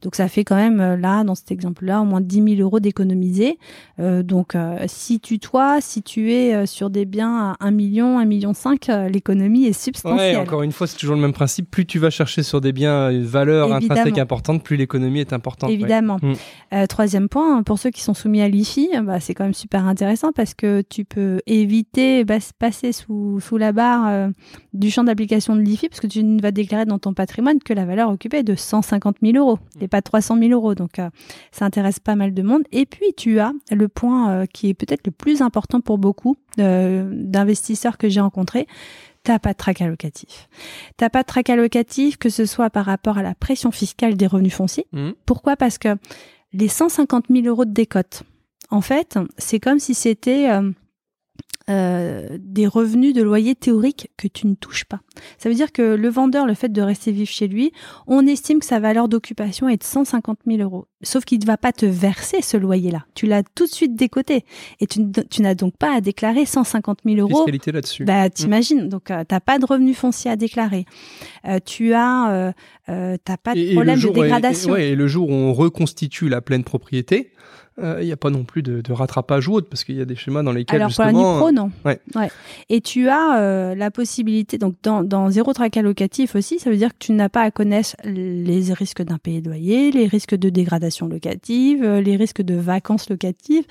Donc 0.00 0.14
ça 0.14 0.28
fait 0.28 0.44
quand 0.44 0.54
même, 0.54 0.80
euh, 0.80 0.96
là, 0.96 1.24
dans 1.24 1.34
cet 1.34 1.50
exemple-là, 1.50 2.00
au 2.00 2.04
moins 2.04 2.20
10 2.20 2.56
000 2.56 2.60
euros 2.60 2.78
d'économiser. 2.78 3.58
Euh, 3.98 4.22
donc 4.22 4.54
euh, 4.54 4.76
si 4.86 5.18
tu, 5.18 5.40
toi, 5.40 5.80
si 5.80 6.02
tu 6.02 6.32
es 6.32 6.66
sur 6.66 6.88
des 6.90 7.04
biens 7.04 7.56
à 7.58 7.66
1 7.66 7.70
million, 7.72 8.18
1 8.20 8.26
million 8.26 8.54
5, 8.54 8.88
euh, 8.90 9.08
l'économie 9.08 9.64
est 9.64 9.68
Ouais, 9.68 9.72
substantielle. 9.72 10.36
encore 10.36 10.62
une 10.62 10.70
fois, 10.70 10.86
c'est 10.86 10.96
toujours 10.98 11.16
le 11.16 11.20
même 11.22 11.32
principe. 11.32 11.68
Plus 11.68 11.84
tu 11.84 11.98
vas 11.98 12.10
chercher 12.10 12.44
sur 12.44 12.60
des 12.60 12.72
biens 12.72 13.06
à 13.06 13.10
une 13.10 13.24
valeur 13.24 13.68
Évidemment. 13.70 13.92
intrinsèque 14.00 14.18
importante, 14.18 14.62
plus 14.62 14.76
l'économie 14.76 15.18
est 15.20 15.32
importante. 15.32 15.70
Évidemment. 15.70 16.18
Mm. 16.22 16.32
Euh, 16.74 16.86
troisième 16.86 17.28
point, 17.28 17.64
pour 17.64 17.80
ceux 17.80 17.90
qui 17.90 18.02
sont 18.02 18.14
soumis 18.14 18.40
à 18.40 18.48
l'IFI, 18.48 18.90
bah, 19.02 19.18
c'est 19.18 19.34
quand 19.34 19.44
même 19.44 19.54
super 19.54 19.84
intéressant 19.84 20.30
parce 20.32 20.54
que 20.54 20.82
tu 20.88 21.04
peux 21.04 21.40
éviter, 21.46 22.24
bah, 22.24 22.38
passer 22.58 22.92
sous, 22.92 23.40
sous 23.40 23.56
la 23.56 23.72
barre 23.72 24.28
du 24.72 24.90
champ 24.92 25.02
d'application 25.02 25.56
de 25.56 25.60
l'IFI 25.60 25.88
parce 25.88 26.00
que 26.00 26.03
tu 26.06 26.22
ne 26.22 26.40
vas 26.40 26.50
déclarer 26.50 26.84
dans 26.84 26.98
ton 26.98 27.14
patrimoine 27.14 27.58
que 27.58 27.72
la 27.72 27.84
valeur 27.84 28.10
occupée 28.10 28.38
est 28.38 28.42
de 28.44 28.54
150 28.54 29.16
000 29.22 29.36
euros 29.36 29.58
et 29.80 29.88
pas 29.88 30.02
300 30.02 30.38
000 30.38 30.50
euros. 30.52 30.74
Donc, 30.74 30.98
euh, 30.98 31.10
ça 31.52 31.64
intéresse 31.64 32.00
pas 32.00 32.14
mal 32.16 32.34
de 32.34 32.42
monde. 32.42 32.62
Et 32.72 32.86
puis, 32.86 33.12
tu 33.16 33.40
as 33.40 33.52
le 33.70 33.88
point 33.88 34.30
euh, 34.30 34.46
qui 34.46 34.68
est 34.68 34.74
peut-être 34.74 35.06
le 35.06 35.12
plus 35.12 35.42
important 35.42 35.80
pour 35.80 35.98
beaucoup 35.98 36.36
euh, 36.58 37.08
d'investisseurs 37.12 37.98
que 37.98 38.08
j'ai 38.08 38.20
rencontrés. 38.20 38.66
T'as 39.22 39.38
pas 39.38 39.52
de 39.52 39.56
trac 39.56 39.80
allocatif. 39.80 40.48
T'as 40.96 41.08
pas 41.08 41.22
de 41.22 41.26
trac 41.26 41.48
allocatif, 41.48 42.18
que 42.18 42.28
ce 42.28 42.44
soit 42.44 42.70
par 42.70 42.84
rapport 42.84 43.18
à 43.18 43.22
la 43.22 43.34
pression 43.34 43.70
fiscale 43.70 44.16
des 44.16 44.26
revenus 44.26 44.54
fonciers. 44.54 44.86
Mhm. 44.92 45.14
Pourquoi? 45.24 45.56
Parce 45.56 45.78
que 45.78 45.96
les 46.52 46.68
150 46.68 47.26
000 47.30 47.46
euros 47.46 47.64
de 47.64 47.72
décote, 47.72 48.22
en 48.70 48.80
fait, 48.80 49.18
c'est 49.38 49.60
comme 49.60 49.78
si 49.78 49.94
c'était 49.94 50.48
euh, 51.70 52.36
des 52.40 52.66
revenus 52.66 53.14
de 53.14 53.22
loyer 53.22 53.54
théoriques 53.54 54.10
que 54.16 54.28
tu 54.28 54.46
ne 54.46 54.54
touches 54.54 54.84
pas. 54.84 55.00
Ça 55.38 55.48
veut 55.48 55.54
dire 55.54 55.72
que 55.72 55.82
le 55.82 56.08
vendeur, 56.08 56.46
le 56.46 56.54
fait 56.54 56.70
de 56.70 56.82
rester 56.82 57.10
vivre 57.10 57.30
chez 57.30 57.48
lui, 57.48 57.72
on 58.06 58.26
estime 58.26 58.58
que 58.58 58.66
sa 58.66 58.80
valeur 58.80 59.08
d'occupation 59.08 59.68
est 59.68 59.78
de 59.78 59.84
150 59.84 60.40
000 60.46 60.60
euros. 60.60 60.86
Sauf 61.04 61.24
qu'il 61.24 61.38
ne 61.40 61.46
va 61.46 61.56
pas 61.56 61.72
te 61.72 61.86
verser 61.86 62.42
ce 62.42 62.56
loyer-là. 62.56 63.04
Tu 63.14 63.26
l'as 63.26 63.42
tout 63.54 63.66
de 63.66 63.70
suite 63.70 63.94
décoté. 63.94 64.44
Et 64.80 64.86
tu, 64.86 65.00
n'as 65.42 65.54
donc 65.54 65.76
pas 65.76 65.94
à 65.96 66.00
déclarer 66.00 66.46
150 66.46 66.98
000 67.04 67.18
euros 67.20 67.36
Fiscalité 67.44 67.70
là-dessus. 67.72 68.04
bah, 68.04 68.28
t'imagines. 68.30 68.88
Donc, 68.88 69.10
euh, 69.10 69.22
t'as 69.26 69.40
pas 69.40 69.58
de 69.58 69.66
revenus 69.66 69.96
fonciers 69.96 70.30
à 70.30 70.36
déclarer. 70.36 70.84
Euh, 71.46 71.58
tu 71.64 71.92
as, 71.94 72.52
euh, 72.88 73.16
t'as 73.24 73.36
pas 73.36 73.54
de 73.54 73.60
Et- 73.60 73.72
problème 73.74 73.96
de 73.96 74.00
jour- 74.00 74.12
dégradation. 74.14 74.70
Et, 74.70 74.72
ouais, 74.72 74.88
et 74.90 74.94
le 74.96 75.06
jour 75.06 75.28
où 75.28 75.32
on 75.32 75.52
reconstitue 75.52 76.28
la 76.28 76.40
pleine 76.40 76.64
propriété, 76.64 77.30
euh, 77.82 77.98
il 78.00 78.06
n'y 78.06 78.12
a 78.12 78.16
pas 78.16 78.30
non 78.30 78.44
plus 78.44 78.62
de, 78.62 78.80
de 78.80 78.92
rattrapage 78.92 79.48
ou 79.48 79.54
autre, 79.54 79.68
parce 79.68 79.82
qu'il 79.82 79.96
y 79.96 80.00
a 80.00 80.04
des 80.04 80.14
schémas 80.14 80.44
dans 80.44 80.52
lesquels 80.52 80.76
Alors 80.80 80.94
pour 80.94 81.02
la 81.02 81.10
justement. 81.10 81.32
Nipro, 81.34 81.50
non. 81.50 81.72
ouais. 81.84 81.98
Et 82.68 82.80
tu 82.80 83.08
as 83.08 83.40
euh, 83.40 83.74
la 83.74 83.90
possibilité, 83.90 84.58
donc 84.58 84.76
dans, 84.84 85.02
dans 85.02 85.28
zéro 85.30 85.52
trac 85.52 85.76
allocatif 85.76 86.36
aussi, 86.36 86.60
ça 86.60 86.70
veut 86.70 86.76
dire 86.76 86.90
que 86.90 86.98
tu 87.00 87.10
n'as 87.10 87.28
pas 87.28 87.42
à 87.42 87.50
connaître 87.50 87.96
les 88.04 88.72
risques 88.72 89.02
d'impayé 89.02 89.40
de 89.40 89.48
loyer, 89.48 89.90
les 89.90 90.06
risques 90.06 90.36
de 90.36 90.50
dégradation 90.50 90.93
locative, 91.02 91.82
euh, 91.82 92.00
les 92.00 92.16
risques 92.16 92.42
de 92.42 92.54
vacances 92.54 93.08
locatives. 93.10 93.64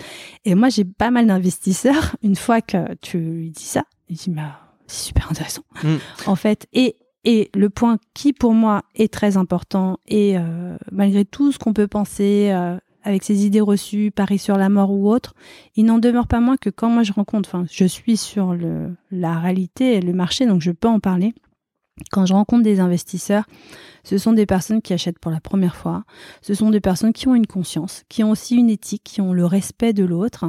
Et 0.45 0.55
moi, 0.55 0.69
j'ai 0.69 0.85
pas 0.85 1.11
mal 1.11 1.27
d'investisseurs, 1.27 2.15
une 2.23 2.35
fois 2.35 2.61
que 2.61 2.95
tu 3.01 3.17
lui 3.17 3.51
dis 3.51 3.63
ça, 3.63 3.83
ils 4.09 4.17
disent, 4.17 4.27
mais 4.29 4.41
ah, 4.41 4.59
c'est 4.87 5.07
super 5.07 5.31
intéressant. 5.31 5.63
Mm. 5.83 5.95
En 6.27 6.35
fait, 6.35 6.67
et 6.73 6.97
et 7.25 7.49
le 7.53 7.69
point 7.69 7.99
qui 8.13 8.33
pour 8.33 8.53
moi 8.53 8.83
est 8.95 9.11
très 9.11 9.37
important 9.37 9.97
et 10.07 10.37
euh, 10.37 10.75
malgré 10.91 11.23
tout 11.23 11.53
ce 11.53 11.59
qu'on 11.59 11.73
peut 11.73 11.87
penser 11.87 12.49
euh, 12.51 12.77
avec 13.03 13.23
ses 13.23 13.45
idées 13.45 13.61
reçues, 13.61 14.11
paris 14.11 14.39
sur 14.39 14.57
la 14.57 14.69
mort 14.69 14.91
ou 14.91 15.09
autre, 15.09 15.33
il 15.75 15.85
n'en 15.85 15.99
demeure 15.99 16.27
pas 16.27 16.39
moins 16.39 16.57
que 16.57 16.69
quand 16.69 16.89
moi 16.89 17.03
je 17.03 17.13
rencontre, 17.13 17.49
enfin 17.49 17.65
je 17.71 17.85
suis 17.85 18.17
sur 18.17 18.53
le, 18.53 18.95
la 19.11 19.39
réalité 19.39 19.95
et 19.95 20.01
le 20.01 20.13
marché, 20.13 20.45
donc 20.45 20.61
je 20.61 20.71
peux 20.71 20.87
en 20.87 20.99
parler. 20.99 21.33
Quand 22.11 22.25
je 22.25 22.33
rencontre 22.33 22.63
des 22.63 22.79
investisseurs, 22.79 23.45
ce 24.03 24.17
sont 24.17 24.33
des 24.33 24.47
personnes 24.47 24.81
qui 24.81 24.93
achètent 24.93 25.19
pour 25.19 25.31
la 25.31 25.39
première 25.39 25.75
fois, 25.75 26.03
ce 26.41 26.55
sont 26.55 26.71
des 26.71 26.81
personnes 26.81 27.13
qui 27.13 27.27
ont 27.27 27.35
une 27.35 27.45
conscience, 27.45 28.03
qui 28.09 28.23
ont 28.23 28.31
aussi 28.31 28.55
une 28.55 28.69
éthique, 28.69 29.03
qui 29.03 29.21
ont 29.21 29.31
le 29.31 29.45
respect 29.45 29.93
de 29.93 30.03
l'autre. 30.03 30.45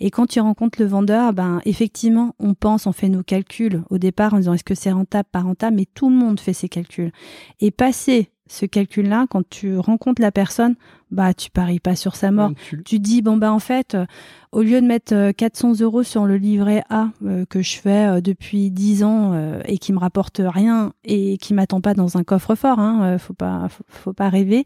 Et 0.00 0.10
quand 0.10 0.26
tu 0.26 0.40
rencontres 0.40 0.80
le 0.80 0.88
vendeur, 0.88 1.34
ben 1.34 1.60
effectivement, 1.66 2.34
on 2.38 2.54
pense, 2.54 2.86
on 2.86 2.92
fait 2.92 3.10
nos 3.10 3.22
calculs 3.22 3.82
au 3.90 3.98
départ 3.98 4.32
en 4.32 4.38
disant 4.38 4.54
est-ce 4.54 4.64
que 4.64 4.74
c'est 4.74 4.90
rentable, 4.90 5.28
pas 5.30 5.40
rentable, 5.40 5.76
mais 5.76 5.86
tout 5.86 6.08
le 6.08 6.16
monde 6.16 6.40
fait 6.40 6.54
ses 6.54 6.68
calculs. 6.68 7.12
Et 7.60 7.70
passer 7.70 8.30
ce 8.48 8.66
calcul-là, 8.66 9.26
quand 9.30 9.48
tu 9.48 9.76
rencontres 9.78 10.22
la 10.22 10.30
personne, 10.32 10.74
bah 11.10 11.34
tu 11.34 11.50
paries 11.50 11.80
pas 11.80 11.94
sur 11.96 12.16
sa 12.16 12.30
mort. 12.30 12.50
tu- 12.68 12.82
Tu 12.84 12.98
dis 12.98 13.22
bon 13.22 13.36
bah 13.36 13.52
en 13.52 13.58
fait, 13.58 13.94
euh, 13.94 14.06
au 14.52 14.62
lieu 14.62 14.80
de 14.80 14.86
mettre 14.86 15.14
euh, 15.14 15.32
400 15.32 15.80
euros 15.80 16.02
sur 16.02 16.26
le 16.26 16.36
livret 16.36 16.82
A 16.90 17.08
euh, 17.24 17.44
que 17.48 17.62
je 17.62 17.76
fais 17.78 18.06
euh, 18.06 18.20
depuis 18.20 18.70
10 18.70 19.04
ans 19.04 19.32
euh, 19.34 19.60
et 19.66 19.78
qui 19.78 19.92
me 19.92 19.98
rapporte 19.98 20.40
rien 20.44 20.92
et 21.04 21.38
qui 21.38 21.54
m'attend 21.54 21.80
pas 21.80 21.94
dans 21.94 22.16
un 22.16 22.24
coffre-fort, 22.24 22.78
hein, 22.80 23.00
euh, 23.04 23.18
faut 23.18 23.34
pas 23.34 23.68
faut, 23.68 23.84
faut 23.88 24.12
pas 24.12 24.28
rêver. 24.28 24.64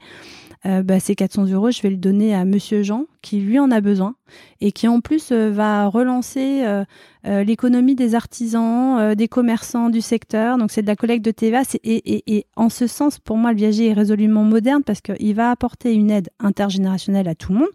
Euh, 0.67 0.83
bah, 0.83 1.01
ces 1.01 1.15
400 1.15 1.47
euros, 1.47 1.71
je 1.71 1.81
vais 1.81 1.89
le 1.89 1.97
donner 1.97 2.35
à 2.35 2.45
Monsieur 2.45 2.83
Jean 2.83 3.07
qui 3.23 3.41
lui 3.41 3.59
en 3.59 3.71
a 3.71 3.81
besoin 3.81 4.15
et 4.61 4.73
qui 4.73 4.89
en 4.89 5.01
plus 5.01 5.33
euh, 5.33 5.51
va 5.51 5.87
relancer 5.87 6.63
euh, 6.65 6.85
euh, 7.27 7.45
l'économie 7.45 7.95
des 7.95 8.15
artisans, 8.15 8.99
euh, 8.99 9.15
des 9.15 9.27
commerçants 9.27 9.89
du 9.89 10.03
secteur. 10.03 10.59
Donc 10.59 10.71
c'est 10.71 10.83
de 10.83 10.87
la 10.87 10.97
collecte 10.97 11.25
de 11.25 11.31
TVA. 11.31 11.63
Et, 11.83 11.97
et, 11.97 12.37
et 12.37 12.47
en 12.57 12.69
ce 12.69 12.87
sens, 12.87 13.19
pour 13.19 13.39
moi, 13.39 13.53
le 13.53 13.57
viager 13.57 13.89
est 13.89 13.93
résolument 13.95 14.45
moderne 14.45 14.83
parce 14.85 15.01
qu'il 15.01 15.35
va 15.35 15.51
apporter 15.51 15.95
une 15.95 16.11
aide 16.11 16.29
intergénérationnelle 16.39 17.29
à 17.29 17.35
tout 17.35 17.53
le 17.53 17.61
monde. 17.61 17.69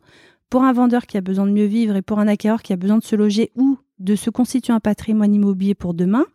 Pour 0.51 0.63
un 0.63 0.73
vendeur 0.73 1.07
qui 1.07 1.17
a 1.17 1.21
besoin 1.21 1.47
de 1.47 1.51
mieux 1.51 1.65
vivre 1.65 1.95
et 1.95 2.03
pour 2.03 2.19
un 2.19 2.27
acquéreur 2.27 2.61
qui 2.61 2.71
a 2.71 2.75
besoin 2.75 2.99
de 2.99 3.03
se 3.03 3.15
loger 3.15 3.51
ou 3.55 3.79
de 3.99 4.15
se 4.15 4.29
constituer 4.29 4.73
un 4.73 4.79
patrimoine 4.79 5.33
immobilier 5.33 5.75
pour 5.75 5.93
demain. 5.93 6.25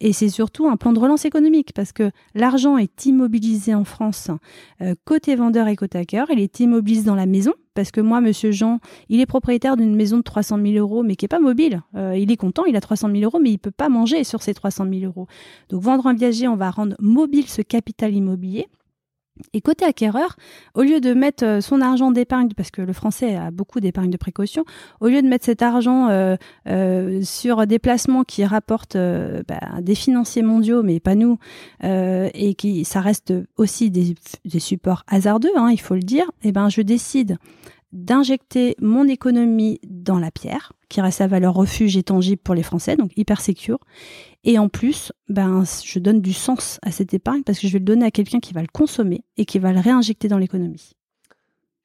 Et 0.00 0.12
c'est 0.12 0.28
surtout 0.28 0.68
un 0.68 0.76
plan 0.76 0.92
de 0.92 0.98
relance 0.98 1.24
économique 1.24 1.72
parce 1.74 1.92
que 1.92 2.10
l'argent 2.34 2.76
est 2.76 3.06
immobilisé 3.06 3.74
en 3.74 3.84
France 3.84 4.30
euh, 4.80 4.94
côté 5.04 5.36
vendeur 5.36 5.68
et 5.68 5.76
côté 5.76 5.98
acquéreur. 5.98 6.28
Il 6.30 6.40
est 6.40 6.60
immobilisé 6.60 7.04
dans 7.04 7.14
la 7.14 7.26
maison 7.26 7.54
parce 7.74 7.90
que 7.90 8.00
moi, 8.00 8.20
monsieur 8.20 8.50
Jean, 8.50 8.80
il 9.08 9.20
est 9.20 9.26
propriétaire 9.26 9.76
d'une 9.76 9.94
maison 9.94 10.18
de 10.18 10.22
300 10.22 10.58
000 10.62 10.74
euros 10.74 11.02
mais 11.02 11.16
qui 11.16 11.24
est 11.24 11.28
pas 11.28 11.40
mobile. 11.40 11.82
Euh, 11.96 12.16
il 12.16 12.30
est 12.30 12.36
content, 12.36 12.64
il 12.64 12.76
a 12.76 12.80
300 12.80 13.10
000 13.10 13.22
euros 13.22 13.38
mais 13.40 13.50
il 13.50 13.58
peut 13.58 13.70
pas 13.70 13.88
manger 13.88 14.24
sur 14.24 14.42
ces 14.42 14.54
300 14.54 14.86
000 14.90 15.04
euros. 15.04 15.26
Donc 15.70 15.82
vendre 15.82 16.06
un 16.06 16.14
viager, 16.14 16.48
on 16.48 16.56
va 16.56 16.70
rendre 16.70 16.96
mobile 16.98 17.48
ce 17.48 17.62
capital 17.62 18.14
immobilier. 18.14 18.68
Et 19.54 19.60
côté 19.62 19.84
acquéreur, 19.84 20.36
au 20.74 20.82
lieu 20.82 21.00
de 21.00 21.14
mettre 21.14 21.44
euh, 21.44 21.60
son 21.60 21.80
argent 21.80 22.10
d'épargne, 22.10 22.50
parce 22.54 22.70
que 22.70 22.82
le 22.82 22.92
français 22.92 23.34
a 23.34 23.50
beaucoup 23.50 23.80
d'épargne 23.80 24.10
de 24.10 24.16
précaution, 24.18 24.64
au 25.00 25.08
lieu 25.08 25.22
de 25.22 25.26
mettre 25.26 25.46
cet 25.46 25.62
argent 25.62 26.08
euh, 26.08 26.36
euh, 26.68 27.22
sur 27.22 27.66
des 27.66 27.78
placements 27.78 28.24
qui 28.24 28.44
rapportent 28.44 28.96
bah, 28.96 29.80
des 29.80 29.94
financiers 29.94 30.42
mondiaux, 30.42 30.82
mais 30.82 31.00
pas 31.00 31.14
nous, 31.14 31.38
et 31.82 32.54
qui 32.56 32.84
ça 32.84 33.00
reste 33.00 33.32
aussi 33.56 33.90
des, 33.90 34.14
supports 34.58 35.04
hasardeux, 35.08 35.50
hein, 35.56 35.70
il 35.70 35.80
faut 35.80 35.94
le 35.94 36.02
dire, 36.02 36.30
eh 36.42 36.52
ben 36.52 36.68
je 36.68 36.82
décide 36.82 37.38
d'injecter 37.92 38.74
mon 38.80 39.06
économie 39.06 39.80
dans 39.86 40.18
la 40.18 40.30
pierre, 40.30 40.72
qui 40.88 41.00
reste 41.00 41.20
à 41.20 41.26
valeur 41.26 41.54
refuge 41.54 41.96
et 41.96 42.02
tangible 42.02 42.40
pour 42.42 42.54
les 42.54 42.62
Français, 42.62 42.96
donc 42.96 43.12
hyper 43.16 43.40
sécure. 43.40 43.78
Et 44.44 44.58
en 44.58 44.68
plus, 44.68 45.12
ben, 45.28 45.64
je 45.84 45.98
donne 45.98 46.20
du 46.20 46.32
sens 46.32 46.78
à 46.82 46.90
cette 46.90 47.14
épargne 47.14 47.42
parce 47.42 47.58
que 47.58 47.66
je 47.66 47.72
vais 47.72 47.78
le 47.78 47.84
donner 47.84 48.06
à 48.06 48.10
quelqu'un 48.10 48.40
qui 48.40 48.52
va 48.52 48.62
le 48.62 48.68
consommer 48.72 49.24
et 49.36 49.44
qui 49.44 49.58
va 49.58 49.72
le 49.72 49.80
réinjecter 49.80 50.28
dans 50.28 50.38
l'économie. 50.38 50.92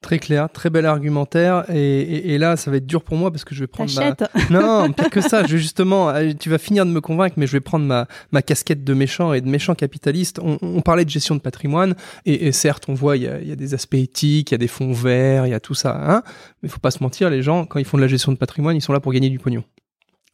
Très 0.01 0.19
clair, 0.19 0.47
très 0.51 0.69
bel 0.69 0.85
argumentaire. 0.85 1.65
Et, 1.73 2.37
là, 2.37 2.55
ça 2.55 2.69
va 2.69 2.77
être 2.77 2.85
dur 2.85 3.03
pour 3.03 3.17
moi 3.17 3.31
parce 3.31 3.43
que 3.43 3.55
je 3.55 3.61
vais 3.61 3.67
prendre 3.67 3.91
ma... 3.95 4.15
Non, 4.51 4.91
pire 4.91 5.09
que 5.09 5.21
ça. 5.21 5.43
Je 5.43 5.53
vais 5.53 5.57
justement, 5.57 6.09
euh, 6.09 6.33
tu 6.39 6.49
vas 6.49 6.59
finir 6.59 6.85
de 6.85 6.91
me 6.91 7.01
convaincre, 7.01 7.35
mais 7.37 7.47
je 7.47 7.53
vais 7.53 7.61
prendre 7.61 7.85
ma, 7.85 8.07
ma 8.31 8.43
casquette 8.43 8.83
de 8.83 8.93
méchant 8.93 9.33
et 9.33 9.41
de 9.41 9.49
méchant 9.49 9.73
capitaliste. 9.73 10.39
On, 10.41 10.81
parlait 10.81 11.03
de 11.03 11.09
gestion 11.09 11.35
de 11.35 11.41
patrimoine. 11.41 11.95
Et, 12.25 12.51
certes, 12.51 12.85
on 12.87 12.93
voit, 12.93 13.17
il 13.17 13.23
y, 13.23 13.27
a, 13.27 13.41
y 13.41 13.51
a, 13.51 13.55
des 13.55 13.73
aspects 13.73 13.95
éthiques, 13.95 14.51
il 14.51 14.53
y 14.53 14.55
a 14.55 14.59
des 14.59 14.67
fonds 14.67 14.93
verts, 14.93 15.47
il 15.47 15.49
y 15.49 15.55
a 15.55 15.59
tout 15.59 15.73
ça. 15.73 15.99
Hein 15.99 16.21
mais 16.61 16.69
il 16.69 16.71
faut 16.71 16.79
pas 16.79 16.91
se 16.91 17.01
mentir, 17.01 17.29
les 17.29 17.41
gens, 17.41 17.65
quand 17.65 17.79
ils 17.79 17.85
font 17.85 17.97
de 17.97 18.03
la 18.03 18.07
gestion 18.07 18.31
de 18.31 18.37
patrimoine, 18.37 18.75
ils 18.75 18.81
sont 18.81 18.93
là 18.93 18.99
pour 18.99 19.11
gagner 19.11 19.29
du 19.29 19.39
pognon. 19.39 19.63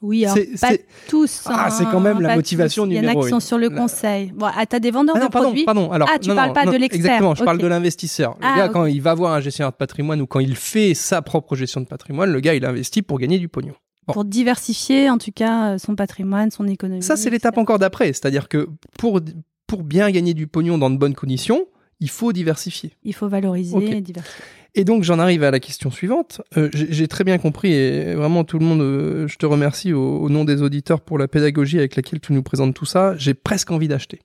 Oui, 0.03 0.25
alors 0.25 0.37
pas 0.59 0.73
tous. 1.07 1.43
Ah, 1.45 1.69
c'est 1.71 1.85
quand 1.85 2.01
même 2.01 2.19
la 2.19 2.35
motivation 2.35 2.85
numéro 2.85 3.03
Il 3.03 3.07
y 3.07 3.17
en 3.17 3.21
a 3.21 3.23
qui 3.23 3.29
sont 3.29 3.39
sur 3.39 3.57
le 3.57 3.69
conseil. 3.69 4.33
Bon, 4.35 4.47
ah, 4.53 4.65
t'as 4.65 4.79
des 4.79 4.91
vendeurs 4.91 5.15
ah 5.17 5.25
de 5.25 5.31
pardon, 5.31 5.47
produits. 5.47 5.63
Pardon, 5.63 5.91
alors, 5.93 6.09
ah, 6.13 6.19
tu 6.19 6.35
parles 6.35 6.51
pas 6.51 6.65
de 6.65 6.71
l'expert. 6.71 6.97
Exactement, 6.97 7.35
je 7.35 7.43
parle 7.45 7.57
de 7.57 7.67
l'investisseur. 7.67 8.35
Le 8.41 8.45
ah, 8.45 8.57
gars, 8.57 8.67
quand 8.67 8.85
il 8.85 9.01
va 9.01 9.13
voir 9.13 9.31
un 9.31 9.39
gestionnaire 9.39 9.71
de 9.71 9.77
patrimoine 9.77 10.21
ou 10.21 10.27
quand 10.27 10.41
il 10.41 10.57
fait 10.57 10.93
sa 10.93 11.21
propre 11.21 11.55
gestion 11.55 11.79
de 11.79 11.85
patrimoine, 11.85 12.33
le 12.33 12.41
gars, 12.41 12.53
il 12.53 12.65
investit 12.65 13.01
pour 13.01 13.17
gagner 13.17 13.39
du 13.39 13.47
pognon. 13.47 13.75
Pour 14.07 14.25
diversifier, 14.25 15.09
en 15.09 15.17
tout 15.17 15.31
cas, 15.31 15.71
euh, 15.71 15.77
son 15.77 15.95
patrimoine, 15.95 16.51
son 16.51 16.67
économie. 16.67 17.01
Ça, 17.01 17.15
c'est 17.15 17.29
l'étape 17.29 17.57
encore 17.57 17.79
d'après. 17.79 18.07
C'est-à-dire 18.07 18.49
que 18.49 18.67
pour, 18.99 19.21
pour 19.67 19.83
bien 19.83 20.11
gagner 20.11 20.33
du 20.33 20.47
pognon 20.47 20.77
dans 20.77 20.89
de 20.89 20.97
bonnes 20.97 21.15
conditions, 21.15 21.65
il 22.01 22.09
faut 22.09 22.33
diversifier. 22.33 22.91
Il 23.03 23.15
faut 23.15 23.29
valoriser 23.29 23.77
et 23.77 24.01
diversifier. 24.01 24.43
Et 24.75 24.85
donc 24.85 25.03
j'en 25.03 25.19
arrive 25.19 25.43
à 25.43 25.51
la 25.51 25.59
question 25.59 25.91
suivante. 25.91 26.41
Euh, 26.57 26.69
j'ai 26.73 27.07
très 27.07 27.23
bien 27.23 27.37
compris 27.37 27.71
et 27.73 28.15
vraiment 28.15 28.43
tout 28.43 28.57
le 28.57 28.65
monde, 28.65 28.81
euh, 28.81 29.27
je 29.27 29.37
te 29.37 29.45
remercie 29.45 29.93
au, 29.93 30.27
nom 30.29 30.45
des 30.45 30.63
auditeurs 30.63 30.99
pour 30.99 31.19
la 31.19 31.27
pédagogie 31.27 31.77
avec 31.77 31.95
laquelle 31.95 32.19
tu 32.19 32.33
nous 32.33 32.41
présentes 32.41 32.73
tout 32.73 32.85
ça. 32.85 33.15
J'ai 33.17 33.35
presque 33.35 33.69
envie 33.69 33.87
d'acheter. 33.87 34.19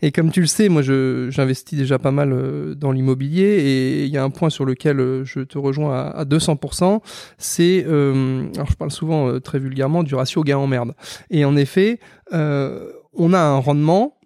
Et 0.00 0.12
comme 0.12 0.30
tu 0.30 0.40
le 0.40 0.46
sais, 0.46 0.68
moi 0.68 0.82
j'investis 0.82 1.76
déjà 1.76 1.98
pas 1.98 2.12
mal 2.12 2.32
euh, 2.32 2.76
dans 2.76 2.92
l'immobilier 2.92 3.42
et 3.42 4.04
il 4.04 4.10
y 4.10 4.16
a 4.16 4.22
un 4.22 4.30
point 4.30 4.50
sur 4.50 4.64
lequel 4.64 4.98
je 5.24 5.40
te 5.40 5.58
rejoins 5.58 5.98
à, 5.98 6.10
à 6.10 6.24
200%. 6.24 7.00
C'est, 7.36 7.84
alors 7.84 8.70
je 8.70 8.74
parle 8.76 8.92
souvent 8.92 9.40
très 9.40 9.58
vulgairement 9.58 10.04
du 10.04 10.14
ratio 10.14 10.44
gain 10.44 10.58
en 10.58 10.68
merde. 10.68 10.94
Et 11.30 11.44
en 11.44 11.56
effet, 11.56 11.98
on 12.30 13.32
a 13.32 13.38
un 13.38 13.58
rendement 13.58 14.18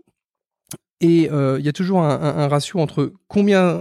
et 1.01 1.29
il 1.31 1.65
y 1.65 1.69
a 1.69 1.73
toujours 1.73 2.03
un, 2.03 2.49
ratio 2.49 2.81
entre 2.81 3.13
combien 3.29 3.79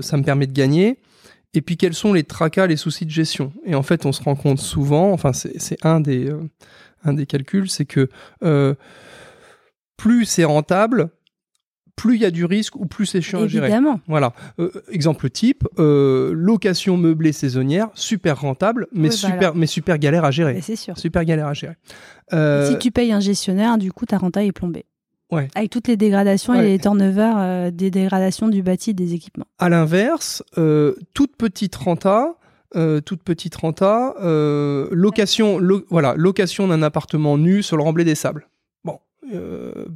ça 0.00 0.16
me 0.16 0.22
permet 0.22 0.46
de 0.46 0.52
gagner 0.52 0.98
et 1.54 1.62
puis 1.62 1.76
quels 1.76 1.94
sont 1.94 2.12
les 2.12 2.24
tracas, 2.24 2.66
les 2.66 2.76
soucis 2.76 3.06
de 3.06 3.10
gestion? 3.10 3.52
Et 3.64 3.74
en 3.74 3.82
fait, 3.82 4.04
on 4.04 4.12
se 4.12 4.22
rend 4.22 4.34
compte 4.34 4.58
souvent, 4.58 5.12
enfin 5.12 5.32
c'est 5.32 5.76
un 5.84 6.00
des, 6.00 6.28
euh, 6.28 6.42
un 7.04 7.14
des 7.14 7.26
calculs, 7.26 7.70
c'est 7.70 7.84
que 7.84 8.08
euh, 8.42 8.74
plus 9.96 10.24
c'est 10.24 10.44
rentable, 10.44 11.10
plus 11.96 12.16
il 12.16 12.22
y 12.22 12.24
a 12.24 12.32
du 12.32 12.44
risque 12.44 12.74
ou 12.74 12.86
plus 12.86 13.06
c'est 13.06 13.22
chiant 13.22 13.44
à 13.44 13.46
gérer. 13.46 13.72
Voilà. 14.08 14.32
Euh, 14.58 14.70
exemple 14.90 15.30
type, 15.30 15.64
location 15.78 16.96
meublée 16.96 17.32
saisonnière, 17.32 17.88
super 17.94 18.40
rentable, 18.40 18.88
mais, 18.92 19.12
super, 19.12 19.54
mais 19.54 19.66
super 19.66 19.98
galère 19.98 20.24
à 20.24 20.32
gérer. 20.32 20.60
C'est 20.60 20.76
sûr. 20.76 20.98
Super 20.98 21.24
galère 21.24 21.46
à 21.46 21.54
gérer. 21.54 21.76
Si 22.30 22.78
tu 22.80 22.90
payes 22.90 23.12
un 23.12 23.20
gestionnaire, 23.20 23.78
du 23.78 23.92
coup, 23.92 24.06
ta 24.06 24.18
renta 24.18 24.44
est 24.44 24.52
plombée. 24.52 24.86
Avec 25.54 25.70
toutes 25.70 25.88
les 25.88 25.96
dégradations 25.96 26.54
et 26.54 26.62
les 26.62 26.78
turnovers 26.78 27.36
euh, 27.38 27.70
des 27.70 27.90
dégradations 27.90 28.48
du 28.48 28.62
bâti 28.62 28.94
des 28.94 29.14
équipements. 29.14 29.46
À 29.58 29.68
l'inverse, 29.68 30.42
euh, 30.58 30.94
toute 31.14 31.36
petite 31.36 31.74
renta, 31.74 32.36
euh, 32.76 33.00
toute 33.00 33.22
petite 33.22 33.54
renta, 33.56 34.14
location, 34.90 35.60
voilà, 35.90 36.14
location 36.16 36.68
d'un 36.68 36.82
appartement 36.82 37.38
nu 37.38 37.62
sur 37.62 37.76
le 37.76 37.82
remblai 37.82 38.04
des 38.04 38.14
sables. 38.14 38.48
Bon, 38.84 38.98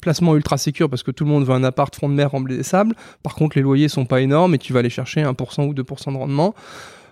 placement 0.00 0.34
ultra 0.34 0.58
sécure 0.58 0.88
parce 0.88 1.02
que 1.02 1.10
tout 1.10 1.24
le 1.24 1.30
monde 1.30 1.44
veut 1.44 1.54
un 1.54 1.64
appart 1.64 1.94
front 1.94 2.08
de 2.08 2.14
mer 2.14 2.30
remblai 2.30 2.56
des 2.56 2.62
sables. 2.62 2.94
Par 3.22 3.34
contre, 3.34 3.56
les 3.56 3.62
loyers 3.62 3.88
sont 3.88 4.06
pas 4.06 4.20
énormes 4.20 4.54
et 4.54 4.58
tu 4.58 4.72
vas 4.72 4.80
aller 4.80 4.90
chercher 4.90 5.22
1% 5.22 5.66
ou 5.66 5.74
2% 5.74 6.12
de 6.12 6.16
rendement. 6.16 6.54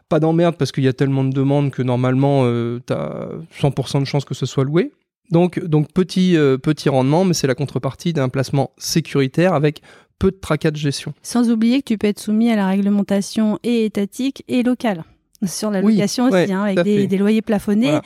Pas 0.08 0.20
d'emmerde 0.20 0.54
parce 0.56 0.70
qu'il 0.70 0.84
y 0.84 0.88
a 0.88 0.92
tellement 0.92 1.24
de 1.24 1.32
demandes 1.32 1.72
que 1.72 1.82
normalement, 1.82 2.44
tu 2.86 2.92
as 2.92 3.28
100% 3.60 4.00
de 4.00 4.04
chances 4.04 4.24
que 4.24 4.34
ce 4.34 4.46
soit 4.46 4.64
loué. 4.64 4.92
Donc, 5.30 5.62
donc 5.64 5.92
petit, 5.92 6.36
euh, 6.36 6.58
petit 6.58 6.88
rendement, 6.88 7.24
mais 7.24 7.34
c'est 7.34 7.46
la 7.46 7.54
contrepartie 7.54 8.12
d'un 8.12 8.28
placement 8.28 8.70
sécuritaire 8.78 9.54
avec 9.54 9.82
peu 10.18 10.30
de 10.30 10.36
tracas 10.36 10.70
de 10.70 10.76
gestion. 10.76 11.12
Sans 11.22 11.50
oublier 11.50 11.82
que 11.82 11.86
tu 11.86 11.98
peux 11.98 12.06
être 12.06 12.20
soumis 12.20 12.50
à 12.50 12.56
la 12.56 12.66
réglementation 12.68 13.58
et 13.62 13.84
étatique 13.84 14.44
et 14.48 14.62
locale 14.62 15.04
sur 15.44 15.70
la 15.70 15.82
location 15.82 16.26
aussi, 16.26 16.52
hein, 16.52 16.62
avec 16.62 16.82
des, 16.82 17.18
loyers 17.18 17.42
plafonnés. 17.42 17.98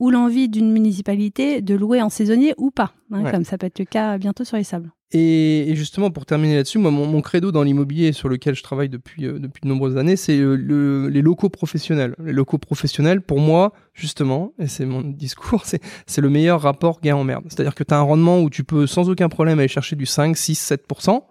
ou 0.00 0.10
l'envie 0.10 0.48
d'une 0.48 0.70
municipalité 0.70 1.60
de 1.60 1.74
louer 1.74 2.00
en 2.00 2.08
saisonnier 2.08 2.54
ou 2.56 2.70
pas, 2.70 2.92
hein, 3.12 3.28
comme 3.32 3.42
ça 3.42 3.58
peut 3.58 3.66
être 3.66 3.80
le 3.80 3.84
cas 3.84 4.16
bientôt 4.16 4.44
sur 4.44 4.56
les 4.56 4.62
sables. 4.62 4.92
Et, 5.12 5.72
justement, 5.74 6.10
pour 6.10 6.26
terminer 6.26 6.56
là-dessus, 6.56 6.78
moi, 6.78 6.90
mon, 6.90 7.20
credo 7.22 7.50
dans 7.50 7.62
l'immobilier 7.62 8.12
sur 8.12 8.28
lequel 8.28 8.54
je 8.54 8.62
travaille 8.62 8.90
depuis, 8.90 9.24
euh, 9.24 9.38
depuis 9.38 9.62
de 9.62 9.68
nombreuses 9.68 9.96
années, 9.96 10.16
c'est 10.16 10.38
euh, 10.38 11.08
les 11.08 11.22
locaux 11.22 11.48
professionnels. 11.48 12.14
Les 12.22 12.34
locaux 12.34 12.58
professionnels, 12.58 13.22
pour 13.22 13.40
moi, 13.40 13.72
justement, 13.94 14.52
et 14.58 14.66
c'est 14.66 14.84
mon 14.84 15.00
discours, 15.00 15.64
c'est 16.06 16.20
le 16.20 16.28
meilleur 16.28 16.60
rapport 16.60 17.00
gain 17.00 17.16
en 17.16 17.24
merde. 17.24 17.44
C'est-à-dire 17.48 17.74
que 17.74 17.84
tu 17.84 17.94
as 17.94 17.98
un 17.98 18.02
rendement 18.02 18.42
où 18.42 18.50
tu 18.50 18.64
peux 18.64 18.86
sans 18.86 19.08
aucun 19.08 19.30
problème 19.30 19.58
aller 19.58 19.68
chercher 19.68 19.96
du 19.96 20.04
5, 20.04 20.36
6, 20.36 20.72
7% 20.72 21.22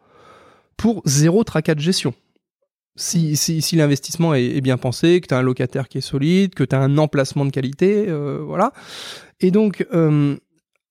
pour 0.75 1.03
zéro 1.05 1.43
tracas 1.43 1.75
de 1.75 1.79
gestion. 1.79 2.15
Si, 2.95 3.35
si, 3.35 3.61
si 3.61 3.75
l'investissement 3.75 4.33
est, 4.33 4.59
bien 4.61 4.77
pensé, 4.77 5.21
que 5.21 5.27
tu 5.27 5.35
as 5.35 5.37
un 5.37 5.43
locataire 5.43 5.87
qui 5.87 5.99
est 5.99 6.01
solide, 6.01 6.55
que 6.55 6.63
tu 6.63 6.75
as 6.75 6.79
un 6.79 6.97
emplacement 6.97 7.45
de 7.45 7.51
qualité, 7.51 8.05
euh, 8.07 8.41
voilà. 8.43 8.73
Et 9.39 9.51
donc, 9.51 9.85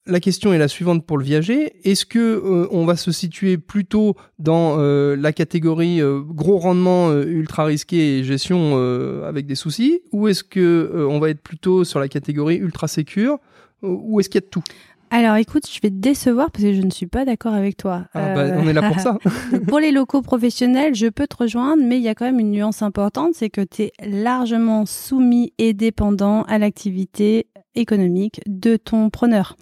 la 0.07 0.21
question 0.21 0.53
est 0.53 0.59
la 0.59 0.69
suivante 0.69 1.05
pour 1.05 1.19
le 1.19 1.25
viager. 1.25 1.73
Est-ce 1.85 2.07
que 2.07 2.19
euh, 2.19 2.69
on 2.71 2.85
va 2.85 2.97
se 2.97 3.11
situer 3.11 3.59
plutôt 3.59 4.17
dans 4.39 4.77
euh, 4.79 5.17
la 5.17 5.33
catégorie 5.33 6.01
euh, 6.01 6.21
gros 6.21 6.59
rendement 6.59 7.13
ultra 7.13 7.65
risqué 7.65 8.19
et 8.19 8.25
gestion 8.25 8.77
avec 9.25 9.47
des 9.47 9.55
soucis, 9.55 10.01
ou 10.13 10.29
est-ce 10.29 10.45
que 10.45 11.07
on 11.09 11.19
va 11.19 11.31
être 11.31 11.41
plutôt 11.41 11.85
sur 11.85 12.01
la 12.01 12.09
catégorie 12.09 12.57
ultra 12.57 12.89
sécure, 12.89 13.39
ou 13.83 14.21
est-ce 14.21 14.29
qu'il 14.29 14.41
y 14.41 14.45
a 14.45 14.47
de 14.47 14.51
tout? 14.51 14.63
Alors 15.11 15.37
écoute, 15.37 15.65
je 15.71 15.81
vais 15.81 15.91
te 15.91 15.95
décevoir 15.95 16.51
parce 16.51 16.65
que 16.65 16.73
je 16.73 16.83
ne 16.83 16.91
suis 16.91 17.07
pas 17.07 17.25
d'accord 17.25 17.55
avec 17.55 17.77
toi. 17.77 18.05
Ah, 18.15 18.35
bah, 18.35 18.47
on 18.57 18.67
est 18.69 18.73
là 18.73 18.91
pour 18.91 19.01
ça. 19.01 19.19
pour 19.69 19.79
les 19.79 19.93
locaux 19.93 20.23
professionnels, 20.23 20.95
je 20.95 21.07
peux 21.07 21.27
te 21.27 21.37
rejoindre, 21.37 21.83
mais 21.85 21.97
il 21.97 22.03
y 22.03 22.09
a 22.09 22.15
quand 22.15 22.25
même 22.25 22.41
une 22.41 22.51
nuance 22.51 22.83
importante, 22.83 23.35
c'est 23.35 23.51
que 23.51 23.61
tu 23.61 23.83
es 23.83 23.93
largement 24.05 24.85
soumis 24.85 25.53
et 25.59 25.75
dépendant 25.75 26.43
à 26.45 26.59
l'activité 26.59 27.47
économique 27.77 28.41
de 28.47 28.77
ton 28.77 29.11
preneur. 29.11 29.57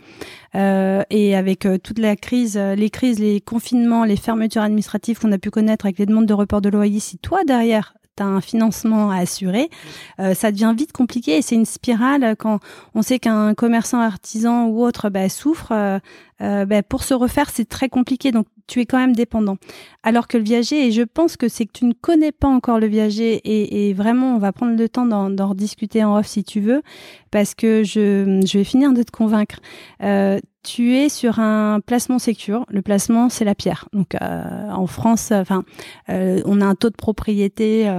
Euh, 0.55 1.03
et 1.11 1.37
avec 1.37 1.67
euh, 1.67 1.79
toute 1.79 1.99
la 1.99 2.17
crise, 2.17 2.57
euh, 2.57 2.75
les 2.75 2.89
crises, 2.89 3.19
les 3.19 3.41
confinements, 3.41 4.05
les 4.05 4.17
fermetures 4.17 4.63
administratives 4.63 5.19
qu'on 5.19 5.33
a 5.33 5.39
pu 5.39 5.51
connaître 5.51 5.85
avec 5.85 5.99
les 5.99 6.07
demandes 6.07 6.27
de 6.27 6.35
report 6.35 6.61
de 6.61 6.69
loyer, 6.69 7.01
si 7.01 7.19
toi 7.19 7.45
derrière 7.45 7.95
un 8.21 8.41
financement 8.41 9.11
à 9.11 9.19
assurer, 9.19 9.71
ça 10.19 10.53
devient 10.53 10.75
vite 10.77 10.93
compliqué 10.93 11.39
et 11.39 11.43
c'est 11.43 11.55
une 11.55 11.67
spirale 11.67 12.37
quand 12.39 12.61
on 12.95 13.03
sait 13.03 13.19
qu'un 13.19 13.55
commerçant 13.55 14.01
artisan 14.01 14.67
ou 14.67 14.85
autre 14.85 15.11
bah, 15.11 15.29
souffre. 15.29 16.01
Bah, 16.41 16.83
pour 16.83 17.05
se 17.05 17.15
refaire, 17.15 17.51
c'est 17.51 17.69
très 17.69 17.89
compliqué. 17.89 18.33
Donc, 18.33 18.47
tu 18.67 18.81
es 18.81 18.87
quand 18.87 18.99
même 18.99 19.15
dépendant. 19.15 19.57
Alors 20.03 20.27
que 20.27 20.39
le 20.39 20.45
viager, 20.45 20.87
et 20.87 20.93
je 20.93 21.03
pense 21.03 21.37
que 21.37 21.49
c'est 21.49 21.67
que 21.67 21.73
tu 21.73 21.85
ne 21.85 21.93
connais 21.93 22.33
pas 22.33 22.49
encore 22.49 22.79
le 22.79 22.87
viager, 22.87 23.41
et, 23.45 23.93
vraiment, 23.93 24.35
on 24.35 24.39
va 24.39 24.53
prendre 24.53 24.77
le 24.77 24.89
temps 24.89 25.07
d'en 25.07 25.49
rediscuter 25.49 26.03
en 26.05 26.17
off 26.17 26.27
si 26.27 26.45
tu 26.45 26.61
veux, 26.61 26.83
parce 27.31 27.55
que 27.55 27.83
je, 27.85 28.57
vais 28.57 28.65
finir 28.65 28.93
de 28.93 29.03
te 29.03 29.11
convaincre. 29.11 29.57
Euh, 30.03 30.39
tu 30.63 30.97
es 30.97 31.11
sur 31.11 31.41
un 31.41 31.81
placement 31.81 32.19
sécure. 32.19 32.65
Le 32.71 32.81
placement, 32.81 33.29
c'est 33.29 33.45
la 33.45 33.55
pierre. 33.55 33.89
Donc, 33.93 34.15
euh, 34.15 34.71
en 34.71 34.87
France, 34.87 35.31
enfin, 35.31 35.63
euh, 36.09 36.41
on 36.47 36.61
a 36.63 36.65
un 36.65 36.75
taux 36.75 36.91
de 36.91 36.97
propriété. 36.97 37.91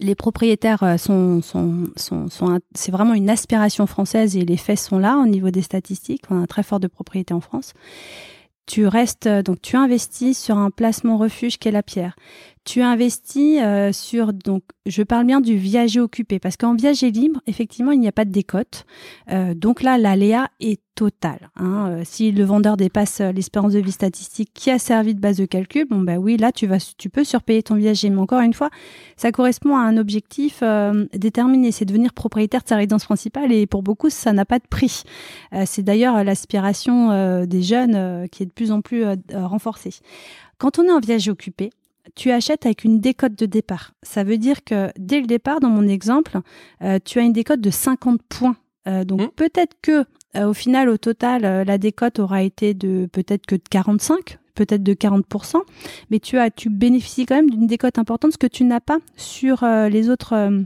les 0.00 0.14
propriétaires 0.14 0.98
sont, 0.98 1.42
sont 1.42 1.84
c'est 2.74 2.92
vraiment 2.92 3.14
une 3.14 3.28
aspiration 3.28 3.86
française 3.86 4.36
et 4.36 4.44
les 4.44 4.56
faits 4.56 4.78
sont 4.78 4.98
là 4.98 5.18
au 5.18 5.26
niveau 5.26 5.50
des 5.50 5.62
statistiques. 5.62 6.22
On 6.30 6.36
a 6.36 6.42
un 6.42 6.46
très 6.46 6.62
fort 6.62 6.80
de 6.80 6.86
propriété 6.86 7.34
en 7.34 7.40
France 7.40 7.74
tu 8.66 8.86
restes, 8.86 9.28
donc 9.28 9.62
tu 9.62 9.76
investis 9.76 10.38
sur 10.38 10.58
un 10.58 10.70
placement 10.70 11.16
refuge 11.16 11.58
qui 11.58 11.68
est 11.68 11.72
la 11.72 11.82
pierre. 11.82 12.16
Tu 12.66 12.82
investis 12.82 13.60
euh, 13.62 13.92
sur 13.92 14.32
donc 14.32 14.64
je 14.86 15.04
parle 15.04 15.24
bien 15.24 15.40
du 15.40 15.56
viager 15.56 16.00
occupé 16.00 16.40
parce 16.40 16.56
qu'en 16.56 16.74
viager 16.74 17.12
libre 17.12 17.40
effectivement 17.46 17.92
il 17.92 18.00
n'y 18.00 18.08
a 18.08 18.12
pas 18.12 18.24
de 18.24 18.32
décote 18.32 18.84
euh, 19.30 19.54
donc 19.54 19.82
là 19.82 19.98
l'aléa 19.98 20.50
est 20.58 20.80
total. 20.96 21.50
Hein. 21.56 21.90
Euh, 21.90 22.02
si 22.04 22.32
le 22.32 22.42
vendeur 22.42 22.76
dépasse 22.76 23.20
l'espérance 23.20 23.74
de 23.74 23.78
vie 23.78 23.92
statistique 23.92 24.50
qui 24.52 24.70
a 24.70 24.78
servi 24.78 25.14
de 25.14 25.20
base 25.20 25.36
de 25.36 25.44
calcul, 25.44 25.86
bon 25.88 26.00
bah 26.00 26.16
oui, 26.16 26.38
là 26.38 26.52
tu 26.52 26.66
vas, 26.66 26.78
tu 26.96 27.10
peux 27.10 27.22
surpayer 27.22 27.62
ton 27.62 27.74
viager. 27.74 28.08
Mais 28.08 28.18
encore 28.18 28.40
une 28.40 28.54
fois, 28.54 28.70
ça 29.18 29.30
correspond 29.30 29.76
à 29.76 29.80
un 29.80 29.98
objectif 29.98 30.62
déterminé, 31.12 31.70
c'est 31.70 31.84
devenir 31.84 32.14
propriétaire 32.14 32.62
de 32.62 32.68
sa 32.68 32.76
résidence 32.76 33.04
principale 33.04 33.52
et 33.52 33.66
pour 33.66 33.82
beaucoup 33.82 34.08
ça 34.08 34.32
n'a 34.32 34.46
pas 34.46 34.58
de 34.58 34.66
prix. 34.68 35.02
c'est 35.66 35.82
d'ailleurs 35.82 36.24
l'aspiration 36.24 37.44
des 37.44 37.62
jeunes 37.62 38.26
qui 38.30 38.44
est 38.44 38.46
de 38.46 38.52
plus 38.52 38.72
en 38.72 38.80
plus 38.80 39.04
renforcée. 39.34 39.92
Quand 40.56 40.78
on 40.78 40.84
est 40.84 40.92
en 40.92 41.00
viager 41.00 41.30
occupé, 41.30 41.68
tu 42.14 42.30
achètes 42.30 42.66
avec 42.66 42.84
une 42.84 43.00
décote 43.00 43.34
de 43.34 43.46
départ. 43.46 43.92
Ça 44.02 44.24
veut 44.24 44.38
dire 44.38 44.64
que 44.64 44.90
dès 44.98 45.20
le 45.20 45.26
départ, 45.26 45.60
dans 45.60 45.70
mon 45.70 45.88
exemple, 45.88 46.38
euh, 46.82 46.98
tu 47.04 47.18
as 47.18 47.22
une 47.22 47.32
décote 47.32 47.60
de 47.60 47.70
50 47.70 48.22
points. 48.22 48.56
Euh, 48.86 49.04
donc 49.04 49.20
mmh. 49.20 49.28
peut-être 49.36 49.76
que 49.82 50.04
euh, 50.36 50.48
au 50.48 50.52
final, 50.52 50.88
au 50.88 50.96
total, 50.96 51.64
la 51.66 51.78
décote 51.78 52.18
aura 52.18 52.42
été 52.42 52.74
de 52.74 53.06
peut-être 53.10 53.46
que 53.46 53.56
de 53.56 53.62
45, 53.70 54.38
peut-être 54.54 54.82
de 54.82 54.94
40%, 54.94 55.60
mais 56.10 56.20
tu 56.20 56.38
as, 56.38 56.50
tu 56.50 56.70
bénéficies 56.70 57.26
quand 57.26 57.36
même 57.36 57.50
d'une 57.50 57.66
décote 57.66 57.98
importante, 57.98 58.32
ce 58.32 58.38
que 58.38 58.46
tu 58.46 58.64
n'as 58.64 58.80
pas 58.80 58.98
sur 59.16 59.64
les 59.64 60.08
autres 60.10 60.64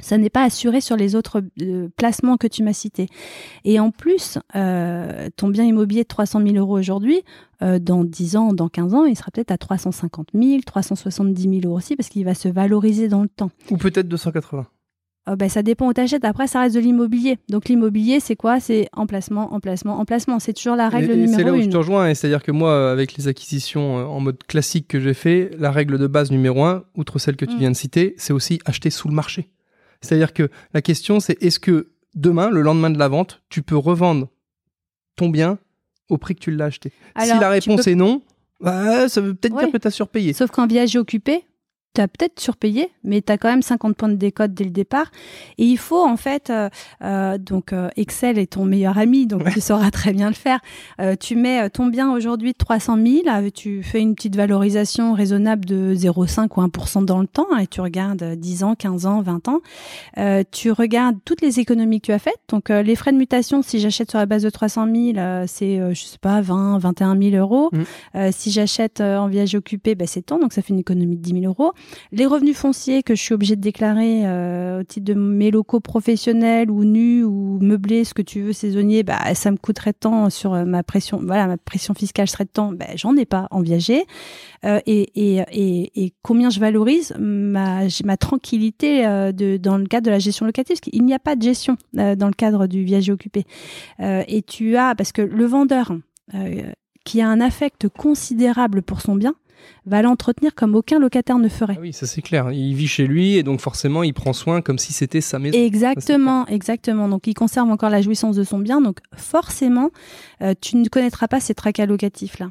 ça 0.00 0.18
n'est 0.18 0.30
pas 0.30 0.44
assuré 0.44 0.80
sur 0.80 0.96
les 0.96 1.14
autres 1.14 1.42
euh, 1.62 1.88
placements 1.96 2.36
que 2.36 2.46
tu 2.46 2.62
m'as 2.62 2.72
cités. 2.72 3.06
Et 3.64 3.80
en 3.80 3.90
plus, 3.90 4.38
euh, 4.56 5.28
ton 5.36 5.48
bien 5.48 5.64
immobilier 5.64 6.02
de 6.02 6.08
300 6.08 6.40
000 6.44 6.56
euros 6.56 6.78
aujourd'hui, 6.78 7.22
euh, 7.62 7.78
dans 7.78 8.04
10 8.04 8.36
ans, 8.36 8.52
dans 8.52 8.68
15 8.68 8.94
ans, 8.94 9.04
il 9.04 9.16
sera 9.16 9.30
peut-être 9.30 9.50
à 9.50 9.58
350 9.58 10.28
000, 10.34 10.60
370 10.64 11.42
000 11.42 11.54
euros 11.64 11.76
aussi, 11.76 11.96
parce 11.96 12.08
qu'il 12.08 12.24
va 12.24 12.34
se 12.34 12.48
valoriser 12.48 13.08
dans 13.08 13.22
le 13.22 13.28
temps. 13.28 13.50
Ou 13.70 13.76
peut-être 13.76 14.08
280. 14.08 14.66
Oh 15.30 15.36
ben, 15.36 15.50
ça 15.50 15.62
dépend 15.62 15.86
où 15.86 15.92
tu 15.92 16.00
achètes. 16.00 16.24
Après, 16.24 16.46
ça 16.46 16.60
reste 16.60 16.74
de 16.74 16.80
l'immobilier. 16.80 17.38
Donc, 17.50 17.68
l'immobilier, 17.68 18.20
c'est 18.20 18.36
quoi? 18.36 18.58
C'est 18.58 18.88
emplacement, 18.94 19.52
emplacement, 19.52 20.00
emplacement. 20.00 20.38
C'est 20.38 20.54
toujours 20.54 20.76
la 20.76 20.88
règle 20.88 21.12
numéro 21.12 21.28
une. 21.28 21.36
C'est 21.36 21.44
là 21.44 21.52
où 21.52 21.60
je 21.60 21.68
te 21.68 21.76
rejoins. 21.76 22.14
C'est-à-dire 22.14 22.42
que 22.42 22.50
moi, 22.50 22.90
avec 22.90 23.16
les 23.16 23.28
acquisitions 23.28 23.96
en 23.96 24.18
mode 24.20 24.42
classique 24.44 24.88
que 24.88 24.98
j'ai 24.98 25.14
fait, 25.14 25.50
la 25.58 25.70
règle 25.70 25.98
de 25.98 26.06
base 26.06 26.30
numéro 26.30 26.64
un, 26.64 26.84
outre 26.96 27.18
celle 27.18 27.36
que 27.36 27.44
tu 27.44 27.54
mm. 27.54 27.58
viens 27.58 27.70
de 27.70 27.76
citer, 27.76 28.14
c'est 28.16 28.32
aussi 28.32 28.60
acheter 28.64 28.88
sous 28.88 29.08
le 29.08 29.14
marché. 29.14 29.50
C'est-à-dire 30.00 30.32
que 30.32 30.50
la 30.74 30.82
question, 30.82 31.20
c'est 31.20 31.42
est-ce 31.42 31.60
que 31.60 31.90
demain, 32.14 32.50
le 32.50 32.62
lendemain 32.62 32.90
de 32.90 32.98
la 32.98 33.08
vente, 33.08 33.42
tu 33.48 33.62
peux 33.62 33.76
revendre 33.76 34.28
ton 35.16 35.28
bien 35.28 35.58
au 36.08 36.18
prix 36.18 36.34
que 36.34 36.40
tu 36.40 36.50
l'as 36.50 36.66
acheté? 36.66 36.92
Si 37.22 37.28
la 37.28 37.48
réponse 37.50 37.86
est 37.86 37.94
non, 37.94 38.22
bah, 38.60 39.08
ça 39.08 39.20
veut 39.20 39.34
peut-être 39.34 39.56
dire 39.56 39.70
que 39.70 39.78
tu 39.78 39.86
as 39.86 39.90
surpayé. 39.90 40.32
Sauf 40.32 40.50
qu'en 40.50 40.66
viager 40.66 40.98
occupé, 40.98 41.44
tu 41.94 42.00
as 42.00 42.08
peut-être 42.08 42.38
surpayé, 42.38 42.90
mais 43.02 43.20
tu 43.20 43.32
as 43.32 43.38
quand 43.38 43.48
même 43.48 43.62
50 43.62 43.96
points 43.96 44.08
de 44.08 44.14
décote 44.14 44.54
dès 44.54 44.64
le 44.64 44.70
départ. 44.70 45.10
Et 45.58 45.64
il 45.64 45.78
faut 45.78 46.04
en 46.04 46.16
fait, 46.16 46.50
euh, 46.50 46.68
euh, 47.02 47.36
donc 47.36 47.72
euh, 47.72 47.88
Excel 47.96 48.38
est 48.38 48.52
ton 48.52 48.64
meilleur 48.64 48.96
ami, 48.96 49.26
donc 49.26 49.50
tu 49.50 49.60
sauras 49.60 49.90
très 49.90 50.12
bien 50.12 50.28
le 50.28 50.34
faire. 50.34 50.60
tu 51.18 51.34
mets 51.34 51.68
ton 51.70 51.86
bien 51.86 52.12
aujourd'hui 52.12 52.52
de 52.52 52.58
300 52.58 52.98
000, 53.24 53.50
tu 53.52 53.82
fais 53.82 54.00
une 54.00 54.14
petite 54.14 54.36
valorisation 54.36 55.14
raisonnable 55.14 55.64
de 55.64 55.94
0,5 55.94 56.48
ou 56.56 56.62
1% 56.62 57.04
dans 57.04 57.20
le 57.20 57.26
temps, 57.26 57.46
hein, 57.52 57.58
et 57.58 57.66
tu 57.66 57.80
regardes 57.80 58.22
10 58.36 58.64
ans, 58.64 58.74
15 58.74 59.06
ans, 59.06 59.22
20 59.22 59.48
ans. 59.48 59.60
tu 60.52 60.70
regardes 60.70 61.16
toutes 61.24 61.40
les 61.40 61.58
économies 61.58 62.00
que 62.00 62.06
tu 62.06 62.12
as 62.12 62.18
faites. 62.18 62.40
Donc 62.48 62.68
les 62.68 62.94
frais 62.94 63.12
de 63.12 63.16
mutation, 63.16 63.62
si 63.62 63.80
j'achète 63.80 64.10
sur 64.10 64.18
la 64.18 64.26
base 64.26 64.42
de 64.42 64.50
300 64.50 64.86
000, 64.86 65.46
c'est, 65.46 65.94
je 65.94 66.02
sais 66.02 66.18
pas, 66.18 66.40
20, 66.40 66.78
21 66.78 67.18
000 67.18 67.36
euros. 67.36 67.70
Mmh. 67.72 68.30
si 68.30 68.50
j'achète 68.50 69.00
en 69.00 69.26
viager 69.26 69.58
occupé, 69.58 69.94
ben, 69.94 70.06
c'est 70.06 70.22
tant, 70.22 70.38
donc 70.38 70.52
ça 70.52 70.62
fait 70.62 70.72
une 70.72 70.78
économie 70.78 71.16
de 71.16 71.22
10 71.22 71.40
000 71.40 71.44
euros. 71.46 71.72
Les 72.12 72.26
revenus 72.26 72.56
fonciers 72.56 73.02
que 73.02 73.14
je 73.14 73.22
suis 73.22 73.34
obligée 73.34 73.56
de 73.56 73.60
déclarer 73.60 74.26
euh, 74.26 74.80
au 74.80 74.82
titre 74.82 75.04
de 75.04 75.14
mes 75.14 75.50
locaux 75.50 75.80
professionnels 75.80 76.70
ou 76.70 76.84
nus 76.84 77.24
ou 77.24 77.58
meublés, 77.60 78.04
ce 78.04 78.14
que 78.14 78.22
tu 78.22 78.42
veux, 78.42 78.52
saisonniers, 78.52 79.02
bah, 79.02 79.34
ça 79.34 79.50
me 79.50 79.56
coûterait 79.56 79.92
tant 79.92 80.30
sur 80.30 80.54
euh, 80.54 80.64
ma 80.64 80.82
pression, 80.82 81.20
voilà, 81.24 81.46
ma 81.46 81.56
pression 81.56 81.94
fiscale 81.94 82.28
serait 82.28 82.46
temps, 82.46 82.72
bah, 82.72 82.86
j'en 82.94 83.16
ai 83.16 83.26
pas 83.26 83.48
en 83.50 83.60
viager. 83.60 84.04
Euh, 84.64 84.80
et, 84.86 85.10
et, 85.14 85.42
et, 85.52 86.04
et, 86.04 86.12
combien 86.22 86.50
je 86.50 86.60
valorise 86.60 87.14
ma, 87.18 87.82
ma 88.04 88.16
tranquillité 88.16 89.02
de, 89.32 89.56
dans 89.56 89.78
le 89.78 89.86
cadre 89.86 90.06
de 90.06 90.10
la 90.10 90.18
gestion 90.18 90.46
locative, 90.46 90.76
parce 90.76 90.80
qu'il 90.80 91.04
n'y 91.04 91.14
a 91.14 91.18
pas 91.18 91.36
de 91.36 91.42
gestion 91.42 91.76
dans 91.92 92.26
le 92.26 92.34
cadre 92.34 92.66
du 92.66 92.84
viager 92.84 93.12
occupé. 93.12 93.44
et 93.98 94.42
tu 94.42 94.76
as, 94.76 94.94
parce 94.94 95.12
que 95.12 95.22
le 95.22 95.44
vendeur, 95.46 95.92
qui 97.04 97.20
a 97.20 97.28
un 97.28 97.40
affect 97.40 97.88
considérable 97.88 98.82
pour 98.82 99.00
son 99.00 99.14
bien, 99.14 99.34
va 99.86 100.02
l'entretenir 100.02 100.54
comme 100.54 100.74
aucun 100.74 100.98
locataire 100.98 101.38
ne 101.38 101.48
ferait. 101.48 101.74
Ah 101.76 101.80
oui, 101.80 101.92
ça 101.92 102.06
c'est 102.06 102.22
clair. 102.22 102.52
Il 102.52 102.74
vit 102.74 102.88
chez 102.88 103.06
lui 103.06 103.36
et 103.36 103.42
donc 103.42 103.60
forcément 103.60 104.02
il 104.02 104.14
prend 104.14 104.32
soin 104.32 104.60
comme 104.62 104.78
si 104.78 104.92
c'était 104.92 105.20
sa 105.20 105.38
maison. 105.38 105.58
Exactement, 105.58 106.46
exactement. 106.46 107.08
Donc 107.08 107.26
il 107.26 107.34
conserve 107.34 107.70
encore 107.70 107.90
la 107.90 108.02
jouissance 108.02 108.36
de 108.36 108.44
son 108.44 108.58
bien. 108.58 108.80
Donc 108.80 108.98
forcément, 109.16 109.90
euh, 110.42 110.54
tu 110.60 110.76
ne 110.76 110.88
connaîtras 110.88 111.28
pas 111.28 111.40
ces 111.40 111.54
tracas 111.54 111.86
locatifs 111.86 112.38
là. 112.38 112.50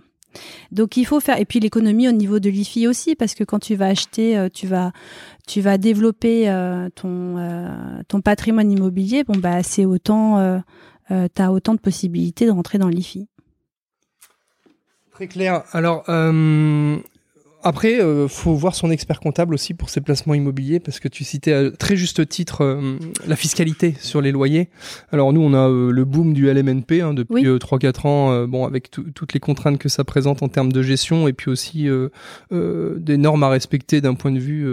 Donc 0.72 0.96
il 0.96 1.06
faut 1.06 1.20
faire 1.20 1.40
et 1.40 1.46
puis 1.46 1.60
l'économie 1.60 2.08
au 2.08 2.12
niveau 2.12 2.40
de 2.40 2.52
l'IFI 2.52 2.88
aussi 2.88 3.16
parce 3.16 3.34
que 3.34 3.44
quand 3.44 3.60
tu 3.60 3.76
vas 3.76 3.88
acheter, 3.88 4.38
euh, 4.38 4.48
tu 4.54 4.68
vas 4.68 4.92
tu 5.48 5.62
vas 5.62 5.80
développer 5.80 6.50
euh, 6.50 6.90
ton 6.94 7.36
ton 8.08 8.22
patrimoine 8.22 8.72
immobilier. 8.72 9.24
Bon 9.24 9.38
bah 9.38 9.64
c'est 9.64 9.86
autant 9.86 10.62
tu 11.10 11.42
as 11.42 11.52
autant 11.52 11.74
de 11.74 11.80
possibilités 11.80 12.46
de 12.46 12.52
rentrer 12.52 12.78
dans 12.78 12.90
l'IFI. 12.90 13.28
Très 15.20 15.28
clair. 15.28 15.64
Alors, 15.74 16.06
euh, 16.08 16.96
après, 17.62 18.02
euh, 18.02 18.30
faut 18.30 18.54
voir 18.54 18.74
son 18.74 18.90
expert 18.90 19.20
comptable 19.20 19.54
aussi 19.54 19.74
pour 19.74 19.90
ses 19.90 20.00
placements 20.00 20.34
immobiliers, 20.34 20.80
parce 20.80 21.00
que 21.00 21.10
tu 21.10 21.26
citais 21.26 21.52
à 21.52 21.72
très 21.72 21.98
juste 21.98 22.28
titre 22.28 22.64
euh, 22.64 22.98
la 23.28 23.36
fiscalité 23.36 23.96
sur 24.00 24.22
les 24.22 24.32
loyers. 24.32 24.70
Alors 25.12 25.34
nous, 25.34 25.42
on 25.42 25.54
a 25.54 25.70
euh, 25.70 25.92
le 25.92 26.06
boom 26.06 26.34
du 26.34 26.50
LMNP 26.52 27.02
hein, 27.02 27.14
depuis 27.14 27.44
3-4 27.44 28.08
ans, 28.08 28.48
bon 28.48 28.66
avec 28.66 28.90
toutes 28.92 29.34
les 29.34 29.40
contraintes 29.42 29.78
que 29.78 29.90
ça 29.90 30.06
présente 30.06 30.42
en 30.42 30.48
termes 30.48 30.72
de 30.72 30.82
gestion, 30.82 31.28
et 31.28 31.34
puis 31.34 31.52
aussi 31.52 31.88
des 32.52 33.18
normes 33.18 33.44
à 33.44 33.50
respecter 33.50 34.02
d'un 34.02 34.14
point 34.14 34.32
de 34.32 34.40
vue 34.40 34.68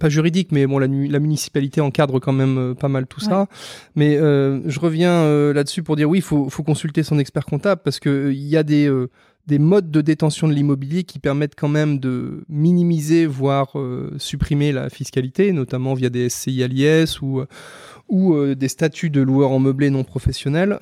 pas 0.00 0.08
juridique, 0.08 0.52
mais 0.52 0.66
bon 0.66 0.78
la, 0.78 0.86
la, 0.86 1.18
municipalité 1.18 1.80
encadre 1.80 2.18
quand 2.18 2.32
même 2.32 2.74
pas 2.78 2.88
mal 2.88 3.06
tout 3.06 3.20
ça. 3.20 3.46
Mais 3.94 4.16
je 4.16 4.80
reviens 4.80 5.52
là-dessus 5.52 5.82
pour 5.82 5.96
dire 5.96 6.08
oui, 6.08 6.18
il 6.18 6.22
faut, 6.22 6.48
faut, 6.48 6.62
consulter 6.62 7.02
son 7.02 7.18
expert 7.18 7.44
comptable 7.44 7.80
parce 7.84 7.98
que 8.00 8.30
il 8.32 8.48
y 8.48 8.56
a 8.56 8.62
des 8.62 8.88
des 9.46 9.58
modes 9.58 9.90
de 9.90 10.00
détention 10.00 10.48
de 10.48 10.52
l'immobilier 10.52 11.04
qui 11.04 11.18
permettent 11.18 11.54
quand 11.56 11.68
même 11.68 11.98
de 11.98 12.44
minimiser, 12.48 13.26
voire 13.26 13.78
euh, 13.78 14.14
supprimer 14.18 14.72
la 14.72 14.88
fiscalité, 14.88 15.52
notamment 15.52 15.94
via 15.94 16.10
des 16.10 16.28
SCI 16.28 16.62
à 16.62 16.68
ou, 17.22 17.40
euh, 17.40 17.46
euh, 18.12 18.54
des 18.54 18.68
statuts 18.68 19.10
de 19.10 19.20
loueurs 19.20 19.50
en 19.50 19.58
meublé 19.58 19.90
non 19.90 20.04
professionnels. 20.04 20.78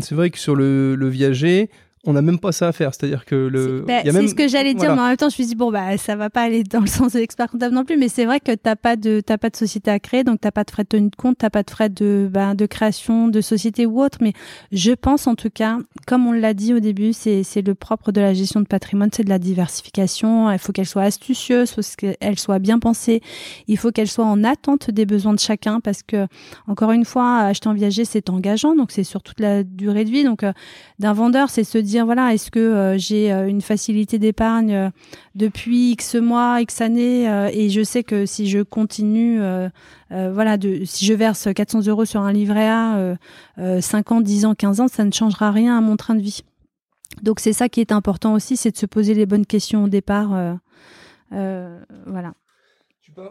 c'est 0.00 0.14
vrai 0.14 0.30
que 0.30 0.38
sur 0.38 0.54
le 0.54 1.08
viager, 1.08 1.70
on 2.06 2.12
n'a 2.12 2.22
même 2.22 2.38
pas 2.38 2.52
ça 2.52 2.68
à 2.68 2.72
faire. 2.72 2.94
C'est-à-dire 2.94 3.24
que 3.24 3.34
le. 3.34 3.84
C'est 3.86 4.12
bah, 4.12 4.28
ce 4.28 4.34
que 4.34 4.48
j'allais 4.48 4.74
dire, 4.74 4.94
mais 4.94 5.02
en 5.02 5.06
même 5.08 5.16
temps, 5.16 5.28
je 5.28 5.34
me 5.34 5.44
suis 5.44 5.46
dit, 5.46 5.54
bon, 5.54 5.70
bah, 5.70 5.96
ça 5.96 6.16
va 6.16 6.30
pas 6.30 6.42
aller 6.42 6.62
dans 6.64 6.80
le 6.80 6.86
sens 6.86 7.12
de 7.12 7.18
l'expert 7.18 7.50
comptable 7.50 7.74
non 7.74 7.84
plus, 7.84 7.96
mais 7.96 8.08
c'est 8.08 8.24
vrai 8.24 8.40
que 8.40 8.52
t'as 8.52 8.76
pas 8.76 8.96
de, 8.96 9.20
t'as 9.20 9.38
pas 9.38 9.50
de 9.50 9.56
société 9.56 9.90
à 9.90 9.98
créer, 9.98 10.24
donc 10.24 10.40
t'as 10.40 10.50
pas 10.50 10.64
de 10.64 10.70
frais 10.70 10.84
de 10.84 10.88
tenue 10.88 11.10
de 11.10 11.16
compte, 11.16 11.38
t'as 11.38 11.50
pas 11.50 11.62
de 11.62 11.70
frais 11.70 11.88
de, 11.88 12.28
bah, 12.30 12.54
de 12.54 12.66
création 12.66 13.28
de 13.28 13.40
société 13.40 13.86
ou 13.86 14.02
autre, 14.02 14.18
mais 14.20 14.32
je 14.72 14.92
pense 14.92 15.26
en 15.26 15.34
tout 15.34 15.50
cas, 15.50 15.78
comme 16.06 16.26
on 16.26 16.32
l'a 16.32 16.54
dit 16.54 16.74
au 16.74 16.80
début, 16.80 17.12
c'est, 17.12 17.44
le 17.64 17.74
propre 17.74 18.12
de 18.12 18.20
la 18.20 18.34
gestion 18.34 18.60
de 18.60 18.66
patrimoine, 18.66 19.10
c'est 19.12 19.24
de 19.24 19.28
la 19.28 19.38
diversification. 19.38 20.50
Il 20.50 20.58
faut 20.58 20.72
qu'elle 20.72 20.86
soit 20.86 21.02
astucieuse, 21.02 21.70
faut 21.70 21.80
qu'elle 21.96 22.38
soit 22.38 22.58
bien 22.58 22.78
pensée. 22.78 23.22
Il 23.68 23.78
faut 23.78 23.90
qu'elle 23.90 24.08
soit 24.08 24.24
en 24.24 24.44
attente 24.44 24.90
des 24.90 25.06
besoins 25.06 25.34
de 25.34 25.38
chacun 25.38 25.80
parce 25.80 26.02
que, 26.02 26.26
encore 26.66 26.90
une 26.90 27.04
fois, 27.04 27.38
acheter 27.40 27.68
en 27.68 27.74
viager, 27.74 28.04
c'est 28.04 28.28
engageant, 28.28 28.74
donc 28.74 28.90
c'est 28.90 29.04
sur 29.04 29.22
toute 29.22 29.40
la 29.40 29.62
durée 29.62 30.04
de 30.04 30.10
vie. 30.10 30.24
Donc, 30.24 30.42
euh, 30.42 30.52
d'un 30.98 31.12
vendeur, 31.12 31.48
c'est 31.50 31.64
se 31.64 31.78
dire, 31.78 31.93
voilà, 32.02 32.34
est-ce 32.34 32.50
que 32.50 32.58
euh, 32.58 32.98
j'ai 32.98 33.32
euh, 33.32 33.46
une 33.46 33.60
facilité 33.60 34.18
d'épargne 34.18 34.74
euh, 34.74 34.90
depuis 35.34 35.92
X 35.92 36.16
mois, 36.16 36.60
X 36.60 36.80
années, 36.80 37.24
et 37.52 37.70
je 37.70 37.82
sais 37.82 38.02
que 38.02 38.26
si 38.26 38.48
je 38.48 38.60
continue, 38.60 39.40
voilà, 40.10 40.56
de, 40.56 40.84
si 40.84 41.04
je 41.04 41.12
verse 41.12 41.48
400 41.52 41.86
euros 41.88 42.04
sur 42.04 42.20
un 42.20 42.32
livret 42.32 42.68
A, 42.68 43.16
5 43.80 44.12
ans, 44.12 44.20
10 44.20 44.44
ans, 44.46 44.54
15 44.54 44.80
ans, 44.80 44.88
ça 44.88 45.04
ne 45.04 45.12
changera 45.12 45.50
rien 45.50 45.76
à 45.76 45.80
mon 45.80 45.96
train 45.96 46.14
de 46.14 46.20
vie. 46.20 46.42
Donc 47.22 47.40
c'est 47.40 47.52
ça 47.52 47.68
qui 47.68 47.80
est 47.80 47.90
important 47.90 48.34
aussi, 48.34 48.56
c'est 48.56 48.70
de 48.70 48.76
se 48.76 48.86
poser 48.86 49.14
les 49.14 49.26
bonnes 49.26 49.46
questions 49.46 49.84
au 49.84 49.88
départ. 49.88 50.56
voilà. 51.30 52.34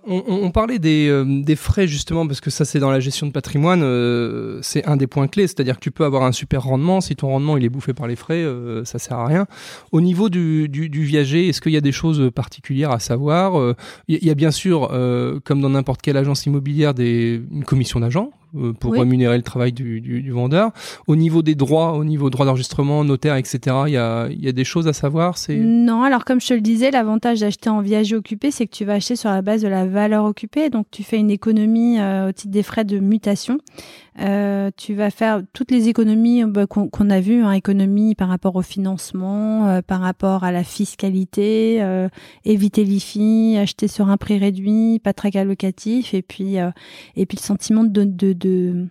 On, 0.05 0.51
parlait 0.51 0.79
euh, 0.83 1.25
des, 1.43 1.55
frais 1.55 1.87
justement 1.87 2.25
parce 2.25 2.39
que 2.39 2.49
ça 2.49 2.63
c'est 2.63 2.79
dans 2.79 2.91
la 2.91 2.99
gestion 2.99 3.27
de 3.27 3.31
patrimoine, 3.31 3.81
euh, 3.83 4.59
c'est 4.61 4.85
un 4.85 4.95
des 4.95 5.07
points 5.07 5.27
clés, 5.27 5.47
c'est-à-dire 5.47 5.75
que 5.75 5.81
tu 5.81 5.91
peux 5.91 6.05
avoir 6.05 6.23
un 6.23 6.31
super 6.31 6.63
rendement, 6.63 7.01
si 7.01 7.15
ton 7.15 7.27
rendement 7.27 7.57
il 7.57 7.65
est 7.65 7.69
bouffé 7.69 7.93
par 7.93 8.07
les 8.07 8.15
frais, 8.15 8.43
euh, 8.43 8.85
ça 8.85 8.99
sert 8.99 9.17
à 9.17 9.27
rien. 9.27 9.45
Au 9.91 9.99
niveau 9.99 10.29
du, 10.29 10.67
viager, 10.89 11.49
est-ce 11.49 11.59
qu'il 11.59 11.73
y 11.73 11.77
a 11.77 11.81
des 11.81 11.91
choses 11.91 12.31
particulières 12.33 12.91
à 12.91 12.99
savoir? 12.99 13.75
Il 14.07 14.23
y, 14.23 14.29
a 14.29 14.35
bien 14.35 14.51
sûr, 14.51 14.89
comme 15.43 15.61
dans 15.61 15.69
n'importe 15.69 16.01
quelle 16.01 16.17
agence 16.17 16.45
immobilière, 16.45 16.93
des, 16.93 17.41
une 17.51 17.63
commission 17.63 17.99
d'agent 17.99 18.31
euh, 18.31 18.42
pour 18.79 18.91
Oui. 18.91 18.99
rémunérer 18.99 19.35
le 19.37 19.43
travail 19.43 19.71
du, 19.71 19.99
du, 20.01 20.21
du 20.21 20.31
vendeur. 20.31 20.71
Au 21.07 21.15
niveau 21.15 21.41
des 21.41 21.55
droits, 21.55 21.93
au 21.93 22.03
niveau 22.05 22.29
droit 22.29 22.45
d'enregistrement, 22.45 23.03
notaire, 23.03 23.35
etc., 23.35 23.59
il 23.87 23.93
y 23.93 23.97
a, 23.97 24.27
il 24.29 24.43
y 24.43 24.47
a 24.47 24.51
des 24.51 24.63
choses 24.63 24.87
à 24.87 24.93
savoir. 24.93 25.37
C'est 25.37 25.55
Non, 25.55 26.03
alors 26.03 26.23
comme 26.25 26.39
je 26.41 26.47
te 26.47 26.53
le 26.53 26.61
disais, 26.61 26.91
l'avantage 26.91 27.39
d'acheter 27.41 27.69
en 27.69 27.81
viager 27.81 28.15
occupé, 28.15 28.51
c'est 28.51 28.67
que 28.67 28.75
tu 28.75 28.85
vas 28.85 28.93
acheter 28.93 29.15
sur 29.15 29.29
la 29.29 29.41
base 29.41 29.61
de 29.61 29.67
la 29.67 29.85
valeur 29.85 30.25
occupée, 30.25 30.69
donc 30.69 30.85
tu 30.91 31.03
fais 31.03 31.17
une 31.17 31.31
économie 31.31 31.99
euh, 31.99 32.29
au 32.29 32.31
titre 32.31 32.51
des 32.51 32.63
frais 32.63 32.85
de 32.85 32.99
mutation. 32.99 33.57
Euh, 34.19 34.69
tu 34.77 34.93
vas 34.93 35.09
faire 35.09 35.41
toutes 35.53 35.71
les 35.71 35.89
économies 35.89 36.43
euh, 36.43 36.47
bah, 36.47 36.67
qu'on 36.67 37.09
a 37.09 37.19
vues, 37.19 37.43
hein, 37.43 37.51
économies 37.51 38.15
par 38.15 38.29
rapport 38.29 38.55
au 38.55 38.61
financement, 38.61 39.67
euh, 39.67 39.81
par 39.81 40.01
rapport 40.01 40.43
à 40.43 40.51
la 40.51 40.63
fiscalité, 40.63 41.81
euh, 41.81 42.09
éviter 42.45 42.83
l'IFI, 42.83 43.57
acheter 43.57 43.87
sur 43.87 44.09
un 44.09 44.17
prix 44.17 44.37
réduit, 44.37 44.99
pas 44.99 45.11
de 45.11 45.15
trac 45.15 45.35
allocatif, 45.35 46.13
et 46.13 46.21
puis 46.21 46.59
euh, 46.59 46.69
et 47.15 47.25
puis 47.25 47.37
le 47.37 47.43
sentiment 47.43 47.83
de 47.83 48.03
de, 48.03 48.33
de 48.33 48.87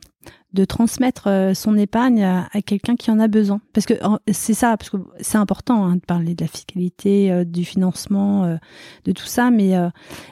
de 0.53 0.65
transmettre 0.67 1.29
euh, 1.29 1.55
son 1.55 1.79
épargne 1.79 2.23
à, 2.25 2.49
quelqu'un 2.65 2.95
qui 2.95 3.11
en 3.11 3.19
a 3.19 3.27
besoin. 3.27 3.61
Parce 3.73 3.87
que 3.87 3.95
c'est 4.31 4.55
ça, 4.55 4.77
parce 4.77 4.91
que 4.91 4.99
c'est 5.21 5.39
important 5.39 5.85
hein, 5.85 5.97
de 5.97 6.01
parler 6.01 6.35
de 6.35 6.45
la 6.45 6.49
fiscalité, 6.49 7.33
euh, 7.33 7.45
du 7.45 7.65
financement, 7.65 8.45
euh, 8.45 8.57
de 9.05 9.13
tout 9.13 9.25
ça, 9.25 9.51
mais 9.51 9.77
euh, 9.77 9.89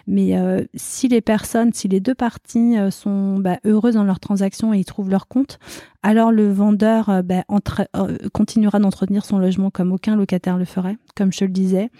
mais 0.06 0.36
euh, 0.36 0.64
si 0.74 1.08
les 1.08 1.22
personnes, 1.22 1.72
si 1.72 1.88
les 1.88 2.00
deux 2.00 2.14
parties 2.14 2.78
euh, 2.78 2.90
sont 2.90 3.38
bah, 3.38 3.58
heureuses 3.64 3.94
dans 3.94 4.04
leur 4.04 4.20
transaction 4.20 4.74
et 4.74 4.78
ils 4.78 4.84
trouvent 4.84 5.10
leur 5.10 5.26
compte, 5.26 5.58
alors 6.02 6.32
le 6.32 6.52
vendeur 6.52 7.22
bah, 7.22 7.44
entre- 7.48 7.88
continuera 8.32 8.78
d'entretenir 8.78 9.24
son 9.24 9.38
logement 9.38 9.70
comme 9.70 9.92
aucun 9.92 10.16
locataire 10.16 10.56
le 10.56 10.64
ferait, 10.64 10.96
comme 11.14 11.32
je 11.32 11.44
le 11.44 11.50
disais. 11.50 11.90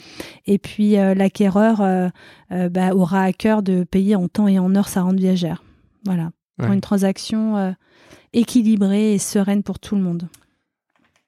Et 0.46 0.58
puis 0.58 0.92
l'acquéreur 0.92 1.82
bah, 2.50 2.94
aura 2.94 3.24
à 3.24 3.32
cœur 3.34 3.62
de 3.62 3.84
payer 3.84 4.16
en 4.16 4.28
temps 4.28 4.48
et 4.48 4.58
en 4.58 4.74
heure 4.74 4.88
sa 4.88 5.02
rente 5.02 5.16
viagère. 5.16 5.62
Voilà, 6.06 6.30
pour 6.60 6.72
une 6.72 6.80
transaction 6.80 7.56
euh, 7.56 7.70
équilibrée 8.32 9.14
et 9.14 9.18
sereine 9.18 9.62
pour 9.62 9.78
tout 9.78 9.96
le 9.96 10.02
monde. 10.02 10.28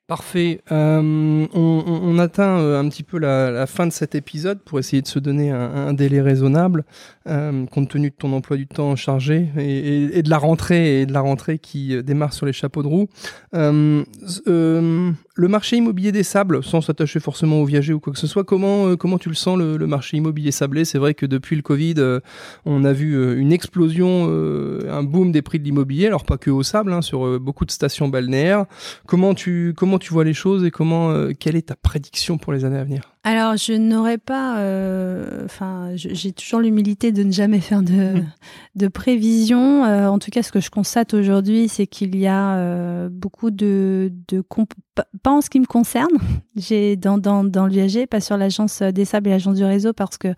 Parfait. 0.09 0.61
Euh, 0.71 1.47
on, 1.55 2.19
atteint 2.19 2.59
euh, 2.59 2.79
un 2.79 2.89
petit 2.89 3.03
peu 3.03 3.19
la, 3.19 3.51
la 3.51 3.67
fin 3.67 3.87
de 3.87 3.93
cet 3.93 4.15
épisode 4.15 4.61
pour 4.61 4.79
essayer 4.79 5.01
de 5.01 5.07
se 5.07 5.19
donner 5.19 5.51
un, 5.51 5.59
un 5.59 5.95
délai 5.95 6.21
raisonnable, 6.21 6.85
euh, 7.29 7.67
compte 7.67 7.89
tenu 7.91 8.11
de 8.11 8.15
ton 8.15 8.33
emploi 8.33 8.57
du 8.57 8.67
temps 8.67 8.97
chargé 8.97 9.49
et, 9.57 9.79
et- 9.79 10.19
et 10.19 10.23
de 10.23 10.31
la 10.31 10.39
rentrée 10.39 11.03
et 11.03 11.07
de 11.07 11.13
la 11.13 11.21
rentrée 11.21 11.59
qui 11.59 11.95
euh, 11.95 12.03
démarre 12.03 12.33
sur 12.33 12.47
les 12.47 12.53
chapeaux 12.53 12.83
de 12.83 12.89
roue. 12.89 13.09
Euh, 13.55 14.05
euh, 14.47 15.11
le 15.35 15.49
marché 15.49 15.77
immobilier 15.77 16.13
des 16.13 16.23
sables, 16.23 16.63
sans 16.63 16.81
s'attacher 16.81 17.21
forcément 17.21 17.61
aux 17.61 17.65
viagers 17.65 17.93
ou 17.93 18.01
quoi 18.01 18.13
que 18.13 18.19
ce 18.19 18.27
soit, 18.27 18.45
comment 18.45 18.89
euh, 18.89 18.97
comment 18.97 19.19
tu 19.19 19.29
le 19.29 19.35
sens 19.35 19.59
le, 19.59 19.77
le 19.77 19.87
marché 19.87 20.17
immobilier 20.17 20.51
sablé? 20.51 20.85
C'est 20.85 20.99
vrai 20.99 21.15
que 21.15 21.27
depuis 21.27 21.57
le 21.57 21.63
Covid, 21.63 21.95
on 22.65 22.85
a 22.85 22.93
vu 22.93 23.39
une 23.39 23.53
explosion, 23.53 24.27
un 24.89 25.03
boom 25.03 25.33
des 25.33 25.43
prix 25.43 25.59
de 25.59 25.65
l'immobilier, 25.65 26.07
alors 26.07 26.25
pas 26.25 26.39
que 26.39 26.51
au 26.51 26.63
sable, 26.63 26.93
hein, 26.93 27.03
sur 27.03 27.41
beaucoup 27.41 27.65
de 27.65 27.71
stations 27.71 28.09
balnéaires. 28.09 28.67
Comment 29.07 29.35
tu, 29.35 29.75
comment 29.77 29.99
tu 29.99 30.13
vois 30.13 30.25
les 30.25 30.35
choses 30.35 30.65
et 30.65 30.71
comment, 30.71 31.29
quelle 31.39 31.57
est 31.57 31.69
ta 31.69 31.77
prédiction 31.77 32.39
pour 32.39 32.53
les 32.53 32.65
années 32.65 32.79
à 32.79 32.85
venir? 32.85 33.12
Alors, 33.25 33.57
je 33.57 33.73
n'aurais 33.75 34.19
pas. 34.19 34.59
euh, 34.59 35.45
Enfin, 35.45 35.91
j'ai 35.95 36.33
toujours 36.33 36.59
l'humilité 36.61 37.13
de 37.13 37.23
ne 37.23 37.31
jamais 37.31 37.61
faire 37.61 37.83
de, 37.83 38.15
de 38.75 38.89
prévision. 38.89 39.85
Euh, 39.85 40.09
en 40.09 40.19
tout 40.19 40.31
cas, 40.31 40.43
ce 40.43 40.51
que 40.51 40.59
je 40.61 40.71
constate 40.71 41.15
aujourd'hui, 41.15 41.69
c'est 41.69 41.87
qu'il 41.87 42.17
y 42.17 42.27
a 42.27 42.57
euh, 42.57 43.09
beaucoup 43.11 43.51
de, 43.53 44.11
de 44.29 44.41
comp- 44.41 44.73
pas- 44.97 45.07
en 45.25 45.41
ce 45.41 45.51
qui 45.51 45.61
me 45.61 45.67
concerne. 45.67 46.11
J'ai 46.57 46.97
dans, 46.97 47.17
dans, 47.17 47.45
dans 47.45 47.67
le 47.67 47.73
viager, 47.73 48.07
pas 48.09 48.21
sur 48.21 48.37
l'agence 48.37 48.83
des 48.83 49.05
sables 49.05 49.29
et 49.29 49.33
l'agence 49.33 49.57
du 49.57 49.65
réseau, 49.65 49.93
parce 49.93 50.19
que 50.19 50.35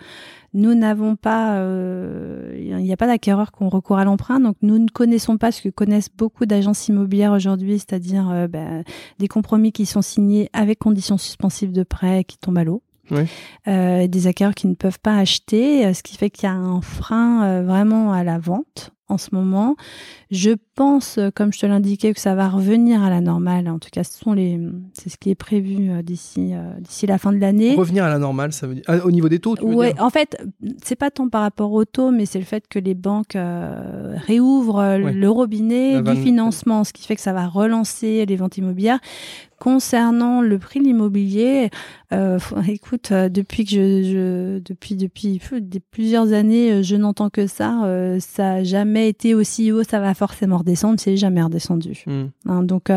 nous 0.55 0.75
n'avons 0.75 1.17
pas, 1.17 1.57
euh, 1.57 2.55
il 2.57 2.77
n'y 2.77 2.93
a 2.93 2.97
pas 2.97 3.09
d'acquéreurs 3.09 3.51
qui 3.51 3.63
ont 3.63 3.69
recours 3.69 3.99
à 3.99 4.05
l'emprunt, 4.05 4.39
donc 4.39 4.57
nous 4.63 4.79
ne 4.79 4.89
connaissons 4.89 5.37
pas 5.37 5.51
ce 5.51 5.61
que 5.61 5.69
connaissent 5.69 6.11
beaucoup 6.17 6.47
d'agences 6.47 6.89
immobilières 6.89 7.33
aujourd'hui, 7.33 7.79
c'est-à-dire 7.79 8.31
euh, 8.31 8.47
ben, 8.47 8.85
des 9.19 9.29
compromis 9.29 9.73
qui 9.73 9.85
sont 9.85 10.03
signés 10.03 10.49
avec 10.53 10.79
conditions 10.79 11.19
suspensives 11.19 11.73
de 11.73 11.83
prêt 11.83 12.23
qui 12.23 12.39
tombent 12.39 12.59
à 12.59 12.65
l'eau. 12.65 12.83
Oui. 13.11 13.25
Euh, 13.69 14.07
des 14.07 14.27
acquéreurs 14.29 14.55
qui 14.55 14.67
ne 14.67 14.75
peuvent 14.75 15.01
pas 15.01 15.19
acheter, 15.19 15.93
ce 15.93 16.03
qui 16.03 16.17
fait 16.17 16.31
qu'il 16.31 16.45
y 16.45 16.53
a 16.53 16.55
un 16.55 16.81
frein 16.81 17.61
vraiment 17.63 18.13
à 18.13 18.25
la 18.25 18.39
vente 18.39 18.94
en 19.09 19.19
ce 19.19 19.29
moment. 19.33 19.77
Je 20.31 20.53
pense, 20.75 21.19
euh, 21.19 21.31
comme 21.35 21.53
je 21.53 21.59
te 21.61 21.67
l'indiquais, 21.67 22.15
que 22.15 22.21
ça 22.21 22.35
va 22.35 22.49
revenir 22.49 23.03
à 23.03 23.11
la 23.11 23.21
normale. 23.21 23.69
En 23.69 23.79
tout 23.79 23.91
cas, 23.93 24.03
ce 24.03 24.19
sont 24.19 24.33
les, 24.33 24.59
c'est 24.95 25.11
ce 25.11 25.17
qui 25.19 25.31
est 25.31 25.35
prévu 25.35 25.91
euh, 25.91 26.03
d'ici 26.03 26.55
euh, 26.55 26.73
d'ici 26.81 27.07
la 27.07 27.19
fin 27.19 27.33
de 27.33 27.39
l'année. 27.39 27.75
Revenir 27.75 28.05
à 28.05 28.09
la 28.09 28.19
normale, 28.19 28.53
ça 28.53 28.67
veut 28.67 28.75
dire 28.77 28.85
ah, 28.87 29.05
au 29.05 29.11
niveau 29.11 29.29
des 29.29 29.39
taux. 29.39 29.57
Dire 29.57 29.95
en 29.99 30.11
fait, 30.11 30.43
c'est 30.83 30.97
pas 30.97 31.11
tant 31.11 31.29
par 31.29 31.43
rapport 31.43 31.73
au 31.73 31.85
taux, 31.85 32.11
mais 32.11 32.25
c'est 32.27 32.39
le 32.39 32.45
fait 32.45 32.67
que 32.69 32.79
les 32.79 32.95
banques 32.95 33.37
euh, 33.37 34.15
réouvrent 34.27 34.75
Ouais. 34.85 35.13
le 35.13 35.31
robinet 35.31 36.01
La 36.01 36.15
du 36.15 36.21
financement, 36.23 36.85
ce 36.85 36.93
qui 36.93 37.07
fait 37.07 37.15
que 37.17 37.21
ça 37.23 37.33
va 37.33 37.47
relancer 37.47 38.25
les 38.27 38.37
ventes 38.37 38.57
immobilières. 38.57 38.99
Concernant 39.69 40.43
le 40.43 40.59
prix 40.59 40.81
de 40.81 40.85
l'immobilier, 40.85 41.71
euh, 42.13 42.39
écoute, 42.69 43.13
euh, 43.13 43.31
depuis 43.31 43.65
que 43.65 43.71
je, 43.71 44.03
je 44.03 44.59
depuis 44.59 44.95
depuis 44.95 45.39
pff, 45.39 45.55
des- 45.59 45.81
plusieurs 45.81 46.35
années, 46.35 46.71
euh, 46.71 46.83
je 46.83 46.97
n'entends 46.97 47.31
que 47.31 47.47
ça. 47.47 47.83
euh, 47.87 48.19
ça 48.21 48.53
a 48.57 48.63
jamais 48.63 49.09
été 49.09 49.33
aussi 49.33 49.73
haut, 49.73 49.83
ça 49.83 50.01
va 50.01 50.13
forcément 50.13 50.59
redescendre. 50.59 51.01
C'est 51.01 51.17
jamais 51.17 51.41
redescendu. 51.43 52.05
Hmm. 52.07 52.25
Hein, 52.47 52.63
donc, 52.63 52.91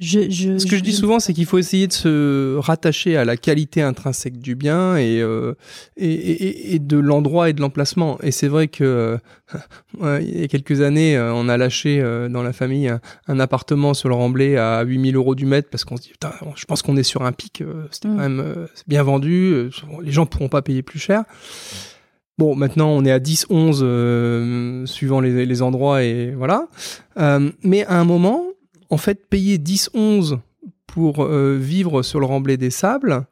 je, 0.00 0.30
je, 0.30 0.58
Ce 0.58 0.66
que 0.66 0.76
je 0.76 0.82
dis 0.82 0.92
souvent, 0.92 1.18
c'est 1.18 1.32
qu'il 1.32 1.44
faut 1.46 1.58
essayer 1.58 1.88
de 1.88 1.92
se 1.92 2.56
rattacher 2.58 3.16
à 3.16 3.24
la 3.24 3.36
qualité 3.36 3.82
intrinsèque 3.82 4.38
du 4.38 4.54
bien 4.54 4.96
et, 4.96 5.20
euh, 5.20 5.54
et, 5.96 6.12
et- 6.12 6.74
et 6.74 6.78
de 6.78 6.96
l'endroit 6.98 7.50
et 7.50 7.52
de 7.52 7.60
l'emplacement. 7.60 8.16
Et 8.22 8.30
c'est 8.30 8.46
vrai 8.46 8.68
que 8.68 8.84
euh, 8.84 9.18
il 10.20 10.40
y 10.40 10.44
a 10.44 10.48
quelques 10.48 10.82
années, 10.82 11.16
euh, 11.16 11.32
on 11.34 11.48
a 11.48 11.56
lâché 11.56 12.00
euh, 12.00 12.28
dans 12.28 12.44
la 12.44 12.52
famille 12.52 12.86
un, 12.88 13.00
un 13.26 13.40
appartement 13.40 13.92
sur 13.92 14.08
le 14.08 14.14
Remblai 14.14 14.56
à 14.56 14.82
8000 14.82 15.16
euros 15.16 15.34
du 15.34 15.46
mètre 15.46 15.68
parce 15.68 15.84
qu'on 15.84 15.96
se 15.96 16.02
dit, 16.02 16.10
putain, 16.10 16.32
je 16.54 16.64
pense 16.64 16.82
qu'on 16.82 16.96
est 16.96 17.02
sur 17.02 17.22
un 17.22 17.32
pic, 17.32 17.60
euh, 17.62 17.86
c'était 17.90 18.06
Mm. 18.08 18.10
quand 18.16 18.22
même 18.22 18.40
euh, 18.40 18.66
c'est 18.74 18.86
bien 18.86 19.02
vendu, 19.02 19.68
les 20.02 20.12
gens 20.12 20.26
pourront 20.26 20.48
pas 20.48 20.62
payer 20.62 20.82
plus 20.82 21.00
cher. 21.00 21.24
Bon, 22.38 22.54
maintenant 22.54 22.90
on 22.90 23.04
est 23.04 23.10
à 23.10 23.18
10, 23.18 23.46
11 23.50 23.80
euh, 23.82 24.86
suivant 24.86 25.20
les, 25.20 25.44
les 25.44 25.62
endroits 25.62 26.04
et 26.04 26.30
voilà. 26.36 26.68
Euh, 27.18 27.50
mais 27.64 27.84
à 27.86 27.98
un 27.98 28.04
moment, 28.04 28.44
en 28.90 28.96
fait, 28.96 29.28
payer 29.28 29.58
10, 29.58 29.90
11 29.94 30.38
pour 30.86 31.22
euh, 31.22 31.56
vivre 31.56 32.02
sur 32.02 32.20
le 32.20 32.26
remblai 32.26 32.56
des 32.56 32.70
sables, 32.70 33.26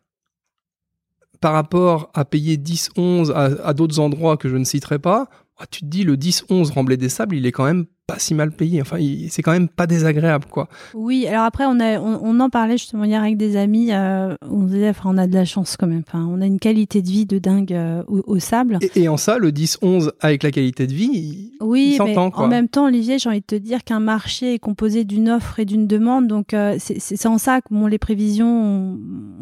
par 1.40 1.52
rapport 1.52 2.10
à 2.14 2.24
payer 2.24 2.56
10, 2.56 2.90
11 2.96 3.32
à, 3.32 3.72
d'autres 3.74 3.98
endroits 3.98 4.36
que 4.36 4.48
je 4.48 4.56
ne 4.56 4.64
citerai 4.64 4.98
pas, 4.98 5.28
ah, 5.58 5.66
tu 5.66 5.80
te 5.80 5.86
dis 5.86 6.04
le 6.04 6.16
10, 6.16 6.46
11 6.50 6.70
remblai 6.70 6.96
des 6.96 7.08
sables, 7.08 7.36
il 7.36 7.46
est 7.46 7.52
quand 7.52 7.64
même 7.64 7.86
pas 8.06 8.18
si 8.20 8.34
mal 8.34 8.52
payé. 8.52 8.80
Enfin, 8.80 8.98
c'est 9.30 9.42
quand 9.42 9.50
même 9.52 9.68
pas 9.68 9.86
désagréable, 9.88 10.44
quoi. 10.48 10.68
Oui, 10.94 11.26
alors 11.26 11.42
après, 11.44 11.64
on, 11.66 11.80
a, 11.80 11.98
on, 11.98 12.20
on 12.22 12.38
en 12.40 12.48
parlait 12.50 12.78
justement 12.78 13.04
hier 13.04 13.20
avec 13.20 13.36
des 13.36 13.56
amis. 13.56 13.88
euh, 13.92 14.36
on 14.48 14.62
disait, 14.62 14.90
enfin, 14.90 15.10
on 15.12 15.18
a 15.18 15.26
de 15.26 15.34
la 15.34 15.44
chance 15.44 15.76
quand 15.76 15.88
même. 15.88 16.02
Enfin, 16.06 16.24
on 16.30 16.40
a 16.40 16.46
une 16.46 16.60
qualité 16.60 17.02
de 17.02 17.08
vie 17.08 17.26
de 17.26 17.38
dingue 17.38 17.72
euh, 17.72 18.04
au, 18.06 18.22
au 18.26 18.38
sable. 18.38 18.78
Et, 18.94 19.02
et 19.02 19.08
en 19.08 19.16
ça, 19.16 19.38
le 19.38 19.50
10, 19.50 19.78
11 19.82 20.12
avec 20.20 20.44
la 20.44 20.52
qualité 20.52 20.86
de 20.86 20.92
vie, 20.94 21.10
il, 21.12 21.52
Oui, 21.60 21.96
il 21.98 22.04
mais 22.04 22.14
quoi. 22.14 22.30
en 22.32 22.46
même 22.48 22.68
temps, 22.68 22.86
Olivier, 22.86 23.18
j'ai 23.18 23.28
envie 23.28 23.40
de 23.40 23.44
te 23.46 23.56
dire 23.56 23.82
qu'un 23.82 24.00
marché 24.00 24.54
est 24.54 24.58
composé 24.60 25.02
d'une 25.04 25.28
offre 25.28 25.58
et 25.58 25.64
d'une 25.64 25.88
demande. 25.88 26.28
Donc, 26.28 26.54
euh, 26.54 26.76
c'est 26.78 27.26
en 27.26 27.38
ça 27.38 27.60
que 27.60 27.66
bon, 27.72 27.88
les 27.88 27.98
prévisions, 27.98 28.46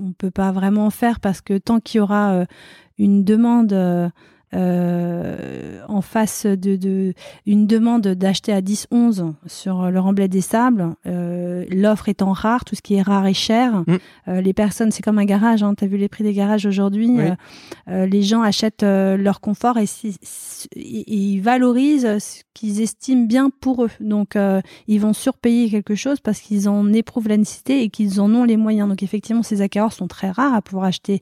on 0.02 0.06
ne 0.06 0.12
peut 0.16 0.30
pas 0.30 0.52
vraiment 0.52 0.88
faire 0.88 1.20
parce 1.20 1.42
que 1.42 1.58
tant 1.58 1.80
qu'il 1.80 1.98
y 1.98 2.00
aura 2.00 2.44
une 2.98 3.24
demande 3.24 3.72
euh, 4.54 5.80
en 5.88 6.00
face 6.00 6.46
de, 6.46 6.76
de 6.76 7.12
une 7.46 7.66
demande 7.66 8.02
d'acheter 8.08 8.52
à 8.52 8.60
10-11 8.60 9.32
sur 9.46 9.90
le 9.90 10.00
remblai 10.00 10.28
des 10.28 10.40
sables, 10.40 10.94
euh, 11.06 11.64
l'offre 11.70 12.08
étant 12.08 12.32
rare, 12.32 12.64
tout 12.64 12.74
ce 12.74 12.82
qui 12.82 12.94
est 12.94 13.02
rare 13.02 13.26
et 13.26 13.34
cher, 13.34 13.82
Mm. 13.86 13.96
euh, 14.28 14.40
les 14.40 14.52
personnes, 14.52 14.90
c'est 14.90 15.02
comme 15.02 15.18
un 15.18 15.24
garage, 15.24 15.62
hein, 15.62 15.74
tu 15.76 15.84
as 15.84 15.88
vu 15.88 15.96
les 15.96 16.08
prix 16.08 16.24
des 16.24 16.32
garages 16.32 16.66
aujourd'hui, 16.66 17.10
Oui. 17.10 17.98
les 18.08 18.22
gens 18.22 18.42
achètent 18.42 18.82
leur 18.84 19.40
confort 19.40 19.78
et, 19.78 19.86
si- 19.86 20.16
si- 20.22 20.68
et- 20.76 21.00
et 21.00 21.16
ils 21.16 21.40
valorisent 21.40 22.18
ce 22.18 22.42
qu'ils 22.54 22.80
estiment 22.80 23.24
bien 23.26 23.50
pour 23.50 23.84
eux. 23.84 23.90
Donc, 24.00 24.36
euh, 24.36 24.60
ils 24.86 25.00
vont 25.00 25.12
surpayer 25.12 25.68
quelque 25.68 25.94
chose 25.94 26.20
parce 26.20 26.40
qu'ils 26.40 26.68
en 26.68 26.92
éprouvent 26.92 27.28
la 27.28 27.36
nécessité 27.36 27.82
et 27.82 27.90
qu'ils 27.90 28.20
en 28.20 28.32
ont 28.34 28.44
les 28.44 28.56
moyens. 28.56 28.88
Donc, 28.88 29.02
effectivement, 29.02 29.42
ces 29.42 29.60
acquéreurs 29.60 29.92
sont 29.92 30.06
très 30.06 30.30
rares 30.30 30.54
à 30.54 30.62
pouvoir 30.62 30.86
acheter 30.86 31.20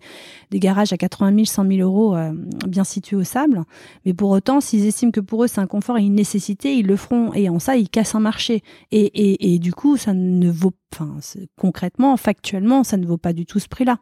des 0.50 0.60
garages 0.60 0.92
à 0.92 0.96
80 0.96 1.34
000, 1.34 1.44
100 1.46 1.66
000 1.66 1.80
euros 1.80 2.14
euh, 2.14 2.32
bien 2.68 2.84
situés 2.84 3.16
au 3.16 3.24
sable. 3.24 3.64
Mais 4.04 4.12
pour 4.14 4.30
autant, 4.30 4.60
s'ils 4.60 4.86
estiment 4.86 5.10
que 5.10 5.20
pour 5.20 5.42
eux, 5.44 5.46
c'est 5.48 5.60
un 5.60 5.66
confort 5.66 5.98
et 5.98 6.02
une 6.02 6.14
nécessité, 6.14 6.76
ils 6.76 6.86
le 6.86 6.96
feront. 6.96 7.32
Et 7.34 7.48
en 7.48 7.58
ça, 7.58 7.76
ils 7.76 7.88
cassent 7.88 8.14
un 8.14 8.20
marché. 8.20 8.62
Et, 8.90 9.04
et, 9.04 9.54
et 9.54 9.58
du 9.58 9.72
coup, 9.72 9.96
ça 9.96 10.12
ne 10.12 10.50
vaut, 10.50 10.72
enfin, 10.92 11.16
concrètement, 11.56 12.16
factuellement, 12.16 12.84
ça 12.84 12.98
ne 12.98 13.06
vaut 13.06 13.18
pas 13.18 13.32
du 13.32 13.46
tout 13.46 13.58
ce 13.58 13.68
prix-là. 13.68 13.98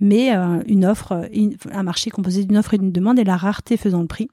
Mais 0.00 0.34
euh, 0.34 0.62
une 0.66 0.86
offre, 0.86 1.28
un 1.72 1.82
marché 1.82 2.10
composé 2.10 2.44
d'une 2.44 2.56
offre 2.56 2.74
et 2.74 2.78
d'une 2.78 2.92
demande 2.92 3.18
et 3.18 3.24
la 3.24 3.36
rareté 3.36 3.76
faisant 3.76 4.00
le 4.00 4.06
prix. 4.06 4.28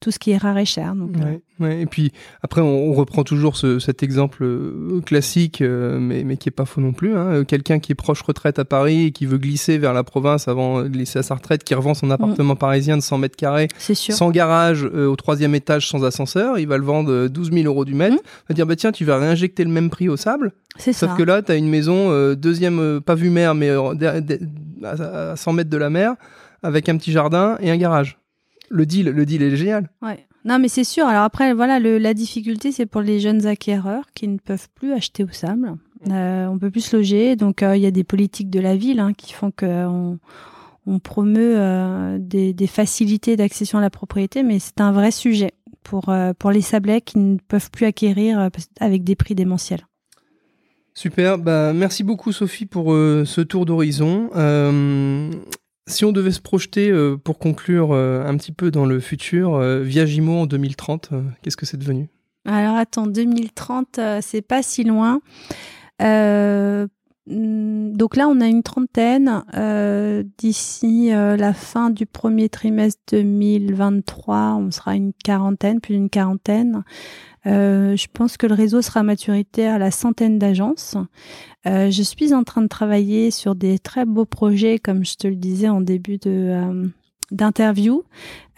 Tout 0.00 0.10
ce 0.10 0.18
qui 0.18 0.30
est 0.30 0.36
rare 0.38 0.56
et 0.58 0.64
cher. 0.64 0.94
Donc, 0.94 1.10
euh, 1.16 1.20
Ouais. 1.60 1.82
Et 1.82 1.84
puis 1.84 2.10
après, 2.42 2.62
on, 2.62 2.88
on 2.88 2.92
reprend 2.94 3.22
toujours 3.22 3.54
ce- 3.54 3.78
cet 3.80 4.02
exemple 4.02 4.42
euh, 4.44 5.02
classique, 5.04 5.60
euh, 5.60 5.98
mais, 6.00 6.24
mais 6.24 6.38
qui 6.38 6.48
est 6.48 6.52
pas 6.52 6.64
faux 6.64 6.80
non 6.80 6.94
plus. 6.94 7.14
hein. 7.14 7.44
Quelqu'un 7.44 7.80
qui 7.80 7.92
est 7.92 7.94
proche 7.94 8.22
retraite 8.22 8.58
à 8.58 8.64
Paris 8.64 9.04
et 9.06 9.10
qui 9.12 9.26
veut 9.26 9.36
glisser 9.36 9.76
vers 9.76 9.92
la 9.92 10.02
province 10.02 10.48
avant 10.48 10.82
de 10.82 10.88
glisser 10.88 11.18
à 11.18 11.22
sa 11.22 11.34
retraite, 11.34 11.62
qui 11.62 11.74
revend 11.74 11.92
son 11.92 12.10
appartement 12.10 12.56
parisien 12.56 12.96
de 12.96 13.02
100 13.02 13.18
mètres 13.18 13.36
carrés, 13.36 13.68
sans 14.14 14.30
garage, 14.30 14.84
euh, 14.94 15.06
au 15.06 15.16
troisième 15.16 15.54
étage, 15.54 15.86
sans 15.86 16.02
ascenseur, 16.04 16.58
il 16.58 16.66
va 16.66 16.78
le 16.78 16.84
vendre 16.84 17.12
euh, 17.12 17.28
12 17.28 17.52
000 17.52 17.66
euros 17.66 17.84
du 17.84 17.92
mètre. 17.94 18.16
Il 18.16 18.48
va 18.48 18.54
dire, 18.54 18.66
bah 18.66 18.76
tiens, 18.76 18.90
tu 18.92 19.04
vas 19.04 19.18
réinjecter 19.18 19.62
le 19.64 19.70
même 19.70 19.90
prix 19.90 20.08
au 20.08 20.16
sable, 20.16 20.52
sauf 20.94 21.10
ça. 21.10 21.14
que 21.18 21.22
là, 21.22 21.42
tu 21.42 21.52
as 21.52 21.56
une 21.56 21.68
maison 21.68 22.32
deuxième, 22.34 23.02
pas 23.04 23.14
vue 23.14 23.28
mer, 23.30 23.54
mais 23.54 23.68
à 24.82 25.36
100 25.36 25.52
mètres 25.52 25.70
de 25.70 25.76
la 25.76 25.90
mer, 25.90 26.14
avec 26.62 26.88
un 26.88 26.96
petit 26.96 27.12
jardin 27.12 27.56
et 27.60 27.70
un 27.70 27.76
garage. 27.76 28.18
Le 28.70 28.86
deal, 28.86 29.06
le 29.10 29.26
deal 29.26 29.42
est 29.42 29.56
génial. 29.56 29.90
Ouais. 30.00 30.26
Non, 30.44 30.58
mais 30.58 30.68
c'est 30.68 30.84
sûr. 30.84 31.06
Alors 31.06 31.24
après, 31.24 31.52
voilà, 31.52 31.78
le- 31.78 31.98
la 31.98 32.14
difficulté, 32.14 32.72
c'est 32.72 32.86
pour 32.86 33.02
les 33.02 33.20
jeunes 33.20 33.46
acquéreurs 33.46 34.04
qui 34.14 34.26
ne 34.28 34.38
peuvent 34.38 34.68
plus 34.74 34.92
acheter 34.92 35.22
au 35.24 35.28
sable. 35.32 35.74
Euh, 36.08 36.46
on 36.46 36.58
peut 36.58 36.70
plus 36.70 36.80
se 36.86 36.96
loger, 36.96 37.36
donc 37.36 37.62
euh, 37.62 37.76
il 37.76 37.82
y 37.82 37.86
a 37.86 37.90
des 37.90 38.04
politiques 38.04 38.48
de 38.48 38.58
la 38.60 38.74
ville 38.74 39.00
hein, 39.00 39.12
qui 39.12 39.34
font 39.34 39.50
qu'on 39.50 40.18
on 40.86 40.98
promeut 40.98 41.56
euh, 41.58 42.16
des, 42.18 42.54
des 42.54 42.66
facilités 42.66 43.36
d'accession 43.36 43.76
à 43.78 43.82
la 43.82 43.90
propriété, 43.90 44.42
mais 44.42 44.58
c'est 44.60 44.80
un 44.80 44.92
vrai 44.92 45.10
sujet 45.10 45.50
pour 45.82 46.08
euh, 46.08 46.32
pour 46.38 46.52
les 46.52 46.62
sablés 46.62 47.02
qui 47.02 47.18
ne 47.18 47.36
peuvent 47.36 47.70
plus 47.70 47.84
acquérir 47.84 48.38
euh, 48.40 48.48
avec 48.80 49.04
des 49.04 49.14
prix 49.14 49.34
démentiels. 49.34 49.86
Super, 50.94 51.38
bah, 51.38 51.72
merci 51.74 52.02
beaucoup 52.02 52.32
Sophie 52.32 52.66
pour 52.66 52.92
euh, 52.94 53.24
ce 53.26 53.40
tour 53.42 53.64
d'horizon. 53.66 54.30
Euh, 54.36 55.30
si 55.86 56.04
on 56.04 56.12
devait 56.12 56.30
se 56.30 56.40
projeter 56.40 56.90
euh, 56.90 57.16
pour 57.16 57.38
conclure 57.38 57.92
euh, 57.92 58.24
un 58.24 58.36
petit 58.36 58.52
peu 58.52 58.70
dans 58.70 58.86
le 58.86 59.00
futur, 59.00 59.54
euh, 59.54 59.80
Viagimo 59.80 60.40
en 60.40 60.46
2030, 60.46 61.10
euh, 61.12 61.22
qu'est-ce 61.42 61.56
que 61.56 61.66
c'est 61.66 61.76
devenu? 61.76 62.08
Alors 62.46 62.76
attends, 62.76 63.06
2030, 63.06 63.98
euh, 63.98 64.18
c'est 64.22 64.42
pas 64.42 64.62
si 64.62 64.84
loin. 64.84 65.20
Hmm, 67.26 67.92
donc 67.92 68.16
là, 68.16 68.28
on 68.28 68.40
a 68.40 68.46
une 68.46 68.62
trentaine. 68.62 69.44
Euh, 69.54 70.22
D'ici 70.38 71.12
euh, 71.12 71.36
la 71.36 71.52
fin 71.52 71.90
du 71.90 72.06
premier 72.06 72.48
trimestre 72.48 73.00
2023, 73.12 74.56
on 74.58 74.70
sera 74.70 74.96
une 74.96 75.12
quarantaine, 75.12 75.80
plus 75.80 75.94
d'une 75.94 76.10
quarantaine. 76.10 76.82
Euh, 77.46 77.96
je 77.96 78.06
pense 78.12 78.36
que 78.36 78.46
le 78.46 78.54
réseau 78.54 78.82
sera 78.82 79.00
à 79.00 79.02
maturité 79.02 79.66
à 79.66 79.78
la 79.78 79.90
centaine 79.90 80.38
d'agences. 80.38 80.96
Je 81.64 82.02
suis 82.02 82.32
en 82.34 82.42
train 82.42 82.62
de 82.62 82.68
travailler 82.68 83.30
sur 83.30 83.54
des 83.54 83.78
très 83.78 84.06
beaux 84.06 84.24
projets, 84.24 84.78
comme 84.78 85.04
je 85.04 85.14
te 85.16 85.28
le 85.28 85.36
disais 85.36 85.68
en 85.68 85.80
début 85.80 86.18
de 86.18 86.90
euh, 87.32 87.36
d'interview. 87.36 88.04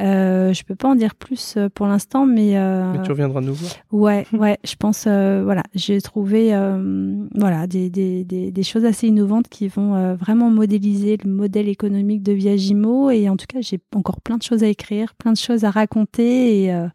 Euh, 0.00 0.52
je 0.52 0.64
peux 0.64 0.74
pas 0.74 0.88
en 0.88 0.94
dire 0.94 1.14
plus 1.14 1.54
euh, 1.56 1.68
pour 1.68 1.86
l'instant, 1.86 2.26
mais, 2.26 2.56
euh, 2.56 2.92
Mais 2.92 3.02
tu 3.02 3.10
reviendras 3.10 3.40
nous 3.40 3.54
voir. 3.54 3.72
Ouais, 3.92 4.26
ouais, 4.32 4.58
je 4.64 4.74
pense, 4.74 5.04
euh, 5.06 5.42
voilà, 5.44 5.62
j'ai 5.74 6.00
trouvé, 6.00 6.54
euh, 6.54 7.26
voilà, 7.34 7.66
des, 7.66 7.88
des, 7.88 8.24
des, 8.24 8.50
des 8.50 8.62
choses 8.62 8.84
assez 8.84 9.06
innovantes 9.06 9.48
qui 9.48 9.68
vont 9.68 9.94
euh, 9.94 10.14
vraiment 10.14 10.50
modéliser 10.50 11.18
le 11.22 11.30
modèle 11.30 11.68
économique 11.68 12.22
de 12.22 12.32
Viagimo. 12.32 13.10
Et 13.10 13.28
en 13.28 13.36
tout 13.36 13.46
cas, 13.48 13.60
j'ai 13.60 13.78
encore 13.94 14.20
plein 14.20 14.38
de 14.38 14.42
choses 14.42 14.64
à 14.64 14.68
écrire, 14.68 15.14
plein 15.14 15.32
de 15.32 15.38
choses 15.38 15.64
à 15.64 15.70
raconter. 15.70 16.64
Et, 16.64 16.74
euh, 16.74 16.88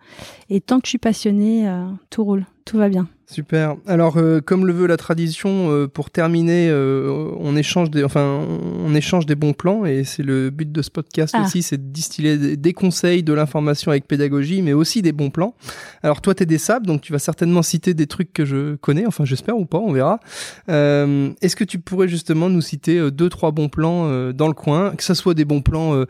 et 0.50 0.60
tant 0.60 0.80
que 0.80 0.88
je 0.88 0.92
suis 0.92 0.98
passionnée, 0.98 1.70
euh, 1.70 1.86
tout 2.10 2.24
roule, 2.24 2.46
tout 2.66 2.78
va 2.78 2.90
bien. 2.90 3.08
Super. 3.30 3.76
Alors, 3.88 4.16
euh, 4.16 4.40
comme 4.40 4.66
le 4.66 4.72
veut 4.72 4.88
la 4.88 4.96
tradition, 4.96 5.70
euh, 5.70 5.86
pour 5.86 6.10
terminer, 6.12 6.70
euh, 6.70 7.30
on 7.38 7.58
échange 7.58 7.92
des, 7.92 8.06
enfin, 8.06 8.42
on 8.86 8.96
échange 8.96 9.26
des 9.26 9.36
bons 9.36 9.52
plans 9.52 9.84
et 9.86 10.06
c'est 10.06 10.24
le 10.24 10.50
but 10.50 10.72
de 10.72 10.82
ce 10.82 10.90
podcast 10.90 11.36
Ah. 11.38 11.44
aussi, 11.44 11.62
c'est 11.62 11.76
de 11.78 11.92
distiller 11.92 12.56
des, 12.56 12.74
conseils, 12.74 13.24
de 13.24 13.34
l'information 13.34 13.92
avec 13.92 14.08
pédagogie, 14.08 14.62
mais 14.62 14.72
aussi 14.72 15.02
des 15.02 15.12
bons 15.12 15.30
plans. 15.30 15.56
Alors, 16.04 16.22
toi, 16.22 16.34
t'es 16.36 16.46
des 16.46 16.58
sables, 16.58 16.88
donc 16.88 17.02
tu 17.02 17.12
vas 17.12 17.20
certainement 17.20 17.64
citer 17.64 17.94
des 17.94 18.08
trucs 18.08 18.32
que 18.32 18.46
je 18.46 18.76
connais, 18.78 19.06
enfin, 19.06 19.26
j'espère 19.26 19.58
ou 19.58 19.66
pas, 19.66 19.80
on 19.80 19.92
verra. 19.92 20.22
Euh, 20.70 21.32
Est-ce 21.42 21.58
que 21.58 21.66
tu 21.66 21.80
pourrais 21.80 22.08
justement 22.08 22.48
nous 22.50 22.62
citer 22.62 22.98
euh, 22.98 23.12
deux, 23.12 23.28
trois 23.28 23.52
bons 23.52 23.68
plans 23.68 24.06
euh, 24.06 24.32
dans 24.32 24.48
le 24.48 24.54
coin, 24.54 24.92
que 24.96 25.04
ce 25.04 25.14
soit 25.14 25.34
des 25.34 25.44
bons 25.44 25.62
plans 25.62 26.06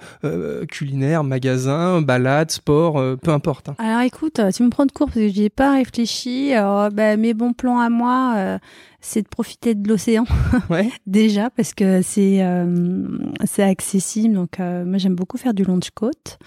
culinaires, 0.69 1.23
magasins, 1.23 2.02
balades, 2.03 2.52
sport, 2.52 3.02
peu 3.23 3.31
importe. 3.31 3.69
hein. 3.69 3.76
Alors 3.80 4.02
écoute, 4.02 4.39
tu 4.53 4.64
me 4.64 4.69
prends 4.69 4.85
de 4.85 4.91
court 4.91 5.07
parce 5.07 5.18
que 5.18 5.30
j'y 5.30 5.45
ai 5.45 5.49
pas 5.49 5.73
réfléchi. 5.73 6.53
Alors, 6.53 6.91
bah, 7.07 7.17
mes 7.17 7.34
bons 7.34 7.53
plans 7.53 7.79
à 7.79 7.89
moi, 7.89 8.34
euh, 8.38 8.59
c'est 9.01 9.21
de 9.21 9.27
profiter 9.27 9.75
de 9.75 9.88
l'océan. 9.88 10.25
Ouais. 10.69 10.89
Déjà, 11.05 11.49
parce 11.49 11.73
que 11.73 12.01
c'est 12.01 12.43
euh, 12.43 13.07
c'est 13.45 13.63
accessible. 13.63 14.35
Donc, 14.35 14.59
euh, 14.59 14.84
moi, 14.85 14.97
j'aime 14.97 15.15
beaucoup 15.15 15.38
faire 15.38 15.53
du 15.53 15.63
long 15.63 15.77
de 15.77 15.85
côte. 15.93 16.38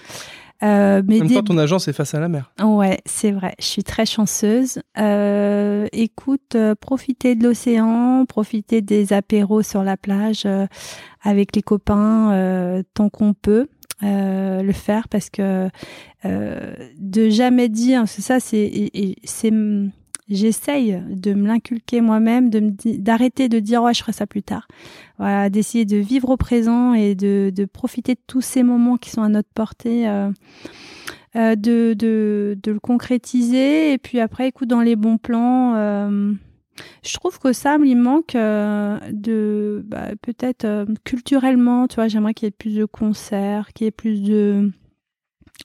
Euh, 0.62 1.00
mais 1.08 1.18
même 1.20 1.28
des- 1.28 1.34
temps, 1.36 1.42
ton 1.42 1.56
agence 1.56 1.88
est 1.88 1.94
face 1.94 2.12
à 2.14 2.20
la 2.20 2.28
mer. 2.28 2.52
Ouais, 2.62 2.98
c'est 3.06 3.30
vrai. 3.30 3.54
Je 3.58 3.64
suis 3.64 3.82
très 3.82 4.04
chanceuse. 4.04 4.78
Euh, 4.98 5.86
écoute, 5.92 6.54
euh, 6.54 6.74
profiter 6.74 7.34
de 7.34 7.44
l'océan, 7.44 8.26
profiter 8.26 8.82
des 8.82 9.14
apéros 9.14 9.62
sur 9.62 9.82
la 9.82 9.96
plage 9.96 10.42
euh, 10.44 10.66
avec 11.22 11.56
les 11.56 11.62
copains 11.62 12.32
euh, 12.32 12.82
tant 12.92 13.08
qu'on 13.08 13.32
peut. 13.32 13.68
euh, 14.02 14.62
le 14.62 14.72
faire 14.72 15.08
parce 15.08 15.28
que 15.30 15.68
euh, 16.24 16.74
de 16.98 17.28
jamais 17.30 17.68
dire 17.68 18.04
c'est 18.06 18.22
ça 18.22 18.40
c'est 18.40 18.90
j'essaye 20.30 21.02
de 21.08 21.34
me 21.34 21.46
l'inculquer 21.46 22.00
moi-même 22.00 22.50
de 22.50 22.72
d'arrêter 22.98 23.48
de 23.48 23.58
dire 23.58 23.82
ouais 23.82 23.94
je 23.94 24.00
ferai 24.00 24.12
ça 24.12 24.26
plus 24.26 24.42
tard 24.42 24.68
voilà 25.18 25.50
d'essayer 25.50 25.84
de 25.84 25.96
vivre 25.96 26.30
au 26.30 26.36
présent 26.36 26.94
et 26.94 27.14
de, 27.14 27.52
de 27.54 27.64
profiter 27.64 28.14
de 28.14 28.20
tous 28.26 28.40
ces 28.40 28.62
moments 28.62 28.96
qui 28.96 29.10
sont 29.10 29.22
à 29.22 29.28
notre 29.28 29.48
portée 29.54 30.08
euh, 30.08 30.30
euh, 31.36 31.54
de, 31.54 31.94
de, 31.94 32.58
de 32.62 32.72
le 32.72 32.80
concrétiser. 32.80 33.92
Et 33.92 33.98
puis 33.98 34.18
après, 34.20 34.48
écoute, 34.48 34.68
dans 34.68 34.80
les 34.80 34.96
bons 34.96 35.18
plans, 35.18 35.74
euh, 35.76 36.32
je 37.04 37.14
trouve 37.14 37.38
qu'au 37.38 37.52
sable, 37.52 37.86
il 37.86 37.96
manque 37.96 38.34
de, 38.34 39.84
bah, 39.86 40.08
peut-être 40.22 40.86
culturellement, 41.04 41.86
tu 41.86 41.96
vois, 41.96 42.08
j'aimerais 42.08 42.34
qu'il 42.34 42.46
y 42.46 42.48
ait 42.48 42.52
plus 42.52 42.74
de 42.74 42.84
concerts, 42.84 43.72
qu'il 43.74 43.84
y 43.84 43.88
ait 43.88 43.92
plus 43.92 44.22
de, 44.22 44.72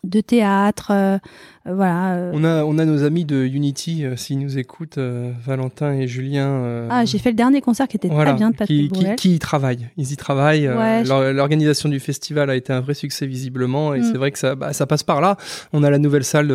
de 0.03 0.21
théâtre, 0.21 1.19
voilà. 1.65 2.15
euh. 2.15 2.31
On 2.33 2.43
a, 2.43 2.63
on 2.63 2.77
a 2.77 2.85
nos 2.85 3.03
amis 3.03 3.25
de 3.25 3.37
Unity, 3.43 4.05
euh, 4.05 4.15
s'ils 4.15 4.39
nous 4.39 4.57
écoutent, 4.57 4.97
euh, 4.97 5.31
Valentin 5.45 5.93
et 5.93 6.07
Julien. 6.07 6.47
euh, 6.47 6.87
Ah, 6.91 7.05
j'ai 7.05 7.17
fait 7.17 7.29
le 7.31 7.35
dernier 7.35 7.61
concert 7.61 7.87
qui 7.87 7.97
était 7.97 8.07
voilà, 8.07 8.31
très 8.31 8.37
bien 8.39 8.49
de 8.51 8.55
Patrick 8.55 8.77
qui, 8.81 8.87
qui, 8.89 9.01
Bruel. 9.03 9.15
qui 9.15 9.35
y 9.35 9.39
travaillent. 9.39 9.87
Ils 9.97 10.11
y 10.11 10.15
travaillent. 10.17 10.67
euh, 10.67 10.77
Ouais, 11.03 11.33
L'organisation 11.33 11.89
du 11.89 11.99
festival 11.99 12.49
a 12.49 12.55
été 12.55 12.71
un 12.73 12.81
vrai 12.81 12.93
succès 12.93 13.25
visiblement, 13.25 13.93
et 13.93 13.99
Mm. 13.99 14.03
c'est 14.11 14.17
vrai 14.17 14.31
que 14.31 14.39
ça, 14.39 14.55
bah, 14.55 14.73
ça 14.73 14.85
passe 14.85 15.03
par 15.03 15.21
là. 15.21 15.37
On 15.73 15.83
a 15.83 15.89
la 15.89 15.97
nouvelle 15.97 16.23
salle 16.23 16.51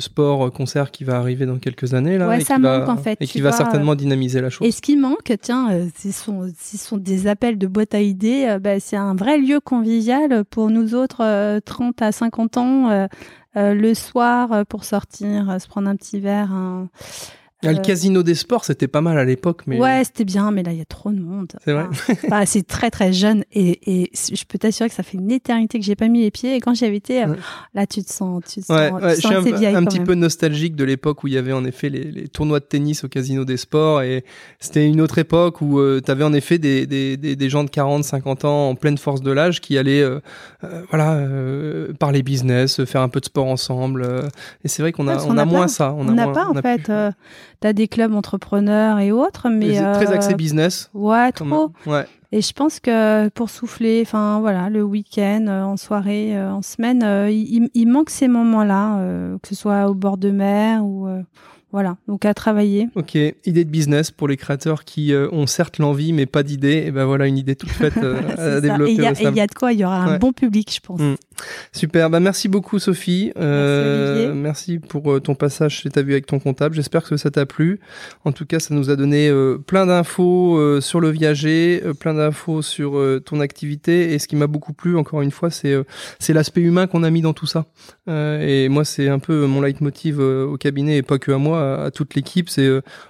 sport 0.00 0.46
euh, 0.46 0.50
concert 0.50 0.90
qui 0.90 1.04
va 1.04 1.16
arriver 1.18 1.46
dans 1.46 1.58
quelques 1.58 1.94
années 1.94 2.18
là, 2.18 2.28
Ouais, 2.28 2.38
et 2.40 2.44
ça 2.44 2.56
qui 2.56 2.62
va, 2.62 2.78
manque, 2.80 2.88
en 2.88 2.96
fait, 2.96 3.16
et 3.20 3.26
qui 3.26 3.40
va 3.40 3.52
certainement 3.52 3.94
dynamiser 3.94 4.40
la 4.40 4.50
chose. 4.50 4.66
Et 4.66 4.70
ce 4.72 4.80
qui 4.80 4.96
manque, 4.96 5.32
tiens, 5.40 5.70
euh, 5.72 5.86
ce 5.98 6.10
sont, 6.12 6.50
ce 6.58 6.78
sont 6.78 6.96
des 6.96 7.26
appels 7.26 7.58
de 7.58 7.66
boîte 7.66 7.94
à 7.94 8.00
idées. 8.00 8.46
euh, 8.48 8.58
bah, 8.58 8.80
c'est 8.80 8.96
un 8.96 9.14
vrai 9.14 9.38
lieu 9.38 9.60
convivial 9.60 10.44
pour 10.44 10.70
nous 10.70 10.94
autres, 10.94 11.22
euh, 11.22 11.60
30 11.64 12.00
à 12.02 12.12
50 12.12 12.56
ans, 12.56 12.88
euh, 12.90 13.06
euh, 13.06 13.08
le 13.74 13.94
soir 13.94 14.52
euh, 14.52 14.64
pour 14.64 14.84
sortir, 14.84 15.50
euh, 15.50 15.58
se 15.58 15.68
prendre 15.68 15.88
un 15.88 15.96
petit 15.96 16.20
verre. 16.20 16.50
Ah, 17.64 17.72
le 17.72 17.78
euh, 17.78 17.82
casino 17.82 18.22
des 18.22 18.36
sports, 18.36 18.64
c'était 18.64 18.86
pas 18.86 19.00
mal 19.00 19.18
à 19.18 19.24
l'époque, 19.24 19.62
mais 19.66 19.80
Ouais, 19.80 20.02
c'était 20.04 20.24
bien, 20.24 20.52
mais 20.52 20.62
là, 20.62 20.70
il 20.72 20.78
y 20.78 20.80
a 20.80 20.84
trop 20.84 21.10
de 21.10 21.18
monde. 21.18 21.48
C'est 21.64 21.72
vrai 21.72 21.86
Enfin, 21.90 22.12
enfin, 22.26 22.42
c'est 22.46 22.64
très, 22.66 22.88
très 22.90 23.12
jeune. 23.12 23.42
Et, 23.52 24.02
et 24.02 24.10
je 24.14 24.44
peux 24.46 24.58
t'assurer 24.58 24.88
que 24.88 24.94
ça 24.94 25.02
fait 25.02 25.18
une 25.18 25.32
éternité 25.32 25.80
que 25.80 25.84
j'ai 25.84 25.96
pas 25.96 26.06
mis 26.06 26.20
les 26.20 26.30
pieds. 26.30 26.54
Et 26.54 26.60
quand 26.60 26.74
j'y 26.74 26.84
avais 26.84 26.96
été, 26.98 27.24
euh, 27.24 27.28
Ouais. 27.30 27.36
là, 27.74 27.86
tu 27.88 28.02
te 28.04 28.10
sens, 28.12 28.42
tu 28.48 28.60
te 28.60 28.66
sens, 28.66 28.76
ouais, 28.78 28.90
tu 28.90 29.16
je 29.16 29.20
sens 29.22 29.44
suis 29.44 29.66
un, 29.66 29.84
petit 29.84 29.98
même. 29.98 30.06
peu 30.06 30.14
nostalgique 30.14 30.76
de 30.76 30.84
l'époque 30.84 31.24
où 31.24 31.26
il 31.26 31.34
y 31.34 31.38
avait 31.38 31.52
en 31.52 31.64
effet 31.64 31.88
les, 31.88 32.04
les 32.04 32.28
tournois 32.28 32.60
de 32.60 32.64
tennis 32.64 33.02
au 33.02 33.08
casino 33.08 33.44
des 33.44 33.56
sports 33.56 34.02
et 34.02 34.24
c'était 34.60 34.86
une 34.86 35.00
autre 35.00 35.18
époque 35.18 35.60
où 35.60 35.80
tu 36.00 36.10
avais 36.10 36.24
en 36.24 36.32
effet 36.32 36.58
des, 36.58 36.86
des, 36.86 37.16
des, 37.16 37.34
des 37.34 37.50
gens 37.50 37.64
de 37.64 37.70
40, 37.70 38.04
50 38.04 38.44
ans 38.44 38.68
en 38.70 38.74
pleine 38.76 38.98
force 38.98 39.20
de 39.20 39.32
l'âge 39.32 39.60
qui 39.60 39.76
allaient 39.78 40.00
euh, 40.02 40.20
euh, 40.64 40.82
voilà, 40.90 41.14
euh, 41.14 41.92
parler 41.98 42.22
business, 42.22 42.84
faire 42.84 43.00
un 43.02 43.08
peu 43.08 43.18
de 43.20 43.24
sport 43.24 43.46
ensemble. 43.46 44.02
euh, 44.02 44.28
et 44.64 44.68
c'est 44.68 44.82
vrai 44.82 44.92
qu'on 44.92 45.08
a, 45.08 45.24
on 45.24 45.36
a 45.36 45.42
a 45.42 45.44
moins 45.44 45.66
ça. 45.68 45.92
On 45.96 46.04
n'a 46.04 46.28
pas, 46.28 46.46
en 46.48 46.54
fait. 46.54 46.90
Euh, 47.58 47.60
T'as 47.60 47.72
des 47.72 47.88
clubs 47.88 48.14
entrepreneurs 48.14 48.98
et 49.00 49.10
autres, 49.12 49.48
mais. 49.48 49.74
c'est 49.74 49.92
très 49.92 50.10
euh, 50.10 50.14
axé 50.14 50.34
business. 50.34 50.90
Ouais, 50.94 51.32
trop. 51.32 51.72
Ouais. 51.86 52.04
Et 52.30 52.42
je 52.42 52.52
pense 52.52 52.78
que 52.78 53.28
pour 53.30 53.48
souffler, 53.50 54.02
enfin 54.04 54.38
voilà, 54.40 54.68
le 54.68 54.82
week-end, 54.82 55.46
euh, 55.48 55.62
en 55.64 55.76
soirée, 55.78 56.36
euh, 56.36 56.52
en 56.52 56.62
semaine, 56.62 57.02
euh, 57.02 57.30
il, 57.30 57.70
il 57.74 57.86
manque 57.88 58.10
ces 58.10 58.28
moments-là, 58.28 58.98
euh, 58.98 59.38
que 59.42 59.48
ce 59.48 59.54
soit 59.54 59.88
au 59.88 59.94
bord 59.94 60.18
de 60.18 60.30
mer 60.30 60.84
ou 60.84 61.08
euh, 61.08 61.22
voilà, 61.72 61.96
donc 62.06 62.24
à 62.26 62.34
travailler. 62.34 62.88
Ok, 62.96 63.14
idée 63.14 63.64
de 63.64 63.70
business 63.70 64.10
pour 64.10 64.28
les 64.28 64.36
créateurs 64.36 64.84
qui 64.84 65.12
euh, 65.14 65.28
ont 65.32 65.46
certes 65.46 65.78
l'envie 65.78 66.12
mais 66.12 66.26
pas 66.26 66.42
d'idée. 66.42 66.84
Et 66.86 66.90
ben 66.90 67.04
voilà 67.06 67.26
une 67.26 67.38
idée 67.38 67.56
toute 67.56 67.70
faite 67.70 67.96
euh, 67.98 68.20
à 68.32 68.36
ça. 68.36 68.60
développer. 68.60 68.90
Et 68.92 68.94
il 68.94 69.02
y, 69.02 69.06
a- 69.06 69.12
y 69.44 69.46
de 69.46 69.54
quoi, 69.54 69.72
il 69.72 69.80
y 69.80 69.84
aura 69.84 69.96
un 70.04 70.18
bon 70.18 70.32
public, 70.32 70.70
je 70.74 70.80
pense. 70.80 71.00
Mm. 71.00 71.14
Super, 71.72 72.10
bah 72.10 72.20
merci 72.20 72.48
beaucoup 72.48 72.78
Sophie. 72.78 73.32
Euh, 73.36 74.34
merci, 74.34 74.78
pour 74.78 75.12
euh, 75.12 75.20
ton 75.20 75.34
passage 75.34 75.80
chez 75.80 75.90
Ta 75.90 76.02
Vue 76.02 76.12
avec 76.12 76.26
ton 76.26 76.38
comptable. 76.38 76.74
J'espère 76.74 77.04
que 77.04 77.16
ça 77.16 77.30
t'a 77.30 77.46
plu. 77.46 77.80
En 78.24 78.32
tout 78.32 78.46
cas, 78.46 78.58
ça 78.58 78.74
nous 78.74 78.90
a 78.90 78.96
donné 78.96 79.28
euh, 79.28 79.58
plein 79.58 79.86
d'infos 79.86 80.80
sur 80.80 81.00
le 81.00 81.10
viager, 81.10 81.82
plein 82.00 82.14
d'infos 82.14 82.62
sur 82.62 83.00
ton 83.24 83.40
activité. 83.40 84.12
Et 84.12 84.18
ce 84.18 84.28
qui 84.28 84.36
m'a 84.36 84.46
beaucoup 84.46 84.72
plu, 84.72 84.96
encore 84.96 85.22
une 85.22 85.30
fois, 85.30 85.50
c'est 85.50 85.76
c'est 86.18 86.32
l'aspect 86.32 86.60
humain 86.60 86.86
qu'on 86.86 87.02
a 87.02 87.10
mis 87.10 87.22
dans 87.22 87.32
tout 87.32 87.46
ça. 87.46 87.66
et 88.08 88.68
moi, 88.68 88.84
c'est 88.84 89.08
un 89.08 89.18
peu 89.18 89.46
mon 89.46 89.60
leitmotiv 89.60 90.18
au 90.18 90.56
cabinet, 90.56 90.98
et 90.98 91.02
pas 91.02 91.18
que 91.18 91.32
à 91.32 91.38
moi, 91.38 91.84
à, 91.84 91.90
toute 91.90 92.14
l'équipe. 92.14 92.48
C'est 92.48 92.68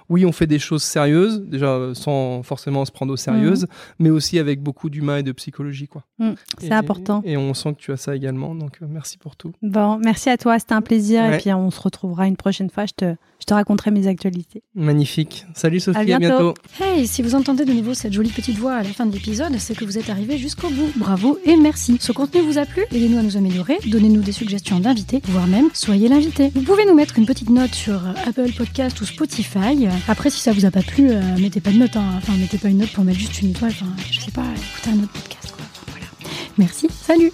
oui, 0.09 0.25
on 0.25 0.31
fait 0.31 0.47
des 0.47 0.59
choses 0.59 0.83
sérieuses, 0.83 1.41
déjà 1.41 1.91
sans 1.93 2.43
forcément 2.43 2.85
se 2.85 2.91
prendre 2.91 3.13
au 3.13 3.17
sérieux, 3.17 3.53
mmh. 3.53 3.65
mais 3.99 4.09
aussi 4.09 4.39
avec 4.39 4.61
beaucoup 4.61 4.89
d'humain 4.89 5.17
et 5.17 5.23
de 5.23 5.31
psychologie. 5.31 5.87
quoi. 5.87 6.03
Mmh, 6.19 6.31
c'est 6.59 6.71
important. 6.71 7.21
Et 7.25 7.37
on 7.37 7.53
sent 7.53 7.73
que 7.73 7.79
tu 7.79 7.91
as 7.91 7.97
ça 7.97 8.18
également. 8.19 8.53
Donc 8.53 8.77
euh, 8.81 8.85
merci 8.87 9.17
pour 9.17 9.35
tout. 9.35 9.53
Bon, 9.61 9.97
merci 9.97 10.29
à 10.29 10.37
toi, 10.37 10.59
c'était 10.59 10.73
un 10.73 10.81
plaisir. 10.81 11.33
Et 11.33 11.37
puis 11.37 11.51
on 11.53 11.71
se 11.71 11.81
retrouvera 11.81 12.27
une 12.27 12.37
prochaine 12.37 12.69
fois. 12.69 12.85
Je 12.85 12.93
te, 12.93 13.15
je 13.39 13.45
te 13.45 13.53
raconterai 13.53 13.91
mes 13.91 14.07
actualités. 14.07 14.61
Magnifique. 14.75 15.45
Salut 15.55 15.79
Sophie, 15.79 16.13
à 16.13 16.19
bientôt. 16.19 16.53
Hey, 16.79 17.07
si 17.07 17.21
vous 17.21 17.35
entendez 17.35 17.65
de 17.65 17.73
nouveau 17.73 17.93
cette 17.93 18.13
jolie 18.13 18.29
petite 18.29 18.57
voix 18.57 18.73
à 18.73 18.83
la 18.83 18.89
fin 18.89 19.05
de 19.05 19.13
l'épisode, 19.13 19.57
c'est 19.57 19.75
que 19.75 19.85
vous 19.85 19.97
êtes 19.97 20.09
arrivé 20.09 20.37
jusqu'au 20.37 20.69
bout. 20.69 20.91
Bravo 20.95 21.39
et 21.45 21.55
merci. 21.55 21.97
Ce 21.99 22.11
contenu 22.11 22.41
vous 22.41 22.57
a 22.57 22.65
plu? 22.65 22.83
Aidez-nous 22.91 23.17
à 23.17 23.23
nous 23.23 23.37
améliorer, 23.37 23.77
donnez-nous 23.87 24.21
des 24.21 24.31
suggestions 24.31 24.79
d'invités, 24.79 25.21
voire 25.25 25.47
même 25.47 25.69
soyez 25.73 26.09
l'invité. 26.09 26.51
Vous 26.53 26.63
pouvez 26.63 26.85
nous 26.85 26.95
mettre 26.95 27.17
une 27.17 27.25
petite 27.25 27.49
note 27.49 27.73
sur 27.73 28.01
Apple 28.27 28.51
Podcast 28.57 28.99
ou 29.01 29.05
Spotify. 29.05 29.87
Après, 30.07 30.29
si 30.29 30.39
ça 30.39 30.51
vous 30.51 30.65
a 30.65 30.71
pas 30.71 30.81
plu, 30.81 31.09
euh, 31.09 31.21
mettez 31.39 31.61
pas 31.61 31.71
de 31.71 31.77
note. 31.77 31.95
Hein. 31.95 32.03
Enfin, 32.17 32.33
mettez 32.37 32.57
pas 32.57 32.67
une 32.67 32.79
note 32.79 32.91
pour 32.91 33.03
mettre 33.03 33.19
juste 33.19 33.41
une 33.41 33.51
étoile. 33.51 33.71
Enfin, 33.71 33.91
je 34.11 34.19
sais 34.19 34.31
pas, 34.31 34.43
écoutez 34.43 34.89
un 34.89 35.03
autre 35.03 35.13
podcast. 35.13 35.53
Quoi. 35.55 35.58
Merci, 36.59 36.89
salut. 36.89 37.31